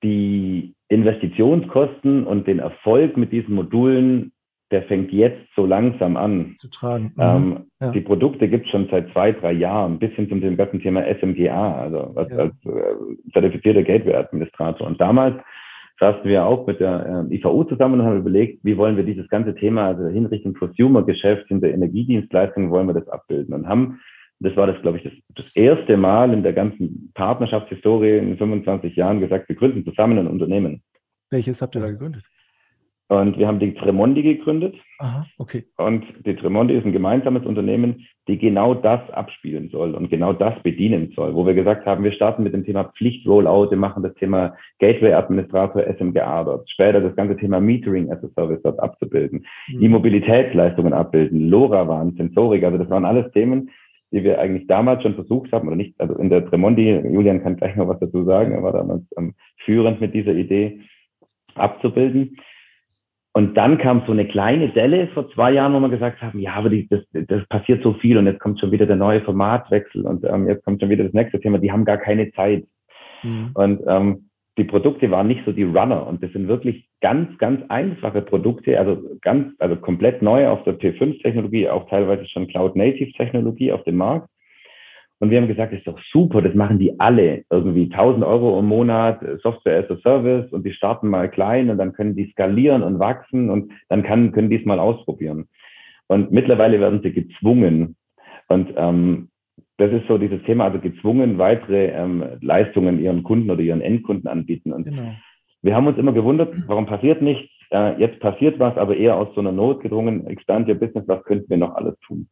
die 0.03 0.75
Investitionskosten 0.89 2.25
und 2.25 2.47
den 2.47 2.59
Erfolg 2.59 3.17
mit 3.17 3.33
diesen 3.33 3.55
Modulen 3.55 4.33
der 4.75 4.83
fängt 4.83 5.13
jetzt 5.13 5.41
so 5.55 5.67
langsam 5.67 6.17
an. 6.17 6.57
Zu 6.59 6.69
tragen. 6.69 7.13
Mhm. 7.15 7.23
Ähm, 7.23 7.59
ja. 7.81 7.93
Die 7.93 8.01
Produkte 8.01 8.49
gibt 8.49 8.67
es 8.67 8.73
schon 8.73 8.89
seit 8.91 9.09
zwei, 9.13 9.31
drei 9.31 9.53
Jahren, 9.53 10.01
bis 10.01 10.11
hin 10.15 10.29
zum 10.29 10.57
ganzen 10.57 10.81
Thema 10.81 11.05
SMGA, 11.21 11.77
also 11.77 11.99
als, 12.17 12.31
ja. 12.31 12.39
als 12.39 12.55
äh, 12.65 13.31
zertifizierter 13.33 13.85
Gateway-Administrator. 13.85 14.85
Und 14.85 15.01
damals 15.01 15.37
saßen 16.01 16.25
wir 16.25 16.45
auch 16.45 16.67
mit 16.67 16.81
der 16.81 17.25
äh, 17.31 17.37
IVU 17.37 17.63
zusammen 17.65 18.01
und 18.01 18.07
haben 18.07 18.19
überlegt, 18.19 18.65
wie 18.65 18.77
wollen 18.77 18.97
wir 18.97 19.05
dieses 19.05 19.29
ganze 19.29 19.55
Thema, 19.55 19.87
also 19.87 20.09
hin 20.09 20.27
Richtung 20.27 20.55
Prosumer-Geschäft, 20.55 21.49
in 21.53 21.61
der 21.61 21.73
Energiedienstleistung, 21.73 22.73
wollen 22.73 22.89
wir 22.89 22.95
das 22.95 23.09
abbilden. 23.09 23.55
Und 23.55 23.69
haben, 23.69 24.01
das 24.41 24.57
war 24.57 24.67
das, 24.67 24.83
glaube 24.83 24.99
ich, 24.99 25.05
das, 25.05 25.13
das 25.37 25.47
erste 25.55 25.97
Mal 25.97 26.35
in 26.35 26.43
der 26.43 26.53
ganzen 26.53 27.13
Partnerschaftshistorie 27.15 28.19
in 28.19 28.37
25 28.37 28.97
Jahren 28.97 29.21
gesagt, 29.21 29.49
wir 29.49 29.55
gründen 29.55 29.85
zusammen 29.85 30.19
ein 30.19 30.27
Unternehmen. 30.27 30.83
Welches 31.31 31.63
habt 31.63 31.77
ihr 31.77 31.81
da 31.81 31.91
gegründet? 31.93 32.25
Und 33.09 33.39
wir 33.39 33.47
haben 33.47 33.59
die 33.59 33.75
Tremondi 33.75 34.23
gegründet. 34.23 34.75
Aha, 34.99 35.27
okay. 35.37 35.65
Und 35.77 36.05
die 36.25 36.35
Tremondi 36.37 36.75
ist 36.75 36.87
ein 36.87 36.93
gemeinsames 36.93 37.45
Unternehmen, 37.45 38.07
die 38.29 38.39
genau 38.39 38.73
das 38.73 39.01
abspielen 39.11 39.69
soll 39.69 39.95
und 39.95 40.09
genau 40.09 40.33
das 40.33 40.55
bedienen 40.63 41.13
soll, 41.15 41.35
wo 41.35 41.47
wir 41.47 41.53
gesagt 41.53 41.85
haben, 41.85 42.03
wir 42.03 42.13
starten 42.13 42.43
mit 42.43 42.55
dem 42.55 42.65
Thema 42.65 42.85
Pflicht-Rollout, 42.97 43.71
wir 43.71 43.77
machen 43.77 44.03
das 44.03 44.15
Thema 44.15 44.57
Gateway-Administrator 44.79 45.85
SMGA 45.99 46.45
dort, 46.45 46.71
später 46.71 47.03
das 47.03 47.15
ganze 47.15 47.37
Thema 47.37 47.61
Metering 47.61 48.11
as 48.11 48.25
a 48.25 48.29
Service 48.35 48.63
dort 48.63 48.81
abzubilden, 48.81 49.45
mhm. 49.69 49.81
die 49.81 49.89
Mobilitätsleistungen 49.89 50.95
abbilden, 50.95 51.51
LoRaWAN, 51.51 52.15
Sensorik, 52.17 52.65
also 52.65 52.79
das 52.79 52.89
waren 52.89 53.05
alles 53.05 53.31
Themen, 53.33 53.69
die 54.13 54.25
wir 54.25 54.41
eigentlich 54.41 54.67
damals 54.67 55.03
schon 55.03 55.15
versucht 55.15 55.53
haben 55.53 55.67
oder 55.67 55.77
nicht, 55.77 56.01
also 56.01 56.15
in 56.15 56.31
der 56.31 56.47
Tremondi, 56.47 57.03
Julian 57.05 57.43
kann 57.43 57.57
gleich 57.57 57.77
noch 57.77 57.89
was 57.89 58.01
dazu 58.01 58.25
sagen, 58.25 58.53
er 58.53 58.63
war 58.63 58.73
damals 58.73 59.03
ähm, 59.19 59.35
führend 59.65 60.01
mit 60.01 60.15
dieser 60.15 60.33
Idee 60.33 60.81
abzubilden. 61.55 62.39
Und 63.37 63.57
dann 63.57 63.79
kam 63.79 64.05
so 64.07 64.13
eine 64.13 64.29
kleine 64.29 64.69
Delle 64.69 65.09
vor 65.09 65.29
zwei 65.33 65.51
Jahren, 65.51 65.75
wo 65.75 65.81
wir 65.81 65.89
gesagt 65.89 66.23
haben, 66.23 66.39
ja, 66.39 66.55
aber 66.55 66.71
die, 66.71 66.87
das, 66.89 67.01
das 67.13 67.45
passiert 67.49 67.83
so 67.83 67.95
viel 67.95 68.17
und 68.17 68.27
jetzt 68.27 68.39
kommt 68.39 68.61
schon 68.61 68.71
wieder 68.71 68.87
der 68.87 68.95
neue 68.95 69.23
Formatwechsel 69.23 70.07
und 70.07 70.25
ähm, 70.25 70.47
jetzt 70.47 70.65
kommt 70.65 70.81
schon 70.81 70.89
wieder 70.89 71.03
das 71.03 71.13
nächste 71.13 71.41
Thema. 71.41 71.59
Die 71.59 71.73
haben 71.73 71.85
gar 71.85 71.99
keine 71.99 72.31
Zeit. 72.33 72.65
Mhm. 73.25 73.51
Und 73.55 73.81
ähm, 73.89 74.31
die 74.57 74.63
Produkte 74.63 75.11
waren 75.11 75.27
nicht 75.27 75.45
so 75.45 75.51
die 75.51 75.65
Runner 75.65 76.07
und 76.07 76.23
das 76.23 76.31
sind 76.33 76.47
wirklich 76.47 76.89
ganz, 77.01 77.37
ganz 77.39 77.61
einfache 77.71 78.23
Produkte, 78.23 78.79
also 78.79 79.03
ganz, 79.21 79.53
also 79.59 79.75
komplett 79.77 80.23
neu 80.23 80.47
auf 80.47 80.63
der 80.63 80.79
P5-Technologie, 80.79 81.69
auch 81.69 81.89
teilweise 81.89 82.29
schon 82.29 82.47
Cloud-Native-Technologie 82.47 83.73
auf 83.73 83.83
dem 83.83 83.97
Markt. 83.97 84.29
Und 85.21 85.31
wir 85.31 85.41
haben 85.41 85.49
gesagt, 85.49 85.73
das 85.73 85.79
ist 85.79 85.87
doch 85.87 85.99
super, 86.13 86.43
das 86.43 86.55
machen 86.55 86.79
die 86.79 86.99
alle. 86.99 87.45
Irgendwie 87.51 87.85
1000 87.85 88.25
Euro 88.25 88.59
im 88.59 88.67
Monat 88.67 89.23
äh, 89.23 89.39
Software 89.39 89.85
as 89.85 89.91
a 89.91 89.97
Service 90.03 90.53
und 90.53 90.67
die 90.67 90.73
starten 90.73 91.09
mal 91.09 91.31
klein 91.31 91.71
und 91.71 91.79
dann 91.79 91.93
können 91.93 92.17
die 92.17 92.31
skalieren 92.31 92.83
und 92.83 92.99
wachsen 92.99 93.49
und 93.51 93.73
dann 93.89 94.03
kann, 94.03 94.33
können 94.33 94.51
die 94.51 94.57
es 94.57 94.67
mal 94.67 94.79
ausprobieren. 94.79 95.49
Und 96.09 96.33
mittlerweile 96.33 96.81
werden 96.81 97.01
sie 97.03 97.13
gezwungen. 97.13 97.97
Und 98.49 98.73
ähm, 98.77 99.29
das 99.77 99.93
ist 99.93 100.07
so 100.07 100.19
dieses 100.19 100.43
Thema, 100.43 100.65
also 100.65 100.79
gezwungen 100.79 101.39
weitere 101.39 101.87
ähm, 101.87 102.25
Leistungen 102.41 103.01
ihren 103.01 103.23
Kunden 103.23 103.51
oder 103.51 103.61
ihren 103.61 103.81
Endkunden 103.81 104.29
anbieten. 104.29 104.73
Und 104.73 104.85
genau. 104.85 105.15
wir 105.63 105.75
haben 105.75 105.87
uns 105.87 105.99
immer 105.99 106.13
gewundert, 106.13 106.55
warum 106.67 106.87
passiert 106.87 107.23
nichts? 107.23 107.51
Äh, 107.71 107.99
jetzt 108.01 108.21
passiert 108.21 108.59
was, 108.59 108.77
aber 108.77 108.97
eher 108.97 109.17
aus 109.17 109.29
so 109.35 109.41
einer 109.41 109.53
Not 109.53 109.81
gedrungen, 109.81 110.27
expand 110.27 110.69
your 110.69 110.77
business, 110.77 111.09
was 111.09 111.25
könnten 111.25 111.49
wir 111.51 111.57
noch 111.57 111.75
alles 111.75 111.99
tun? 112.01 112.29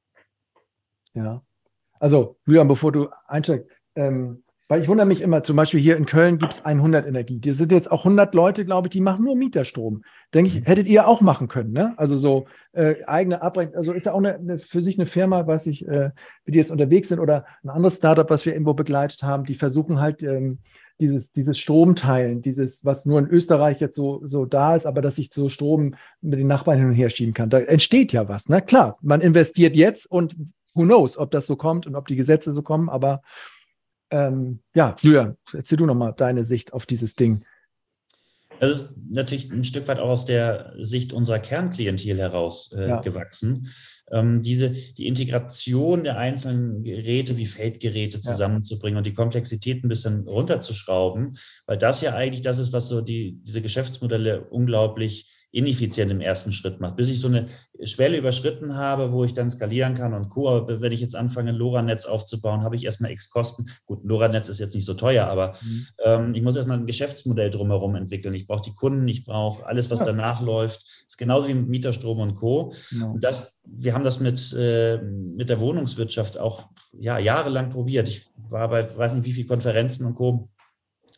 Ja. 1.14 1.42
Also, 2.02 2.36
Julian, 2.46 2.66
bevor 2.66 2.90
du 2.90 3.10
einsteigst, 3.28 3.76
ähm, 3.94 4.42
weil 4.66 4.80
ich 4.80 4.88
wundere 4.88 5.06
mich 5.06 5.20
immer, 5.20 5.44
zum 5.44 5.54
Beispiel 5.54 5.78
hier 5.78 5.96
in 5.96 6.04
Köln 6.04 6.38
gibt 6.38 6.52
es 6.52 6.64
100 6.64 7.06
Energie. 7.06 7.38
Die 7.38 7.52
sind 7.52 7.70
jetzt 7.70 7.92
auch 7.92 8.00
100 8.00 8.34
Leute, 8.34 8.64
glaube 8.64 8.88
ich, 8.88 8.90
die 8.90 9.00
machen 9.00 9.24
nur 9.24 9.36
Mieterstrom. 9.36 10.02
Denke 10.34 10.48
ich, 10.48 10.60
mhm. 10.60 10.64
hättet 10.64 10.88
ihr 10.88 11.06
auch 11.06 11.20
machen 11.20 11.46
können, 11.46 11.70
ne? 11.70 11.94
Also 11.98 12.16
so 12.16 12.46
äh, 12.72 12.96
eigene 13.06 13.40
Abrechnung. 13.40 13.76
Also 13.76 13.92
ist 13.92 14.06
ja 14.06 14.14
auch 14.14 14.18
eine, 14.18 14.34
eine, 14.34 14.58
für 14.58 14.80
sich 14.80 14.98
eine 14.98 15.06
Firma, 15.06 15.46
weiß 15.46 15.68
ich, 15.68 15.86
äh, 15.86 16.10
wie 16.44 16.50
die 16.50 16.58
jetzt 16.58 16.72
unterwegs 16.72 17.08
sind 17.10 17.20
oder 17.20 17.46
ein 17.62 17.70
anderes 17.70 17.98
Startup, 17.98 18.28
was 18.28 18.44
wir 18.46 18.52
irgendwo 18.52 18.74
begleitet 18.74 19.22
haben, 19.22 19.44
die 19.44 19.54
versuchen 19.54 20.00
halt 20.00 20.24
ähm, 20.24 20.58
dieses, 20.98 21.30
dieses 21.30 21.56
Stromteilen, 21.56 22.42
dieses, 22.42 22.84
was 22.84 23.06
nur 23.06 23.20
in 23.20 23.28
Österreich 23.28 23.78
jetzt 23.78 23.94
so, 23.94 24.22
so 24.24 24.44
da 24.44 24.74
ist, 24.74 24.86
aber 24.86 25.02
dass 25.02 25.18
ich 25.18 25.32
so 25.32 25.48
Strom 25.48 25.94
mit 26.20 26.40
den 26.40 26.48
Nachbarn 26.48 26.78
hin 26.78 26.88
und 26.88 26.94
her 26.94 27.10
schieben 27.10 27.34
kann. 27.34 27.48
Da 27.48 27.60
entsteht 27.60 28.12
ja 28.12 28.28
was, 28.28 28.48
ne? 28.48 28.60
Klar, 28.60 28.98
man 29.02 29.20
investiert 29.20 29.76
jetzt 29.76 30.10
und 30.10 30.34
who 30.74 30.84
knows, 30.84 31.18
ob 31.18 31.30
das 31.30 31.46
so 31.46 31.56
kommt 31.56 31.86
und 31.86 31.94
ob 31.94 32.06
die 32.06 32.16
Gesetze 32.16 32.52
so 32.52 32.62
kommen, 32.62 32.88
aber 32.88 33.22
ähm, 34.10 34.60
ja, 34.74 34.94
Julian, 35.00 35.36
erzähl 35.52 35.78
du 35.78 35.86
nochmal 35.86 36.12
deine 36.16 36.44
Sicht 36.44 36.72
auf 36.72 36.86
dieses 36.86 37.16
Ding. 37.16 37.44
Das 38.60 38.70
ist 38.70 38.90
natürlich 39.10 39.50
ein 39.50 39.64
Stück 39.64 39.88
weit 39.88 39.98
auch 39.98 40.10
aus 40.10 40.24
der 40.24 40.74
Sicht 40.78 41.12
unserer 41.12 41.40
Kernklientel 41.40 42.16
heraus 42.18 42.70
äh, 42.72 42.90
ja. 42.90 43.00
gewachsen. 43.00 43.72
Ähm, 44.12 44.40
diese, 44.40 44.70
die 44.70 45.08
Integration 45.08 46.04
der 46.04 46.18
einzelnen 46.18 46.84
Geräte 46.84 47.36
wie 47.38 47.46
Feldgeräte 47.46 48.20
zusammenzubringen 48.20 48.96
ja. 48.96 48.98
und 48.98 49.06
die 49.06 49.14
Komplexität 49.14 49.82
ein 49.82 49.88
bisschen 49.88 50.28
runterzuschrauben, 50.28 51.38
weil 51.66 51.78
das 51.78 52.02
ja 52.02 52.14
eigentlich 52.14 52.42
das 52.42 52.58
ist, 52.58 52.72
was 52.72 52.88
so 52.88 53.00
die, 53.00 53.40
diese 53.42 53.62
Geschäftsmodelle 53.62 54.44
unglaublich 54.44 55.28
ineffizient 55.52 56.10
im 56.10 56.20
ersten 56.20 56.50
Schritt 56.50 56.80
macht, 56.80 56.96
bis 56.96 57.10
ich 57.10 57.20
so 57.20 57.28
eine 57.28 57.46
Schwelle 57.82 58.16
überschritten 58.16 58.74
habe, 58.74 59.12
wo 59.12 59.22
ich 59.24 59.34
dann 59.34 59.50
skalieren 59.50 59.94
kann 59.94 60.14
und 60.14 60.30
Co. 60.30 60.48
Aber 60.48 60.80
wenn 60.80 60.92
ich 60.92 61.00
jetzt 61.00 61.14
anfange, 61.14 61.52
LoRa-Netz 61.52 62.06
aufzubauen, 62.06 62.62
habe 62.62 62.74
ich 62.74 62.84
erstmal 62.84 63.10
X 63.12 63.28
Kosten. 63.28 63.66
Gut, 63.84 64.00
LoRa-Netz 64.02 64.48
ist 64.48 64.60
jetzt 64.60 64.74
nicht 64.74 64.86
so 64.86 64.94
teuer, 64.94 65.26
aber 65.26 65.54
mhm. 65.62 65.86
ähm, 66.04 66.34
ich 66.34 66.42
muss 66.42 66.56
erstmal 66.56 66.78
ein 66.78 66.86
Geschäftsmodell 66.86 67.50
drumherum 67.50 67.94
entwickeln. 67.96 68.32
Ich 68.32 68.46
brauche 68.46 68.62
die 68.62 68.72
Kunden, 68.72 69.06
ich 69.08 69.24
brauche 69.24 69.66
alles, 69.66 69.90
was 69.90 70.00
ja. 70.00 70.06
danach 70.06 70.40
läuft. 70.40 70.82
Das 70.82 71.08
ist 71.08 71.18
genauso 71.18 71.48
wie 71.48 71.54
mit 71.54 71.68
Mieterstrom 71.68 72.20
und 72.20 72.34
Co. 72.34 72.72
Ja. 72.90 73.06
Und 73.06 73.22
das, 73.22 73.60
wir 73.64 73.92
haben 73.92 74.04
das 74.04 74.20
mit, 74.20 74.54
äh, 74.58 74.98
mit 75.02 75.50
der 75.50 75.60
Wohnungswirtschaft 75.60 76.38
auch 76.38 76.70
ja, 76.98 77.18
jahrelang 77.18 77.68
probiert. 77.68 78.08
Ich 78.08 78.26
war 78.48 78.68
bei, 78.68 78.96
weiß 78.96 79.14
nicht 79.14 79.26
wie 79.26 79.32
viele 79.32 79.46
Konferenzen 79.46 80.06
und 80.06 80.14
Co 80.14 80.48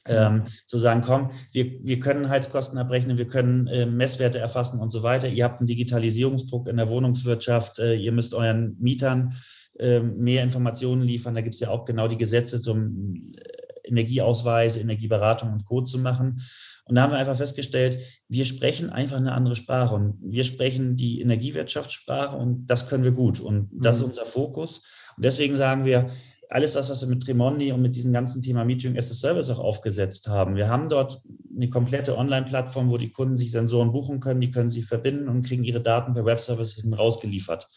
ähm, 0.06 0.44
zu 0.66 0.78
sagen, 0.78 1.02
komm, 1.04 1.30
wir, 1.52 1.78
wir 1.82 2.00
können 2.00 2.28
Heizkosten 2.28 2.78
abrechnen, 2.78 3.18
wir 3.18 3.28
können 3.28 3.66
äh, 3.66 3.86
Messwerte 3.86 4.38
erfassen 4.38 4.80
und 4.80 4.90
so 4.90 5.02
weiter. 5.02 5.28
Ihr 5.28 5.44
habt 5.44 5.60
einen 5.60 5.66
Digitalisierungsdruck 5.66 6.68
in 6.68 6.76
der 6.76 6.88
Wohnungswirtschaft, 6.88 7.78
äh, 7.78 7.94
ihr 7.94 8.12
müsst 8.12 8.34
euren 8.34 8.76
Mietern 8.78 9.34
äh, 9.78 10.00
mehr 10.00 10.42
Informationen 10.42 11.02
liefern. 11.02 11.34
Da 11.34 11.40
gibt 11.40 11.54
es 11.54 11.60
ja 11.60 11.70
auch 11.70 11.84
genau 11.84 12.08
die 12.08 12.18
Gesetze 12.18 12.60
zum 12.60 13.32
äh, 13.34 13.88
Energieausweis, 13.88 14.76
Energieberatung 14.76 15.52
und 15.52 15.64
Co. 15.64 15.82
zu 15.82 15.98
machen. 15.98 16.42
Und 16.86 16.96
da 16.96 17.02
haben 17.02 17.12
wir 17.12 17.18
einfach 17.18 17.36
festgestellt, 17.36 17.98
wir 18.28 18.44
sprechen 18.44 18.90
einfach 18.90 19.16
eine 19.16 19.32
andere 19.32 19.56
Sprache 19.56 19.94
und 19.94 20.18
wir 20.20 20.44
sprechen 20.44 20.96
die 20.96 21.20
Energiewirtschaftssprache 21.22 22.36
und 22.36 22.66
das 22.66 22.88
können 22.88 23.04
wir 23.04 23.12
gut 23.12 23.40
und 23.40 23.70
das 23.72 23.98
mhm. 23.98 24.02
ist 24.02 24.08
unser 24.10 24.26
Fokus. 24.26 24.82
Und 25.16 25.24
deswegen 25.24 25.56
sagen 25.56 25.86
wir, 25.86 26.10
alles 26.54 26.74
das, 26.74 26.88
was 26.88 27.00
wir 27.00 27.08
mit 27.08 27.24
Tremondi 27.24 27.72
und 27.72 27.82
mit 27.82 27.96
diesem 27.96 28.12
ganzen 28.12 28.40
Thema 28.40 28.64
Meeting 28.64 28.96
as 28.96 29.10
a 29.10 29.14
Service 29.14 29.50
auch 29.50 29.58
aufgesetzt 29.58 30.28
haben. 30.28 30.54
Wir 30.54 30.68
haben 30.68 30.88
dort 30.88 31.20
eine 31.52 31.68
komplette 31.68 32.16
Online-Plattform, 32.16 32.90
wo 32.90 32.96
die 32.96 33.10
Kunden 33.10 33.36
sich 33.36 33.50
Sensoren 33.50 33.90
buchen 33.90 34.20
können, 34.20 34.40
die 34.40 34.52
können 34.52 34.70
sie 34.70 34.82
verbinden 34.82 35.28
und 35.28 35.44
kriegen 35.44 35.64
ihre 35.64 35.82
Daten 35.82 36.14
per 36.14 36.24
Webservice 36.24 36.86
rausgeliefert. 36.96 37.68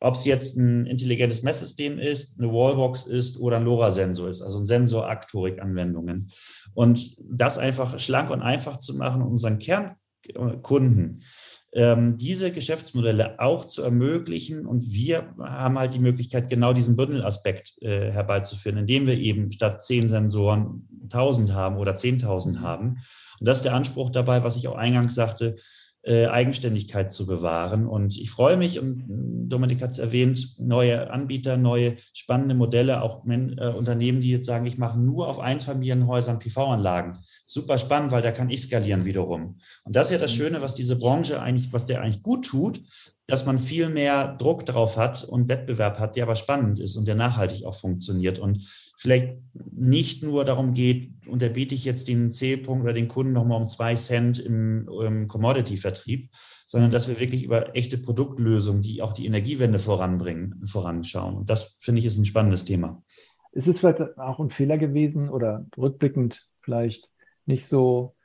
Ob 0.00 0.16
es 0.16 0.26
jetzt 0.26 0.58
ein 0.58 0.84
intelligentes 0.84 1.42
Messsystem 1.42 1.98
ist, 1.98 2.38
eine 2.38 2.52
Wallbox 2.52 3.06
ist 3.06 3.40
oder 3.40 3.56
ein 3.56 3.64
LoRa-Sensor 3.64 4.28
ist, 4.28 4.42
also 4.42 4.58
ein 4.58 4.66
Sensor-Aktorik-Anwendungen. 4.66 6.30
Und 6.74 7.16
das 7.18 7.56
einfach 7.56 7.98
schlank 7.98 8.28
und 8.28 8.42
einfach 8.42 8.76
zu 8.76 8.94
machen, 8.94 9.22
unseren 9.22 9.58
Kernkunden 9.58 11.22
diese 11.74 12.52
Geschäftsmodelle 12.52 13.38
auch 13.38 13.66
zu 13.66 13.82
ermöglichen. 13.82 14.64
Und 14.64 14.92
wir 14.92 15.34
haben 15.38 15.78
halt 15.78 15.92
die 15.92 15.98
Möglichkeit, 15.98 16.48
genau 16.48 16.72
diesen 16.72 16.96
Bündelaspekt 16.96 17.74
äh, 17.82 18.10
herbeizuführen, 18.12 18.78
indem 18.78 19.06
wir 19.06 19.18
eben 19.18 19.52
statt 19.52 19.84
zehn 19.84 20.08
Sensoren 20.08 20.88
1000 21.04 21.52
haben 21.52 21.76
oder 21.76 21.92
10.000 21.92 22.60
haben. 22.60 23.02
Und 23.40 23.46
das 23.46 23.58
ist 23.58 23.64
der 23.64 23.74
Anspruch 23.74 24.08
dabei, 24.08 24.42
was 24.42 24.56
ich 24.56 24.68
auch 24.68 24.76
eingangs 24.76 25.14
sagte, 25.14 25.56
äh, 26.06 26.26
Eigenständigkeit 26.26 27.12
zu 27.12 27.26
bewahren. 27.26 27.86
Und 27.86 28.16
ich 28.16 28.30
freue 28.30 28.56
mich, 28.56 28.78
und 28.78 29.04
Dominik 29.48 29.82
hat 29.82 29.90
es 29.90 29.98
erwähnt, 29.98 30.54
neue 30.58 31.10
Anbieter, 31.10 31.56
neue 31.56 31.96
spannende 32.14 32.54
Modelle, 32.54 33.02
auch 33.02 33.24
Men 33.24 33.58
äh, 33.58 33.68
Unternehmen, 33.68 34.20
die 34.20 34.30
jetzt 34.30 34.46
sagen, 34.46 34.66
ich 34.66 34.78
mache 34.78 34.98
nur 34.98 35.28
auf 35.28 35.38
Einfamilienhäusern 35.38 36.38
PV-Anlagen 36.38 37.18
super 37.46 37.78
spannend, 37.78 38.10
weil 38.10 38.22
da 38.22 38.32
kann 38.32 38.50
ich 38.50 38.62
skalieren 38.62 39.04
wiederum. 39.04 39.58
Und 39.84 39.96
das 39.96 40.08
ist 40.08 40.12
ja 40.12 40.18
das 40.18 40.32
mhm. 40.32 40.36
Schöne, 40.36 40.60
was 40.60 40.74
diese 40.74 40.96
Branche 40.96 41.40
eigentlich, 41.40 41.72
was 41.72 41.86
der 41.86 42.02
eigentlich 42.02 42.22
gut 42.22 42.44
tut, 42.44 42.82
dass 43.28 43.46
man 43.46 43.58
viel 43.58 43.88
mehr 43.88 44.36
Druck 44.36 44.66
drauf 44.66 44.96
hat 44.96 45.24
und 45.24 45.48
Wettbewerb 45.48 45.98
hat, 45.98 46.16
der 46.16 46.24
aber 46.24 46.36
spannend 46.36 46.78
ist 46.78 46.96
und 46.96 47.08
der 47.08 47.14
nachhaltig 47.14 47.64
auch 47.64 47.74
funktioniert 47.74 48.38
und 48.38 48.68
vielleicht 48.96 49.38
nicht 49.54 50.22
nur 50.22 50.44
darum 50.44 50.72
geht, 50.72 51.12
unterbiete 51.26 51.74
ich 51.74 51.84
jetzt 51.84 52.08
den 52.08 52.32
Zählpunkt 52.32 52.82
oder 52.82 52.94
den 52.94 53.08
Kunden 53.08 53.32
nochmal 53.32 53.60
um 53.60 53.66
zwei 53.66 53.94
Cent 53.94 54.38
im, 54.38 54.88
im 54.88 55.28
Commodity-Vertrieb, 55.28 56.30
sondern 56.66 56.90
dass 56.90 57.06
wir 57.06 57.20
wirklich 57.20 57.44
über 57.44 57.76
echte 57.76 57.98
Produktlösungen, 57.98 58.82
die 58.82 59.02
auch 59.02 59.12
die 59.12 59.26
Energiewende 59.26 59.78
voranbringen, 59.78 60.66
voranschauen. 60.66 61.36
Und 61.36 61.50
das 61.50 61.76
finde 61.78 62.00
ich 62.00 62.06
ist 62.06 62.18
ein 62.18 62.24
spannendes 62.24 62.64
Thema. 62.64 63.02
Ist 63.52 63.68
es 63.68 63.78
vielleicht 63.78 64.18
auch 64.18 64.40
ein 64.40 64.50
Fehler 64.50 64.78
gewesen 64.78 65.28
oder 65.28 65.66
rückblickend 65.76 66.48
vielleicht 66.62 67.10
nicht 67.44 67.66
so, 67.66 68.15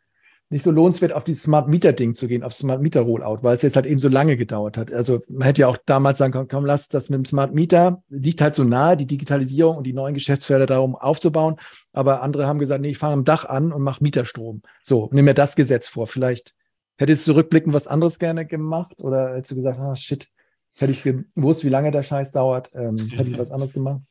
nicht 0.51 0.63
so 0.63 0.71
lohnenswert, 0.71 1.13
auf 1.13 1.23
dieses 1.23 1.43
Smart 1.43 1.69
Meter 1.69 1.93
Ding 1.93 2.13
zu 2.13 2.27
gehen, 2.27 2.43
auf 2.43 2.53
Smart 2.53 2.81
Meter 2.81 3.01
Rollout, 3.01 3.37
weil 3.41 3.55
es 3.55 3.61
jetzt 3.61 3.77
halt 3.77 3.85
eben 3.85 3.99
so 3.99 4.09
lange 4.09 4.35
gedauert 4.35 4.77
hat. 4.77 4.91
Also 4.91 5.21
man 5.29 5.43
hätte 5.43 5.61
ja 5.61 5.67
auch 5.67 5.77
damals 5.85 6.17
sagen 6.17 6.33
können, 6.33 6.49
komm, 6.49 6.65
lass 6.65 6.89
das 6.89 7.09
mit 7.09 7.17
dem 7.17 7.25
Smart 7.25 7.53
Meter, 7.53 8.03
liegt 8.09 8.41
halt 8.41 8.55
so 8.55 8.65
nahe, 8.65 8.97
die 8.97 9.07
Digitalisierung 9.07 9.77
und 9.77 9.85
die 9.85 9.93
neuen 9.93 10.13
Geschäftsfelder 10.13 10.65
darum 10.65 10.97
aufzubauen. 10.97 11.55
Aber 11.93 12.21
andere 12.21 12.47
haben 12.47 12.59
gesagt, 12.59 12.81
nee, 12.81 12.89
ich 12.89 12.97
fange 12.97 13.13
am 13.13 13.23
Dach 13.23 13.45
an 13.45 13.71
und 13.71 13.81
mache 13.81 14.03
Mieterstrom. 14.03 14.61
So, 14.83 15.09
nimm 15.13 15.23
mir 15.23 15.33
das 15.33 15.55
Gesetz 15.55 15.87
vor. 15.87 16.05
Vielleicht 16.05 16.53
hättest 16.97 17.25
du 17.25 17.31
zurückblickend 17.31 17.73
was 17.73 17.87
anderes 17.87 18.19
gerne 18.19 18.45
gemacht 18.45 18.99
oder 18.99 19.35
hättest 19.35 19.51
du 19.51 19.55
gesagt, 19.55 19.79
ah, 19.79 19.95
shit, 19.95 20.27
hätte 20.75 20.91
ich 20.91 21.03
gewusst, 21.03 21.63
wie 21.63 21.69
lange 21.69 21.91
der 21.91 22.03
Scheiß 22.03 22.33
dauert, 22.33 22.71
ähm, 22.75 22.97
hätte 22.97 23.29
ich 23.29 23.39
was 23.39 23.51
anderes 23.51 23.71
gemacht? 23.71 24.01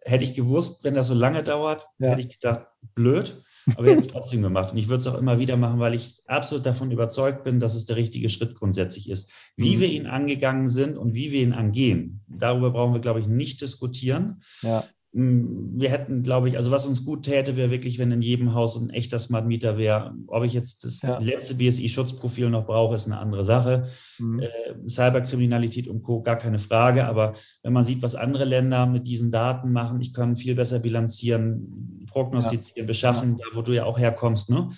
Hätte 0.00 0.24
ich 0.24 0.34
gewusst, 0.34 0.82
wenn 0.82 0.94
das 0.94 1.06
so 1.06 1.14
lange 1.14 1.44
dauert, 1.44 1.86
ja. 1.98 2.08
hätte 2.08 2.20
ich 2.20 2.40
gedacht, 2.40 2.66
blöd 2.96 3.44
aber 3.76 3.88
jetzt 3.88 4.10
trotzdem 4.10 4.42
gemacht. 4.42 4.72
Und 4.72 4.78
ich 4.78 4.88
würde 4.88 5.00
es 5.00 5.06
auch 5.06 5.18
immer 5.18 5.38
wieder 5.38 5.56
machen, 5.56 5.80
weil 5.80 5.94
ich 5.94 6.20
absolut 6.26 6.66
davon 6.66 6.90
überzeugt 6.90 7.44
bin, 7.44 7.60
dass 7.60 7.74
es 7.74 7.84
der 7.84 7.96
richtige 7.96 8.28
Schritt 8.28 8.54
grundsätzlich 8.54 9.08
ist. 9.08 9.30
Wie 9.56 9.76
mhm. 9.76 9.80
wir 9.80 9.88
ihn 9.88 10.06
angegangen 10.06 10.68
sind 10.68 10.96
und 10.96 11.14
wie 11.14 11.32
wir 11.32 11.42
ihn 11.42 11.52
angehen, 11.52 12.24
darüber 12.28 12.70
brauchen 12.70 12.94
wir, 12.94 13.00
glaube 13.00 13.20
ich, 13.20 13.26
nicht 13.26 13.60
diskutieren. 13.60 14.42
Ja. 14.62 14.84
Mm, 15.12 15.78
wir 15.78 15.90
hätten, 15.90 16.22
glaube 16.22 16.48
ich, 16.48 16.56
also 16.56 16.70
was 16.70 16.86
uns 16.86 17.04
gut 17.04 17.24
täte, 17.24 17.56
wäre 17.56 17.70
wirklich, 17.70 17.98
wenn 17.98 18.10
in 18.10 18.22
jedem 18.22 18.54
Haus 18.54 18.76
ein 18.76 18.90
echter 18.90 19.18
Smart 19.18 19.46
Meter 19.46 19.76
wäre. 19.76 20.14
Ob 20.26 20.44
ich 20.44 20.54
jetzt 20.54 20.84
das 20.84 21.02
ja. 21.02 21.18
letzte 21.18 21.54
BSI-Schutzprofil 21.54 22.48
noch 22.48 22.66
brauche, 22.66 22.94
ist 22.94 23.06
eine 23.06 23.18
andere 23.18 23.44
Sache. 23.44 23.88
Mhm. 24.18 24.40
Äh, 24.40 24.48
Cyberkriminalität 24.88 25.86
und 25.86 26.02
Co. 26.02 26.22
gar 26.22 26.36
keine 26.36 26.58
Frage. 26.58 27.06
Aber 27.06 27.34
wenn 27.62 27.74
man 27.74 27.84
sieht, 27.84 28.02
was 28.02 28.14
andere 28.14 28.44
Länder 28.44 28.86
mit 28.86 29.06
diesen 29.06 29.30
Daten 29.30 29.72
machen, 29.72 30.00
ich 30.00 30.14
kann 30.14 30.34
viel 30.34 30.54
besser 30.54 30.78
bilanzieren, 30.78 32.06
prognostizieren, 32.10 32.86
ja. 32.86 32.86
beschaffen, 32.86 33.36
ja. 33.38 33.44
da 33.50 33.56
wo 33.56 33.62
du 33.62 33.72
ja 33.72 33.84
auch 33.84 33.98
herkommst, 33.98 34.48
ne? 34.48 34.70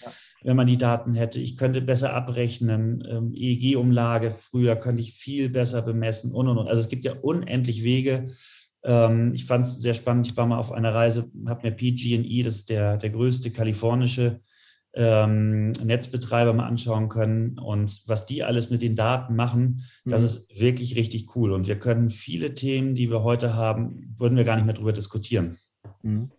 wenn 0.42 0.56
man 0.56 0.66
die 0.66 0.76
Daten 0.76 1.14
hätte. 1.14 1.40
Ich 1.40 1.56
könnte 1.56 1.80
besser 1.80 2.12
abrechnen. 2.12 3.02
Ähm, 3.08 3.32
EEG-Umlage 3.34 4.30
früher 4.30 4.76
könnte 4.76 5.00
ich 5.00 5.12
viel 5.14 5.48
besser 5.48 5.80
bemessen 5.80 6.32
und 6.32 6.48
und 6.48 6.58
und. 6.58 6.68
Also 6.68 6.82
es 6.82 6.88
gibt 6.88 7.04
ja 7.04 7.14
unendlich 7.22 7.82
Wege 7.82 8.26
ich 8.86 9.46
fand 9.46 9.66
es 9.66 9.80
sehr 9.80 9.94
spannend. 9.94 10.26
Ich 10.26 10.36
war 10.36 10.46
mal 10.46 10.58
auf 10.58 10.70
einer 10.70 10.94
Reise, 10.94 11.30
habe 11.46 11.66
mir 11.66 11.74
PG&E, 11.74 12.42
das 12.42 12.56
ist 12.56 12.68
der, 12.68 12.98
der 12.98 13.10
größte 13.10 13.50
kalifornische 13.50 14.40
ähm, 14.94 15.72
Netzbetreiber 15.82 16.52
mal 16.52 16.66
anschauen 16.66 17.08
können 17.08 17.58
und 17.58 18.02
was 18.06 18.26
die 18.26 18.44
alles 18.44 18.70
mit 18.70 18.82
den 18.82 18.94
Daten 18.94 19.34
machen, 19.34 19.82
mhm. 20.04 20.10
das 20.10 20.22
ist 20.22 20.48
wirklich 20.58 20.96
richtig 20.96 21.34
cool. 21.34 21.52
Und 21.52 21.66
wir 21.66 21.78
können 21.78 22.10
viele 22.10 22.54
Themen, 22.54 22.94
die 22.94 23.10
wir 23.10 23.22
heute 23.22 23.54
haben, 23.54 24.14
würden 24.16 24.36
wir 24.36 24.44
gar 24.44 24.56
nicht 24.56 24.66
mehr 24.66 24.74
darüber 24.74 24.92
diskutieren. 24.92 25.58
Mhm. 26.02 26.30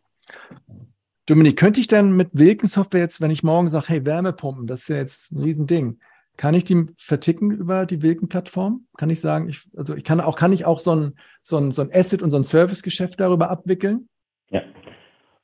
Dominik, 1.26 1.58
könnte 1.58 1.80
ich 1.80 1.88
denn 1.88 2.16
mit 2.16 2.30
Wilken 2.34 2.70
Software 2.70 3.02
jetzt, 3.02 3.20
wenn 3.20 3.32
ich 3.32 3.44
morgen 3.44 3.68
sage, 3.68 3.88
hey, 3.90 4.06
Wärmepumpen, 4.06 4.68
das 4.68 4.82
ist 4.82 4.90
ja 4.90 4.98
jetzt 4.98 5.32
ein 5.32 5.42
Riesending, 5.42 6.00
kann 6.38 6.54
ich 6.54 6.64
die 6.64 6.86
verticken 6.98 7.52
über 7.52 7.86
die 7.86 8.02
Wilken-Plattform? 8.02 8.86
Kann 8.98 9.10
ich 9.10 9.22
sagen, 9.22 9.50
ich, 9.50 9.64
also 9.76 9.96
ich 9.96 10.04
kann 10.04 10.20
auch, 10.20 10.36
kann 10.36 10.54
ich 10.54 10.66
auch 10.66 10.80
so 10.80 10.96
ein, 10.96 11.14
so 11.42 11.58
ein, 11.58 11.72
so 11.72 11.82
ein 11.82 11.90
Asset- 11.94 12.24
und 12.24 12.32
so 12.32 12.38
ein 12.38 12.44
Service-Geschäft 12.44 13.20
darüber 13.20 13.50
abwickeln? 13.50 14.08
Ja. 14.50 14.62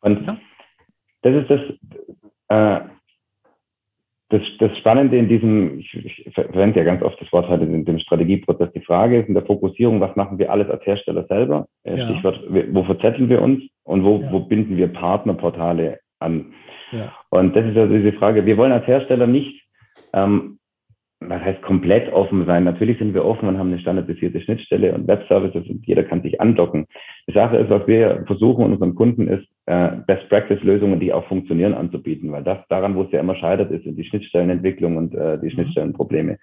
Und 0.01 0.27
ja. 0.27 0.37
das 1.21 1.35
ist 1.35 1.49
das, 1.49 1.61
äh, 2.49 2.87
das, 4.31 4.41
das 4.59 4.77
Spannende 4.77 5.17
in 5.17 5.27
diesem, 5.27 5.79
ich, 5.79 5.93
ich 5.93 6.33
verwende 6.33 6.79
ja 6.79 6.85
ganz 6.85 7.01
oft 7.03 7.19
das 7.21 7.31
Wort 7.33 7.49
halt 7.49 7.61
in 7.61 7.83
dem 7.83 7.99
Strategieprozess, 7.99 8.71
die 8.73 8.81
Frage 8.81 9.19
ist 9.19 9.27
in 9.27 9.33
der 9.33 9.45
Fokussierung, 9.45 9.99
was 9.99 10.15
machen 10.15 10.39
wir 10.39 10.51
alles 10.51 10.69
als 10.69 10.85
Hersteller 10.85 11.25
selber? 11.27 11.67
Äh, 11.83 11.97
ja. 11.97 12.05
Stichwort, 12.05 12.39
wo 12.71 12.83
verzetteln 12.83 13.29
wir 13.29 13.41
uns 13.41 13.63
und 13.83 14.03
wo, 14.03 14.21
ja. 14.21 14.31
wo 14.31 14.39
binden 14.39 14.77
wir 14.77 14.87
Partnerportale 14.87 15.99
an? 16.19 16.53
Ja. 16.91 17.13
Und 17.29 17.55
das 17.55 17.65
ist 17.65 17.77
also 17.77 17.93
diese 17.93 18.13
Frage, 18.13 18.45
wir 18.45 18.57
wollen 18.57 18.71
als 18.71 18.87
Hersteller 18.87 19.27
nicht 19.27 19.61
ähm, 20.13 20.59
was 21.23 21.41
heißt 21.41 21.61
komplett 21.61 22.11
offen 22.11 22.45
sein? 22.45 22.63
Natürlich 22.63 22.97
sind 22.97 23.13
wir 23.13 23.23
offen 23.23 23.47
und 23.47 23.57
haben 23.59 23.67
eine 23.67 23.79
standardisierte 23.79 24.41
Schnittstelle 24.41 24.93
und 24.93 25.07
Webservices 25.07 25.67
und 25.69 25.85
jeder 25.85 26.03
kann 26.03 26.23
sich 26.23 26.41
andocken. 26.41 26.87
Die 27.27 27.33
Sache 27.33 27.57
ist, 27.57 27.69
was 27.69 27.85
wir 27.85 28.23
versuchen 28.25 28.65
unseren 28.65 28.95
Kunden 28.95 29.27
ist, 29.27 29.45
äh, 29.67 29.89
Best 30.07 30.27
Practice 30.29 30.63
Lösungen, 30.63 30.99
die 30.99 31.13
auch 31.13 31.25
funktionieren, 31.27 31.75
anzubieten, 31.75 32.31
weil 32.31 32.43
das 32.43 32.57
daran, 32.69 32.95
wo 32.95 33.03
es 33.03 33.11
ja 33.11 33.19
immer 33.19 33.35
scheitert, 33.35 33.71
ist, 33.71 33.83
sind 33.83 33.97
die 33.97 34.03
Schnittstellenentwicklung 34.03 34.97
und 34.97 35.13
äh, 35.13 35.37
die 35.39 35.45
mhm. 35.45 35.51
Schnittstellenprobleme. 35.51 36.39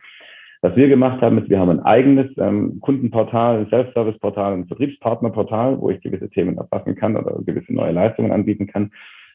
Was 0.60 0.76
wir 0.76 0.88
gemacht 0.88 1.20
haben, 1.22 1.38
ist, 1.38 1.50
wir 1.50 1.58
haben 1.58 1.70
ein 1.70 1.82
eigenes 1.82 2.30
ähm, 2.38 2.80
Kundenportal, 2.80 3.58
ein 3.58 3.68
Self-Service-Portal, 3.68 4.54
ein 4.54 4.66
Vertriebspartnerportal, 4.66 5.80
wo 5.80 5.90
ich 5.90 6.00
gewisse 6.00 6.30
Themen 6.30 6.56
erfassen 6.56 6.94
kann 6.94 7.16
oder 7.16 7.40
gewisse 7.44 7.72
neue 7.72 7.92
Leistungen 7.92 8.32
anbieten 8.32 8.66
kann. 8.66 8.90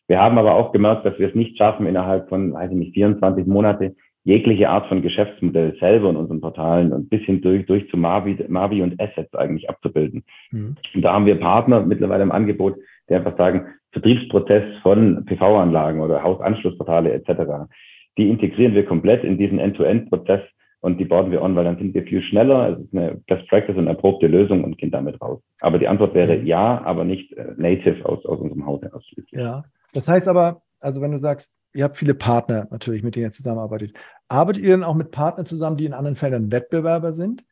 Wir 0.08 0.22
haben 0.22 0.38
aber 0.38 0.56
auch 0.56 0.74
gemerkt, 0.74 1.06
dass 1.06 1.18
wir 1.20 1.30
es 1.30 1.36
nicht 1.36 1.58
schaffen, 1.58 1.86
innerhalb 1.86 2.28
von, 2.28 2.54
weiß 2.54 2.72
ich 2.72 2.78
nicht, 2.78 2.94
24 2.94 3.46
Monate 3.46 3.96
jegliche 4.24 4.70
Art 4.70 4.88
von 4.88 5.02
Geschäftsmodell 5.02 5.76
selber 5.80 6.10
in 6.10 6.16
unseren 6.16 6.42
Portalen 6.42 6.94
und 6.94 7.10
bis 7.10 7.22
hin 7.24 7.42
durch, 7.42 7.66
durch 7.66 7.90
zu 7.90 7.98
Mavi, 7.98 8.44
Mavi 8.48 8.82
und 8.82 9.00
Assets 9.00 9.34
eigentlich 9.36 9.70
abzubilden. 9.70 10.24
Mhm. 10.52 10.76
Und 10.94 11.02
da 11.02 11.14
haben 11.14 11.26
wir 11.26 11.40
Partner 11.40 11.82
mittlerweile 11.82 12.24
im 12.24 12.32
Angebot, 12.32 12.76
die 13.10 13.16
einfach 13.16 13.38
sagen, 13.38 13.66
Vertriebsprozess 13.92 14.64
von 14.82 15.26
PV-Anlagen 15.26 16.02
oder 16.02 16.24
Hausanschlussportale 16.24 17.12
etc. 17.12 17.70
Die 18.18 18.30
integrieren 18.30 18.74
wir 18.74 18.86
komplett 18.86 19.24
in 19.24 19.38
diesen 19.38 19.60
End-to-End-Prozess 19.60 20.42
und 20.80 21.00
die 21.00 21.06
bauen 21.06 21.32
wir 21.32 21.42
on, 21.42 21.56
weil 21.56 21.64
dann 21.66 21.78
sind 21.78 21.94
wir 21.94 22.04
viel 22.04 22.22
schneller. 22.22 22.72
Es 22.72 22.86
ist 22.86 22.94
eine 22.94 23.22
Best 23.28 23.48
Practice 23.50 23.78
und 23.78 23.88
erprobte 23.88 24.28
Lösung 24.28 24.64
und 24.64 24.78
gehen 24.78 24.92
damit 24.92 25.22
raus. 25.22 25.42
Aber 25.60 25.80
die 25.80 25.88
Antwort 25.88 26.14
wäre 26.14 26.38
mhm. 26.38 26.46
ja, 26.46 26.82
aber 26.84 27.04
nicht 27.04 27.32
äh, 27.34 27.54
native 27.58 28.06
aus, 28.06 28.26
aus 28.26 28.40
unserem 28.40 28.66
Haus 28.66 28.82
ausschließlich. 28.84 29.42
Ja, 29.42 29.64
das 29.94 30.08
heißt 30.08 30.28
aber, 30.28 30.62
also 30.80 31.02
wenn 31.02 31.12
du 31.12 31.18
sagst, 31.18 31.56
ihr 31.74 31.84
habt 31.84 31.98
viele 31.98 32.14
Partner 32.14 32.68
natürlich, 32.72 33.04
mit 33.04 33.16
denen 33.16 33.26
ihr 33.26 33.32
zusammenarbeitet. 33.32 33.98
Arbeitet 34.28 34.64
ihr 34.64 34.70
denn 34.70 34.84
auch 34.84 34.96
mit 34.96 35.12
Partnern 35.12 35.46
zusammen, 35.46 35.78
die 35.78 35.86
in 35.86 35.94
anderen 35.94 36.16
Feldern 36.16 36.52
Wettbewerber 36.52 37.12
sind? 37.12 37.44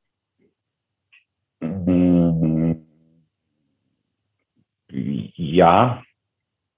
Ja. 4.91 6.03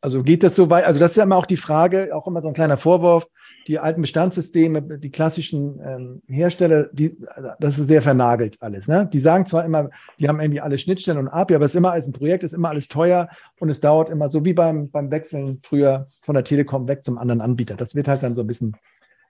Also 0.04 0.22
geht 0.22 0.44
das 0.44 0.56
so 0.56 0.70
weit? 0.70 0.86
Also 0.86 1.00
das 1.00 1.12
ist 1.12 1.18
ja 1.18 1.24
immer 1.24 1.38
auch 1.38 1.46
die 1.46 1.58
Frage, 1.58 2.14
auch 2.14 2.28
immer 2.28 2.42
so 2.42 2.50
ein 2.50 2.54
kleiner 2.54 2.78
Vorwurf 2.78 3.28
die 3.68 3.80
alten 3.80 4.02
Bestandssysteme, 4.02 4.82
die 4.82 5.10
klassischen 5.10 5.80
ähm, 5.84 6.22
Hersteller, 6.28 6.90
die, 6.92 7.18
das 7.60 7.80
ist 7.80 7.88
sehr 7.88 8.02
vernagelt 8.02 8.58
alles. 8.60 8.88
Ne? 8.88 9.10
Die 9.12 9.20
sagen 9.20 9.46
zwar 9.46 9.64
immer, 9.66 9.90
die 10.20 10.28
haben 10.28 10.40
irgendwie 10.40 10.62
alle 10.62 10.78
Schnittstellen 10.78 11.20
und 11.20 11.28
API, 11.30 11.56
aber 11.56 11.66
es 11.66 11.72
ist 11.72 11.78
immer 11.78 11.92
alles 11.92 12.08
ein 12.08 12.14
Projekt, 12.14 12.44
ist 12.44 12.54
immer 12.54 12.70
alles 12.70 12.88
teuer 12.88 13.30
und 13.60 13.70
es 13.70 13.80
dauert 13.80 14.10
immer 14.10 14.30
so 14.30 14.44
wie 14.46 14.54
beim, 14.54 14.90
beim 14.90 15.12
Wechseln 15.12 15.60
früher 15.64 16.08
von 16.22 16.36
der 16.36 16.44
Telekom 16.44 16.88
weg 16.88 17.04
zum 17.04 17.18
anderen 17.18 17.42
Anbieter. 17.42 17.76
Das 17.76 17.96
wird 17.96 18.08
halt 18.08 18.24
dann 18.24 18.36
so 18.36 18.42
ein 18.42 18.48
bisschen 18.48 18.76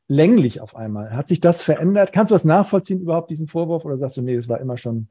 länglich 0.07 0.61
auf 0.61 0.75
einmal. 0.75 1.15
Hat 1.15 1.27
sich 1.27 1.39
das 1.39 1.63
verändert? 1.63 2.11
Kannst 2.11 2.31
du 2.31 2.35
das 2.35 2.45
nachvollziehen 2.45 3.01
überhaupt, 3.01 3.29
diesen 3.29 3.47
Vorwurf, 3.47 3.85
oder 3.85 3.97
sagst 3.97 4.17
du, 4.17 4.21
nee, 4.21 4.35
das 4.35 4.49
war 4.49 4.59
immer 4.59 4.77
schon 4.77 5.07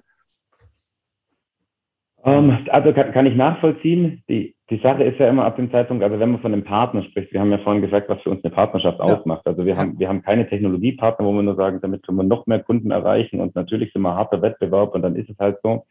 um, 2.25 2.51
ähm, 2.51 2.59
also 2.71 2.93
kann, 2.93 3.13
kann, 3.13 3.27
ich 3.27 3.35
nachvollziehen. 3.35 4.23
Die, 4.29 4.55
die 4.71 4.79
Sache 4.79 5.03
ist 5.03 5.19
ja 5.19 5.29
immer 5.29 5.45
ab 5.45 5.57
dem 5.57 5.71
Zeitpunkt, 5.71 6.05
also 6.05 6.19
wenn 6.21 6.31
man 6.31 6.41
von 6.41 6.53
einem 6.53 6.63
Partner 6.63 7.03
spricht, 7.03 7.33
wir 7.33 7.41
haben 7.41 7.51
ja 7.51 7.59
vorhin 7.59 7.83
gesagt, 7.83 8.09
was 8.09 8.21
für 8.23 8.31
uns 8.31 8.45
eine 8.45 8.55
Partnerschaft 8.55 8.99
ja. 9.01 9.05
ausmacht. 9.05 9.47
Also 9.47 9.67
wir 9.67 9.77
haben, 9.77 9.99
wir 9.99 10.09
haben 10.09 10.23
keine 10.23 10.49
Technologiepartner, 10.49 11.27
wo 11.27 11.33
wir 11.33 11.43
nur 11.43 11.57
sagen, 11.57 11.81
damit 11.83 12.07
können 12.07 12.19
wir 12.19 12.25
noch 12.25 12.47
mehr 12.47 12.61
Kunden 12.61 12.93
erreichen 12.93 13.41
und 13.41 13.55
natürlich 13.57 13.93
sind 13.93 14.03
wir 14.03 14.15
harter 14.15 14.41
Wettbewerb 14.41 14.95
und 14.95 15.03
dann 15.03 15.17
ist 15.17 15.29
es 15.29 15.39
halt 15.39 15.59
so. 15.63 15.85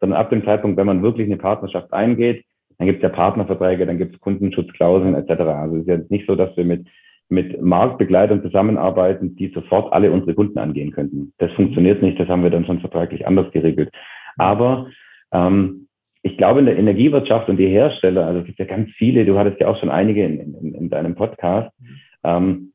Sondern 0.00 0.18
ab 0.18 0.30
dem 0.30 0.44
Zeitpunkt, 0.44 0.76
wenn 0.76 0.86
man 0.86 1.02
wirklich 1.02 1.26
eine 1.26 1.36
Partnerschaft 1.36 1.92
eingeht, 1.92 2.44
dann 2.78 2.86
gibt 2.86 3.02
es 3.02 3.02
ja 3.02 3.14
Partnerverträge, 3.14 3.86
dann 3.86 3.98
gibt 3.98 4.14
es 4.14 4.20
Kundenschutzklauseln 4.20 5.14
etc. 5.14 5.30
Also 5.42 5.76
es 5.76 5.82
ist 5.82 5.88
ja 5.88 5.98
nicht 6.08 6.26
so, 6.26 6.36
dass 6.36 6.56
wir 6.56 6.64
mit, 6.64 6.86
mit 7.28 7.60
Marktbegleitern 7.60 8.42
zusammenarbeiten, 8.42 9.36
die 9.36 9.48
sofort 9.48 9.92
alle 9.92 10.10
unsere 10.10 10.34
Kunden 10.34 10.58
angehen 10.58 10.92
könnten. 10.92 11.32
Das 11.38 11.52
funktioniert 11.52 12.02
nicht, 12.02 12.18
das 12.18 12.28
haben 12.28 12.42
wir 12.42 12.50
dann 12.50 12.66
schon 12.66 12.80
vertraglich 12.80 13.26
anders 13.26 13.50
geregelt. 13.52 13.90
Aber 14.36 14.86
ähm, 15.32 15.88
ich 16.22 16.36
glaube, 16.36 16.60
in 16.60 16.66
der 16.66 16.78
Energiewirtschaft 16.78 17.48
und 17.48 17.56
die 17.56 17.68
Hersteller, 17.68 18.26
also 18.26 18.40
es 18.40 18.46
gibt 18.46 18.58
ja 18.58 18.64
ganz 18.64 18.90
viele, 18.96 19.24
du 19.24 19.38
hattest 19.38 19.60
ja 19.60 19.68
auch 19.68 19.78
schon 19.78 19.90
einige 19.90 20.24
in, 20.24 20.54
in, 20.54 20.74
in 20.74 20.90
deinem 20.90 21.14
Podcast, 21.14 21.70
ähm, 22.24 22.72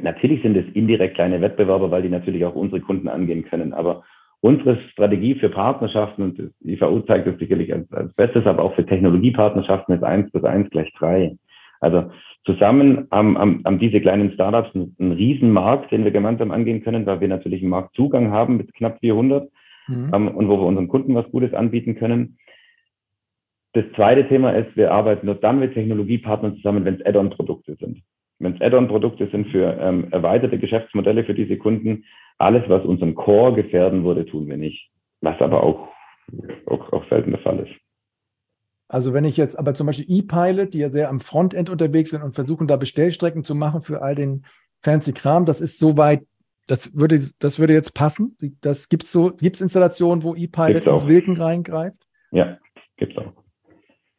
natürlich 0.00 0.42
sind 0.42 0.56
es 0.56 0.64
indirekt 0.74 1.14
kleine 1.14 1.40
Wettbewerber, 1.40 1.90
weil 1.90 2.02
die 2.02 2.08
natürlich 2.08 2.44
auch 2.44 2.54
unsere 2.54 2.80
Kunden 2.80 3.08
angehen 3.08 3.44
können. 3.44 3.72
Aber 3.74 4.02
unsere 4.40 4.78
Strategie 4.92 5.34
für 5.34 5.48
Partnerschaften, 5.48 6.22
und 6.22 6.38
die 6.60 6.74
IVU 6.74 7.00
zeigt 7.00 7.26
das 7.26 7.38
sicherlich 7.38 7.72
als, 7.72 7.90
als 7.92 8.14
Bestes, 8.14 8.46
aber 8.46 8.62
auch 8.62 8.74
für 8.74 8.86
Technologiepartnerschaften 8.86 9.94
ist 9.94 10.02
eins 10.02 10.30
plus 10.30 10.44
eins 10.44 10.70
gleich 10.70 10.92
drei. 10.98 11.36
Also 11.80 12.10
zusammen 12.44 13.06
haben, 13.10 13.36
haben, 13.38 13.62
haben 13.64 13.78
diese 13.78 14.00
kleinen 14.00 14.32
Startups 14.32 14.74
einen, 14.74 14.96
einen 14.98 15.12
riesen 15.12 15.50
Markt, 15.50 15.92
den 15.92 16.04
wir 16.04 16.10
gemeinsam 16.10 16.50
angehen 16.50 16.82
können, 16.82 17.04
weil 17.06 17.20
wir 17.20 17.28
natürlich 17.28 17.60
einen 17.60 17.70
Marktzugang 17.70 18.30
haben 18.30 18.56
mit 18.56 18.72
knapp 18.74 18.98
400 19.00 19.50
mhm. 19.86 20.10
ähm, 20.14 20.28
und 20.28 20.48
wo 20.48 20.58
wir 20.58 20.66
unseren 20.66 20.88
Kunden 20.88 21.14
was 21.14 21.30
Gutes 21.30 21.54
anbieten 21.54 21.96
können. 21.96 22.38
Das 23.72 23.84
zweite 23.94 24.26
Thema 24.28 24.52
ist, 24.52 24.74
wir 24.76 24.92
arbeiten 24.92 25.26
nur 25.26 25.34
dann 25.34 25.58
mit 25.60 25.74
Technologiepartnern 25.74 26.56
zusammen, 26.56 26.84
wenn 26.84 26.94
es 26.94 27.04
Add-on-Produkte 27.04 27.76
sind. 27.78 28.02
Wenn 28.38 28.54
es 28.54 28.60
Add-on-Produkte 28.60 29.28
sind 29.30 29.48
für 29.48 29.78
ähm, 29.80 30.08
erweiterte 30.12 30.58
Geschäftsmodelle 30.58 31.24
für 31.24 31.34
diese 31.34 31.56
Kunden, 31.56 32.04
alles, 32.38 32.62
was 32.68 32.84
unseren 32.84 33.14
Core 33.14 33.54
gefährden 33.54 34.04
würde, 34.04 34.26
tun 34.26 34.46
wir 34.46 34.56
nicht. 34.56 34.90
Was 35.20 35.40
aber 35.40 35.62
auch, 35.62 35.88
auch, 36.66 36.92
auch 36.92 37.08
selten 37.08 37.30
der 37.30 37.40
Fall 37.40 37.60
ist. 37.60 37.72
Also 38.88 39.12
wenn 39.12 39.24
ich 39.24 39.36
jetzt 39.36 39.58
aber 39.58 39.74
zum 39.74 39.86
Beispiel 39.86 40.06
E-Pilot, 40.08 40.74
die 40.74 40.78
ja 40.78 40.90
sehr 40.90 41.08
am 41.08 41.20
Frontend 41.20 41.70
unterwegs 41.70 42.10
sind 42.10 42.22
und 42.22 42.34
versuchen 42.34 42.68
da 42.68 42.76
Bestellstrecken 42.76 43.42
zu 43.42 43.54
machen 43.54 43.80
für 43.80 44.00
all 44.02 44.14
den 44.14 44.44
fancy 44.82 45.12
Kram, 45.12 45.44
das 45.44 45.60
ist 45.60 45.78
soweit 45.78 46.22
das 46.66 46.98
würde, 46.98 47.18
das 47.38 47.58
würde 47.58 47.72
jetzt 47.72 47.94
passen. 47.94 48.36
Das 48.60 48.88
gibt's 48.88 49.12
so, 49.12 49.30
gibt's 49.30 49.60
Installationen, 49.60 50.22
wo 50.22 50.34
ePilot 50.34 50.86
ins 50.86 51.06
Wilken 51.06 51.36
reingreift? 51.36 52.02
Ja, 52.32 52.58
gibt's 52.96 53.16
auch. 53.18 53.32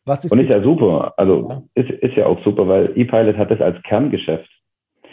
Was 0.05 0.23
ist 0.23 0.31
Und 0.31 0.39
ist 0.39 0.49
ja 0.49 0.63
super. 0.63 1.13
Also 1.17 1.47
ja. 1.49 1.63
Ist, 1.83 1.89
ist 1.89 2.15
ja 2.15 2.25
auch 2.25 2.41
super, 2.43 2.67
weil 2.67 2.97
ePilot 2.97 3.37
hat 3.37 3.51
das 3.51 3.59
als 3.59 3.81
Kerngeschäft. 3.83 4.49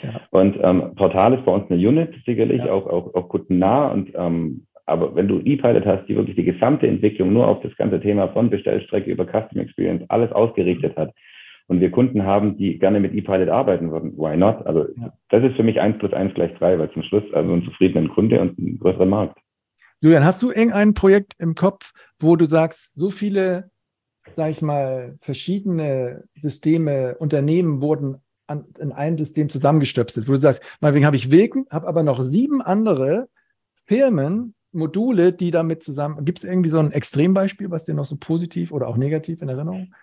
Ja. 0.03 0.21
Und 0.31 0.57
ähm, 0.63 0.95
Portal 0.95 1.35
ist 1.35 1.45
bei 1.45 1.53
uns 1.53 1.71
eine 1.71 1.89
Unit, 1.89 2.15
sicherlich 2.25 2.65
ja. 2.65 2.73
auch, 2.73 2.87
auch, 2.87 3.15
auch 3.15 3.29
kundennah. 3.29 3.89
Und 3.89 4.13
ähm, 4.15 4.67
aber 4.87 5.15
wenn 5.17 5.29
du 5.29 5.41
ePilot 5.41 5.87
hast, 5.87 6.07
die 6.07 6.15
wirklich 6.15 6.37
die 6.37 6.45
gesamte 6.45 6.87
Entwicklung 6.87 7.33
nur 7.33 7.49
auf 7.49 7.61
das 7.63 7.75
ganze 7.77 8.01
Thema 8.01 8.29
von 8.29 8.51
Bestellstrecke 8.51 9.11
über 9.11 9.25
Custom 9.25 9.61
Experience 9.61 10.05
alles 10.09 10.31
ausgerichtet 10.33 10.97
hat, 10.97 11.13
und 11.67 11.81
wir 11.81 11.91
Kunden 11.91 12.25
haben, 12.25 12.57
die 12.57 12.79
gerne 12.79 13.01
mit 13.01 13.15
ePilot 13.15 13.49
arbeiten 13.49 13.91
würden, 13.91 14.17
why 14.17 14.37
not? 14.37 14.67
Also 14.67 14.87
ja. 14.97 15.13
das 15.31 15.45
ist 15.45 15.57
für 15.57 15.63
mich 15.63 15.81
eins 15.81 15.99
plus 15.99 16.13
eins 16.13 16.35
gleich 16.35 16.57
drei, 16.59 16.79
weil 16.79 16.91
zum 16.93 17.03
Schluss 17.03 17.25
also 17.33 17.53
ein 17.53 17.65
zufriedenen 17.65 18.11
Kunde 18.11 18.41
und 18.41 18.59
einen 18.59 18.79
größeren 18.79 19.09
Markt. 19.09 19.39
Julian, 20.01 20.25
hast 20.25 20.43
du 20.43 20.51
irgendein 20.51 20.93
Projekt 20.93 21.35
im 21.39 21.55
Kopf, 21.55 21.93
wo 22.19 22.37
du 22.37 22.45
sagst, 22.45 22.95
so 22.95 23.09
viele, 23.09 23.71
sag 24.33 24.51
ich 24.51 24.61
mal, 24.61 25.17
verschiedene 25.21 26.25
Systeme, 26.35 27.17
Unternehmen 27.19 27.81
wurden 27.81 28.17
an, 28.47 28.67
in 28.79 28.93
einem 28.93 29.17
System 29.17 29.49
zusammengestöpselt, 29.49 30.29
wo 30.29 30.33
du 30.33 30.39
sagst, 30.39 30.63
meinetwegen 30.83 31.07
habe 31.07 31.17
ich 31.17 31.31
Wilken, 31.31 31.67
habe 31.71 31.89
aber 31.89 32.03
noch 32.03 32.23
sieben 32.23 32.61
andere 32.61 33.29
Firmen, 33.87 34.55
Module, 34.73 35.33
die 35.33 35.51
damit 35.51 35.83
zusammen. 35.83 36.25
Gibt 36.25 36.39
es 36.39 36.45
irgendwie 36.45 36.69
so 36.69 36.81
ein 36.81 36.91
Extrembeispiel, 36.91 37.71
was 37.71 37.85
dir 37.85 37.95
noch 37.95 38.05
so 38.05 38.17
positiv 38.17 38.73
oder 38.73 38.89
auch 38.89 38.97
negativ 38.97 39.41
in 39.41 39.49
Erinnerung 39.49 39.95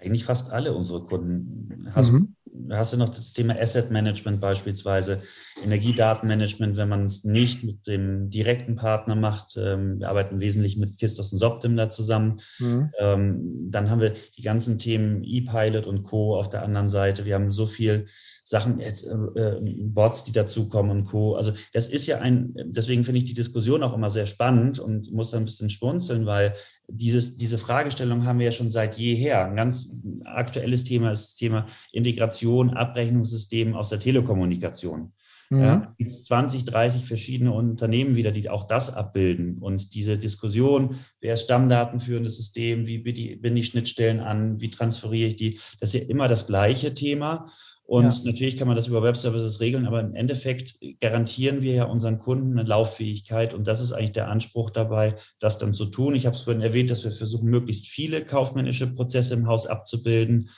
eigentlich 0.00 0.24
fast 0.24 0.50
alle 0.52 0.74
unsere 0.74 1.04
Kunden. 1.04 1.88
Hast, 1.92 2.12
mhm. 2.12 2.36
hast 2.70 2.92
du 2.92 2.96
noch 2.96 3.08
das 3.08 3.32
Thema 3.32 3.58
Asset 3.58 3.90
Management 3.90 4.40
beispielsweise, 4.40 5.22
Energiedatenmanagement, 5.62 6.76
wenn 6.76 6.88
man 6.88 7.06
es 7.06 7.24
nicht 7.24 7.64
mit 7.64 7.86
dem 7.86 8.28
direkten 8.30 8.76
Partner 8.76 9.14
macht. 9.14 9.56
Ähm, 9.56 10.00
wir 10.00 10.08
arbeiten 10.08 10.40
wesentlich 10.40 10.76
mit 10.76 10.98
Kistos 10.98 11.32
und 11.32 11.38
Soptim 11.38 11.76
da 11.76 11.88
zusammen. 11.88 12.40
Mhm. 12.58 12.90
Ähm, 12.98 13.70
dann 13.70 13.90
haben 13.90 14.00
wir 14.00 14.14
die 14.36 14.42
ganzen 14.42 14.78
Themen 14.78 15.24
E-Pilot 15.24 15.86
und 15.86 16.04
Co. 16.04 16.36
auf 16.36 16.50
der 16.50 16.62
anderen 16.62 16.88
Seite. 16.88 17.24
Wir 17.24 17.34
haben 17.34 17.50
so 17.50 17.66
viel 17.66 18.06
Sachen, 18.48 18.78
jetzt, 18.78 19.04
äh, 19.04 19.40
äh, 19.40 19.60
Bots, 19.80 20.22
die 20.22 20.30
dazukommen 20.30 20.92
und 20.92 21.04
Co. 21.06 21.34
Also 21.34 21.52
das 21.72 21.88
ist 21.88 22.06
ja 22.06 22.20
ein, 22.20 22.54
deswegen 22.64 23.02
finde 23.02 23.18
ich 23.18 23.24
die 23.24 23.34
Diskussion 23.34 23.82
auch 23.82 23.92
immer 23.92 24.08
sehr 24.08 24.26
spannend 24.26 24.78
und 24.78 25.10
muss 25.10 25.32
da 25.32 25.38
ein 25.38 25.46
bisschen 25.46 25.68
schmunzeln, 25.68 26.26
weil 26.26 26.54
dieses, 26.88 27.36
diese 27.36 27.58
Fragestellung 27.58 28.24
haben 28.24 28.38
wir 28.38 28.46
ja 28.46 28.52
schon 28.52 28.70
seit 28.70 28.96
jeher. 28.96 29.44
Ein 29.44 29.56
ganz 29.56 29.90
aktuelles 30.24 30.84
Thema 30.84 31.10
ist 31.10 31.26
das 31.26 31.34
Thema 31.34 31.66
Integration, 31.92 32.70
Abrechnungssystem 32.70 33.74
aus 33.74 33.88
der 33.88 33.98
Telekommunikation. 33.98 35.12
Mhm. 35.50 35.60
Ja, 35.60 35.94
gibt 35.96 36.10
es 36.10 36.24
20, 36.24 36.64
30 36.64 37.04
verschiedene 37.04 37.52
Unternehmen 37.52 38.16
wieder, 38.16 38.32
die 38.32 38.48
auch 38.50 38.64
das 38.64 38.92
abbilden. 38.92 39.58
Und 39.58 39.94
diese 39.94 40.18
Diskussion, 40.18 40.96
wer 41.20 41.34
ist 41.34 41.42
stammdatenführendes 41.42 42.36
System, 42.36 42.86
wie 42.86 42.98
binde 42.98 43.60
ich 43.60 43.66
Schnittstellen 43.66 44.20
an, 44.20 44.60
wie 44.60 44.70
transferiere 44.70 45.28
ich 45.30 45.36
die, 45.36 45.60
das 45.80 45.94
ist 45.94 46.02
ja 46.02 46.08
immer 46.08 46.28
das 46.28 46.46
gleiche 46.46 46.94
Thema. 46.94 47.48
Und 47.86 48.12
ja. 48.12 48.20
natürlich 48.24 48.56
kann 48.56 48.66
man 48.66 48.76
das 48.76 48.88
über 48.88 49.02
Web-Services 49.04 49.60
regeln, 49.60 49.86
aber 49.86 50.00
im 50.00 50.16
Endeffekt 50.16 50.76
garantieren 51.00 51.62
wir 51.62 51.72
ja 51.72 51.84
unseren 51.84 52.18
Kunden 52.18 52.58
eine 52.58 52.68
Lauffähigkeit 52.68 53.54
und 53.54 53.68
das 53.68 53.80
ist 53.80 53.92
eigentlich 53.92 54.10
der 54.10 54.28
Anspruch 54.28 54.70
dabei, 54.70 55.14
das 55.38 55.58
dann 55.58 55.72
zu 55.72 55.86
tun. 55.86 56.16
Ich 56.16 56.26
habe 56.26 56.34
es 56.34 56.42
vorhin 56.42 56.62
erwähnt, 56.62 56.90
dass 56.90 57.04
wir 57.04 57.12
versuchen, 57.12 57.48
möglichst 57.48 57.86
viele 57.86 58.24
kaufmännische 58.24 58.88
Prozesse 58.88 59.34
im 59.34 59.46
Haus 59.46 59.68
abzubilden. 59.68 60.50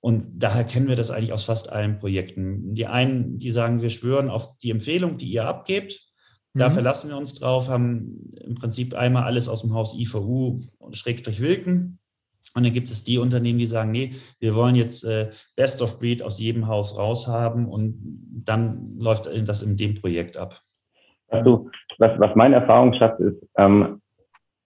Und 0.00 0.38
daher 0.38 0.64
kennen 0.64 0.88
wir 0.88 0.96
das 0.96 1.10
eigentlich 1.10 1.34
aus 1.34 1.44
fast 1.44 1.68
allen 1.68 1.98
Projekten. 1.98 2.74
Die 2.74 2.86
einen, 2.86 3.38
die 3.38 3.50
sagen, 3.50 3.82
wir 3.82 3.90
schwören 3.90 4.30
auf 4.30 4.58
die 4.60 4.70
Empfehlung, 4.70 5.18
die 5.18 5.30
ihr 5.30 5.44
abgebt. 5.44 6.00
Da 6.54 6.70
mhm. 6.70 6.72
verlassen 6.72 7.10
wir 7.10 7.18
uns 7.18 7.34
drauf, 7.34 7.68
haben 7.68 8.32
im 8.40 8.54
Prinzip 8.54 8.94
einmal 8.94 9.24
alles 9.24 9.50
aus 9.50 9.60
dem 9.60 9.74
Haus 9.74 9.94
IVU 9.94 10.62
und 12.54 12.64
dann 12.64 12.72
gibt 12.72 12.90
es 12.90 13.04
die 13.04 13.18
Unternehmen, 13.18 13.58
die 13.58 13.66
sagen, 13.66 13.92
nee, 13.92 14.12
wir 14.40 14.54
wollen 14.54 14.74
jetzt 14.74 15.04
äh, 15.04 15.30
Best 15.56 15.82
of 15.82 15.98
Breed 15.98 16.22
aus 16.22 16.40
jedem 16.40 16.66
Haus 16.66 16.98
raushaben 16.98 17.66
und 17.66 17.94
dann 18.44 18.96
läuft 18.98 19.30
das 19.46 19.62
in 19.62 19.76
dem 19.76 19.94
Projekt 19.94 20.36
ab. 20.36 20.60
Also, 21.28 21.70
was, 21.98 22.18
was 22.18 22.34
meine 22.34 22.56
Erfahrungsschatz 22.56 23.20
ist, 23.20 23.48
ähm, 23.56 24.00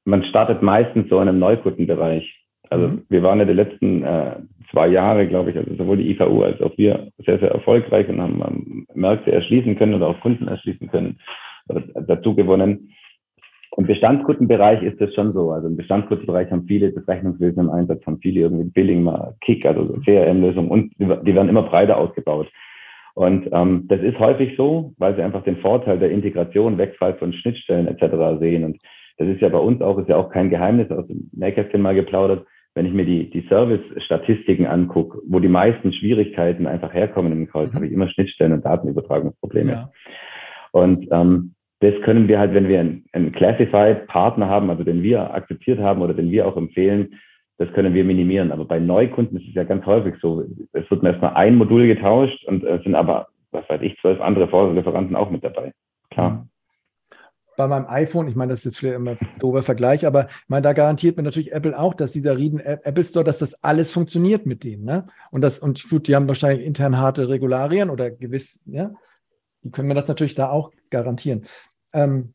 man 0.04 0.24
startet 0.24 0.62
meistens 0.62 1.08
so 1.08 1.20
in 1.20 1.28
einem 1.28 1.38
Neukundenbereich. 1.38 2.24
Also 2.70 2.88
mhm. 2.88 3.02
wir 3.08 3.22
waren 3.22 3.38
ja 3.38 3.44
die 3.44 3.52
letzten 3.52 4.02
äh, 4.02 4.36
zwei 4.70 4.88
Jahre, 4.88 5.28
glaube 5.28 5.50
ich, 5.50 5.56
also 5.56 5.74
sowohl 5.76 5.98
die 5.98 6.10
IVU 6.10 6.42
als 6.42 6.60
auch 6.62 6.76
wir 6.76 7.10
sehr, 7.18 7.38
sehr 7.38 7.50
erfolgreich 7.50 8.08
und 8.08 8.20
haben 8.20 8.42
ähm, 8.46 8.86
Märkte 8.94 9.32
erschließen 9.32 9.76
können 9.76 9.94
oder 9.94 10.08
auch 10.08 10.20
Kunden 10.20 10.48
erschließen 10.48 10.88
können, 10.88 11.18
oder 11.68 11.82
dazu 12.02 12.34
gewonnen. 12.34 12.92
Im 13.76 13.86
Bestandskundenbereich 13.86 14.82
ist 14.82 15.00
das 15.00 15.12
schon 15.14 15.32
so. 15.32 15.50
Also 15.50 15.66
im 15.66 15.76
Bestandskundenbereich 15.76 16.50
haben 16.50 16.66
viele 16.66 16.92
das 16.92 17.06
Rechnungswesen 17.08 17.64
im 17.64 17.70
Einsatz, 17.70 18.06
haben 18.06 18.18
viele 18.20 18.40
irgendwie 18.40 18.70
Billing, 18.70 19.02
mal 19.02 19.34
Kick, 19.40 19.66
also 19.66 19.98
CRM-Lösungen 20.04 20.68
und 20.68 20.92
die 20.98 21.34
werden 21.34 21.48
immer 21.48 21.64
breiter 21.64 21.96
ausgebaut. 21.96 22.48
Und 23.14 23.48
ähm, 23.52 23.86
das 23.88 24.00
ist 24.00 24.18
häufig 24.18 24.56
so, 24.56 24.92
weil 24.98 25.14
sie 25.14 25.22
einfach 25.22 25.44
den 25.44 25.56
Vorteil 25.58 25.98
der 25.98 26.10
Integration, 26.10 26.78
Wegfall 26.78 27.14
von 27.14 27.32
Schnittstellen 27.32 27.86
etc. 27.86 28.40
sehen. 28.40 28.64
Und 28.64 28.78
das 29.18 29.28
ist 29.28 29.40
ja 29.40 29.48
bei 29.48 29.58
uns 29.58 29.80
auch, 29.80 29.98
ist 29.98 30.08
ja 30.08 30.16
auch 30.16 30.30
kein 30.30 30.50
Geheimnis 30.50 30.90
aus 30.90 31.06
dem 31.06 31.30
Nähkästchen 31.32 31.80
mal 31.80 31.94
geplaudert. 31.94 32.44
Wenn 32.74 32.86
ich 32.86 32.92
mir 32.92 33.04
die, 33.04 33.30
die 33.30 33.46
Service-Statistiken 33.48 34.66
angucke, 34.66 35.20
wo 35.28 35.38
die 35.38 35.48
meisten 35.48 35.92
Schwierigkeiten 35.92 36.66
einfach 36.66 36.92
herkommen 36.92 37.30
im 37.30 37.46
Kreuz, 37.46 37.70
mhm. 37.70 37.76
habe 37.76 37.86
ich 37.86 37.92
immer 37.92 38.08
Schnittstellen 38.08 38.52
und 38.52 38.64
Datenübertragungsprobleme. 38.64 39.70
Ja. 39.70 39.90
Und 40.72 41.06
ähm, 41.12 41.53
das 41.84 42.00
können 42.02 42.28
wir 42.28 42.38
halt, 42.38 42.54
wenn 42.54 42.68
wir 42.68 42.80
einen, 42.80 43.32
Classified-Partner 43.32 44.48
haben, 44.48 44.70
also 44.70 44.84
den 44.84 45.02
wir 45.02 45.34
akzeptiert 45.34 45.78
haben 45.78 46.02
oder 46.02 46.14
den 46.14 46.30
wir 46.30 46.46
auch 46.46 46.56
empfehlen, 46.56 47.14
das 47.58 47.72
können 47.72 47.94
wir 47.94 48.04
minimieren. 48.04 48.52
Aber 48.52 48.64
bei 48.64 48.78
Neukunden 48.78 49.36
ist 49.36 49.48
es 49.48 49.54
ja 49.54 49.64
ganz 49.64 49.84
häufig 49.86 50.14
so. 50.20 50.44
Es 50.72 50.90
wird 50.90 51.04
erstmal 51.04 51.34
ein 51.34 51.56
Modul 51.56 51.86
getauscht 51.86 52.44
und 52.46 52.64
es 52.64 52.82
sind 52.82 52.94
aber, 52.94 53.28
was 53.50 53.68
weiß 53.68 53.80
ich, 53.82 53.96
zwölf 54.00 54.20
andere 54.20 54.48
Vorlieferanten 54.48 55.14
auch 55.14 55.30
mit 55.30 55.44
dabei. 55.44 55.72
Klar. 56.10 56.48
Bei 57.56 57.68
meinem 57.68 57.86
iPhone, 57.86 58.26
ich 58.26 58.34
meine, 58.34 58.50
das 58.50 58.60
ist 58.60 58.64
jetzt 58.64 58.78
vielleicht 58.78 58.96
immer 58.96 59.12
ein 59.12 59.18
doofer 59.38 59.62
Vergleich, 59.62 60.06
aber 60.06 60.26
meine, 60.48 60.62
da 60.62 60.72
garantiert 60.72 61.16
mir 61.16 61.22
natürlich 61.22 61.52
Apple 61.52 61.78
auch, 61.78 61.94
dass 61.94 62.10
dieser 62.10 62.36
Rieden 62.36 62.58
Apple 62.58 63.04
Store, 63.04 63.24
dass 63.24 63.38
das 63.38 63.62
alles 63.62 63.92
funktioniert 63.92 64.44
mit 64.44 64.64
denen. 64.64 64.84
Ne? 64.84 65.06
Und 65.30 65.42
das, 65.42 65.60
und 65.60 65.88
gut, 65.88 66.08
die 66.08 66.16
haben 66.16 66.26
wahrscheinlich 66.26 66.66
intern 66.66 66.98
harte 66.98 67.28
Regularien 67.28 67.90
oder 67.90 68.10
gewiss, 68.10 68.64
ja, 68.66 68.90
die 69.62 69.70
können 69.70 69.88
mir 69.88 69.94
das 69.94 70.08
natürlich 70.08 70.34
da 70.34 70.50
auch 70.50 70.72
garantieren. 70.90 71.44
Ähm, 71.94 72.34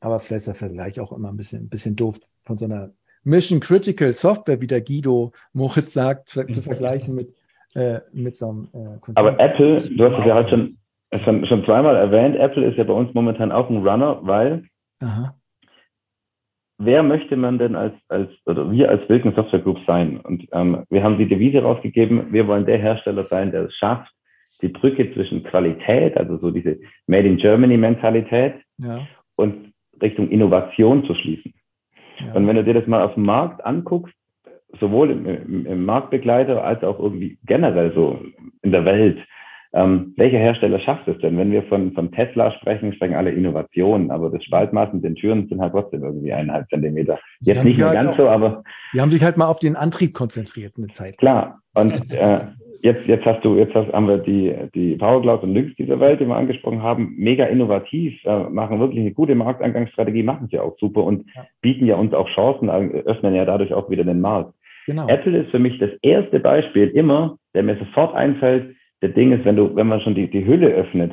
aber 0.00 0.20
vielleicht 0.20 0.46
ist 0.46 0.48
der 0.48 0.54
Vergleich 0.54 1.00
auch 1.00 1.12
immer 1.12 1.30
ein 1.30 1.36
bisschen, 1.36 1.64
ein 1.64 1.68
bisschen 1.70 1.96
doof 1.96 2.20
von 2.44 2.58
so 2.58 2.66
einer 2.66 2.90
Mission 3.24 3.58
Critical 3.58 4.12
Software, 4.12 4.60
wie 4.60 4.66
der 4.66 4.82
Guido 4.82 5.32
Moritz 5.54 5.94
sagt, 5.94 6.28
zu 6.28 6.62
vergleichen 6.62 7.14
mit, 7.14 7.34
äh, 7.74 8.00
mit 8.12 8.36
so 8.36 8.50
einem 8.50 8.68
äh, 8.74 9.12
Aber 9.14 9.40
Apple, 9.40 9.76
du 9.76 10.04
hast 10.04 10.18
es 10.18 10.26
ja 10.26 10.34
heute 10.34 10.48
schon, 10.50 10.78
schon, 11.24 11.46
schon 11.46 11.64
zweimal 11.64 11.96
erwähnt, 11.96 12.36
Apple 12.36 12.66
ist 12.66 12.76
ja 12.76 12.84
bei 12.84 12.92
uns 12.92 13.12
momentan 13.14 13.50
auch 13.50 13.70
ein 13.70 13.86
Runner, 13.86 14.18
weil 14.22 14.64
Aha. 15.00 15.34
wer 16.76 17.02
möchte 17.02 17.36
man 17.36 17.58
denn 17.58 17.74
als, 17.74 17.94
als 18.08 18.28
oder 18.44 18.70
wir 18.70 18.90
als 18.90 19.08
Wilken 19.08 19.34
Software 19.34 19.60
Group 19.60 19.78
sein? 19.86 20.20
Und 20.20 20.46
ähm, 20.52 20.84
wir 20.90 21.02
haben 21.02 21.16
die 21.16 21.28
Devise 21.28 21.62
rausgegeben, 21.62 22.30
wir 22.30 22.46
wollen 22.46 22.66
der 22.66 22.78
Hersteller 22.78 23.26
sein, 23.30 23.52
der 23.52 23.62
es 23.64 23.74
schafft, 23.74 24.12
die 24.60 24.68
Brücke 24.68 25.12
zwischen 25.14 25.44
Qualität, 25.44 26.16
also 26.18 26.36
so 26.38 26.50
diese 26.50 26.78
Made 27.06 27.26
in 27.26 27.38
Germany 27.38 27.78
Mentalität 27.78 28.54
ja. 28.78 29.06
und 29.36 29.72
Richtung 30.00 30.28
Innovation 30.30 31.04
zu 31.04 31.14
schließen. 31.14 31.54
Ja. 32.18 32.34
Und 32.34 32.46
wenn 32.46 32.56
du 32.56 32.64
dir 32.64 32.74
das 32.74 32.86
mal 32.86 33.02
auf 33.02 33.14
dem 33.14 33.24
Markt 33.24 33.64
anguckst, 33.64 34.14
sowohl 34.80 35.10
im, 35.10 35.26
im, 35.26 35.66
im 35.66 35.84
Marktbegleiter 35.84 36.64
als 36.64 36.82
auch 36.82 36.98
irgendwie 36.98 37.38
generell 37.44 37.92
so 37.94 38.20
in 38.62 38.72
der 38.72 38.84
Welt, 38.84 39.18
ähm, 39.74 40.14
welcher 40.16 40.38
Hersteller 40.38 40.78
schafft 40.78 41.08
es 41.08 41.18
denn? 41.18 41.36
Wenn 41.36 41.50
wir 41.50 41.64
von, 41.64 41.92
von 41.94 42.12
Tesla 42.12 42.52
sprechen, 42.52 42.92
sprechen 42.92 43.14
alle 43.14 43.32
Innovationen, 43.32 44.12
aber 44.12 44.30
das 44.30 44.44
Spaltmaß 44.44 44.92
mit 44.92 45.02
den 45.02 45.16
Türen 45.16 45.48
sind 45.48 45.60
halt 45.60 45.72
trotzdem 45.72 46.04
irgendwie 46.04 46.32
eineinhalb 46.32 46.68
Zentimeter. 46.68 47.18
Jetzt 47.40 47.64
nicht 47.64 47.78
mehr 47.78 47.88
halt 47.88 48.00
ganz 48.00 48.12
auch, 48.12 48.16
so, 48.16 48.28
aber. 48.28 48.62
Die 48.94 49.00
haben 49.00 49.10
sich 49.10 49.24
halt 49.24 49.36
mal 49.36 49.48
auf 49.48 49.58
den 49.58 49.74
Antrieb 49.74 50.14
konzentriert 50.14 50.74
eine 50.76 50.88
Zeit. 50.88 51.18
Klar. 51.18 51.58
Und 51.74 51.92
äh, 52.12 52.46
jetzt, 52.84 53.06
jetzt 53.06 53.24
hast 53.24 53.42
du, 53.42 53.56
jetzt 53.56 53.74
hast, 53.74 53.90
haben 53.92 54.06
wir 54.06 54.18
die, 54.18 54.54
die 54.74 54.96
Power 54.96 55.42
und 55.42 55.54
Lynx 55.54 55.74
dieser 55.76 55.98
Welt, 56.00 56.20
die 56.20 56.26
wir 56.26 56.36
angesprochen 56.36 56.82
haben, 56.82 57.14
mega 57.16 57.46
innovativ, 57.46 58.22
äh, 58.24 58.44
machen 58.50 58.78
wirklich 58.78 59.00
eine 59.00 59.12
gute 59.12 59.34
Markteingangsstrategie, 59.34 60.22
machen 60.22 60.48
sie 60.50 60.58
auch 60.58 60.76
super 60.78 61.02
und 61.02 61.26
ja. 61.34 61.46
bieten 61.62 61.86
ja 61.86 61.96
uns 61.96 62.12
auch 62.12 62.28
Chancen, 62.28 62.68
äh, 62.68 63.02
öffnen 63.06 63.34
ja 63.34 63.46
dadurch 63.46 63.72
auch 63.72 63.88
wieder 63.88 64.04
den 64.04 64.20
Markt. 64.20 64.52
Genau. 64.86 65.08
Apple 65.08 65.38
ist 65.38 65.50
für 65.50 65.58
mich 65.58 65.78
das 65.78 65.90
erste 66.02 66.40
Beispiel 66.40 66.88
immer, 66.88 67.38
der 67.54 67.62
mir 67.62 67.76
sofort 67.78 68.14
einfällt, 68.14 68.76
der 69.00 69.08
Ding 69.08 69.32
ist, 69.32 69.46
wenn 69.46 69.56
du, 69.56 69.74
wenn 69.74 69.86
man 69.86 70.02
schon 70.02 70.14
die, 70.14 70.28
die 70.30 70.44
Hülle 70.44 70.68
öffnet 70.68 71.12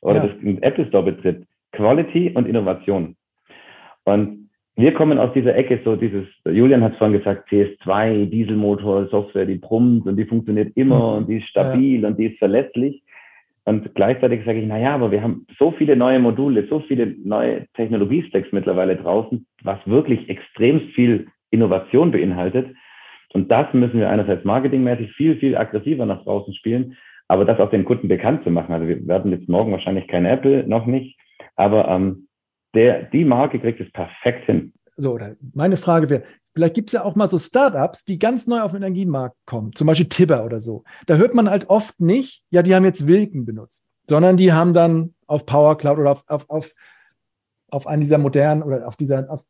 oder 0.00 0.24
ja. 0.24 0.26
das 0.28 0.62
Apple 0.62 0.86
Store 0.86 1.04
betritt, 1.04 1.44
Quality 1.72 2.32
und 2.34 2.48
Innovation. 2.48 3.16
Und 4.04 4.45
wir 4.76 4.92
kommen 4.92 5.18
aus 5.18 5.32
dieser 5.32 5.56
Ecke, 5.56 5.80
so 5.84 5.96
dieses, 5.96 6.26
Julian 6.44 6.82
hat 6.82 6.92
es 6.92 6.98
vorhin 6.98 7.18
gesagt, 7.18 7.48
CS2, 7.50 8.26
Dieselmotor, 8.26 9.06
Software, 9.08 9.46
die 9.46 9.56
brummt 9.56 10.06
und 10.06 10.16
die 10.16 10.26
funktioniert 10.26 10.76
immer 10.76 11.12
mhm. 11.12 11.16
und 11.16 11.28
die 11.28 11.38
ist 11.38 11.48
stabil 11.48 12.02
ja. 12.02 12.08
und 12.08 12.18
die 12.18 12.26
ist 12.26 12.38
verlässlich. 12.38 13.02
Und 13.64 13.94
gleichzeitig 13.94 14.44
sage 14.44 14.60
ich, 14.60 14.66
na 14.68 14.78
ja, 14.78 14.94
aber 14.94 15.10
wir 15.10 15.22
haben 15.22 15.46
so 15.58 15.72
viele 15.72 15.96
neue 15.96 16.20
Module, 16.20 16.68
so 16.68 16.80
viele 16.80 17.16
neue 17.24 17.66
Technologiestacks 17.74 18.52
mittlerweile 18.52 18.96
draußen, 18.96 19.44
was 19.64 19.78
wirklich 19.86 20.28
extrem 20.28 20.80
viel 20.94 21.26
Innovation 21.50 22.12
beinhaltet. 22.12 22.68
Und 23.32 23.50
das 23.50 23.72
müssen 23.72 23.98
wir 23.98 24.10
einerseits 24.10 24.44
marketingmäßig 24.44 25.10
viel, 25.12 25.36
viel 25.36 25.56
aggressiver 25.56 26.06
nach 26.06 26.22
draußen 26.22 26.54
spielen, 26.54 26.96
aber 27.28 27.44
das 27.44 27.58
auch 27.58 27.70
den 27.70 27.84
Kunden 27.84 28.08
bekannt 28.08 28.44
zu 28.44 28.50
machen. 28.50 28.72
Also 28.72 28.86
wir 28.86 29.04
werden 29.08 29.32
jetzt 29.32 29.48
morgen 29.48 29.72
wahrscheinlich 29.72 30.06
kein 30.06 30.26
Apple, 30.26 30.68
noch 30.68 30.86
nicht, 30.86 31.18
aber 31.56 31.88
ähm, 31.88 32.25
der, 32.76 33.04
die 33.04 33.24
Marke 33.24 33.58
kriegt 33.58 33.80
es 33.80 33.90
perfekt 33.90 34.44
hin. 34.46 34.72
So, 34.96 35.12
oder 35.12 35.36
meine 35.52 35.76
Frage 35.76 36.08
wäre, 36.08 36.22
vielleicht 36.54 36.74
gibt 36.74 36.88
es 36.88 36.92
ja 36.94 37.04
auch 37.04 37.16
mal 37.16 37.28
so 37.28 37.38
Startups, 37.38 38.04
die 38.04 38.18
ganz 38.18 38.46
neu 38.46 38.60
auf 38.60 38.72
den 38.72 38.82
Energiemarkt 38.82 39.36
kommen, 39.44 39.74
zum 39.74 39.86
Beispiel 39.86 40.08
Tibber 40.08 40.44
oder 40.44 40.60
so. 40.60 40.84
Da 41.06 41.16
hört 41.16 41.34
man 41.34 41.50
halt 41.50 41.68
oft 41.68 42.00
nicht, 42.00 42.44
ja, 42.50 42.62
die 42.62 42.74
haben 42.74 42.84
jetzt 42.84 43.06
Wilken 43.06 43.44
benutzt, 43.44 43.90
sondern 44.08 44.36
die 44.36 44.52
haben 44.52 44.72
dann 44.72 45.14
auf 45.26 45.44
Power 45.44 45.76
Cloud 45.76 45.98
oder 45.98 46.12
auf, 46.12 46.24
auf, 46.28 46.48
auf, 46.48 46.74
auf 47.70 47.86
einen 47.86 48.00
dieser 48.00 48.18
modernen 48.18 48.62
oder 48.62 48.86
auf 48.86 48.96
dieser 48.96 49.28
auf 49.30 49.44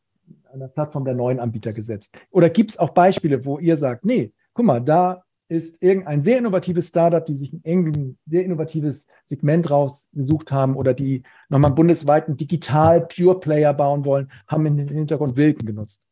einer 0.53 0.69
Plattform 0.69 1.05
der 1.05 1.15
neuen 1.15 1.39
Anbieter 1.39 1.73
gesetzt. 1.73 2.19
Oder 2.31 2.49
gibt 2.49 2.71
es 2.71 2.79
auch 2.79 2.91
Beispiele, 2.91 3.45
wo 3.45 3.59
ihr 3.59 3.77
sagt, 3.77 4.05
nee, 4.05 4.33
guck 4.55 4.65
mal, 4.65 4.81
da 4.81 5.23
ist 5.49 5.83
irgendein 5.83 6.23
sehr 6.23 6.39
innovatives 6.39 6.89
Startup, 6.89 7.25
die 7.25 7.35
sich 7.35 7.53
ein 7.53 8.19
sehr 8.27 8.45
innovatives 8.45 9.07
Segment 9.25 9.71
rausgesucht 9.71 10.51
haben 10.51 10.77
oder 10.77 10.93
die 10.95 11.23
nochmal 11.49 11.71
einen 11.71 11.77
bundesweiten 11.77 12.37
Digital 12.37 13.07
Pure 13.07 13.39
Player 13.39 13.73
bauen 13.73 14.05
wollen, 14.05 14.31
haben 14.49 14.67
in 14.67 14.77
den 14.77 14.89
Hintergrund 14.89 15.37
Wilken 15.37 15.67
genutzt. 15.67 16.03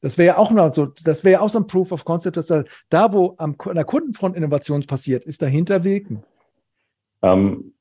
Das 0.00 0.16
wäre 0.16 0.28
ja 0.28 0.38
auch 0.38 0.52
noch 0.52 0.72
so, 0.72 0.86
das 0.86 1.24
wäre 1.24 1.34
ja 1.34 1.40
auch 1.40 1.48
so 1.48 1.58
ein 1.58 1.66
Proof 1.66 1.92
of 1.92 2.04
Concept, 2.04 2.36
dass 2.36 2.46
da, 2.46 2.62
da 2.88 3.12
wo 3.12 3.34
am, 3.38 3.56
an 3.58 3.74
der 3.74 3.84
Kundenfront 3.84 4.36
Innovation 4.36 4.86
passiert, 4.86 5.24
ist 5.24 5.42
dahinter 5.42 5.84
Wilken. 5.84 6.22
Ähm, 7.22 7.72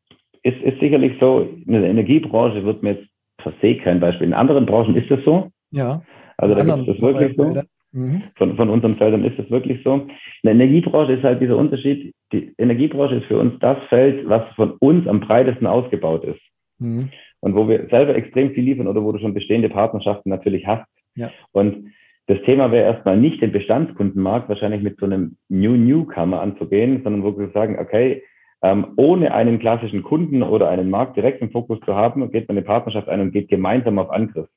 ist, 0.41 0.61
ist 0.63 0.79
sicherlich 0.79 1.13
so, 1.19 1.41
in 1.41 1.73
der 1.73 1.83
Energiebranche 1.83 2.63
wird 2.65 2.81
mir 2.81 2.93
jetzt 2.93 3.07
per 3.37 3.53
se 3.61 3.77
kein 3.77 3.99
Beispiel. 3.99 4.27
In 4.27 4.33
anderen 4.33 4.65
Branchen 4.65 4.95
ist 4.95 5.11
das 5.11 5.19
so. 5.23 5.51
Ja. 5.71 6.01
Also 6.37 6.55
da 6.55 6.75
ist 6.75 6.87
das 6.87 7.01
wirklich 7.01 7.37
so. 7.37 7.61
Mhm. 7.97 8.23
Von, 8.35 8.55
von 8.55 8.69
unseren 8.69 8.95
Feldern 8.97 9.25
ist 9.25 9.39
das 9.39 9.49
wirklich 9.49 9.81
so. 9.83 9.93
In 9.95 10.09
der 10.43 10.53
Energiebranche 10.53 11.13
ist 11.13 11.23
halt 11.23 11.41
dieser 11.41 11.57
Unterschied, 11.57 12.13
die 12.31 12.53
Energiebranche 12.59 13.15
ist 13.15 13.25
für 13.25 13.39
uns 13.39 13.57
das 13.59 13.77
Feld, 13.89 14.29
was 14.29 14.43
von 14.55 14.73
uns 14.79 15.07
am 15.07 15.19
breitesten 15.19 15.65
ausgebaut 15.65 16.23
ist. 16.23 16.39
Mhm. 16.77 17.09
Und 17.39 17.55
wo 17.55 17.67
wir 17.67 17.87
selber 17.89 18.15
extrem 18.15 18.51
viel 18.51 18.65
liefern 18.65 18.87
oder 18.87 19.03
wo 19.03 19.11
du 19.11 19.19
schon 19.19 19.33
bestehende 19.33 19.69
Partnerschaften 19.69 20.29
natürlich 20.29 20.67
hast. 20.67 20.85
Ja. 21.15 21.31
Und 21.53 21.91
das 22.27 22.39
Thema 22.43 22.71
wäre 22.71 22.85
erstmal 22.85 23.17
nicht 23.17 23.41
den 23.41 23.51
Bestandskundenmarkt 23.51 24.47
wahrscheinlich 24.47 24.83
mit 24.83 24.99
so 24.99 25.07
einem 25.07 25.37
New 25.49 25.75
Newcomer 25.75 26.41
anzugehen, 26.41 27.01
sondern 27.03 27.23
wirklich 27.23 27.51
sagen, 27.53 27.79
okay, 27.79 28.21
ähm, 28.61 28.93
ohne 28.95 29.33
einen 29.33 29.57
klassischen 29.57 30.03
Kunden 30.03 30.43
oder 30.43 30.69
einen 30.69 30.91
Markt 30.91 31.17
direkt 31.17 31.41
im 31.41 31.51
Fokus 31.51 31.79
zu 31.85 31.95
haben, 31.95 32.29
geht 32.31 32.47
man 32.47 32.57
eine 32.57 32.65
Partnerschaft 32.65 33.09
ein 33.09 33.21
und 33.21 33.31
geht 33.31 33.49
gemeinsam 33.49 33.97
auf 33.97 34.11
Angriff. 34.11 34.49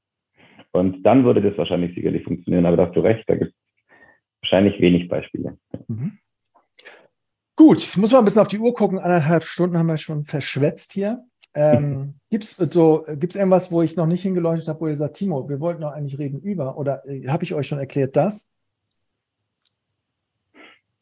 Und 0.73 1.03
dann 1.03 1.25
würde 1.25 1.43
das 1.43 1.59
wahrscheinlich 1.59 1.95
sicherlich 1.95 2.25
funktionieren. 2.25 2.67
Aber 2.67 2.77
da 2.77 2.87
hast 2.87 2.97
du 2.97 3.01
recht, 3.01 3.25
da 3.29 3.37
gibt 3.37 3.53
es 3.53 3.57
wahrscheinlich 4.43 4.81
wenig 4.81 5.09
Beispiele. 5.09 5.59
Mhm. 5.89 6.19
Gut, 7.57 7.79
ich 7.79 7.97
muss 7.97 8.13
mal 8.13 8.21
ein 8.21 8.25
bisschen 8.25 8.43
auf 8.43 8.49
die 8.49 8.59
Uhr 8.59 8.73
gucken. 8.75 8.99
Anderthalb 8.99 9.43
Stunden 9.43 9.77
haben 9.77 9.87
wir 9.87 9.99
schon 9.99 10.25
verschwätzt 10.25 10.93
hier. 10.93 11.25
Ähm, 11.55 12.15
Gibt 12.31 12.45
es 12.45 12.57
so, 12.57 13.05
gibt's 13.17 13.37
irgendwas, 13.37 13.73
wo 13.73 13.83
ich 13.83 13.97
noch 13.97 14.07
nicht 14.07 14.23
hingeleuchtet 14.23 14.69
habe, 14.69 14.81
wo 14.81 14.87
ihr 14.87 14.97
sagt, 14.97 15.17
Timo, 15.17 15.49
wir 15.49 15.61
wollten 15.61 15.81
noch 15.81 15.93
eigentlich 15.93 16.19
reden 16.19 16.41
über? 16.41 16.79
Oder 16.79 17.07
äh, 17.09 17.27
habe 17.27 17.43
ich 17.43 17.55
euch 17.55 17.67
schon 17.67 17.81
erklärt 17.81 18.17
das? 18.17 18.51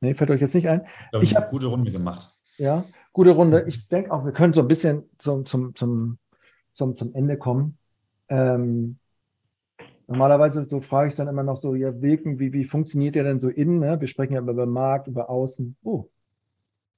Nee, 0.01 0.15
fällt 0.15 0.31
euch 0.31 0.41
jetzt 0.41 0.55
nicht 0.55 0.69
ein? 0.69 0.87
Ich, 1.13 1.31
ich 1.31 1.37
habe 1.37 1.47
eine 1.47 1.53
gute 1.53 1.67
Runde 1.67 1.93
gemacht. 1.93 2.35
Ja, 2.57 2.85
gute 3.13 3.31
Runde. 3.31 3.65
Ich 3.69 3.89
denke 3.89 4.11
auch, 4.11 4.25
wir 4.25 4.33
können 4.33 4.53
so 4.53 4.63
ein 4.63 4.69
bisschen 4.69 5.05
zum, 5.19 5.45
zum, 5.45 5.75
zum, 5.75 6.19
zum, 6.73 6.97
zum 6.97 7.15
Ende 7.15 7.37
kommen. 7.37 7.77
Ähm, 8.29 8.99
normalerweise 10.09 10.65
so 10.65 10.81
frage 10.81 11.09
ich 11.09 11.15
dann 11.15 11.29
immer 11.29 11.43
noch 11.43 11.57
so, 11.57 11.75
ja, 11.75 12.01
Wirken, 12.03 12.39
wie, 12.39 12.53
wie 12.53 12.65
funktioniert 12.65 13.15
der 13.15 13.25
denn 13.25 13.39
so 13.39 13.49
innen? 13.49 13.79
Ne? 13.79 14.01
Wir 14.01 14.09
sprechen 14.09 14.33
ja 14.33 14.41
über 14.41 14.67
Markt, 14.67 15.07
über 15.07 15.31
Außen. 15.31 15.77
Oh. 15.83 16.07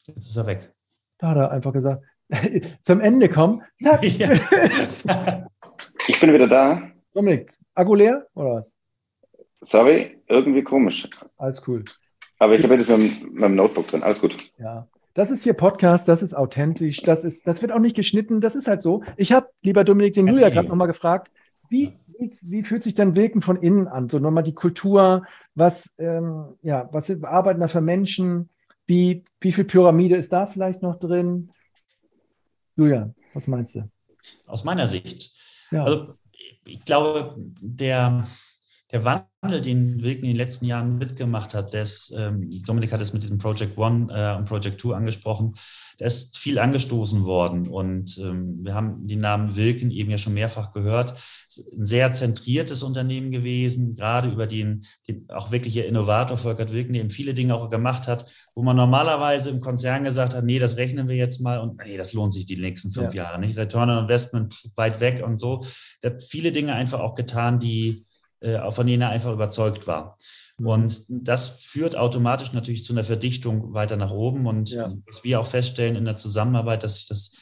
Jetzt 0.06 0.28
ist 0.28 0.36
er 0.36 0.46
weg. 0.46 0.72
Da 1.18 1.28
hat 1.28 1.36
er 1.36 1.50
einfach 1.50 1.72
gesagt, 1.72 2.02
zum 2.82 3.00
Ende 3.00 3.28
kommen. 3.28 3.62
Zack. 3.80 4.02
Ja. 4.04 4.30
ich 6.08 6.18
bin 6.20 6.32
wieder 6.32 6.48
da. 6.48 6.82
Dominik, 7.12 7.52
Akku 7.74 7.94
leer 7.94 8.26
oder 8.34 8.54
was? 8.54 8.74
Sorry, 9.60 10.18
irgendwie 10.28 10.62
komisch. 10.62 11.08
Alles 11.36 11.62
cool. 11.68 11.84
Aber 12.38 12.54
ich 12.54 12.62
habe 12.62 12.74
jetzt 12.74 12.88
mit 12.88 13.34
meinem 13.34 13.56
Notebook 13.56 13.88
drin. 13.88 14.02
Alles 14.02 14.20
gut. 14.20 14.36
Ja. 14.58 14.88
Das 15.14 15.30
ist 15.30 15.42
hier 15.42 15.54
Podcast, 15.54 16.06
das 16.06 16.22
ist 16.22 16.34
authentisch, 16.34 17.02
das, 17.02 17.24
ist, 17.24 17.46
das 17.46 17.62
wird 17.62 17.72
auch 17.72 17.80
nicht 17.80 17.96
geschnitten, 17.96 18.40
das 18.40 18.54
ist 18.54 18.68
halt 18.68 18.80
so. 18.80 19.02
Ich 19.16 19.32
habe, 19.32 19.48
lieber 19.62 19.82
Dominik, 19.82 20.14
den 20.14 20.28
Julia 20.28 20.50
gerade 20.50 20.68
nochmal 20.68 20.86
gefragt, 20.86 21.32
wie, 21.68 21.92
wie, 22.20 22.38
wie, 22.42 22.62
fühlt 22.62 22.82
sich 22.82 22.94
denn 22.94 23.16
Wirken 23.16 23.40
von 23.40 23.56
innen 23.56 23.88
an? 23.88 24.08
So 24.08 24.18
nochmal 24.18 24.42
die 24.42 24.54
Kultur, 24.54 25.24
was, 25.54 25.94
ähm, 25.98 26.56
ja, 26.62 26.88
was 26.92 27.10
arbeiten 27.24 27.60
da 27.60 27.68
für 27.68 27.80
Menschen? 27.80 28.50
Wie, 28.86 29.24
wie 29.40 29.52
viel 29.52 29.64
Pyramide 29.64 30.16
ist 30.16 30.32
da 30.32 30.46
vielleicht 30.46 30.82
noch 30.82 30.98
drin? 30.98 31.50
Julian, 32.76 33.14
was 33.34 33.46
meinst 33.46 33.74
du? 33.74 33.90
Aus 34.46 34.64
meiner 34.64 34.88
Sicht. 34.88 35.32
Ja. 35.70 35.84
Also, 35.84 36.14
ich 36.64 36.84
glaube, 36.84 37.34
der, 37.60 38.26
der 38.92 39.04
Wandel, 39.04 39.60
den 39.60 40.02
Wilken 40.02 40.24
in 40.24 40.30
den 40.30 40.36
letzten 40.36 40.64
Jahren 40.64 40.98
mitgemacht 40.98 41.54
hat, 41.54 41.72
des, 41.72 42.12
ähm, 42.16 42.50
Dominik 42.66 42.92
hat 42.92 43.00
es 43.00 43.12
mit 43.12 43.22
diesem 43.22 43.38
Project 43.38 43.78
One 43.78 44.08
äh, 44.12 44.36
und 44.36 44.46
Project 44.46 44.80
Two 44.80 44.92
angesprochen, 44.92 45.54
da 45.98 46.06
ist 46.06 46.38
viel 46.38 46.58
angestoßen 46.58 47.24
worden 47.24 47.68
und 47.68 48.18
ähm, 48.18 48.60
wir 48.62 48.74
haben 48.74 49.06
den 49.06 49.20
Namen 49.20 49.54
Wilken 49.54 49.90
eben 49.90 50.10
ja 50.10 50.16
schon 50.16 50.32
mehrfach 50.32 50.72
gehört. 50.72 51.12
Ein 51.78 51.86
sehr 51.86 52.10
zentriertes 52.14 52.82
Unternehmen 52.82 53.30
gewesen, 53.30 53.94
gerade 53.94 54.30
über 54.30 54.46
den, 54.46 54.86
den 55.06 55.26
auch 55.28 55.50
wirkliche 55.50 55.82
Innovator 55.82 56.38
Volkert 56.38 56.72
Wilken, 56.72 56.94
der 56.94 57.02
eben 57.02 57.10
viele 57.10 57.34
Dinge 57.34 57.54
auch 57.54 57.68
gemacht 57.68 58.08
hat, 58.08 58.24
wo 58.54 58.62
man 58.62 58.76
normalerweise 58.76 59.50
im 59.50 59.60
Konzern 59.60 60.04
gesagt 60.04 60.34
hat, 60.34 60.42
nee, 60.42 60.58
das 60.58 60.78
rechnen 60.78 61.06
wir 61.06 61.16
jetzt 61.16 61.40
mal 61.40 61.58
und 61.58 61.78
nee, 61.84 61.98
das 61.98 62.14
lohnt 62.14 62.32
sich 62.32 62.46
die 62.46 62.56
nächsten 62.56 62.90
fünf 62.90 63.12
ja. 63.12 63.24
Jahre 63.24 63.38
nicht. 63.38 63.58
Return 63.58 63.90
on 63.90 63.98
Investment 63.98 64.56
weit 64.76 65.00
weg 65.00 65.22
und 65.22 65.38
so. 65.38 65.66
Der 66.02 66.12
hat 66.12 66.22
viele 66.22 66.50
Dinge 66.50 66.72
einfach 66.72 67.00
auch 67.00 67.14
getan, 67.14 67.58
die 67.58 68.06
von 68.70 68.86
denen 68.86 69.02
er 69.02 69.10
einfach 69.10 69.32
überzeugt 69.32 69.86
war. 69.86 70.18
Mhm. 70.58 70.66
Und 70.66 71.04
das 71.08 71.48
führt 71.48 71.96
automatisch 71.96 72.52
natürlich 72.52 72.84
zu 72.84 72.92
einer 72.92 73.04
Verdichtung 73.04 73.74
weiter 73.74 73.96
nach 73.96 74.10
oben. 74.10 74.46
Und 74.46 74.70
ja. 74.70 74.90
was 75.06 75.24
wir 75.24 75.40
auch 75.40 75.46
feststellen 75.46 75.96
in 75.96 76.04
der 76.04 76.16
Zusammenarbeit, 76.16 76.84
dass 76.84 76.96
sich 76.96 77.06
das, 77.06 77.32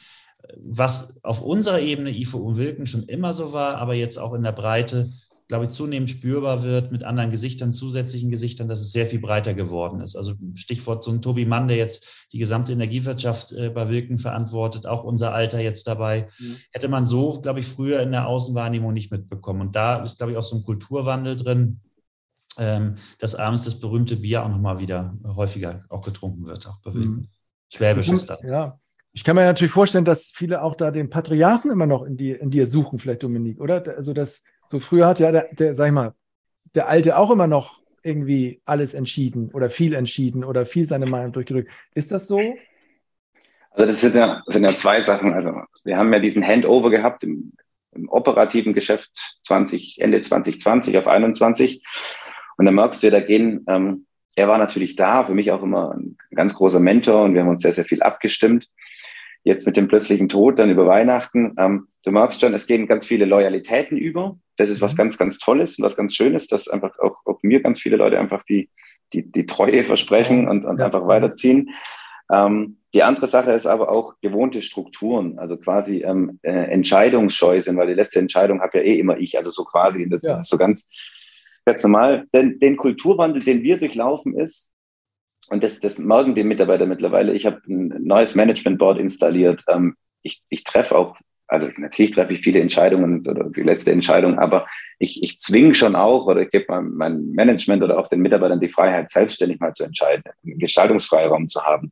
was 0.57 1.13
auf 1.23 1.41
unserer 1.41 1.79
Ebene 1.79 2.15
IFO 2.15 2.37
und 2.37 2.57
Wilken 2.57 2.85
schon 2.85 3.03
immer 3.03 3.33
so 3.33 3.53
war, 3.53 3.77
aber 3.77 3.93
jetzt 3.93 4.17
auch 4.17 4.33
in 4.33 4.43
der 4.43 4.51
Breite, 4.51 5.11
glaube 5.49 5.65
ich, 5.65 5.71
zunehmend 5.71 6.11
spürbar 6.11 6.63
wird 6.63 6.91
mit 6.91 7.03
anderen 7.03 7.31
Gesichtern, 7.31 7.73
zusätzlichen 7.73 8.29
Gesichtern, 8.29 8.67
dass 8.67 8.81
es 8.81 8.91
sehr 8.91 9.07
viel 9.07 9.19
breiter 9.19 9.55
geworden 9.55 9.99
ist. 9.99 10.15
Also 10.15 10.35
Stichwort 10.53 11.03
so 11.03 11.11
ein 11.11 11.23
Tobi 11.23 11.45
Mann, 11.45 11.67
der 11.67 11.75
jetzt 11.75 12.05
die 12.31 12.37
gesamte 12.37 12.71
Energiewirtschaft 12.71 13.51
äh, 13.53 13.69
bei 13.69 13.89
Wilken 13.89 14.19
verantwortet, 14.19 14.85
auch 14.85 15.03
unser 15.03 15.33
Alter 15.33 15.59
jetzt 15.59 15.87
dabei, 15.87 16.29
mhm. 16.37 16.57
hätte 16.71 16.87
man 16.87 17.07
so, 17.07 17.41
glaube 17.41 17.61
ich, 17.61 17.65
früher 17.67 17.99
in 18.01 18.11
der 18.11 18.27
Außenwahrnehmung 18.27 18.93
nicht 18.93 19.11
mitbekommen. 19.11 19.61
Und 19.61 19.75
da 19.75 20.03
ist, 20.03 20.17
glaube 20.17 20.33
ich, 20.33 20.37
auch 20.37 20.43
so 20.43 20.55
ein 20.55 20.63
Kulturwandel 20.63 21.35
drin, 21.35 21.79
ähm, 22.59 22.97
dass 23.17 23.33
abends 23.33 23.63
das 23.63 23.79
berühmte 23.79 24.17
Bier 24.17 24.43
auch 24.43 24.49
nochmal 24.49 24.77
wieder 24.77 25.17
häufiger 25.25 25.83
auch 25.89 26.03
getrunken 26.03 26.45
wird, 26.45 26.67
auch 26.67 26.79
bei 26.83 26.93
Wilken. 26.93 27.11
Mhm. 27.11 27.27
Schwäbisch 27.73 28.09
ist 28.09 28.29
das. 28.29 28.43
Ja, 28.43 28.77
ich 29.13 29.23
kann 29.23 29.35
mir 29.35 29.45
natürlich 29.45 29.71
vorstellen, 29.71 30.05
dass 30.05 30.31
viele 30.31 30.61
auch 30.61 30.75
da 30.75 30.91
den 30.91 31.09
Patriarchen 31.09 31.71
immer 31.71 31.87
noch 31.87 32.03
in 32.03 32.17
dir, 32.17 32.39
in 32.39 32.51
dir 32.51 32.67
suchen, 32.67 32.99
vielleicht 32.99 33.23
Dominik, 33.23 33.59
oder? 33.59 33.83
Also 33.97 34.13
das, 34.13 34.43
so 34.69 34.79
früher 34.79 35.07
hat 35.07 35.19
ja 35.19 35.31
der, 35.31 35.49
der, 35.51 35.75
sag 35.75 35.87
ich 35.87 35.93
mal, 35.93 36.13
der 36.75 36.87
Alte 36.87 37.17
auch 37.17 37.31
immer 37.31 37.47
noch 37.47 37.79
irgendwie 38.03 38.61
alles 38.65 38.93
entschieden 38.93 39.49
oder 39.51 39.69
viel 39.69 39.95
entschieden 39.95 40.43
oder 40.43 40.65
viel 40.65 40.87
seine 40.87 41.07
Meinung 41.07 41.31
durchgedrückt. 41.31 41.71
Ist 41.95 42.11
das 42.11 42.27
so? 42.27 42.39
Also 43.71 43.85
das 43.87 44.01
sind 44.01 44.15
ja, 44.15 44.43
sind 44.45 44.63
ja 44.63 44.69
zwei 44.69 45.01
Sachen. 45.01 45.33
Also 45.33 45.53
wir 45.83 45.97
haben 45.97 46.13
ja 46.13 46.19
diesen 46.19 46.45
Handover 46.45 46.91
gehabt 46.91 47.23
im, 47.23 47.53
im 47.93 48.07
operativen 48.09 48.73
Geschäft 48.73 49.39
20, 49.43 50.01
Ende 50.01 50.21
2020 50.21 50.97
auf 50.99 51.07
21. 51.07 51.83
Und 52.57 52.65
dann 52.65 52.75
merkst 52.75 53.01
du, 53.01 53.09
da 53.09 53.21
gehen, 53.21 53.65
ähm, 53.67 54.05
er 54.35 54.47
war 54.47 54.59
natürlich 54.59 54.95
da, 54.95 55.25
für 55.25 55.33
mich 55.33 55.51
auch 55.51 55.63
immer 55.63 55.95
ein 55.95 56.15
ganz 56.33 56.53
großer 56.53 56.79
Mentor 56.79 57.23
und 57.23 57.33
wir 57.33 57.41
haben 57.41 57.49
uns 57.49 57.63
sehr, 57.63 57.73
sehr 57.73 57.85
viel 57.85 58.03
abgestimmt 58.03 58.69
jetzt 59.43 59.65
mit 59.65 59.77
dem 59.77 59.87
plötzlichen 59.87 60.29
Tod 60.29 60.59
dann 60.59 60.69
über 60.69 60.85
Weihnachten, 60.85 61.55
ähm, 61.57 61.87
du 62.03 62.11
merkst 62.11 62.41
schon, 62.41 62.53
es 62.53 62.67
gehen 62.67 62.87
ganz 62.87 63.05
viele 63.05 63.25
Loyalitäten 63.25 63.97
über. 63.97 64.37
Das 64.59 64.69
ist 64.69 64.81
was 64.81 64.93
mhm. 64.93 64.97
ganz, 64.97 65.17
ganz 65.17 65.39
Tolles 65.39 65.79
und 65.79 65.85
was 65.85 65.95
ganz 65.95 66.13
Schönes, 66.13 66.47
dass 66.47 66.67
einfach 66.67 66.99
auch, 66.99 67.17
auch 67.25 67.39
mir 67.41 67.61
ganz 67.61 67.79
viele 67.79 67.95
Leute 67.95 68.19
einfach 68.19 68.43
die, 68.43 68.69
die, 69.13 69.31
die 69.31 69.45
Treue 69.45 69.83
versprechen 69.83 70.47
und, 70.49 70.65
und 70.65 70.79
ja. 70.79 70.85
einfach 70.85 71.07
weiterziehen. 71.07 71.69
Ähm, 72.29 72.77
die 72.93 73.03
andere 73.03 73.27
Sache 73.27 73.53
ist 73.53 73.67
aber 73.67 73.89
auch 73.89 74.15
gewohnte 74.21 74.61
Strukturen, 74.61 75.39
also 75.39 75.55
quasi 75.57 76.03
ähm, 76.03 76.39
äh, 76.41 76.51
Entscheidungsscheu 76.51 77.61
sind, 77.61 77.77
weil 77.77 77.87
die 77.87 77.93
letzte 77.93 78.19
Entscheidung 78.19 78.61
habe 78.61 78.79
ja 78.79 78.83
eh 78.83 78.99
immer 78.99 79.17
ich, 79.17 79.37
also 79.37 79.49
so 79.49 79.63
quasi, 79.63 80.09
das, 80.09 80.23
ja. 80.23 80.31
das 80.31 80.41
ist 80.41 80.49
so 80.49 80.57
ganz, 80.57 80.89
ganz 81.65 81.81
normal. 81.83 82.25
Denn 82.33 82.59
den 82.59 82.75
Kulturwandel, 82.75 83.41
den 83.41 83.63
wir 83.63 83.77
durchlaufen, 83.77 84.37
ist, 84.37 84.73
und 85.49 85.63
das, 85.63 85.79
das 85.79 85.99
merken 85.99 86.35
die 86.35 86.43
Mitarbeiter 86.43 86.85
mittlerweile. 86.85 87.33
Ich 87.33 87.45
habe 87.45 87.61
ein 87.67 88.03
neues 88.03 88.35
Management 88.35 88.77
Board 88.77 88.99
installiert. 88.99 89.63
Ähm, 89.69 89.95
ich, 90.21 90.43
ich 90.49 90.63
treffe 90.65 90.97
auch, 90.97 91.15
also 91.49 91.67
natürlich 91.77 92.11
treffe 92.11 92.33
ich 92.33 92.41
viele 92.41 92.59
Entscheidungen 92.59 93.27
oder 93.27 93.49
die 93.49 93.63
letzte 93.63 93.91
Entscheidung, 93.91 94.37
aber 94.37 94.67
ich, 94.99 95.23
ich 95.23 95.39
zwinge 95.39 95.73
schon 95.73 95.95
auch 95.95 96.27
oder 96.27 96.41
ich 96.41 96.49
gebe 96.51 96.65
mein, 96.69 96.93
mein 96.93 97.31
Management 97.31 97.81
oder 97.81 97.97
auch 97.97 98.07
den 98.07 98.21
Mitarbeitern 98.21 98.59
die 98.59 98.69
Freiheit, 98.69 99.09
selbstständig 99.09 99.59
mal 99.59 99.73
zu 99.73 99.83
entscheiden, 99.83 100.23
einen 100.45 100.59
Gestaltungsfreiraum 100.59 101.47
zu 101.47 101.63
haben. 101.63 101.91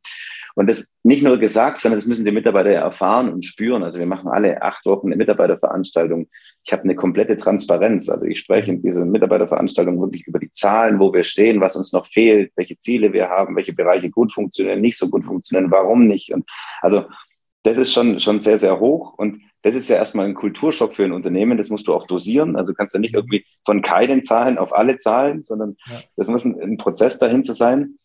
Und 0.54 0.68
das 0.68 0.92
nicht 1.02 1.22
nur 1.22 1.38
gesagt, 1.38 1.80
sondern 1.80 1.98
das 1.98 2.06
müssen 2.06 2.24
die 2.24 2.30
Mitarbeiter 2.30 2.70
erfahren 2.70 3.32
und 3.32 3.44
spüren. 3.44 3.82
Also 3.82 3.98
wir 3.98 4.06
machen 4.06 4.28
alle 4.28 4.62
acht 4.62 4.86
Wochen 4.86 5.08
eine 5.08 5.16
Mitarbeiterveranstaltung. 5.16 6.28
Ich 6.64 6.72
habe 6.72 6.84
eine 6.84 6.94
komplette 6.94 7.36
Transparenz. 7.36 8.08
Also 8.08 8.26
ich 8.26 8.38
spreche 8.38 8.72
in 8.72 8.80
dieser 8.80 9.04
Mitarbeiterveranstaltung 9.04 10.00
wirklich 10.00 10.26
über 10.26 10.38
die 10.38 10.52
Zahlen, 10.52 11.00
wo 11.00 11.12
wir 11.12 11.24
stehen, 11.24 11.60
was 11.60 11.74
uns 11.74 11.92
noch 11.92 12.06
fehlt, 12.06 12.52
welche 12.54 12.78
Ziele 12.78 13.12
wir 13.12 13.28
haben, 13.28 13.56
welche 13.56 13.72
Bereiche 13.72 14.10
gut 14.10 14.32
funktionieren, 14.32 14.80
nicht 14.80 14.98
so 14.98 15.08
gut 15.08 15.24
funktionieren, 15.24 15.70
warum 15.70 16.06
nicht. 16.06 16.32
Und 16.32 16.48
also 16.80 17.06
das 17.62 17.78
ist 17.78 17.92
schon, 17.92 18.18
schon 18.18 18.40
sehr, 18.40 18.58
sehr 18.58 18.80
hoch. 18.80 19.14
Und 19.16 19.42
das 19.62 19.74
ist 19.74 19.88
ja 19.88 19.96
erstmal 19.96 20.26
ein 20.26 20.34
Kulturschock 20.34 20.92
für 20.92 21.04
ein 21.04 21.12
Unternehmen. 21.12 21.58
Das 21.58 21.68
musst 21.68 21.88
du 21.88 21.94
auch 21.94 22.06
dosieren. 22.06 22.56
Also 22.56 22.74
kannst 22.74 22.94
du 22.94 22.98
nicht 22.98 23.14
irgendwie 23.14 23.44
von 23.64 23.82
keinen 23.82 24.22
Zahlen 24.22 24.58
auf 24.58 24.72
alle 24.72 24.98
Zahlen, 24.98 25.42
sondern 25.42 25.76
ja. 25.86 25.96
das 26.16 26.28
muss 26.28 26.44
ein, 26.44 26.60
ein 26.60 26.76
Prozess 26.76 27.18
dahinter 27.18 27.54
sein. 27.54 27.98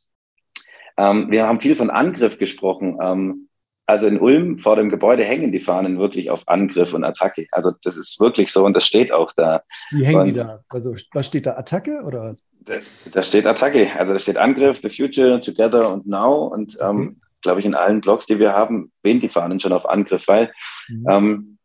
Ähm, 0.98 1.30
wir 1.30 1.48
haben 1.48 1.62
viel 1.62 1.76
von 1.76 1.90
Angriff 1.90 2.38
gesprochen. 2.38 2.98
Ähm, 3.02 3.50
also 3.86 4.08
in 4.08 4.20
Ulm 4.20 4.60
vor 4.60 4.78
dem 4.78 4.90
Gebäude 4.90 5.24
hängen 5.24 5.52
die 5.52 5.60
Fahnen 5.60 6.00
wirklich 6.00 6.30
auf 6.30 6.48
Angriff 6.48 6.94
und 6.94 7.04
Attacke. 7.04 7.48
Also 7.52 7.72
das 7.84 7.98
ist 7.98 8.20
wirklich 8.20 8.52
so 8.52 8.66
und 8.66 8.76
das 8.76 8.86
steht 8.86 9.12
auch 9.12 9.32
da. 9.34 9.64
Wie 9.92 10.06
hängen 10.06 10.20
und, 10.20 10.26
die 10.26 10.34
da? 10.34 10.64
Also 10.70 10.96
was 11.12 11.28
steht 11.28 11.46
da? 11.46 11.56
Attacke 11.56 12.02
oder? 12.04 12.36
Da, 12.62 12.76
da, 13.12 13.24
steht 13.24 13.46
Attacke. 13.46 13.92
Also 13.98 14.14
da 14.14 14.20
steht 14.20 14.38
Angriff, 14.38 14.80
the 14.82 14.90
future, 14.90 15.42
together 15.42 15.92
und 15.92 16.08
now. 16.08 16.48
Und 16.48 16.78
ähm, 16.82 16.96
mhm. 16.96 17.22
Glaube 17.44 17.60
ich, 17.60 17.66
in 17.66 17.76
allen 17.76 18.02
Blogs, 18.02 18.26
die 18.26 18.40
wir 18.40 18.54
haben, 18.54 18.92
wehen 19.04 19.20
die 19.20 19.30
Fahnen 19.30 19.60
schon 19.60 19.74
auf 19.74 19.88
Angriff, 19.88 20.28
weil 20.28 20.52
mhm. 20.90 21.06
ähm, 21.10 21.58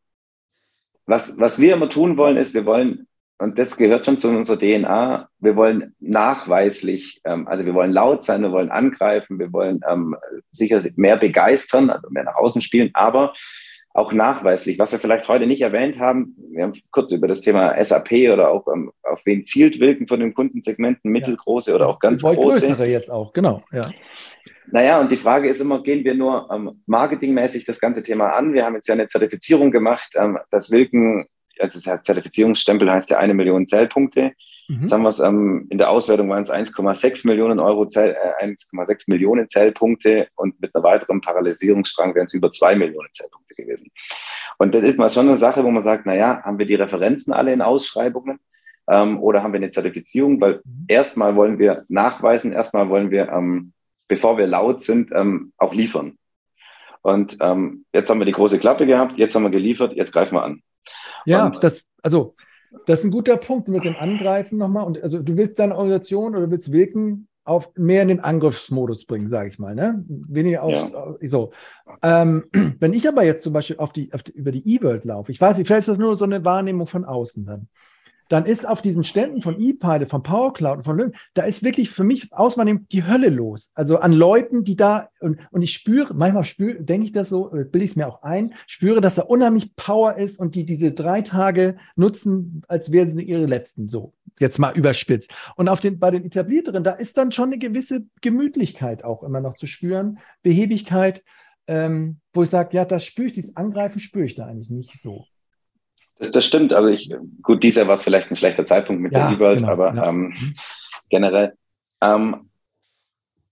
was, 1.07 1.39
was 1.39 1.59
wir 1.59 1.75
immer 1.75 1.89
tun 1.89 2.17
wollen, 2.19 2.37
ist, 2.37 2.55
wir 2.55 2.67
wollen 2.67 3.09
und 3.41 3.59
das 3.59 3.77
gehört 3.77 4.05
schon 4.05 4.19
zu 4.19 4.29
unserer 4.29 4.59
DNA. 4.59 5.29
Wir 5.39 5.55
wollen 5.55 5.95
nachweislich, 6.01 7.21
ähm, 7.25 7.47
also 7.47 7.65
wir 7.65 7.75
wollen 7.75 7.93
laut 7.93 8.25
sein, 8.25 8.43
wir 8.43 8.51
wollen 8.51 8.71
angreifen, 8.71 9.39
wir 9.39 9.53
wollen 9.53 9.81
ähm, 9.89 10.17
sicher 10.51 10.83
mehr 10.97 11.17
begeistern, 11.17 11.91
also 11.91 12.11
mehr 12.11 12.25
nach 12.25 12.35
außen 12.35 12.61
spielen, 12.61 12.91
aber 12.95 13.35
auch 13.95 14.13
nachweislich. 14.13 14.79
Was 14.79 14.93
wir 14.93 14.99
vielleicht 14.99 15.29
heute 15.29 15.47
nicht 15.47 15.63
erwähnt 15.63 16.01
haben, 16.01 16.37
wir 16.51 16.65
haben 16.65 16.73
kurz 16.91 17.13
über 17.13 17.29
das 17.29 17.41
Thema 17.41 17.83
SAP 17.83 18.13
oder 18.33 18.51
auch 18.51 18.67
ähm, 18.73 18.91
auf 19.03 19.25
wen 19.25 19.45
zielt 19.45 19.79
Wilken 19.79 20.09
von 20.09 20.21
den 20.21 20.35
Kundensegmenten, 20.35 21.11
mittelgroße 21.11 21.71
ja. 21.71 21.77
oder 21.77 21.89
auch 21.89 22.01
ganz 22.01 22.23
große. 22.23 22.37
größere 22.37 22.87
jetzt 22.87 23.11
auch, 23.11 23.33
genau. 23.33 23.63
Ja. 23.71 23.91
Naja, 24.71 25.01
und 25.01 25.11
die 25.11 25.17
Frage 25.17 25.49
ist 25.49 25.61
immer, 25.61 25.83
gehen 25.83 26.05
wir 26.05 26.15
nur 26.15 26.49
ähm, 26.53 26.83
marketingmäßig 26.87 27.65
das 27.65 27.81
ganze 27.81 28.03
Thema 28.03 28.33
an? 28.33 28.53
Wir 28.53 28.65
haben 28.65 28.75
jetzt 28.75 28.89
ja 28.89 28.95
eine 28.95 29.07
Zertifizierung 29.07 29.71
gemacht, 29.71 30.15
ähm, 30.17 30.39
das 30.51 30.71
Wilken, 30.71 31.27
also 31.59 31.81
das 31.81 32.03
Zertifizierungsstempel 32.03 32.91
heißt 32.91 33.11
ja 33.11 33.19
eine 33.19 33.35
Million 33.35 33.67
Zellpunkte. 33.67 34.33
Mhm. 34.69 34.83
Jetzt 34.83 34.93
haben 34.93 35.03
wir 35.03 35.09
es 35.09 35.19
ähm, 35.19 35.67
in 35.71 35.79
der 35.79 35.91
Auswertung 35.91 36.29
waren 36.29 36.43
es 36.43 36.51
1,6 36.51 37.27
Millionen 37.27 37.59
Euro 37.59 37.87
Zell, 37.87 38.15
äh, 38.15 38.45
1,6 38.45 39.05
Millionen 39.07 39.49
Zellpunkte 39.49 40.29
und 40.37 40.61
mit 40.61 40.75
einer 40.75 40.85
weiteren 40.85 41.21
Paralysierungsstrang 41.21 42.15
wären 42.15 42.27
es 42.27 42.35
über 42.35 42.53
zwei 42.53 42.77
Millionen 42.77 43.09
Zellpunkte 43.13 43.55
gewesen. 43.55 43.91
Und 44.59 44.75
das 44.75 44.83
ist 44.83 44.99
mal 44.99 45.09
schon 45.09 45.29
eine 45.29 45.39
Sache, 45.39 45.65
wo 45.65 45.71
man 45.71 45.83
sagt, 45.83 46.05
na 46.05 46.15
ja, 46.15 46.43
haben 46.43 46.59
wir 46.59 46.67
die 46.67 46.75
Referenzen 46.75 47.33
alle 47.33 47.53
in 47.53 47.63
Ausschreibungen? 47.63 48.39
Ähm, 48.91 49.23
oder 49.23 49.43
haben 49.43 49.53
wir 49.53 49.59
eine 49.59 49.71
Zertifizierung? 49.71 50.41
Weil 50.41 50.61
mhm. 50.65 50.85
erstmal 50.89 51.35
wollen 51.35 51.59
wir 51.59 51.85
nachweisen, 51.89 52.53
erstmal 52.53 52.89
wollen 52.91 53.11
wir, 53.11 53.29
ähm, 53.31 53.73
bevor 54.09 54.39
wir 54.39 54.47
laut 54.47 54.83
sind, 54.83 55.13
ähm, 55.13 55.53
auch 55.59 55.75
liefern. 55.75 56.19
Und 57.03 57.37
ähm, 57.41 57.85
jetzt 57.93 58.11
haben 58.11 58.19
wir 58.19 58.27
die 58.27 58.33
große 58.33 58.59
Klappe 58.59 58.87
gehabt, 58.87 59.19
jetzt 59.19 59.35
haben 59.35 59.45
wir 59.45 59.51
geliefert, 59.51 59.95
jetzt 59.95 60.13
greifen 60.13 60.35
wir 60.35 60.43
an. 60.43 60.63
Ja, 61.25 61.47
und, 61.47 61.63
das, 61.63 61.87
also 62.03 62.35
das 62.87 63.01
ist 63.01 63.05
ein 63.07 63.11
guter 63.11 63.37
Punkt 63.37 63.69
mit 63.69 63.85
dem 63.85 63.97
Angreifen 63.97 64.59
nochmal. 64.59 64.85
Und 64.85 65.03
also 65.03 65.23
du 65.23 65.37
willst 65.37 65.59
deine 65.59 65.77
Organisation 65.77 66.35
oder 66.35 66.51
willst 66.51 66.73
wirken 66.73 67.29
auf 67.45 67.71
mehr 67.77 68.03
in 68.03 68.09
den 68.09 68.21
Angriffsmodus 68.21 69.07
bringen, 69.07 69.29
sage 69.29 69.49
ich 69.49 69.59
mal, 69.59 69.75
ne? 69.75 70.05
Weniger 70.07 70.63
auf 70.63 70.73
ja. 70.73 71.29
so. 71.29 71.53
Ähm, 72.03 72.45
wenn 72.79 72.93
ich 72.93 73.09
aber 73.09 73.25
jetzt 73.25 73.43
zum 73.43 73.55
Beispiel 73.55 73.79
auf 73.79 73.93
die, 73.93 74.13
auf 74.13 74.23
die 74.23 74.33
über 74.33 74.53
die 74.53 74.75
E-World 74.75 75.07
laufe, 75.07 75.33
ich 75.33 75.41
weiß 75.41 75.57
nicht, 75.57 75.67
vielleicht 75.67 75.81
ist 75.81 75.89
das 75.89 75.99
nur 75.99 76.15
so 76.15 76.27
eine 76.27 76.45
Wahrnehmung 76.45 76.87
von 76.87 77.07
außen 77.07 77.47
dann 77.47 77.69
dann 78.29 78.45
ist 78.45 78.69
auf 78.69 78.83
diesen 78.83 79.05
Ständen 79.05 79.41
von 79.41 79.61
ePilot, 79.61 80.09
von 80.09 80.23
PowerCloud 80.23 80.79
und 80.79 80.83
von 80.83 80.97
Löwen, 80.97 81.15
da 81.35 81.43
ist 81.43 81.65
wirklich 81.65 81.91
für 81.91 82.05
mich 82.05 82.33
auswahrnehmen 82.33 82.87
die 82.93 83.05
Hölle 83.05 83.29
los. 83.31 83.71
Also 83.75 83.99
an 83.99 84.13
Leuten, 84.13 84.65
die 84.65 84.77
da, 84.77 85.09
und, 85.21 85.39
und 85.51 85.63
ich 85.63 85.73
spüre, 85.73 86.15
manchmal 86.15 86.45
spüre, 86.45 86.83
denke 86.83 87.07
ich 87.07 87.13
das 87.13 87.29
so, 87.29 87.51
bilde 87.51 87.79
ich 87.79 87.91
es 87.91 87.97
mir 87.97 88.07
auch 88.07 88.23
ein, 88.23 88.55
spüre, 88.67 89.01
dass 89.01 89.17
da 89.17 89.23
unheimlich 89.23 89.75
Power 89.77 90.17
ist 90.17 90.39
und 90.39 90.55
die 90.55 90.65
diese 90.65 90.93
drei 90.93 91.23
Tage 91.23 91.77
nutzen, 91.97 92.63
als 92.69 92.93
wären 92.93 93.17
sie 93.17 93.25
ihre 93.25 93.47
letzten, 93.47 93.89
so. 93.89 94.15
Jetzt 94.39 94.59
mal 94.59 94.77
überspitzt. 94.77 95.33
Und 95.57 95.69
auf 95.69 95.81
den, 95.81 95.99
bei 95.99 96.11
den 96.13 96.25
etablierteren, 96.25 96.85
da 96.85 96.93
ist 96.93 97.17
dann 97.19 97.33
schon 97.33 97.47
eine 97.47 97.59
gewisse 97.59 98.05
Gemütlichkeit 98.21 99.03
auch 99.03 99.23
immer 99.23 99.41
noch 99.41 99.55
zu 99.55 99.67
spüren, 99.67 100.19
Behebigkeit, 100.43 101.25
ähm, 101.67 102.21
wo 102.33 102.43
ich 102.43 102.51
sage, 102.51 102.77
ja, 102.77 102.85
das 102.85 103.05
spüre 103.05 103.27
ich, 103.27 103.33
dieses 103.33 103.57
Angreifen 103.57 103.99
spüre 103.99 104.25
ich 104.25 104.35
da 104.35 104.47
eigentlich 104.47 104.71
nicht 104.71 105.01
so. 105.01 105.27
Das, 106.19 106.33
das 106.33 106.45
stimmt, 106.45 106.73
aber 106.73 106.89
ich, 106.89 107.15
gut, 107.43 107.63
dieser 107.63 107.87
war 107.87 107.95
es 107.95 108.03
vielleicht 108.03 108.31
ein 108.31 108.37
schlechter 108.37 108.67
Zeitpunkt 108.67 109.01
mit 109.03 109.13
ja, 109.13 109.29
der 109.29 109.37
E-World, 109.37 109.61
genau, 109.61 109.73
aber 109.73 109.95
ja. 109.95 110.09
ähm, 110.09 110.33
generell. 111.09 111.55
Ähm, 112.01 112.49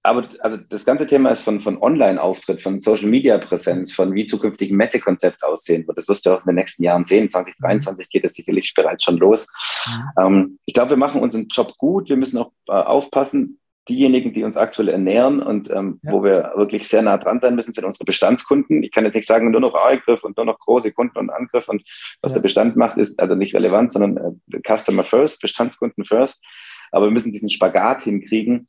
aber 0.06 0.28
also 0.38 0.56
das 0.56 0.84
ganze 0.84 1.06
Thema 1.06 1.30
ist 1.30 1.42
von, 1.42 1.60
von 1.60 1.82
Online-Auftritt, 1.82 2.62
von 2.62 2.80
Social-Media-Präsenz, 2.80 3.92
von 3.92 4.14
wie 4.14 4.24
zukünftig 4.24 4.70
ein 4.70 4.76
Messekonzept 4.76 5.42
aussehen 5.42 5.86
wird. 5.86 5.98
Das 5.98 6.08
wirst 6.08 6.24
du 6.24 6.30
auch 6.30 6.40
in 6.40 6.46
den 6.46 6.54
nächsten 6.54 6.84
Jahren 6.84 7.04
sehen. 7.04 7.28
2023 7.28 8.08
geht 8.08 8.24
es 8.24 8.34
sicherlich 8.34 8.72
bereits 8.74 9.02
schon 9.02 9.16
los. 9.16 9.52
Mhm. 9.86 10.10
Ähm, 10.18 10.58
ich 10.64 10.74
glaube, 10.74 10.90
wir 10.90 10.96
machen 10.96 11.20
unseren 11.20 11.48
Job 11.48 11.76
gut. 11.76 12.08
Wir 12.08 12.16
müssen 12.16 12.38
auch 12.38 12.52
äh, 12.68 12.72
aufpassen, 12.72 13.58
diejenigen, 13.88 14.32
die 14.32 14.44
uns 14.44 14.56
aktuell 14.56 14.88
ernähren 14.88 15.40
und 15.40 15.70
ähm, 15.70 16.00
ja. 16.02 16.12
wo 16.12 16.24
wir 16.24 16.52
wirklich 16.56 16.88
sehr 16.88 17.02
nah 17.02 17.18
dran 17.18 17.40
sein 17.40 17.54
müssen, 17.54 17.72
sind 17.72 17.84
unsere 17.84 18.04
Bestandskunden. 18.04 18.82
Ich 18.82 18.90
kann 18.90 19.04
jetzt 19.04 19.14
nicht 19.14 19.28
sagen, 19.28 19.50
nur 19.50 19.60
noch 19.60 19.74
Angriff 19.74 20.24
und 20.24 20.36
nur 20.36 20.46
noch 20.46 20.58
große 20.58 20.92
Kunden 20.92 21.18
und 21.18 21.30
Angriff 21.30 21.68
und 21.68 21.82
was 22.20 22.32
ja. 22.32 22.36
der 22.36 22.42
Bestand 22.42 22.76
macht, 22.76 22.96
ist 22.98 23.20
also 23.20 23.34
nicht 23.34 23.54
relevant, 23.54 23.92
sondern 23.92 24.38
äh, 24.52 24.60
Customer 24.66 25.04
First, 25.04 25.40
Bestandskunden 25.40 26.04
First. 26.04 26.44
Aber 26.90 27.06
wir 27.06 27.12
müssen 27.12 27.32
diesen 27.32 27.48
Spagat 27.48 28.02
hinkriegen. 28.02 28.68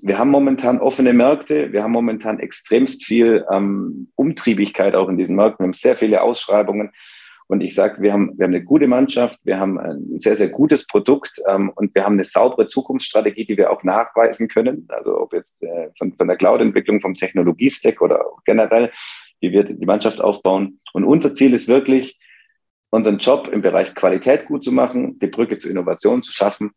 Wir 0.00 0.18
haben 0.18 0.30
momentan 0.30 0.78
offene 0.80 1.12
Märkte, 1.12 1.72
wir 1.72 1.82
haben 1.82 1.92
momentan 1.92 2.38
extremst 2.38 3.04
viel 3.04 3.44
ähm, 3.50 4.10
Umtriebigkeit 4.14 4.94
auch 4.94 5.08
in 5.08 5.18
diesen 5.18 5.36
Märkten. 5.36 5.64
Wir 5.64 5.68
haben 5.68 5.72
sehr 5.72 5.96
viele 5.96 6.22
Ausschreibungen. 6.22 6.92
Und 7.48 7.62
ich 7.62 7.74
sage, 7.74 8.02
wir 8.02 8.12
haben, 8.12 8.38
wir 8.38 8.44
haben 8.44 8.54
eine 8.54 8.62
gute 8.62 8.86
Mannschaft, 8.86 9.40
wir 9.42 9.58
haben 9.58 9.78
ein 9.78 10.18
sehr, 10.18 10.36
sehr 10.36 10.50
gutes 10.50 10.86
Produkt 10.86 11.40
ähm, 11.48 11.72
und 11.74 11.94
wir 11.94 12.04
haben 12.04 12.12
eine 12.12 12.24
saubere 12.24 12.66
Zukunftsstrategie, 12.66 13.46
die 13.46 13.56
wir 13.56 13.70
auch 13.70 13.82
nachweisen 13.82 14.48
können. 14.48 14.86
Also 14.88 15.18
ob 15.18 15.32
jetzt 15.32 15.62
äh, 15.62 15.88
von, 15.96 16.12
von 16.12 16.28
der 16.28 16.36
Cloud-Entwicklung, 16.36 17.00
vom 17.00 17.14
Technologiestack 17.14 18.02
oder 18.02 18.22
generell, 18.44 18.92
wie 19.40 19.50
wir 19.50 19.64
die 19.64 19.86
Mannschaft 19.86 20.20
aufbauen. 20.20 20.80
Und 20.92 21.04
unser 21.04 21.34
Ziel 21.34 21.54
ist 21.54 21.68
wirklich, 21.68 22.18
unseren 22.90 23.18
Job 23.18 23.48
im 23.48 23.62
Bereich 23.62 23.94
Qualität 23.94 24.46
gut 24.46 24.62
zu 24.62 24.72
machen, 24.72 25.18
die 25.18 25.26
Brücke 25.26 25.56
zur 25.56 25.70
Innovation 25.70 26.22
zu 26.22 26.32
schaffen 26.32 26.72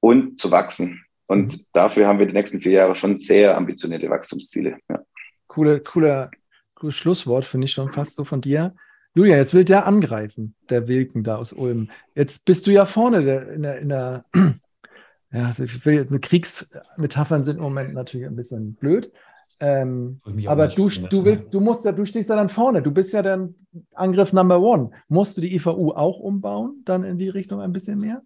und 0.00 0.40
zu 0.40 0.50
wachsen. 0.50 1.04
Und 1.26 1.52
mhm. 1.52 1.62
dafür 1.74 2.06
haben 2.06 2.18
wir 2.18 2.26
die 2.26 2.32
nächsten 2.32 2.62
vier 2.62 2.72
Jahre 2.72 2.94
schon 2.94 3.18
sehr 3.18 3.54
ambitionierte 3.54 4.08
Wachstumsziele. 4.08 4.78
Ja. 4.88 5.00
Coole, 5.46 5.80
cooler, 5.80 6.30
cooles 6.74 6.94
Schlusswort, 6.94 7.44
finde 7.44 7.66
ich 7.66 7.72
schon 7.72 7.92
fast 7.92 8.14
so 8.14 8.24
von 8.24 8.40
dir. 8.40 8.74
Julia, 9.16 9.36
jetzt 9.36 9.54
will 9.54 9.64
der 9.64 9.86
angreifen, 9.86 10.54
der 10.68 10.88
Wilken 10.88 11.24
da 11.24 11.36
aus 11.36 11.54
Ulm. 11.54 11.88
Jetzt 12.14 12.44
bist 12.44 12.66
du 12.66 12.70
ja 12.70 12.84
vorne 12.84 13.18
in 13.48 13.62
der, 13.62 13.78
in 13.78 13.88
der 13.88 14.26
ja, 15.32 15.46
also 15.46 15.64
ich 15.64 15.86
will, 15.86 16.04
Kriegsmetaphern 16.20 17.42
sind 17.42 17.56
im 17.56 17.62
Moment 17.62 17.94
natürlich 17.94 18.26
ein 18.26 18.36
bisschen 18.36 18.74
blöd. 18.74 19.10
Ähm, 19.58 20.20
aber 20.44 20.68
du, 20.68 20.90
du, 20.90 21.24
willst, 21.24 21.54
du 21.54 21.60
musst 21.60 21.86
ja, 21.86 21.92
du 21.92 22.04
stehst 22.04 22.28
ja 22.28 22.36
dann 22.36 22.50
vorne. 22.50 22.82
Du 22.82 22.90
bist 22.90 23.14
ja 23.14 23.22
dann 23.22 23.54
Angriff 23.94 24.34
Number 24.34 24.60
One. 24.60 24.90
Musst 25.08 25.38
du 25.38 25.40
die 25.40 25.54
IVU 25.54 25.92
auch 25.92 26.18
umbauen, 26.18 26.82
dann 26.84 27.02
in 27.02 27.16
die 27.16 27.30
Richtung 27.30 27.62
ein 27.62 27.72
bisschen 27.72 27.98
mehr? 27.98 28.20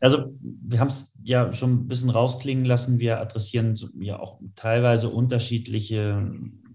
Also 0.00 0.34
wir 0.40 0.80
haben 0.80 0.88
es 0.88 1.12
ja 1.22 1.52
schon 1.52 1.72
ein 1.74 1.86
bisschen 1.86 2.10
rausklingen 2.10 2.64
lassen. 2.64 2.98
Wir 2.98 3.20
adressieren 3.20 3.78
ja 4.00 4.18
auch 4.18 4.40
teilweise 4.56 5.08
unterschiedliche, 5.08 6.32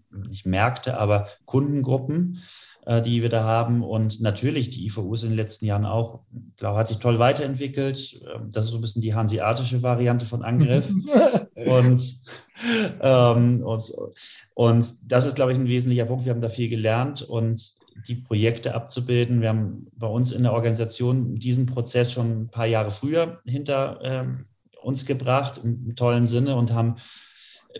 nicht 0.09 0.45
Märkte, 0.45 0.97
aber 0.97 1.27
Kundengruppen. 1.43 2.41
Äh, 2.87 3.01
die 3.01 3.21
wir 3.21 3.27
da 3.27 3.43
haben. 3.43 3.83
Und 3.83 4.21
natürlich, 4.21 4.69
die 4.69 4.85
IVU 4.85 5.13
ist 5.13 5.23
in 5.23 5.31
den 5.31 5.35
letzten 5.35 5.65
Jahren 5.65 5.83
auch, 5.83 6.21
glaube 6.55 6.79
hat 6.79 6.87
sich 6.87 6.99
toll 6.99 7.19
weiterentwickelt. 7.19 8.21
Ähm, 8.33 8.49
das 8.49 8.63
ist 8.63 8.71
so 8.71 8.77
ein 8.77 8.81
bisschen 8.81 9.01
die 9.01 9.13
hanseatische 9.13 9.83
Variante 9.83 10.25
von 10.25 10.41
Angriff. 10.41 10.89
und, 11.55 12.21
ähm, 13.01 13.61
und, 13.61 13.93
und 14.53 14.93
das 15.05 15.25
ist, 15.25 15.35
glaube 15.35 15.51
ich, 15.51 15.57
ein 15.57 15.67
wesentlicher 15.67 16.05
Punkt. 16.05 16.23
Wir 16.23 16.31
haben 16.31 16.39
da 16.39 16.47
viel 16.47 16.69
gelernt 16.69 17.23
und 17.23 17.73
die 18.07 18.15
Projekte 18.15 18.73
abzubilden. 18.73 19.41
Wir 19.41 19.49
haben 19.49 19.87
bei 19.97 20.07
uns 20.07 20.31
in 20.31 20.43
der 20.43 20.53
Organisation 20.53 21.35
diesen 21.35 21.65
Prozess 21.65 22.13
schon 22.13 22.43
ein 22.43 22.47
paar 22.47 22.67
Jahre 22.67 22.91
früher 22.91 23.41
hinter 23.43 23.99
ähm, 24.01 24.45
uns 24.81 25.05
gebracht, 25.05 25.59
im 25.61 25.93
tollen 25.97 26.25
Sinne, 26.25 26.55
und 26.55 26.71
haben 26.71 26.95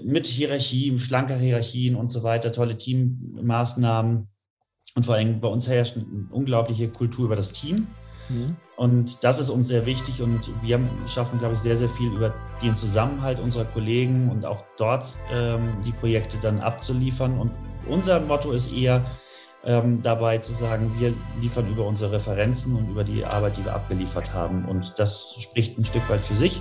mit 0.03 0.27
Hierarchien, 0.27 0.99
schlanker 0.99 1.37
Hierarchien 1.37 1.95
und 1.95 2.09
so 2.09 2.23
weiter, 2.23 2.51
tolle 2.51 2.75
Teammaßnahmen 2.75 4.27
und 4.97 5.05
vor 5.05 5.13
allem 5.13 5.39
bei 5.39 5.47
uns 5.47 5.67
herrscht 5.67 5.95
eine 5.95 6.25
unglaubliche 6.31 6.89
Kultur 6.89 7.25
über 7.25 7.35
das 7.35 7.51
Team. 7.51 7.85
Mhm. 8.29 8.55
Und 8.77 9.23
das 9.23 9.37
ist 9.37 9.51
uns 9.51 9.67
sehr 9.67 9.85
wichtig 9.85 10.23
und 10.23 10.49
wir 10.63 10.79
schaffen, 11.05 11.37
glaube 11.37 11.53
ich, 11.53 11.59
sehr, 11.59 11.77
sehr 11.77 11.87
viel 11.87 12.11
über 12.11 12.33
den 12.63 12.75
Zusammenhalt 12.75 13.39
unserer 13.39 13.65
Kollegen 13.65 14.27
und 14.31 14.43
auch 14.43 14.63
dort 14.75 15.13
ähm, 15.31 15.77
die 15.85 15.91
Projekte 15.91 16.37
dann 16.41 16.61
abzuliefern. 16.61 17.37
Und 17.37 17.51
unser 17.87 18.19
Motto 18.19 18.51
ist 18.51 18.71
eher 18.71 19.05
ähm, 19.63 20.01
dabei 20.01 20.39
zu 20.39 20.51
sagen, 20.53 20.91
wir 20.97 21.13
liefern 21.39 21.69
über 21.69 21.85
unsere 21.85 22.13
Referenzen 22.13 22.75
und 22.75 22.89
über 22.89 23.03
die 23.03 23.23
Arbeit, 23.23 23.55
die 23.57 23.65
wir 23.65 23.75
abgeliefert 23.75 24.33
haben. 24.33 24.65
Und 24.65 24.95
das 24.97 25.35
spricht 25.39 25.77
ein 25.77 25.83
Stück 25.83 26.09
weit 26.09 26.21
für 26.21 26.35
sich. 26.35 26.59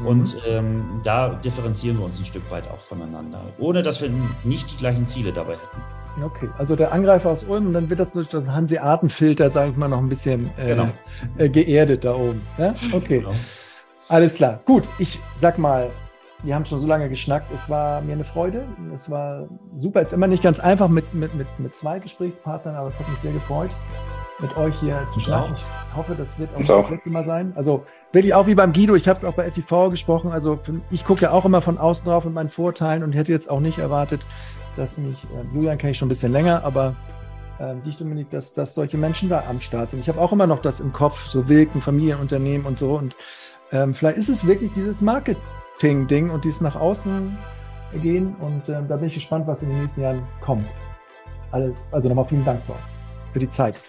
Mhm. 0.00 0.06
Und 0.06 0.36
ähm, 0.48 1.00
da 1.04 1.28
differenzieren 1.28 1.98
wir 1.98 2.04
uns 2.04 2.18
ein 2.18 2.24
Stück 2.24 2.50
weit 2.50 2.68
auch 2.68 2.80
voneinander, 2.80 3.42
ohne 3.60 3.84
dass 3.84 4.00
wir 4.00 4.10
nicht 4.42 4.72
die 4.72 4.76
gleichen 4.76 5.06
Ziele 5.06 5.32
dabei 5.32 5.52
hätten. 5.52 6.05
Okay, 6.22 6.48
also 6.56 6.76
der 6.76 6.92
Angreifer 6.92 7.30
aus 7.30 7.44
Ulm 7.44 7.66
und 7.66 7.72
dann 7.74 7.90
wird 7.90 8.00
das 8.00 8.12
durch 8.12 8.28
den 8.28 8.52
Hanseatenfilter, 8.52 9.50
sage 9.50 9.72
ich 9.72 9.76
mal, 9.76 9.88
noch 9.88 9.98
ein 9.98 10.08
bisschen 10.08 10.50
äh, 10.56 10.68
genau. 10.68 10.88
äh, 11.36 11.48
geerdet 11.48 12.04
da 12.04 12.14
oben. 12.14 12.40
Ja? 12.56 12.74
Okay, 12.92 13.18
genau. 13.18 13.34
alles 14.08 14.34
klar. 14.34 14.60
Gut, 14.64 14.88
ich 14.98 15.20
sag 15.38 15.58
mal, 15.58 15.90
wir 16.42 16.54
haben 16.54 16.64
schon 16.64 16.80
so 16.80 16.86
lange 16.86 17.08
geschnackt. 17.08 17.52
Es 17.52 17.68
war 17.68 18.00
mir 18.02 18.12
eine 18.12 18.24
Freude. 18.24 18.64
Es 18.94 19.10
war 19.10 19.48
super. 19.74 20.00
Es 20.00 20.08
ist 20.08 20.12
immer 20.12 20.26
nicht 20.26 20.42
ganz 20.42 20.60
einfach 20.60 20.88
mit, 20.88 21.12
mit, 21.14 21.34
mit, 21.34 21.46
mit 21.58 21.74
zwei 21.74 21.98
Gesprächspartnern, 21.98 22.76
aber 22.76 22.88
es 22.88 22.98
hat 22.98 23.08
mich 23.08 23.18
sehr 23.18 23.32
gefreut, 23.32 23.70
mit 24.38 24.56
euch 24.56 24.78
hier 24.78 25.06
zu 25.12 25.20
schnacken. 25.20 25.54
Ich 25.54 25.96
hoffe, 25.96 26.14
das 26.14 26.38
wird 26.38 26.54
auch 26.54 26.82
das 26.82 26.90
letzte 26.90 27.10
Mal 27.10 27.24
sein. 27.24 27.52
Also 27.56 27.84
wirklich 28.12 28.34
auch 28.34 28.46
wie 28.46 28.54
beim 28.54 28.72
Guido. 28.72 28.94
Ich 28.94 29.08
habe 29.08 29.18
es 29.18 29.24
auch 29.24 29.34
bei 29.34 29.48
SIV 29.48 29.90
gesprochen. 29.90 30.30
Also 30.30 30.56
für, 30.56 30.80
ich 30.90 31.04
gucke 31.04 31.22
ja 31.22 31.30
auch 31.30 31.44
immer 31.44 31.62
von 31.62 31.78
außen 31.78 32.06
drauf 32.06 32.24
mit 32.24 32.34
meinen 32.34 32.50
Vorteilen 32.50 33.02
und 33.02 33.12
hätte 33.12 33.32
jetzt 33.32 33.50
auch 33.50 33.60
nicht 33.60 33.78
erwartet, 33.78 34.20
dass 34.76 34.98
mich, 34.98 35.24
äh, 35.24 35.54
Julian 35.54 35.78
kenne 35.78 35.92
ich 35.92 35.98
schon 35.98 36.06
ein 36.06 36.10
bisschen 36.10 36.32
länger, 36.32 36.64
aber 36.64 36.94
äh, 37.58 37.74
dich, 37.84 37.96
Dominik, 37.96 38.30
dass, 38.30 38.52
dass 38.52 38.74
solche 38.74 38.98
Menschen 38.98 39.28
da 39.28 39.44
am 39.48 39.60
Start 39.60 39.90
sind. 39.90 40.00
Ich 40.00 40.08
habe 40.08 40.20
auch 40.20 40.32
immer 40.32 40.46
noch 40.46 40.60
das 40.60 40.80
im 40.80 40.92
Kopf, 40.92 41.26
so 41.26 41.48
Wilken, 41.48 41.80
Familienunternehmen 41.80 42.66
und 42.66 42.78
so. 42.78 42.94
Und 42.94 43.16
ähm, 43.72 43.94
vielleicht 43.94 44.18
ist 44.18 44.28
es 44.28 44.46
wirklich 44.46 44.72
dieses 44.72 45.00
Marketing-Ding 45.00 46.30
und 46.30 46.44
dieses 46.44 46.60
nach 46.60 46.76
außen 46.76 47.36
gehen. 48.02 48.36
Und 48.36 48.68
ähm, 48.68 48.86
da 48.88 48.96
bin 48.96 49.06
ich 49.06 49.14
gespannt, 49.14 49.46
was 49.46 49.62
in 49.62 49.70
den 49.70 49.80
nächsten 49.80 50.02
Jahren 50.02 50.22
kommt. 50.40 50.66
alles. 51.50 51.86
Also 51.92 52.08
nochmal 52.08 52.26
vielen 52.26 52.44
Dank 52.44 52.64
für, 52.64 52.74
für 53.32 53.38
die 53.38 53.48
Zeit. 53.48 53.80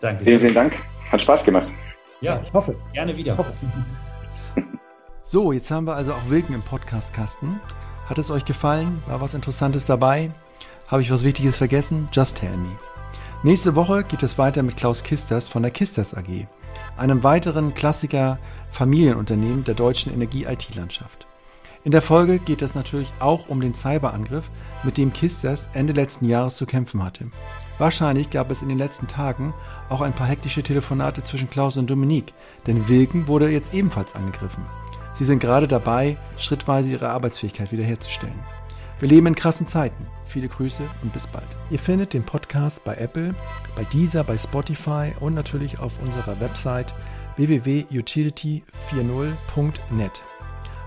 Danke. 0.00 0.24
Vielen, 0.24 0.40
vielen 0.40 0.54
Dank. 0.54 0.74
Hat 1.10 1.20
Spaß 1.20 1.44
gemacht. 1.44 1.68
Ja, 2.20 2.34
ja 2.34 2.40
ich 2.42 2.52
hoffe. 2.52 2.74
Gerne 2.92 3.16
wieder. 3.16 3.36
Hoffe. 3.36 3.52
So, 5.22 5.52
jetzt 5.52 5.70
haben 5.70 5.86
wir 5.86 5.94
also 5.94 6.12
auch 6.12 6.28
Wilken 6.28 6.56
im 6.56 6.62
Podcastkasten. 6.62 7.60
Hat 8.10 8.18
es 8.18 8.32
euch 8.32 8.44
gefallen? 8.44 9.00
War 9.06 9.20
was 9.20 9.34
Interessantes 9.34 9.84
dabei? 9.84 10.32
Habe 10.88 11.00
ich 11.00 11.12
was 11.12 11.22
Wichtiges 11.22 11.58
vergessen? 11.58 12.08
Just 12.12 12.38
tell 12.38 12.56
me. 12.56 12.76
Nächste 13.44 13.76
Woche 13.76 14.02
geht 14.02 14.24
es 14.24 14.36
weiter 14.36 14.64
mit 14.64 14.76
Klaus 14.76 15.04
Kisters 15.04 15.46
von 15.46 15.62
der 15.62 15.70
Kisters 15.70 16.12
AG, 16.14 16.48
einem 16.96 17.22
weiteren 17.22 17.72
Klassiker 17.72 18.38
Familienunternehmen 18.72 19.62
der 19.62 19.74
deutschen 19.74 20.12
Energie-IT-Landschaft. 20.12 21.28
In 21.84 21.92
der 21.92 22.02
Folge 22.02 22.40
geht 22.40 22.62
es 22.62 22.74
natürlich 22.74 23.12
auch 23.20 23.48
um 23.48 23.60
den 23.60 23.74
Cyberangriff, 23.74 24.50
mit 24.82 24.98
dem 24.98 25.12
Kisters 25.12 25.68
Ende 25.72 25.92
letzten 25.92 26.24
Jahres 26.24 26.56
zu 26.56 26.66
kämpfen 26.66 27.04
hatte. 27.04 27.26
Wahrscheinlich 27.78 28.28
gab 28.30 28.50
es 28.50 28.60
in 28.60 28.68
den 28.68 28.78
letzten 28.78 29.06
Tagen 29.06 29.54
auch 29.88 30.00
ein 30.00 30.14
paar 30.14 30.26
hektische 30.26 30.64
Telefonate 30.64 31.22
zwischen 31.22 31.48
Klaus 31.48 31.76
und 31.76 31.88
Dominique, 31.88 32.34
denn 32.66 32.88
Wilken 32.88 33.28
wurde 33.28 33.50
jetzt 33.50 33.72
ebenfalls 33.72 34.16
angegriffen. 34.16 34.66
Sie 35.20 35.26
sind 35.26 35.38
gerade 35.38 35.68
dabei, 35.68 36.16
schrittweise 36.38 36.90
ihre 36.92 37.10
Arbeitsfähigkeit 37.10 37.70
wiederherzustellen. 37.72 38.38
Wir 39.00 39.08
leben 39.10 39.26
in 39.26 39.34
krassen 39.34 39.66
Zeiten. 39.66 40.06
Viele 40.24 40.48
Grüße 40.48 40.82
und 41.02 41.12
bis 41.12 41.26
bald. 41.26 41.44
Ihr 41.68 41.78
findet 41.78 42.14
den 42.14 42.22
Podcast 42.22 42.82
bei 42.84 42.94
Apple, 42.94 43.34
bei 43.76 43.84
Deezer, 43.84 44.24
bei 44.24 44.38
Spotify 44.38 45.12
und 45.20 45.34
natürlich 45.34 45.78
auf 45.78 46.00
unserer 46.02 46.40
Website 46.40 46.94
www.utility40.net. 47.36 50.22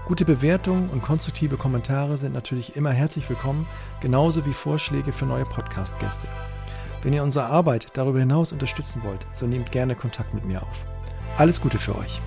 Gute 0.07 0.25
Bewertungen 0.25 0.89
und 0.89 1.03
konstruktive 1.03 1.57
Kommentare 1.57 2.17
sind 2.17 2.33
natürlich 2.33 2.75
immer 2.75 2.89
herzlich 2.89 3.29
willkommen, 3.29 3.67
genauso 4.01 4.47
wie 4.47 4.53
Vorschläge 4.53 5.13
für 5.13 5.27
neue 5.27 5.45
Podcast-Gäste. 5.45 6.27
Wenn 7.03 7.13
ihr 7.13 7.21
unsere 7.21 7.45
Arbeit 7.45 7.89
darüber 7.93 8.17
hinaus 8.17 8.51
unterstützen 8.51 9.03
wollt, 9.03 9.27
so 9.31 9.45
nehmt 9.45 9.71
gerne 9.71 9.95
Kontakt 9.95 10.33
mit 10.33 10.43
mir 10.43 10.63
auf. 10.63 10.85
Alles 11.37 11.61
Gute 11.61 11.77
für 11.77 11.95
euch. 11.95 12.19